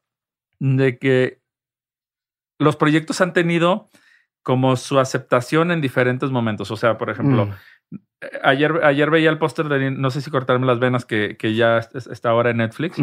de 0.60 0.98
que 0.98 1.40
los 2.58 2.76
proyectos 2.76 3.20
han 3.20 3.32
tenido 3.32 3.88
como 4.42 4.76
su 4.76 4.98
aceptación 4.98 5.70
en 5.70 5.80
diferentes 5.80 6.30
momentos. 6.30 6.70
O 6.70 6.76
sea, 6.76 6.98
por 6.98 7.10
ejemplo, 7.10 7.46
Mm. 7.46 7.96
ayer, 8.42 8.80
ayer 8.84 9.10
veía 9.10 9.30
el 9.30 9.38
póster 9.38 9.68
de, 9.68 9.90
no 9.90 10.10
sé 10.10 10.20
si 10.20 10.30
cortarme 10.30 10.66
las 10.66 10.78
venas, 10.78 11.04
que, 11.04 11.36
que 11.38 11.54
ya 11.54 11.78
es- 11.78 12.06
está 12.06 12.30
ahora 12.30 12.50
en 12.50 12.58
Netflix. 12.58 12.98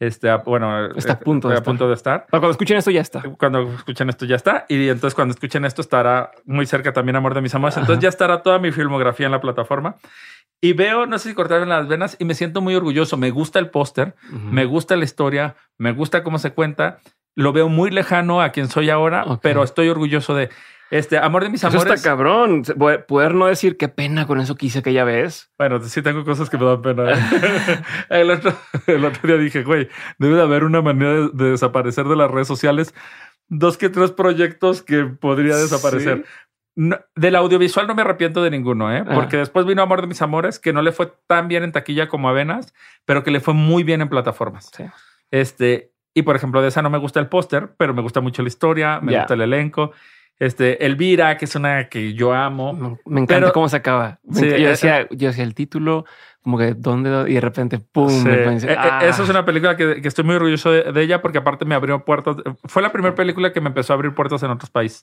Este, 0.00 0.32
bueno, 0.44 0.86
Está 0.94 1.14
a 1.14 1.16
eh, 1.16 1.20
punto 1.24 1.48
de 1.48 1.54
a 1.54 1.58
estar. 1.58 1.64
punto 1.64 1.88
de 1.88 1.94
estar. 1.94 2.26
Para 2.26 2.40
cuando 2.40 2.50
escuchen 2.52 2.76
esto 2.76 2.90
ya 2.90 3.00
está. 3.00 3.22
Cuando 3.22 3.62
escuchen 3.74 4.08
esto 4.08 4.26
ya 4.26 4.36
está. 4.36 4.64
Y 4.68 4.88
entonces 4.88 5.14
cuando 5.14 5.34
escuchen 5.34 5.64
esto 5.64 5.82
estará 5.82 6.30
muy 6.44 6.66
cerca 6.66 6.92
también 6.92 7.16
Amor 7.16 7.34
de 7.34 7.40
mis 7.40 7.54
amores. 7.54 7.76
Ajá. 7.76 7.82
Entonces 7.82 8.02
ya 8.02 8.08
estará 8.08 8.42
toda 8.42 8.58
mi 8.58 8.70
filmografía 8.70 9.26
en 9.26 9.32
la 9.32 9.40
plataforma. 9.40 9.96
Y 10.60 10.72
veo, 10.72 11.06
no 11.06 11.18
sé 11.18 11.30
si 11.30 11.34
cortarme 11.34 11.66
las 11.66 11.86
venas 11.86 12.16
y 12.18 12.24
me 12.24 12.34
siento 12.34 12.60
muy 12.60 12.74
orgulloso. 12.74 13.16
Me 13.16 13.30
gusta 13.30 13.58
el 13.58 13.70
póster, 13.70 14.14
me 14.32 14.64
gusta 14.64 14.96
la 14.96 15.04
historia, 15.04 15.54
me 15.78 15.92
gusta 15.92 16.24
cómo 16.24 16.38
se 16.38 16.52
cuenta. 16.52 16.98
Lo 17.36 17.52
veo 17.52 17.68
muy 17.68 17.90
lejano 17.90 18.42
a 18.42 18.50
quien 18.50 18.68
soy 18.68 18.90
ahora, 18.90 19.24
pero 19.40 19.62
estoy 19.62 19.88
orgulloso 19.88 20.34
de 20.34 20.50
este 20.90 21.18
Amor 21.18 21.44
de 21.44 21.50
mis 21.50 21.62
Eso 21.62 21.68
amores. 21.76 21.94
está 21.94 22.08
cabrón. 22.10 22.62
Poder- 23.06 23.34
no 23.34 23.46
decir 23.46 23.76
qué 23.76 23.88
pena 23.88 24.26
con 24.26 24.40
eso 24.40 24.54
que 24.56 24.66
hice 24.66 24.78
aquella 24.80 25.04
vez. 25.04 25.50
Bueno, 25.58 25.80
sí 25.82 26.02
tengo 26.02 26.24
cosas 26.24 26.48
que 26.50 26.56
me 26.58 26.64
dan 26.64 26.82
pena. 26.82 27.12
¿eh? 27.12 27.16
el, 28.10 28.30
otro, 28.30 28.54
el 28.86 29.04
otro 29.04 29.20
día 29.28 29.36
dije, 29.36 29.62
güey, 29.64 29.88
debe 30.18 30.36
de 30.36 30.42
haber 30.42 30.64
una 30.64 30.80
manera 30.82 31.12
de, 31.14 31.28
de 31.32 31.50
desaparecer 31.50 32.06
de 32.06 32.16
las 32.16 32.30
redes 32.30 32.48
sociales. 32.48 32.94
Dos 33.48 33.76
que 33.78 33.88
tres 33.88 34.10
proyectos 34.12 34.82
que 34.82 35.04
podría 35.04 35.56
desaparecer. 35.56 36.18
Sí. 36.24 36.32
No, 36.80 36.96
del 37.16 37.34
audiovisual 37.34 37.86
no 37.88 37.94
me 37.96 38.02
arrepiento 38.02 38.40
de 38.42 38.50
ninguno, 38.50 38.92
¿eh? 38.94 39.02
Ah. 39.04 39.14
porque 39.14 39.36
después 39.36 39.66
vino 39.66 39.82
Amor 39.82 40.00
de 40.00 40.06
mis 40.06 40.22
amores, 40.22 40.58
que 40.60 40.72
no 40.72 40.80
le 40.80 40.92
fue 40.92 41.12
tan 41.26 41.48
bien 41.48 41.64
en 41.64 41.72
taquilla 41.72 42.08
como 42.08 42.28
Avenas, 42.28 42.72
pero 43.04 43.24
que 43.24 43.32
le 43.32 43.40
fue 43.40 43.52
muy 43.54 43.82
bien 43.82 44.00
en 44.00 44.08
plataformas. 44.08 44.70
Sí. 44.76 44.84
Este, 45.32 45.92
y 46.14 46.22
por 46.22 46.36
ejemplo, 46.36 46.62
de 46.62 46.68
esa 46.68 46.80
no 46.82 46.88
me 46.90 46.98
gusta 46.98 47.18
el 47.20 47.26
póster, 47.28 47.70
pero 47.76 47.94
me 47.94 48.02
gusta 48.02 48.20
mucho 48.20 48.42
la 48.42 48.48
historia, 48.48 49.00
me 49.00 49.12
Ya. 49.12 49.18
gusta 49.20 49.34
el 49.34 49.40
elenco. 49.42 49.92
Este, 50.38 50.86
Elvira, 50.86 51.36
que 51.36 51.46
es 51.46 51.54
una 51.56 51.88
que 51.88 52.14
yo 52.14 52.32
amo. 52.32 52.72
Me, 53.04 53.20
encanta 53.20 53.46
Pero- 53.46 53.52
cómo 53.52 53.68
se 53.68 53.76
acaba. 53.76 54.20
Sí, 54.32 54.48
yo, 54.48 54.54
eh, 54.56 54.68
decía, 54.68 55.08
yo 55.10 55.28
decía 55.28 55.42
el 55.44 55.54
título, 55.54 56.04
como 56.42 56.58
que 56.58 56.74
dónde, 56.74 57.24
y 57.28 57.34
de 57.34 57.40
repente, 57.40 57.78
pum. 57.80 58.08
Sí. 58.08 58.24
me 58.24 58.36
pensé, 58.38 58.68
Eh, 58.68 58.72
eh, 58.72 58.76
ah. 58.78 59.00
Eso 59.04 59.24
es 59.24 59.28
una 59.28 59.44
película 59.44 59.76
que, 59.76 60.00
que 60.00 60.06
estoy 60.08 60.24
muy 60.24 60.36
orgulloso 60.36 60.70
de, 60.70 60.92
de 60.92 61.02
ella 61.02 61.20
porque 61.20 61.38
aparte 61.38 61.64
me 61.64 61.74
abrió 61.74 62.04
puertas. 62.04 62.36
Fue 62.64 62.82
la 62.82 62.92
primera 62.92 63.14
película 63.14 63.52
que 63.52 63.60
me 63.60 63.68
empezó 63.68 63.92
a 63.92 63.96
abrir 63.96 64.14
puertas 64.14 64.42
en 64.44 64.50
otros 64.50 64.70
países. 64.70 65.02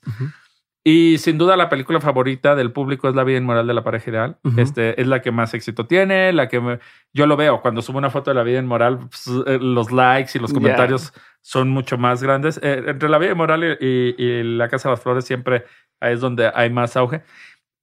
Y 0.88 1.18
sin 1.18 1.36
duda 1.36 1.56
la 1.56 1.68
película 1.68 2.00
favorita 2.00 2.54
del 2.54 2.70
público 2.70 3.08
es 3.08 3.14
La 3.16 3.24
vida 3.24 3.38
inmoral 3.38 3.66
de 3.66 3.74
la 3.74 3.82
pareja 3.82 4.08
ideal. 4.10 4.38
Este 4.56 5.00
es 5.00 5.08
la 5.08 5.20
que 5.20 5.32
más 5.32 5.52
éxito 5.52 5.86
tiene, 5.86 6.32
la 6.32 6.46
que 6.46 6.60
me- 6.60 6.78
yo 7.12 7.26
lo 7.26 7.36
veo 7.36 7.60
cuando 7.60 7.82
subo 7.82 7.98
una 7.98 8.08
foto 8.08 8.30
de 8.30 8.36
La 8.36 8.44
vida 8.44 8.60
inmoral, 8.60 8.98
pues, 8.98 9.26
eh, 9.48 9.58
los 9.60 9.90
likes 9.90 10.30
y 10.36 10.40
los 10.40 10.52
comentarios 10.60 11.12
son 11.42 11.70
mucho 11.70 11.98
más 11.98 12.22
grandes. 12.22 12.60
Eh, 12.62 12.84
entre 12.86 13.08
La 13.08 13.18
vida 13.18 13.32
inmoral 13.32 13.64
y, 13.80 13.84
y- 13.84 14.14
y 14.16 14.42
La 14.44 14.68
casa 14.68 14.88
de 14.88 14.92
las 14.92 15.00
flores 15.02 15.24
siempre 15.24 15.64
es 16.00 16.20
donde 16.20 16.52
hay 16.54 16.70
más 16.70 16.96
auge. 16.96 17.22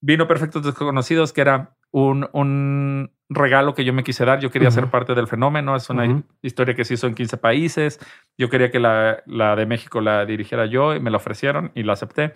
Vino 0.00 0.26
Perfectos 0.26 0.64
Desconocidos, 0.64 1.34
que 1.34 1.42
era 1.42 1.76
un, 1.90 2.26
un 2.32 3.10
regalo 3.28 3.74
que 3.74 3.84
yo 3.84 3.92
me 3.92 4.02
quise 4.02 4.24
dar. 4.24 4.40
Yo 4.40 4.50
quería 4.50 4.70
ser 4.70 4.86
parte 4.90 5.14
del 5.14 5.28
fenómeno. 5.28 5.76
Es 5.76 5.90
una 5.90 6.04
historia 6.40 6.74
que 6.74 6.86
se 6.86 6.94
hizo 6.94 7.06
en 7.06 7.14
15 7.14 7.36
países. 7.36 8.00
Yo 8.38 8.48
quería 8.48 8.70
que 8.70 8.80
la, 8.80 9.22
la 9.26 9.56
de 9.56 9.66
México 9.66 10.00
la 10.00 10.24
dirigiera 10.24 10.64
yo 10.64 10.94
y 10.94 11.00
me 11.00 11.10
la 11.10 11.18
ofrecieron 11.18 11.70
y 11.74 11.82
la 11.82 11.92
acepté. 11.92 12.32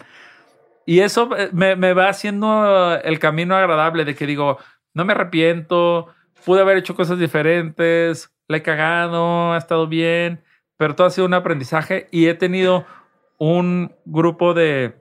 Y 0.89 1.01
eso 1.01 1.29
eh, 1.37 1.51
me, 1.53 1.77
me 1.77 1.93
va 1.93 2.09
haciendo 2.09 2.99
el 3.05 3.19
camino 3.19 3.55
agradable 3.55 4.07
de 4.07 4.15
que 4.15 4.27
digo, 4.27 4.57
no 4.95 5.05
me 5.05 5.13
arrepiento, 5.13 6.09
pude 6.47 6.63
haber 6.63 6.79
hecho 6.79 6.97
cosas 6.97 7.19
diferentes, 7.19 8.33
la 8.49 8.57
he 8.57 8.63
cagado, 8.63 9.53
ha 9.53 9.59
estado 9.59 9.87
bien, 9.87 10.43
pero 10.79 10.95
todo 10.95 11.07
ha 11.07 11.11
sido 11.11 11.27
un 11.27 11.35
aprendizaje 11.35 12.09
y 12.11 12.29
he 12.29 12.33
tenido 12.33 12.87
un 13.37 13.93
grupo 14.07 14.55
de, 14.55 14.95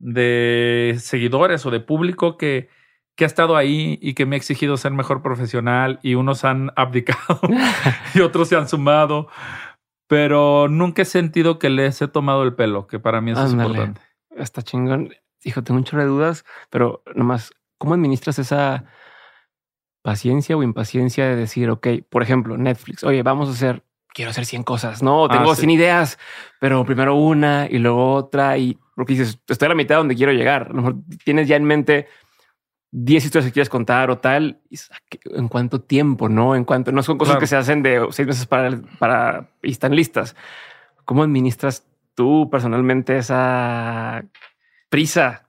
de 0.00 0.96
seguidores 0.98 1.64
o 1.64 1.70
de 1.70 1.80
público 1.80 2.36
que, 2.36 2.68
que 3.16 3.24
ha 3.24 3.26
estado 3.26 3.56
ahí 3.56 3.98
y 4.02 4.12
que 4.12 4.26
me 4.26 4.36
ha 4.36 4.38
exigido 4.38 4.76
ser 4.76 4.92
mejor 4.92 5.22
profesional 5.22 5.98
y 6.02 6.14
unos 6.14 6.44
han 6.44 6.72
abdicado 6.76 7.40
y 8.14 8.20
otros 8.20 8.48
se 8.48 8.56
han 8.56 8.68
sumado, 8.68 9.28
pero 10.08 10.68
nunca 10.68 11.00
he 11.00 11.06
sentido 11.06 11.58
que 11.58 11.70
les 11.70 12.02
he 12.02 12.08
tomado 12.08 12.42
el 12.42 12.52
pelo, 12.54 12.86
que 12.86 12.98
para 12.98 13.22
mí 13.22 13.30
eso 13.30 13.46
es 13.46 13.52
importante. 13.54 14.07
Está 14.38 14.62
chingón. 14.62 15.10
Hijo, 15.44 15.62
tengo 15.62 15.78
un 15.78 15.84
chorro 15.84 16.02
de 16.02 16.08
dudas, 16.08 16.44
pero 16.70 17.02
nomás, 17.14 17.52
¿cómo 17.78 17.94
administras 17.94 18.38
esa 18.38 18.84
paciencia 20.02 20.56
o 20.56 20.62
impaciencia 20.62 21.26
de 21.26 21.36
decir, 21.36 21.70
ok, 21.70 21.86
por 22.08 22.22
ejemplo, 22.22 22.56
Netflix, 22.56 23.04
oye, 23.04 23.22
vamos 23.22 23.48
a 23.48 23.52
hacer, 23.52 23.82
quiero 24.14 24.30
hacer 24.30 24.46
100 24.46 24.62
cosas, 24.64 25.02
no, 25.02 25.26
Ah, 25.26 25.28
tengo 25.28 25.54
sí. 25.54 25.60
100 25.62 25.70
ideas, 25.70 26.18
pero 26.60 26.84
primero 26.84 27.14
una 27.14 27.66
y 27.70 27.78
luego 27.78 28.14
otra 28.14 28.56
y 28.58 28.78
porque 28.96 29.12
dices, 29.12 29.38
estoy 29.46 29.66
a 29.66 29.68
la 29.70 29.74
mitad 29.76 29.96
donde 29.96 30.16
quiero 30.16 30.32
llegar. 30.32 30.62
A 30.62 30.68
lo 30.70 30.74
mejor 30.74 30.96
tienes 31.24 31.46
ya 31.46 31.54
en 31.56 31.62
mente 31.64 32.08
10 32.90 33.24
historias 33.24 33.46
que 33.46 33.52
quieres 33.52 33.68
contar 33.68 34.10
o 34.10 34.18
tal. 34.18 34.60
y 34.64 34.70
dices, 34.70 34.90
"¿A 34.90 34.96
qué- 35.08 35.20
¿En 35.36 35.46
cuánto 35.46 35.80
tiempo? 35.80 36.28
No, 36.28 36.56
en 36.56 36.64
cuánto, 36.64 36.90
no 36.90 37.02
son 37.04 37.16
cosas 37.16 37.32
Claro. 37.34 37.40
que 37.40 37.46
se 37.46 37.56
hacen 37.56 37.82
de 37.84 38.04
seis 38.10 38.26
meses 38.26 38.46
para, 38.46 38.76
para 38.98 39.50
y 39.62 39.70
están 39.70 39.94
listas. 39.94 40.34
¿Cómo 41.04 41.22
administras 41.22 41.86
tú 42.18 42.50
personalmente 42.50 43.16
esa 43.16 44.24
prisa? 44.88 45.48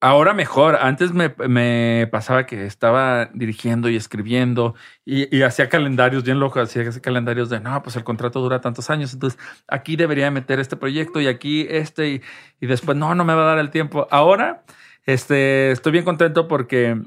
Ahora 0.00 0.34
mejor. 0.34 0.74
Antes 0.74 1.12
me, 1.12 1.32
me 1.46 2.08
pasaba 2.10 2.46
que 2.46 2.66
estaba 2.66 3.26
dirigiendo 3.26 3.88
y 3.88 3.94
escribiendo 3.94 4.74
y, 5.04 5.34
y 5.34 5.42
hacía 5.42 5.68
calendarios 5.68 6.24
bien 6.24 6.40
locos. 6.40 6.64
Hacía 6.64 6.90
calendarios 7.00 7.48
de 7.48 7.60
no, 7.60 7.80
pues 7.84 7.94
el 7.94 8.02
contrato 8.02 8.40
dura 8.40 8.60
tantos 8.60 8.90
años. 8.90 9.14
Entonces 9.14 9.38
aquí 9.68 9.94
debería 9.94 10.32
meter 10.32 10.58
este 10.58 10.76
proyecto 10.76 11.20
y 11.20 11.28
aquí 11.28 11.64
este 11.70 12.08
y, 12.08 12.22
y 12.60 12.66
después 12.66 12.98
no, 12.98 13.14
no 13.14 13.24
me 13.24 13.32
va 13.32 13.42
a 13.42 13.54
dar 13.54 13.58
el 13.60 13.70
tiempo. 13.70 14.08
Ahora 14.10 14.64
este, 15.06 15.70
estoy 15.70 15.92
bien 15.92 16.04
contento 16.04 16.48
porque, 16.48 17.00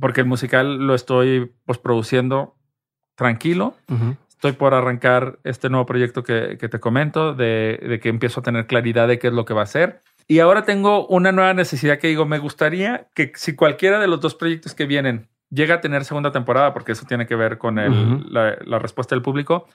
porque 0.00 0.22
el 0.22 0.26
musical 0.26 0.78
lo 0.78 0.94
estoy 0.94 1.52
postproduciendo 1.66 2.56
tranquilo. 3.16 3.76
Ujú. 3.90 4.16
Estoy 4.42 4.58
por 4.58 4.74
arrancar 4.74 5.38
este 5.44 5.70
nuevo 5.70 5.86
proyecto 5.86 6.24
que, 6.24 6.58
que 6.58 6.68
te 6.68 6.80
comento, 6.80 7.32
de, 7.32 7.78
de 7.80 8.00
que 8.00 8.08
empiezo 8.08 8.40
a 8.40 8.42
tener 8.42 8.66
claridad 8.66 9.06
de 9.06 9.20
qué 9.20 9.28
es 9.28 9.32
lo 9.32 9.44
que 9.44 9.54
va 9.54 9.62
a 9.62 9.66
ser. 9.66 10.00
Y 10.26 10.40
ahora 10.40 10.64
tengo 10.64 11.06
una 11.06 11.30
nueva 11.30 11.54
necesidad 11.54 11.98
que 12.00 12.08
digo, 12.08 12.26
me 12.26 12.40
gustaría 12.40 13.06
que 13.14 13.30
si 13.36 13.54
cualquiera 13.54 14.00
de 14.00 14.08
los 14.08 14.20
dos 14.20 14.34
proyectos 14.34 14.74
que 14.74 14.86
vienen 14.86 15.28
llega 15.48 15.76
a 15.76 15.80
tener 15.80 16.04
segunda 16.04 16.32
temporada, 16.32 16.72
porque 16.72 16.90
eso 16.90 17.06
tiene 17.06 17.28
que 17.28 17.36
ver 17.36 17.56
con 17.58 17.78
el- 17.78 17.92
Ujú. 17.92 18.24
la, 18.30 18.56
la 18.64 18.80
respuesta 18.80 19.14
del 19.14 19.22
público, 19.22 19.68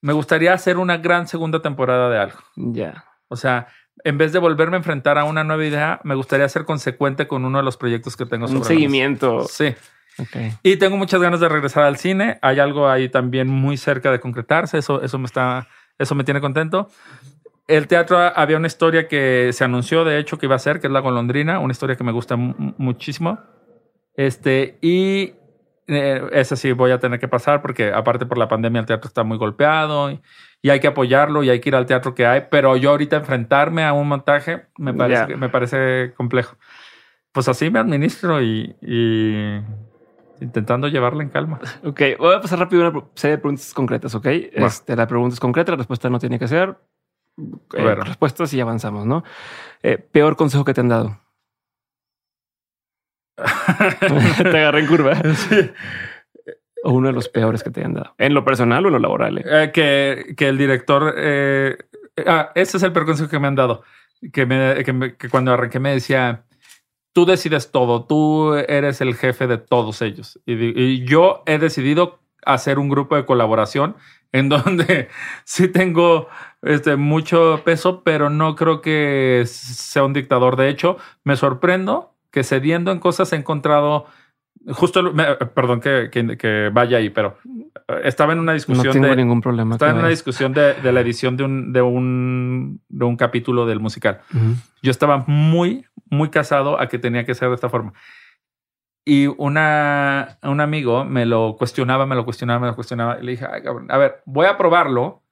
me 0.00 0.14
gustaría 0.14 0.54
hacer 0.54 0.78
una 0.78 0.96
gran 0.96 1.26
segunda 1.28 1.60
temporada 1.60 2.08
de 2.08 2.16
algo. 2.20 2.38
Ya. 2.56 3.04
O 3.28 3.36
sea, 3.36 3.66
en 4.02 4.16
vez 4.16 4.32
de 4.32 4.38
volverme 4.38 4.76
a 4.76 4.78
enfrentar 4.78 5.18
a 5.18 5.24
una 5.24 5.44
nueva 5.44 5.66
idea, 5.66 6.00
me 6.04 6.14
gustaría 6.14 6.48
ser 6.48 6.64
consecuente 6.64 7.26
con 7.28 7.44
uno 7.44 7.58
de 7.58 7.64
los 7.64 7.76
proyectos 7.76 8.16
que 8.16 8.24
tengo 8.24 8.46
sobre 8.46 8.60
Un 8.60 8.64
seguimiento. 8.64 9.42
Sí. 9.42 9.74
Ok. 10.18 10.36
Y 10.62 10.76
tengo 10.76 10.96
muchas 10.96 11.20
ganas 11.20 11.40
de 11.40 11.48
regresar 11.48 11.84
al 11.84 11.96
cine. 11.96 12.38
Hay 12.42 12.58
algo 12.58 12.88
ahí 12.88 13.08
también 13.08 13.48
muy 13.48 13.76
cerca 13.76 14.10
de 14.10 14.20
concretarse. 14.20 14.78
Eso, 14.78 15.02
eso 15.02 15.18
me 15.18 15.26
está, 15.26 15.66
eso 15.98 16.14
me 16.14 16.24
tiene 16.24 16.40
contento. 16.40 16.88
El 17.68 17.86
teatro 17.86 18.18
había 18.18 18.56
una 18.56 18.66
historia 18.66 19.06
que 19.06 19.50
se 19.52 19.62
anunció, 19.64 20.04
de 20.04 20.18
hecho, 20.18 20.38
que 20.38 20.46
iba 20.46 20.56
a 20.56 20.58
ser, 20.58 20.80
que 20.80 20.88
es 20.88 20.92
La 20.92 21.00
Golondrina, 21.00 21.60
una 21.60 21.70
historia 21.72 21.94
que 21.96 22.02
me 22.04 22.12
gusta 22.12 22.36
mu- 22.36 22.74
muchísimo. 22.78 23.38
Este, 24.16 24.76
y 24.82 25.34
eh, 25.86 26.22
esa 26.32 26.56
sí 26.56 26.72
voy 26.72 26.90
a 26.90 26.98
tener 26.98 27.18
que 27.20 27.28
pasar 27.28 27.62
porque 27.62 27.92
aparte 27.92 28.26
por 28.26 28.38
la 28.38 28.48
pandemia 28.48 28.80
el 28.80 28.86
teatro 28.86 29.08
está 29.08 29.22
muy 29.24 29.38
golpeado 29.38 30.10
y, 30.10 30.20
y 30.62 30.70
hay 30.70 30.80
que 30.80 30.88
apoyarlo 30.88 31.42
y 31.42 31.50
hay 31.50 31.60
que 31.60 31.68
ir 31.70 31.76
al 31.76 31.86
teatro 31.86 32.14
que 32.14 32.26
hay, 32.26 32.42
pero 32.50 32.76
yo 32.76 32.90
ahorita 32.90 33.16
enfrentarme 33.16 33.84
a 33.84 33.92
un 33.92 34.08
montaje 34.08 34.66
me 34.76 34.92
parece, 34.92 35.26
que- 35.28 35.36
me 35.36 35.48
parece 35.48 36.12
complejo. 36.16 36.56
Pues 37.32 37.48
así 37.48 37.70
me 37.70 37.78
administro 37.78 38.42
y, 38.42 38.74
y 38.82 39.60
intentando 40.40 40.88
llevarla 40.88 41.22
en 41.22 41.28
calma. 41.30 41.60
Ok, 41.84 42.00
voy 42.18 42.34
a 42.34 42.40
pasar 42.40 42.58
rápido 42.58 42.88
una 42.88 43.04
serie 43.14 43.36
de 43.36 43.40
preguntas 43.42 43.72
concretas, 43.74 44.14
¿ok? 44.14 44.26
Este, 44.26 44.96
la 44.96 45.06
pregunta 45.06 45.34
es 45.34 45.40
concreta, 45.40 45.72
la 45.72 45.76
respuesta 45.78 46.08
no 46.10 46.18
tiene 46.18 46.38
que 46.38 46.48
ser. 46.48 46.76
Eh, 47.38 47.82
Bueno. 47.82 48.02
respuestas 48.04 48.52
y 48.54 48.60
avanzamos, 48.60 49.06
¿no? 49.06 49.22
Eh, 49.82 49.98
peor 49.98 50.36
consejo 50.36 50.64
que 50.64 50.74
te 50.74 50.80
han 50.80 50.88
dado. 50.88 51.20
te 53.98 54.58
agarré 54.58 54.80
en 54.80 54.86
curva. 54.86 55.14
Sí. 55.34 55.70
o 56.84 56.92
uno 56.92 57.08
de 57.08 57.12
los 57.12 57.28
peores 57.28 57.62
que 57.62 57.70
te 57.70 57.84
han 57.84 57.94
dado? 57.94 58.14
¿En 58.18 58.34
lo 58.34 58.44
personal 58.44 58.84
o 58.84 58.88
en 58.88 58.92
lo 58.94 58.98
laboral? 58.98 59.38
eh? 59.38 59.44
Eh, 59.46 59.70
que, 59.72 60.34
que 60.36 60.48
el 60.48 60.58
director. 60.58 61.14
eh, 61.16 61.76
ah, 62.26 62.50
ese 62.54 62.76
es 62.76 62.82
el 62.82 62.92
peor 62.92 63.06
consejo 63.06 63.28
que 63.30 63.38
me 63.38 63.46
han 63.48 63.54
dado. 63.54 63.82
Que, 64.32 64.44
me, 64.44 64.84
que, 64.84 64.92
me- 64.92 65.16
que 65.16 65.28
cuando 65.30 65.52
arranqué 65.52 65.78
me 65.80 65.92
decía: 65.92 66.44
Tú 67.12 67.26
decides 67.26 67.70
todo, 67.72 68.04
tú 68.04 68.54
eres 68.54 69.00
el 69.00 69.14
jefe 69.14 69.46
de 69.46 69.58
todos 69.58 70.00
ellos. 70.02 70.38
Y, 70.46 71.04
yo 71.04 71.42
he 71.46 71.58
decidido 71.58 72.20
hacer 72.46 72.78
un 72.78 72.88
grupo 72.88 73.16
de 73.16 73.24
colaboración 73.26 73.96
en 74.32 74.48
donde 74.48 75.08
sí 75.44 75.66
tengo 75.68 76.28
este, 76.62 76.96
mucho 76.96 77.62
peso, 77.64 78.02
pero 78.04 78.30
no 78.30 78.54
creo 78.54 78.80
que 78.80 79.42
sea 79.46 80.04
un 80.04 80.12
dictador. 80.12 80.56
De 80.56 80.68
hecho, 80.68 80.98
me 81.24 81.34
sorprendo 81.36 82.14
que 82.30 82.44
cediendo 82.44 82.92
en 82.92 83.00
cosas 83.00 83.32
he 83.32 83.36
encontrado. 83.36 84.06
Justo, 84.72 85.02
me- 85.14 85.36
perdón 85.54 85.80
que, 85.80 86.10
que- 86.12 86.36
que 86.36 86.70
vaya 86.72 86.98
ahí, 86.98 87.08
pero 87.08 87.38
eh, 87.88 88.02
estaba 88.04 88.34
en 88.34 88.38
una 88.40 88.52
No 88.52 88.54
discusión 88.54 88.92
tengo 88.92 89.06
de, 89.08 89.16
ningún 89.16 89.40
problema. 89.40 89.74
estaba 89.74 89.92
en 89.92 89.98
una 89.98 90.08
discusión 90.08 90.52
de, 90.52 90.74
de 90.74 90.92
la 90.92 91.00
edición 91.00 91.36
de 91.38 91.44
un, 91.44 91.72
de 91.72 91.80
un 91.82 92.80
de 92.90 93.04
un 93.06 93.16
capítulo 93.16 93.64
del 93.66 93.80
musical. 93.80 94.20
Yo 94.82 94.90
estaba 94.90 95.24
muy, 95.26 95.86
muy 96.10 96.28
casado 96.30 96.80
a 96.80 96.88
que 96.88 96.98
tenía 96.98 97.24
que 97.24 97.34
ser 97.34 97.48
de 97.48 97.54
esta 97.54 97.68
forma. 97.70 97.92
Y 99.04 99.26
una, 99.26 100.38
un 100.42 100.60
amigo 100.60 101.04
me 101.04 101.24
lo 101.24 101.56
cuestionaba, 101.56 102.04
me 102.06 102.14
lo 102.14 102.24
cuestionaba, 102.24 102.60
me 102.60 102.66
lo 102.66 102.74
cuestionaba. 102.74 103.18
Y 103.20 103.24
le 103.24 103.30
dije, 103.32 103.46
"Ay, 103.50 103.62
cabrón, 103.62 103.86
a 103.90 103.96
ver, 103.96 104.22
voy 104.26 104.46
a 104.46 104.56
probarlo, 104.58 105.22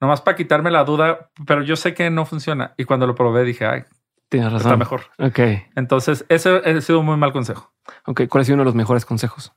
nomás 0.00 0.20
para 0.22 0.36
quitarme 0.36 0.70
la 0.70 0.84
duda, 0.84 1.30
pero 1.46 1.62
yo 1.62 1.76
sé 1.76 1.92
que 1.94 2.08
no 2.10 2.24
funciona. 2.24 2.72
Y 2.78 2.84
cuando 2.84 3.06
lo 3.06 3.14
probé 3.14 3.44
dije, 3.44 3.66
ay, 3.66 3.84
Tienes 4.30 4.52
razón. 4.52 4.68
está 4.72 4.76
mejor. 4.76 5.02
Ok. 5.18 5.38
Entonces, 5.76 6.24
ese 6.28 6.62
ha 6.64 6.80
sido 6.80 7.00
un 7.00 7.06
muy 7.06 7.16
mal 7.16 7.32
consejo. 7.32 7.72
Ok. 8.06 8.22
¿Cuál 8.28 8.42
ha 8.42 8.44
sido 8.44 8.54
uno 8.54 8.62
de 8.62 8.66
los 8.66 8.74
mejores 8.74 9.04
consejos? 9.04 9.52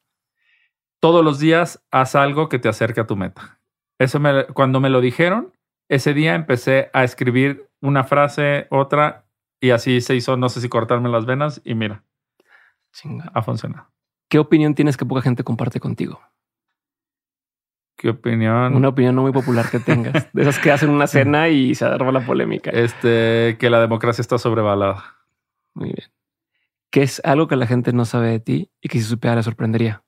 Todos 1.00 1.24
los 1.24 1.40
días 1.40 1.84
haz 1.92 2.16
algo 2.16 2.50
que 2.50 2.60
te 2.60 2.70
acerque 2.70 3.00
a 3.02 3.08
tu 3.08 3.16
meta. 3.16 3.60
Eso 4.00 4.20
me, 4.20 4.46
cuando 4.48 4.80
me 4.80 4.90
lo 4.90 5.00
dijeron, 5.00 5.54
ese 5.90 6.14
día 6.14 6.34
empecé 6.36 6.90
a 6.94 7.04
escribir 7.04 7.70
una 7.82 8.04
frase, 8.04 8.68
otra, 8.72 9.23
y 9.64 9.72
así 9.72 10.02
se 10.02 10.14
hizo, 10.14 10.36
no 10.36 10.50
sé 10.50 10.60
si 10.60 10.68
cortarme 10.68 11.08
las 11.08 11.26
venas, 11.26 11.62
y 11.64 11.74
mira, 11.74 12.04
Chinga. 12.92 13.32
ha 13.34 13.42
funcionado. 13.42 13.88
¿Qué 14.28 14.38
opinión 14.38 14.76
tienes 14.76 14.98
que 14.98 15.06
poca 15.06 15.22
gente 15.22 15.46
comparte 15.46 15.80
contigo? 15.80 16.20
¿Qué 17.96 18.10
opinión? 18.10 18.76
Una 18.76 18.90
opinión 18.90 19.16
no 19.16 19.22
muy 19.22 19.32
popular 19.32 19.70
que 19.72 19.80
tengas. 19.80 20.28
De 20.34 20.42
esas 20.42 20.60
que 20.60 20.70
hacen 20.70 20.90
una 20.90 21.08
cena 21.08 21.48
y 21.48 21.76
se 21.76 21.86
arma 21.86 22.12
la 22.12 22.26
polémica. 22.26 22.72
Este, 22.72 23.56
que 23.58 23.70
la 23.70 23.80
democracia 23.80 24.22
está 24.22 24.38
sobrevalada. 24.38 25.16
Muy 25.76 25.94
bien. 25.94 26.12
¿Qué 26.92 27.04
es 27.04 27.22
algo 27.24 27.48
que 27.48 27.56
la 27.56 27.66
gente 27.66 27.94
no 27.94 28.04
sabe 28.04 28.32
de 28.32 28.40
ti 28.42 28.70
y 28.82 28.90
que 28.90 28.98
si 28.98 29.06
supiera 29.06 29.38
le 29.38 29.44
sorprendería? 29.44 30.04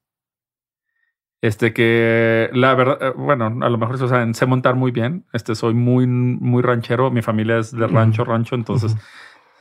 Este, 1.39 1.71
que 1.71 2.49
la 2.51 2.75
verdad, 2.75 2.97
eh, 3.01 3.13
bueno, 3.15 3.45
a 3.45 3.69
lo 3.69 3.77
mejor 3.77 3.95
eso 3.95 4.09
saben, 4.09 4.33
sé 4.33 4.45
montar 4.47 4.75
muy 4.75 4.91
bien. 4.91 5.25
Este, 5.31 5.55
soy 5.55 5.73
muy, 5.73 6.07
muy 6.07 6.61
ranchero. 6.61 7.09
Mi 7.09 7.21
familia 7.21 7.59
es 7.59 7.71
de 7.71 7.87
rancho, 7.87 8.25
rancho, 8.25 8.55
entonces 8.55 8.97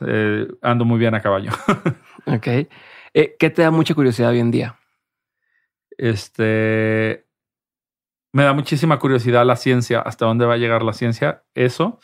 eh, 0.01 0.47
ando 0.61 0.85
muy 0.85 0.99
bien 0.99 1.15
a 1.15 1.21
caballo. 1.21 1.51
Ok. 2.27 2.47
Eh, 2.47 3.35
¿Qué 3.37 3.49
te 3.51 3.61
da 3.61 3.69
mucha 3.69 3.93
curiosidad 3.93 4.31
hoy 4.31 4.39
en 4.39 4.49
día? 4.49 4.79
Este, 5.97 7.25
me 8.33 8.43
da 8.43 8.53
muchísima 8.53 8.97
curiosidad 8.99 9.45
la 9.45 9.55
ciencia, 9.55 10.01
hasta 10.01 10.25
dónde 10.25 10.45
va 10.45 10.55
a 10.55 10.57
llegar 10.57 10.81
la 10.83 10.93
ciencia, 10.93 11.43
eso. 11.53 11.99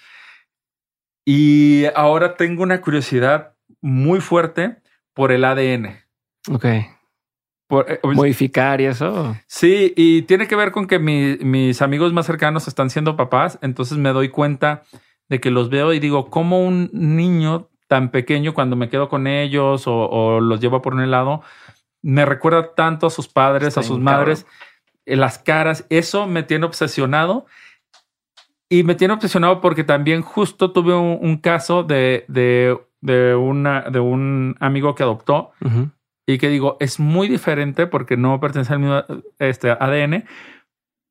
Y 1.26 1.86
ahora 1.96 2.36
tengo 2.36 2.64
una 2.64 2.82
curiosidad 2.82 3.56
muy 3.82 4.22
fuerte 4.22 4.78
por 5.14 5.32
el 5.32 5.44
ADN. 5.44 6.00
Ok. 6.52 6.66
Por, 7.68 7.92
eh, 7.92 8.00
Modificar 8.04 8.80
y 8.82 8.86
eso. 8.86 9.36
Sí, 9.48 9.94
y 9.96 10.24
tiene 10.24 10.48
que 10.48 10.56
ver 10.56 10.72
con 10.72 10.88
que 10.88 11.00
mi- 11.00 11.38
mis 11.38 11.82
amigos 11.82 12.14
más 12.14 12.26
cercanos 12.26 12.68
están 12.68 12.90
siendo 12.90 13.16
papás, 13.16 13.58
entonces 13.62 13.98
me 13.98 14.10
doy 14.10 14.30
cuenta 14.30 14.84
de 15.30 15.40
que 15.40 15.50
los 15.52 15.70
veo 15.70 15.94
y 15.94 16.00
digo, 16.00 16.30
¿cómo 16.30 16.66
un 16.66 16.90
niño 16.94 17.70
tan 17.92 18.10
pequeño 18.10 18.54
cuando 18.54 18.78
me 18.78 18.88
quedo 18.88 19.10
con 19.10 19.28
ellos 19.28 19.86
o, 19.86 20.10
o 20.10 20.40
los 20.40 20.62
llevo 20.62 20.82
por 20.82 20.94
un 20.94 21.02
helado, 21.02 21.42
me 22.02 22.24
recuerda 22.24 22.74
tanto 22.74 23.08
a 23.08 23.10
sus 23.10 23.28
padres, 23.28 23.68
Está 23.68 23.82
a 23.82 23.84
sus 23.84 24.00
madres, 24.00 24.48
eh, 25.06 25.18
las 25.18 25.40
caras, 25.40 25.86
eso 25.90 26.26
me 26.26 26.44
tiene 26.44 26.66
obsesionado. 26.66 27.48
Y 28.70 28.84
me 28.84 28.96
tiene 28.96 29.14
obsesionado 29.14 29.60
porque 29.60 29.84
también 29.84 30.22
justo 30.22 30.72
tuve 30.72 30.96
un, 30.96 31.20
un 31.22 31.36
caso 31.36 31.84
de, 31.84 32.24
de, 32.30 32.80
de, 33.02 33.36
una, 33.36 33.82
de 33.82 34.00
un 34.00 34.56
amigo 34.62 34.96
que 34.96 35.04
adoptó 35.04 35.52
Ujú. 35.60 35.90
y 36.26 36.38
que 36.38 36.48
digo, 36.48 36.78
es 36.80 36.98
muy 36.98 37.28
diferente 37.28 37.88
porque 37.88 38.16
no 38.16 38.40
pertenece 38.40 38.72
al 38.72 38.80
mismo 38.80 39.04
este, 39.38 39.70
ADN, 39.70 40.24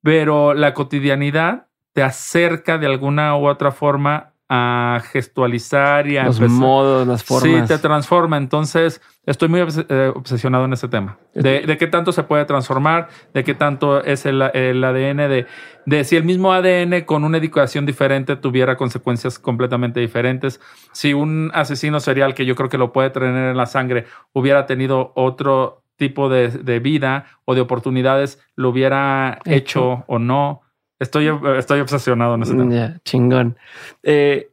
pero 0.01 0.55
la 0.55 0.73
cotidianidad 0.73 1.67
te 1.93 2.01
acerca 2.01 2.79
de 2.79 2.87
alguna 2.87 3.37
u 3.37 3.47
otra 3.47 3.71
forma 3.71 4.30
a 4.53 4.99
gestualizar 5.13 6.07
y 6.09 6.17
a 6.17 6.25
Los 6.25 6.39
empezar- 6.41 6.59
modos, 6.59 7.07
las 7.07 7.23
formas. 7.23 7.61
Sí, 7.61 7.73
te 7.73 7.77
transforma. 7.79 8.35
Entonces, 8.35 9.01
estoy 9.25 9.47
muy 9.47 9.61
eh, 9.61 10.11
obsesionado 10.13 10.65
en 10.65 10.73
ese 10.73 10.89
tema. 10.89 11.17
De, 11.33 11.61
de 11.61 11.77
qué 11.77 11.87
tanto 11.87 12.11
se 12.11 12.23
puede 12.23 12.43
transformar, 12.43 13.07
de 13.33 13.45
qué 13.45 13.53
tanto 13.53 14.03
es 14.03 14.25
el, 14.25 14.41
el 14.53 14.83
ADN, 14.83 15.17
de, 15.29 15.47
de 15.85 16.03
si 16.03 16.17
el 16.17 16.25
mismo 16.25 16.51
ADN 16.51 17.01
con 17.05 17.23
una 17.23 17.37
educación 17.37 17.85
diferente 17.85 18.35
tuviera 18.35 18.75
consecuencias 18.75 19.39
completamente 19.39 20.01
diferentes. 20.01 20.59
Si 20.91 21.13
un 21.13 21.49
asesino 21.53 22.01
serial, 22.01 22.33
que 22.33 22.45
yo 22.45 22.53
creo 22.55 22.67
que 22.67 22.77
lo 22.77 22.91
puede 22.91 23.09
tener 23.09 23.51
en 23.51 23.55
la 23.55 23.67
sangre, 23.67 24.05
hubiera 24.33 24.65
tenido 24.65 25.13
otro 25.15 25.77
tipo 25.95 26.27
de, 26.27 26.49
de 26.49 26.79
vida 26.79 27.25
o 27.45 27.55
de 27.55 27.61
oportunidades, 27.61 28.43
lo 28.57 28.67
hubiera 28.69 29.39
Hecho. 29.45 29.53
hecho, 29.53 30.03
o 30.07 30.19
no. 30.19 30.61
Estoy, 31.01 31.29
estoy 31.57 31.79
obsesionado 31.81 32.35
en 32.35 32.43
ese 32.43 32.51
tema. 32.53 32.63
Chingón. 33.03 33.57
Eh, 34.03 34.49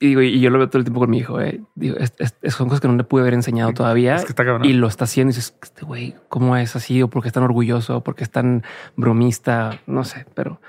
y, 0.00 0.06
digo, 0.08 0.22
y 0.22 0.38
yo 0.38 0.50
lo 0.50 0.58
veo 0.58 0.68
todo 0.68 0.78
el 0.78 0.84
tiempo 0.84 1.00
con 1.00 1.10
mi 1.10 1.18
hijo. 1.18 1.40
eh. 1.40 1.60
Digo, 1.74 1.96
es- 1.96 2.14
es- 2.18 2.54
son 2.54 2.68
cosas 2.68 2.80
que 2.80 2.86
no 2.88 2.94
le 2.96 3.02
pude 3.04 3.22
haber 3.22 3.34
enseñado 3.34 3.72
todavía. 3.72 4.14
Es 4.16 4.24
que 4.24 4.28
está 4.30 4.44
cabrón. 4.44 4.64
Y 4.64 4.72
lo 4.74 4.86
está 4.86 5.04
haciendo 5.04 5.32
y 5.32 5.34
dices, 5.34 5.56
este 5.62 5.84
güey, 5.84 6.14
¿cómo 6.28 6.56
es 6.56 6.76
así? 6.76 7.02
O 7.02 7.08
porque 7.08 7.28
es 7.28 7.32
tan 7.34 7.42
orgulloso, 7.42 7.96
o 7.96 8.04
porque 8.04 8.22
es 8.22 8.30
tan 8.30 8.62
bromista, 8.96 9.80
no 9.86 10.04
sé. 10.04 10.24
Pero, 10.34 10.60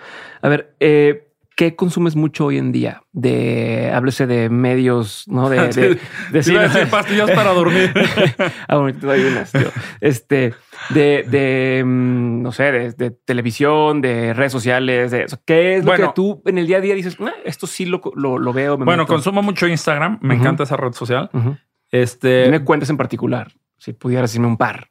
a 0.41 0.49
ver, 0.49 0.73
eh, 0.79 1.27
¿qué 1.59 1.75
consumes 1.75 2.15
mucho 2.15 2.45
hoy 2.45 2.57
en 2.57 2.71
día? 2.71 3.01
De, 3.11 3.91
háblese 3.93 4.25
de 4.27 4.47
medios, 4.49 5.25
¿no? 5.27 5.49
De, 5.49 5.57
de, 5.73 5.99
de 6.31 6.41
cine. 6.43 6.59
decir 6.61 6.87
pastillas 6.89 7.29
para 7.31 7.51
dormir. 7.51 7.91
ah, 8.69 8.77
bueno, 8.77 8.97
te 8.97 9.05
doy 9.05 9.25
unas, 9.25 9.51
tío. 9.51 9.67
Este, 9.99 10.53
de, 10.91 11.25
de, 11.29 11.83
mm, 11.85 12.41
no 12.43 12.53
sé, 12.53 12.71
de, 12.71 12.91
de 12.93 13.11
televisión, 13.11 13.99
de 13.99 14.33
redes 14.33 14.53
sociales, 14.53 15.11
de 15.11 15.23
eso. 15.23 15.37
¿Qué 15.43 15.75
es 15.75 15.79
lo 15.83 15.87
Bueno. 15.91 16.07
que 16.07 16.13
tú 16.15 16.41
en 16.45 16.59
el 16.59 16.65
día 16.65 16.77
a 16.77 16.81
día 16.81 16.95
dices, 16.95 17.17
"Ah, 17.19 17.33
esto 17.43 17.67
sí 17.67 17.83
lo, 17.85 17.99
lo, 18.15 18.37
lo 18.39 18.53
veo? 18.53 18.77
me 18.77 18.85
Bueno, 18.85 19.03
meto"? 19.03 19.11
consumo 19.13 19.41
mucho 19.41 19.67
Instagram. 19.67 20.17
Me 20.21 20.35
encanta 20.35 20.63
esa 20.63 20.77
red 20.77 20.93
social. 20.93 21.29
Ujú. 21.33 21.57
Este. 21.91 22.45
Dime 22.45 22.63
cuentas 22.63 22.89
en 22.89 22.95
particular, 22.95 23.51
si 23.77 23.91
pudieras 23.91 24.29
decirme 24.31 24.47
un 24.47 24.55
par. 24.55 24.87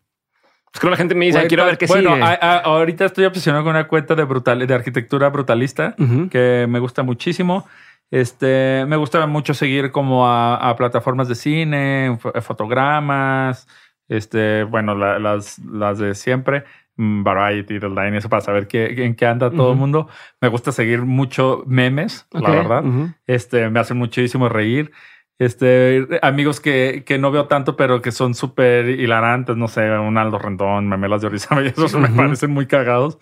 Es 0.75 0.81
que 0.81 0.91
la 0.91 0.97
gente 0.97 1.15
me 1.15 1.27
dice, 1.27 1.47
quiero 1.47 1.65
ver 1.65 1.79
qué 1.79 1.87
bueno, 1.87 2.11
sigue. 2.15 2.23
a- 2.25 2.39
a- 2.41 2.59
ahorita 2.59 3.05
estoy 3.07 3.25
obsesionado 3.25 3.65
con 3.65 3.71
una 3.75 3.89
cuenta 3.89 4.15
de 4.15 4.25
brutal, 4.25 4.67
de 4.67 4.75
arquitectura 4.75 5.29
brutalista 5.31 5.95
Ujú. 5.99 6.29
que 6.29 6.67
me 6.69 6.79
gusta 6.79 7.03
muchísimo. 7.03 7.67
Este, 8.11 8.85
me 8.87 8.97
gusta 8.97 9.27
mucho 9.27 9.55
seguir 9.55 9.91
como 9.91 10.27
a, 10.29 10.57
a 10.57 10.77
plataformas 10.77 11.29
de 11.29 11.35
cine, 11.35 12.19
fo- 12.23 12.41
fotogramas, 12.43 13.67
este, 14.09 14.65
bueno, 14.65 14.95
la- 14.95 15.19
las, 15.19 15.59
las 15.59 15.99
de 15.99 16.15
siempre, 16.15 16.65
mm, 16.97 17.23
Variety, 17.23 17.79
The 17.81 17.89
Line, 17.89 18.17
eso 18.17 18.29
para 18.31 18.41
saber 18.43 18.67
qué, 18.67 19.05
en 19.05 19.15
qué 19.15 19.27
anda 19.27 19.51
todo 19.51 19.69
el 19.69 19.73
Ujú. 19.73 19.81
mundo. 19.81 20.09
Me 20.41 20.49
gusta 20.49 20.73
seguir 20.73 21.03
mucho 21.03 21.65
memes, 21.67 22.27
Ok, 22.33 22.43
la 22.49 22.51
verdad. 22.51 22.85
ujú. 22.85 23.11
Este, 23.27 23.69
me 23.69 23.81
hacen 23.81 23.99
muchísimo 23.99 24.49
reír. 24.49 24.91
Este, 25.39 26.09
amigos 26.23 26.61
que, 26.61 27.05
que 27.07 27.17
no 27.19 27.31
veo 27.31 27.47
tanto, 27.47 27.77
pero 27.77 28.03
que 28.03 28.11
son 28.11 28.35
súper 28.35 28.89
hilarantes, 28.89 29.57
no 29.57 29.69
sé, 29.69 29.89
un 29.91 30.19
Aldo 30.19 30.39
Rendón, 30.39 30.89
Memelas 30.89 31.21
de 31.21 31.29
Orizaba, 31.29 31.63
y 31.63 31.67
esos 31.69 31.95
me 31.95 32.09
parecen 32.09 32.51
muy 32.51 32.67
cagados. 32.67 33.19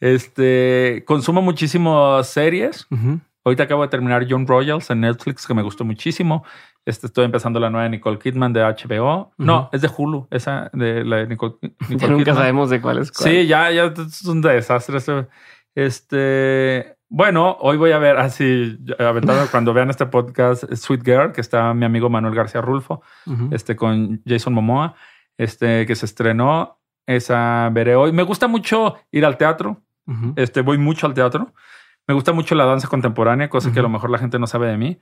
Este, 0.00 1.02
consumo 1.06 1.40
muchísimo 1.42 2.22
series. 2.24 2.86
Ujú. 2.90 3.20
Ahorita 3.44 3.62
acabo 3.62 3.82
de 3.82 3.88
terminar 3.88 4.26
Young 4.26 4.46
Royals 4.46 4.90
en 4.90 5.00
Netflix, 5.00 5.46
que 5.46 5.54
me 5.54 5.62
gustó 5.62 5.84
muchísimo. 5.84 6.44
Este, 6.84 7.06
estoy 7.06 7.24
empezando 7.24 7.58
la 7.58 7.70
nueva 7.70 7.84
de 7.84 7.90
Nicole 7.90 8.18
Kidman 8.18 8.52
de 8.52 8.60
HBO. 8.60 9.32
No, 9.38 9.70
es 9.72 9.80
de 9.80 9.88
Hulu, 9.96 10.26
esa 10.30 10.68
de 10.72 11.04
la 11.04 11.16
de 11.18 11.28
Nicole, 11.28 11.54
Nicole 11.88 12.12
nunca 12.12 12.24
Kidman. 12.24 12.36
sabemos 12.36 12.70
de 12.70 12.80
cuál 12.80 12.98
es 12.98 13.10
cuál. 13.12 13.30
Sí, 13.30 13.46
ya, 13.46 13.70
ya 13.70 13.84
es 13.86 14.24
un 14.24 14.42
desastre. 14.42 14.98
Este, 15.74 16.95
bueno, 17.08 17.56
hoy 17.60 17.76
voy 17.76 17.92
a 17.92 17.98
ver 17.98 18.16
así, 18.18 18.78
aventando 18.98 19.46
cuando 19.50 19.72
vean 19.72 19.90
este 19.90 20.06
podcast, 20.06 20.64
Sweet 20.74 21.04
Girl, 21.04 21.32
que 21.32 21.40
está 21.40 21.72
mi 21.74 21.84
amigo 21.84 22.08
Manuel 22.10 22.34
García 22.34 22.60
Rulfo, 22.60 23.02
este, 23.52 23.76
con 23.76 24.22
Jason 24.26 24.52
Momoa, 24.54 24.94
este, 25.38 25.86
que 25.86 25.94
se 25.94 26.06
estrenó. 26.06 26.78
Esa 27.06 27.70
veré 27.72 27.94
hoy. 27.94 28.10
Me 28.12 28.24
gusta 28.24 28.48
mucho 28.48 28.96
ir 29.12 29.24
al 29.24 29.36
teatro. 29.36 29.82
Este, 30.36 30.62
voy 30.62 30.76
mucho 30.78 31.06
al 31.06 31.14
teatro. 31.14 31.52
Me 32.08 32.14
gusta 32.14 32.32
mucho 32.32 32.54
la 32.56 32.64
danza 32.64 32.88
contemporánea, 32.88 33.48
cosa 33.48 33.72
que 33.72 33.78
a 33.78 33.82
lo 33.82 33.88
mejor 33.88 34.10
la 34.10 34.18
gente 34.18 34.38
no 34.40 34.46
sabe 34.48 34.66
de 34.68 34.76
mí. 34.76 34.98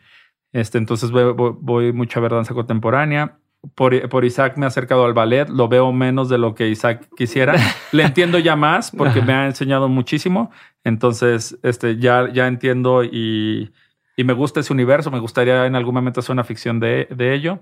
Este, 0.53 0.77
entonces 0.79 1.11
voy, 1.11 1.33
voy- 1.33 1.55
voy 1.59 1.93
mucho 1.95 2.19
a 2.19 2.23
ver 2.23 2.33
danza 2.33 2.53
contemporánea. 2.55 3.39
Por, 3.75 4.09
por, 4.09 4.25
Isaac 4.25 4.57
me 4.57 4.65
he 4.65 4.69
acercado 4.69 5.05
al 5.05 5.15
ballet, 5.15 5.49
lo 5.49 5.69
veo 5.69 5.93
menos 5.93 6.29
de 6.29 6.39
lo 6.39 6.55
que 6.55 6.69
Isaac 6.69 7.09
quisiera. 7.17 7.55
Le 7.93 8.03
entiendo 8.05 8.39
ya 8.39 8.57
más 8.57 8.91
porque 8.91 9.23
me 9.23 9.33
ha 9.33 9.47
enseñado 9.47 9.89
muchísimo. 9.89 10.51
Entonces, 10.85 11.59
este, 11.63 11.99
ya, 11.99 12.31
ya 12.33 12.47
entiendo 12.47 13.05
y, 13.05 13.73
y, 14.17 14.25
me 14.25 14.33
gusta 14.33 14.61
ese 14.61 14.73
universo. 14.73 15.11
Me 15.11 15.19
gustaría 15.19 15.67
en 15.67 15.77
algún 15.77 15.95
momento 15.95 16.21
hacer 16.21 16.33
una 16.33 16.45
ficción 16.45 16.81
de, 16.81 17.09
de 17.11 17.35
ello. 17.35 17.61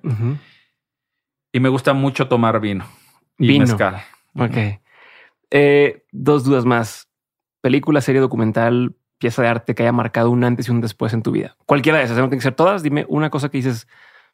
Y 1.53 1.61
me 1.61 1.69
gusta 1.69 1.93
mucho 1.93 2.29
tomar 2.29 2.61
vino 2.61 2.85
y 3.39 3.49
vino. 3.49 3.66
mezcal. 3.66 4.03
Ok. 4.35 4.81
Eh, 5.51 6.05
dos 6.11 6.45
dudas 6.45 6.65
más. 6.65 7.09
Película, 7.61 8.01
serie, 8.01 8.20
documental, 8.20 8.97
pieza 9.19 9.43
de 9.43 9.49
arte 9.49 9.74
que 9.74 9.83
haya 9.83 9.93
marcado 9.93 10.31
un 10.31 10.43
antes 10.43 10.66
y 10.66 10.70
un 10.70 10.81
después 10.81 11.12
en 11.12 11.23
tu 11.23 11.31
vida. 11.31 11.57
Cualquiera 11.66 11.99
de 11.99 12.05
esas, 12.05 12.16
no 12.16 12.24
tiene 12.24 12.39
que 12.39 12.43
ser 12.43 12.55
todas. 12.55 12.83
Dime 12.83 13.07
una 13.09 13.31
cosa 13.31 13.51
que 13.51 13.59
dices, 13.59 13.87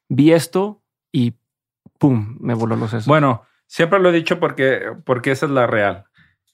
vi 0.09 0.33
esto 0.33 0.83
y 1.13 1.35
pum, 1.99 2.37
me 2.41 2.55
voló 2.55 2.77
los 2.77 2.91
sesos. 2.91 3.07
Bueno, 3.07 3.43
siempre 3.67 3.99
lo 3.99 4.11
he 4.11 4.13
dicho 4.13 4.41
porque, 4.41 4.93
porque 5.05 5.33
esa 5.33 5.47
es 5.47 5.53
la 5.53 5.67
real. 5.67 6.05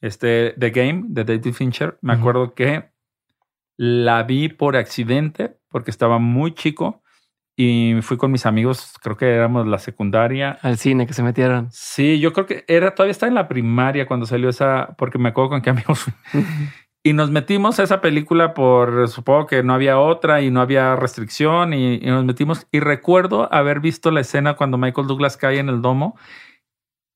Este, 0.01 0.55
The 0.59 0.71
Game 0.71 1.05
de 1.09 1.25
David 1.25 1.55
Fincher, 1.55 1.99
me 2.03 2.13
acuerdo 2.13 2.55
que 2.55 2.91
la 3.77 4.23
vi 4.23 4.49
por 4.49 4.77
accidente 4.77 5.57
porque 5.69 5.91
estaba 5.91 6.19
muy 6.19 6.55
chico 6.55 7.03
y 7.57 7.95
fui 8.03 8.17
con 8.17 8.33
mis 8.33 8.47
amigos, 8.47 8.95
creo 9.01 9.17
que 9.17 9.33
éramos 9.33 9.67
la 9.67 9.79
secundaria. 9.79 10.59
Al 10.63 10.77
cine 10.77 11.07
que 11.07 11.13
se 11.13 11.23
metieron. 11.23 11.69
Sí, 11.71 12.19
yo 12.19 12.33
creo 12.33 12.47
que 12.47 12.65
era 12.67 12.95
todavía 12.95 13.13
estaba 13.13 13.29
en 13.29 13.37
la 13.37 13.49
primaria 13.49 14.07
cuando 14.07 14.27
salió 14.27 14.49
esa, 14.49 14.95
porque 14.99 15.19
me 15.19 15.29
acuerdo 15.29 15.51
con 15.51 15.63
qué 15.63 15.71
amigos 15.71 16.05
Y 17.07 17.13
nos 17.13 17.31
metimos 17.31 17.79
a 17.79 17.83
esa 17.83 18.01
película 18.01 18.55
por, 18.55 19.09
supongo 19.11 19.47
que 19.47 19.63
no 19.63 19.75
había 19.75 19.99
otra 19.99 20.41
y 20.41 20.51
no 20.51 20.63
había 20.63 20.97
restricción 20.97 21.75
y, 21.75 21.99
nos 21.99 22.25
metimos. 22.25 22.67
Y 22.73 22.81
recuerdo 22.81 23.53
haber 23.53 23.81
visto 23.81 24.11
la 24.11 24.23
escena 24.23 24.57
cuando 24.57 24.79
Michael 24.79 25.07
Douglas 25.07 25.37
cae 25.37 25.59
en 25.59 25.69
el 25.69 25.83
domo 25.83 26.17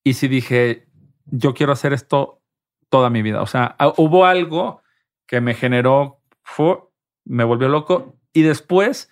y 0.05 0.12
sí 0.12 0.28
dije, 0.28 0.86
yo 1.24 1.55
quiero 1.55 1.73
hacer 1.73 1.94
esto 1.94 2.43
toda 2.90 3.09
mi 3.09 3.23
vida. 3.23 3.40
O 3.40 3.47
sea, 3.47 3.77
hubo 3.97 4.27
algo 4.27 4.82
que 5.27 5.40
me 5.40 5.55
generó, 5.55 6.20
fue, 6.43 6.81
me 7.24 7.44
volvió 7.44 7.70
loco. 7.70 8.15
Y 8.35 8.43
después, 8.43 9.10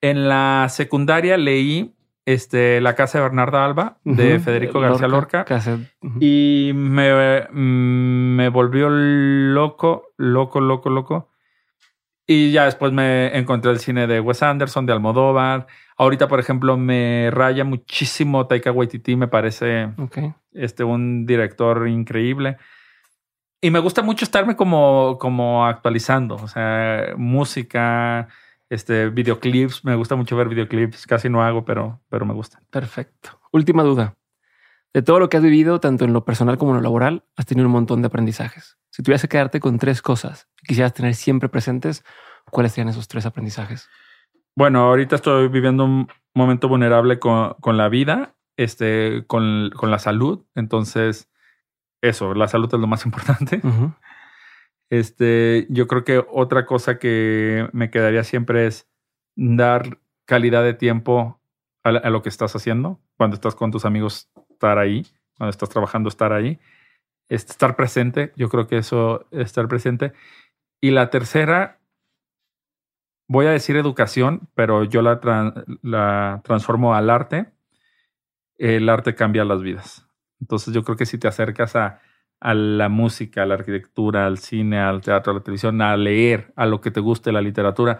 en 0.00 0.28
la 0.28 0.68
secundaria, 0.70 1.36
leí 1.36 1.94
este, 2.26 2.80
La 2.80 2.94
casa 2.94 3.18
de 3.18 3.24
Bernarda 3.24 3.64
Alba 3.64 3.98
de 4.04 4.38
Federico 4.40 4.80
García 4.80 5.08
Lorca. 5.08 5.46
Y 6.20 6.72
me, 6.74 7.48
me 7.52 8.48
volvió 8.50 8.90
loco, 8.90 10.08
loco, 10.18 10.60
loco, 10.60 10.90
loco. 10.90 11.30
Y 12.26 12.50
ya 12.50 12.64
después 12.64 12.92
me 12.92 13.38
encontré 13.38 13.70
el 13.70 13.78
cine 13.78 14.08
de 14.08 14.18
Wes 14.18 14.42
Anderson, 14.42 14.84
de 14.84 14.92
Almodóvar. 14.92 15.68
Ahorita, 15.96 16.26
por 16.26 16.40
ejemplo, 16.40 16.76
me 16.76 17.30
raya 17.30 17.64
muchísimo 17.64 18.48
Taika 18.48 18.72
Waititi. 18.72 19.14
Me 19.14 19.28
parece 19.28 19.90
este, 20.52 20.82
un 20.82 21.24
director 21.24 21.86
increíble. 21.88 22.56
Y 23.60 23.70
me 23.70 23.78
gusta 23.78 24.02
mucho 24.02 24.24
estarme 24.24 24.56
como, 24.56 25.16
como 25.20 25.64
actualizando. 25.64 26.34
O 26.34 26.48
sea, 26.48 27.14
música, 27.16 28.26
este, 28.70 29.10
videoclips, 29.10 29.84
me 29.84 29.94
gusta 29.94 30.16
mucho 30.16 30.36
ver 30.36 30.48
videoclips, 30.48 31.06
casi 31.06 31.28
no 31.28 31.42
hago, 31.42 31.64
pero, 31.64 32.00
pero 32.08 32.26
me 32.26 32.34
gusta. 32.34 32.60
Perfecto. 32.70 33.40
Última 33.52 33.82
duda. 33.82 34.16
De 34.92 35.02
todo 35.02 35.18
lo 35.18 35.28
que 35.28 35.36
has 35.36 35.42
vivido, 35.42 35.78
tanto 35.78 36.04
en 36.04 36.12
lo 36.12 36.24
personal 36.24 36.56
como 36.56 36.72
en 36.72 36.78
lo 36.78 36.82
laboral, 36.82 37.24
has 37.36 37.46
tenido 37.46 37.66
un 37.66 37.72
montón 37.72 38.00
de 38.02 38.06
aprendizajes. 38.06 38.78
Si 38.90 39.02
tuvieras 39.02 39.22
que 39.22 39.28
quedarte 39.28 39.60
con 39.60 39.78
tres 39.78 40.00
cosas 40.00 40.48
que 40.56 40.68
quisieras 40.68 40.94
tener 40.94 41.14
siempre 41.14 41.48
presentes, 41.48 42.02
¿cuáles 42.50 42.72
serían 42.72 42.88
esos 42.88 43.06
tres 43.08 43.26
aprendizajes? 43.26 43.88
Bueno, 44.54 44.80
ahorita 44.84 45.16
estoy 45.16 45.48
viviendo 45.48 45.84
un 45.84 46.08
momento 46.34 46.68
vulnerable 46.68 47.18
con, 47.18 47.54
con 47.60 47.76
la 47.76 47.90
vida, 47.90 48.36
este, 48.56 49.24
con, 49.26 49.70
con, 49.76 49.90
la 49.90 49.98
salud. 49.98 50.46
Entonces, 50.54 51.28
eso, 52.00 52.32
la 52.32 52.48
salud 52.48 52.72
es 52.72 52.80
lo 52.80 52.86
más 52.86 53.04
importante. 53.06 53.60
Este, 54.90 55.66
yo 55.68 55.86
creo 55.86 56.04
que 56.04 56.24
otra 56.30 56.66
cosa 56.66 56.98
que 56.98 57.68
me 57.72 57.90
quedaría 57.90 58.24
siempre 58.24 58.66
es 58.66 58.88
dar 59.34 59.98
calidad 60.24 60.62
de 60.62 60.74
tiempo 60.74 61.40
a, 61.82 62.10
lo 62.10 62.22
que 62.22 62.28
estás 62.28 62.54
haciendo. 62.56 63.00
Cuando 63.16 63.34
estás 63.34 63.54
con 63.54 63.70
tus 63.70 63.84
amigos, 63.84 64.30
estar 64.50 64.78
ahí. 64.78 65.06
Cuando 65.36 65.50
estás 65.50 65.68
trabajando, 65.68 66.08
estar 66.08 66.32
ahí. 66.32 66.58
estar 67.28 67.76
presente. 67.76 68.32
Yo 68.36 68.48
creo 68.48 68.66
que 68.66 68.78
eso, 68.78 69.26
estar 69.30 69.68
presente. 69.68 70.12
Y 70.80 70.90
la 70.90 71.10
tercera, 71.10 71.80
voy 73.28 73.46
a 73.46 73.50
decir 73.50 73.76
educación, 73.76 74.48
pero 74.54 74.84
yo 74.84 75.02
la, 75.02 75.20
la 75.82 76.40
transformo 76.44 76.94
al 76.94 77.10
arte. 77.10 77.52
El 78.58 78.88
arte 78.88 79.14
cambia 79.14 79.44
las 79.44 79.62
vidas. 79.62 80.08
Entonces 80.40 80.74
yo 80.74 80.82
creo 80.82 80.96
que 80.96 81.06
si 81.06 81.18
te 81.18 81.28
acercas 81.28 81.76
a, 81.76 82.00
a 82.40 82.54
la 82.54 82.88
música, 82.88 83.42
a 83.42 83.46
la 83.46 83.54
arquitectura, 83.54 84.26
al 84.26 84.38
cine, 84.38 84.78
al 84.78 85.00
teatro, 85.00 85.32
a 85.32 85.36
la 85.36 85.42
televisión, 85.42 85.80
a 85.82 85.96
leer, 85.96 86.52
a 86.56 86.66
lo 86.66 86.80
que 86.80 86.90
te 86.90 87.00
guste, 87.00 87.32
la 87.32 87.40
literatura, 87.40 87.98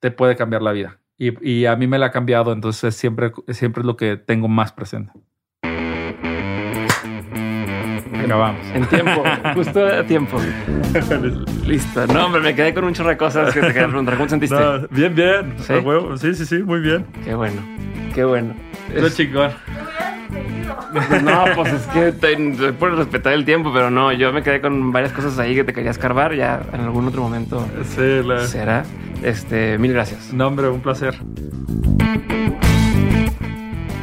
te 0.00 0.10
puede 0.10 0.36
cambiar 0.36 0.62
la 0.62 0.72
vida. 0.72 0.98
Y, 1.18 1.64
a 1.64 1.76
mí 1.76 1.86
me 1.86 1.98
la 1.98 2.06
ha 2.06 2.10
cambiado, 2.10 2.52
entonces 2.52 2.94
siempre, 2.94 3.32
siempre 3.48 3.80
es 3.80 3.86
lo 3.86 3.96
que 3.96 4.18
tengo 4.18 4.48
más 4.48 4.72
presente. 4.72 5.12
Acabamos. 8.22 8.66
En 8.74 8.86
tiempo, 8.86 9.22
justo 9.54 9.86
a 9.86 10.04
tiempo. 10.04 10.38
Listo. 11.64 12.06
No, 12.08 12.26
hombre, 12.26 12.42
me 12.42 12.54
quedé 12.54 12.74
con 12.74 12.84
un 12.84 12.92
chorro 12.92 13.10
de 13.10 13.16
cosas 13.16 13.54
que 13.54 13.60
te 13.60 13.72
quedan 13.72 13.90
preguntar. 13.90 14.16
¿Cómo 14.16 14.28
sentiste? 14.28 14.56
bien, 14.90 15.14
bien. 15.14 15.54
¿Sí? 15.58 15.74
¿Sí? 16.16 16.34
sí, 16.34 16.44
sí, 16.44 16.62
muy 16.62 16.80
bien. 16.80 17.06
Qué 17.24 17.34
bueno. 17.34 17.62
Qué 18.14 18.24
bueno. 18.24 18.54
Es 18.92 19.16
chingón. 19.16 19.52
No, 21.22 21.44
pues 21.54 21.72
es 21.72 21.86
que 21.86 22.12
te, 22.12 22.36
respetar 22.36 23.32
el 23.32 23.44
tiempo, 23.44 23.72
pero 23.72 23.90
no, 23.90 24.12
yo 24.12 24.32
me 24.32 24.42
quedé 24.42 24.60
con 24.60 24.92
varias 24.92 25.12
cosas 25.12 25.38
ahí 25.38 25.54
que 25.54 25.64
te 25.64 25.72
querías 25.72 25.98
carbar 25.98 26.34
ya 26.34 26.62
en 26.72 26.80
algún 26.80 27.06
otro 27.06 27.22
momento. 27.22 27.66
Sí, 27.94 28.22
la... 28.24 28.46
será. 28.46 28.84
Este, 29.22 29.78
mil 29.78 29.92
gracias. 29.92 30.32
No, 30.32 30.46
hombre, 30.46 30.68
un 30.68 30.80
placer. 30.80 31.16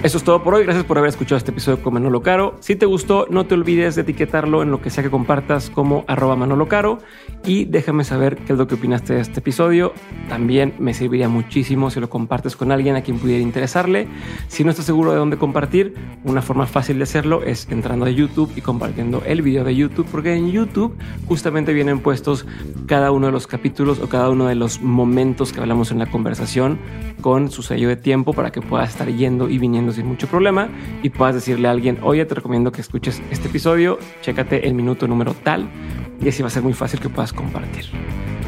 Eso 0.04 0.18
es 0.18 0.26
todo 0.26 0.44
por 0.44 0.54
hoy. 0.54 0.64
Gracias 0.66 0.84
por 0.84 0.98
haber 0.98 1.08
escuchado 1.08 1.38
este 1.38 1.52
episodio 1.52 1.82
con 1.82 1.94
Manolo 1.94 2.22
Caro. 2.22 2.58
Si 2.60 2.76
te 2.76 2.86
gustó, 2.86 3.26
no 3.30 3.46
te 3.46 3.54
olvides 3.54 3.96
de 3.96 4.02
etiquetarlo 4.02 4.62
en 4.62 4.70
lo 4.70 4.82
que 4.82 4.90
sea 4.90 5.02
que 5.02 5.10
compartas 5.10 5.70
como 5.70 6.04
arroba 6.10 6.36
Manolo 6.36 6.68
Caro 6.68 6.98
y 7.46 7.64
déjame 7.64 8.04
saber 8.04 8.36
qué 8.36 8.52
es 8.52 8.60
lo 8.60 8.68
que 8.68 8.76
opinaste 8.76 9.14
de 9.14 9.22
este 9.22 9.40
episodio. 9.40 9.94
También 10.28 10.74
me 10.78 10.94
serviría 10.94 11.30
muchísimo 11.30 11.90
si 11.90 12.02
lo 12.02 12.10
compartes 12.10 12.58
con 12.58 12.74
alguien 12.74 12.98
a 12.98 13.02
quien 13.02 13.18
pudiera 13.18 13.42
interesarle. 13.42 14.10
Si 14.50 14.66
no 14.66 14.72
estás 14.72 14.86
seguro 14.86 15.14
de 15.14 15.20
dónde 15.20 15.38
compartir, 15.38 15.94
una 16.26 16.42
forma 16.42 16.66
fácil 16.66 16.98
de 16.98 17.04
hacerlo 17.04 17.42
es 17.42 17.66
entrando 17.72 18.06
a 18.06 18.10
YouTube 18.10 18.52
y 18.58 18.62
compartiendo 18.62 19.24
el 19.26 19.42
video 19.42 19.64
de 19.64 19.74
YouTube, 19.74 20.08
porque 20.12 20.34
en 20.34 20.52
YouTube 20.52 20.98
justamente 21.30 21.72
vienen 21.72 22.00
puestos 22.00 22.46
cada 22.88 23.12
uno 23.12 23.28
de 23.28 23.32
los 23.32 23.48
capítulos 23.48 24.00
o 24.00 24.10
cada 24.10 24.30
uno 24.30 24.48
de 24.48 24.56
los 24.56 24.82
momentos 24.82 25.54
que 25.54 25.62
hablamos 25.62 25.92
en 25.92 26.00
la 26.00 26.12
conversación 26.12 26.78
con 27.22 27.50
su 27.50 27.64
sello 27.64 27.88
de 27.88 27.96
tiempo 27.96 28.34
para 28.34 28.52
que 28.52 28.62
puedas 28.62 28.90
estar 28.90 29.08
yendo 29.08 29.48
y 29.48 29.60
viniendo 29.60 29.93
sin 29.94 30.08
mucho 30.08 30.28
problema 30.28 30.70
y 31.02 31.10
puedas 31.10 31.36
decirle 31.36 31.68
a 31.68 31.72
alguien, 31.72 32.00
oye, 32.02 32.26
te 32.26 32.36
recomiendo 32.36 32.72
que 32.72 32.82
escuches 32.82 33.22
este 33.32 33.48
episodio, 33.48 34.00
chécate 34.22 34.68
el 34.68 34.74
minuto 34.74 35.08
número 35.08 35.34
tal 35.44 35.70
y 36.22 36.30
así 36.30 36.42
va 36.42 36.48
a 36.48 36.52
ser 36.52 36.64
muy 36.64 36.74
fácil 36.74 37.00
que 37.00 37.10
puedas 37.10 37.34
compartir. 37.34 37.86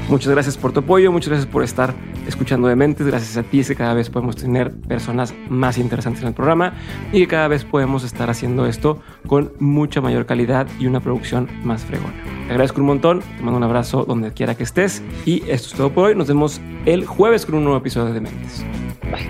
Muchas 0.09 0.31
gracias 0.31 0.55
por 0.55 0.71
tu 0.71 0.81
apoyo, 0.81 1.11
muchas 1.11 1.29
gracias 1.29 1.51
por 1.51 1.63
estar 1.63 1.93
escuchando 2.27 2.67
de 2.67 2.75
mentes, 2.75 3.07
gracias 3.07 3.37
a 3.37 3.43
ti 3.43 3.61
es 3.61 3.67
que 3.67 3.75
cada 3.75 3.93
vez 3.95 4.09
podemos 4.09 4.35
tener 4.35 4.71
personas 4.71 5.33
más 5.49 5.77
interesantes 5.79 6.21
en 6.21 6.27
el 6.29 6.33
programa 6.35 6.73
y 7.11 7.21
que 7.21 7.27
cada 7.27 7.47
vez 7.47 7.65
podemos 7.65 8.03
estar 8.03 8.29
haciendo 8.29 8.67
esto 8.67 8.99
con 9.25 9.53
mucha 9.59 10.01
mayor 10.01 10.25
calidad 10.25 10.67
y 10.79 10.85
una 10.85 10.99
producción 10.99 11.49
más 11.63 11.85
fregona. 11.85 12.13
Te 12.45 12.51
agradezco 12.51 12.81
un 12.81 12.87
montón, 12.87 13.21
te 13.21 13.43
mando 13.43 13.57
un 13.57 13.63
abrazo 13.63 14.05
donde 14.05 14.31
quiera 14.31 14.55
que 14.55 14.63
estés 14.63 15.01
y 15.25 15.41
esto 15.49 15.69
es 15.69 15.73
todo 15.73 15.89
por 15.89 16.09
hoy, 16.09 16.15
nos 16.15 16.27
vemos 16.27 16.61
el 16.85 17.05
jueves 17.05 17.45
con 17.45 17.55
un 17.55 17.63
nuevo 17.63 17.79
episodio 17.79 18.07
de 18.07 18.13
Dementes. 18.13 18.63
Bye. 19.11 19.29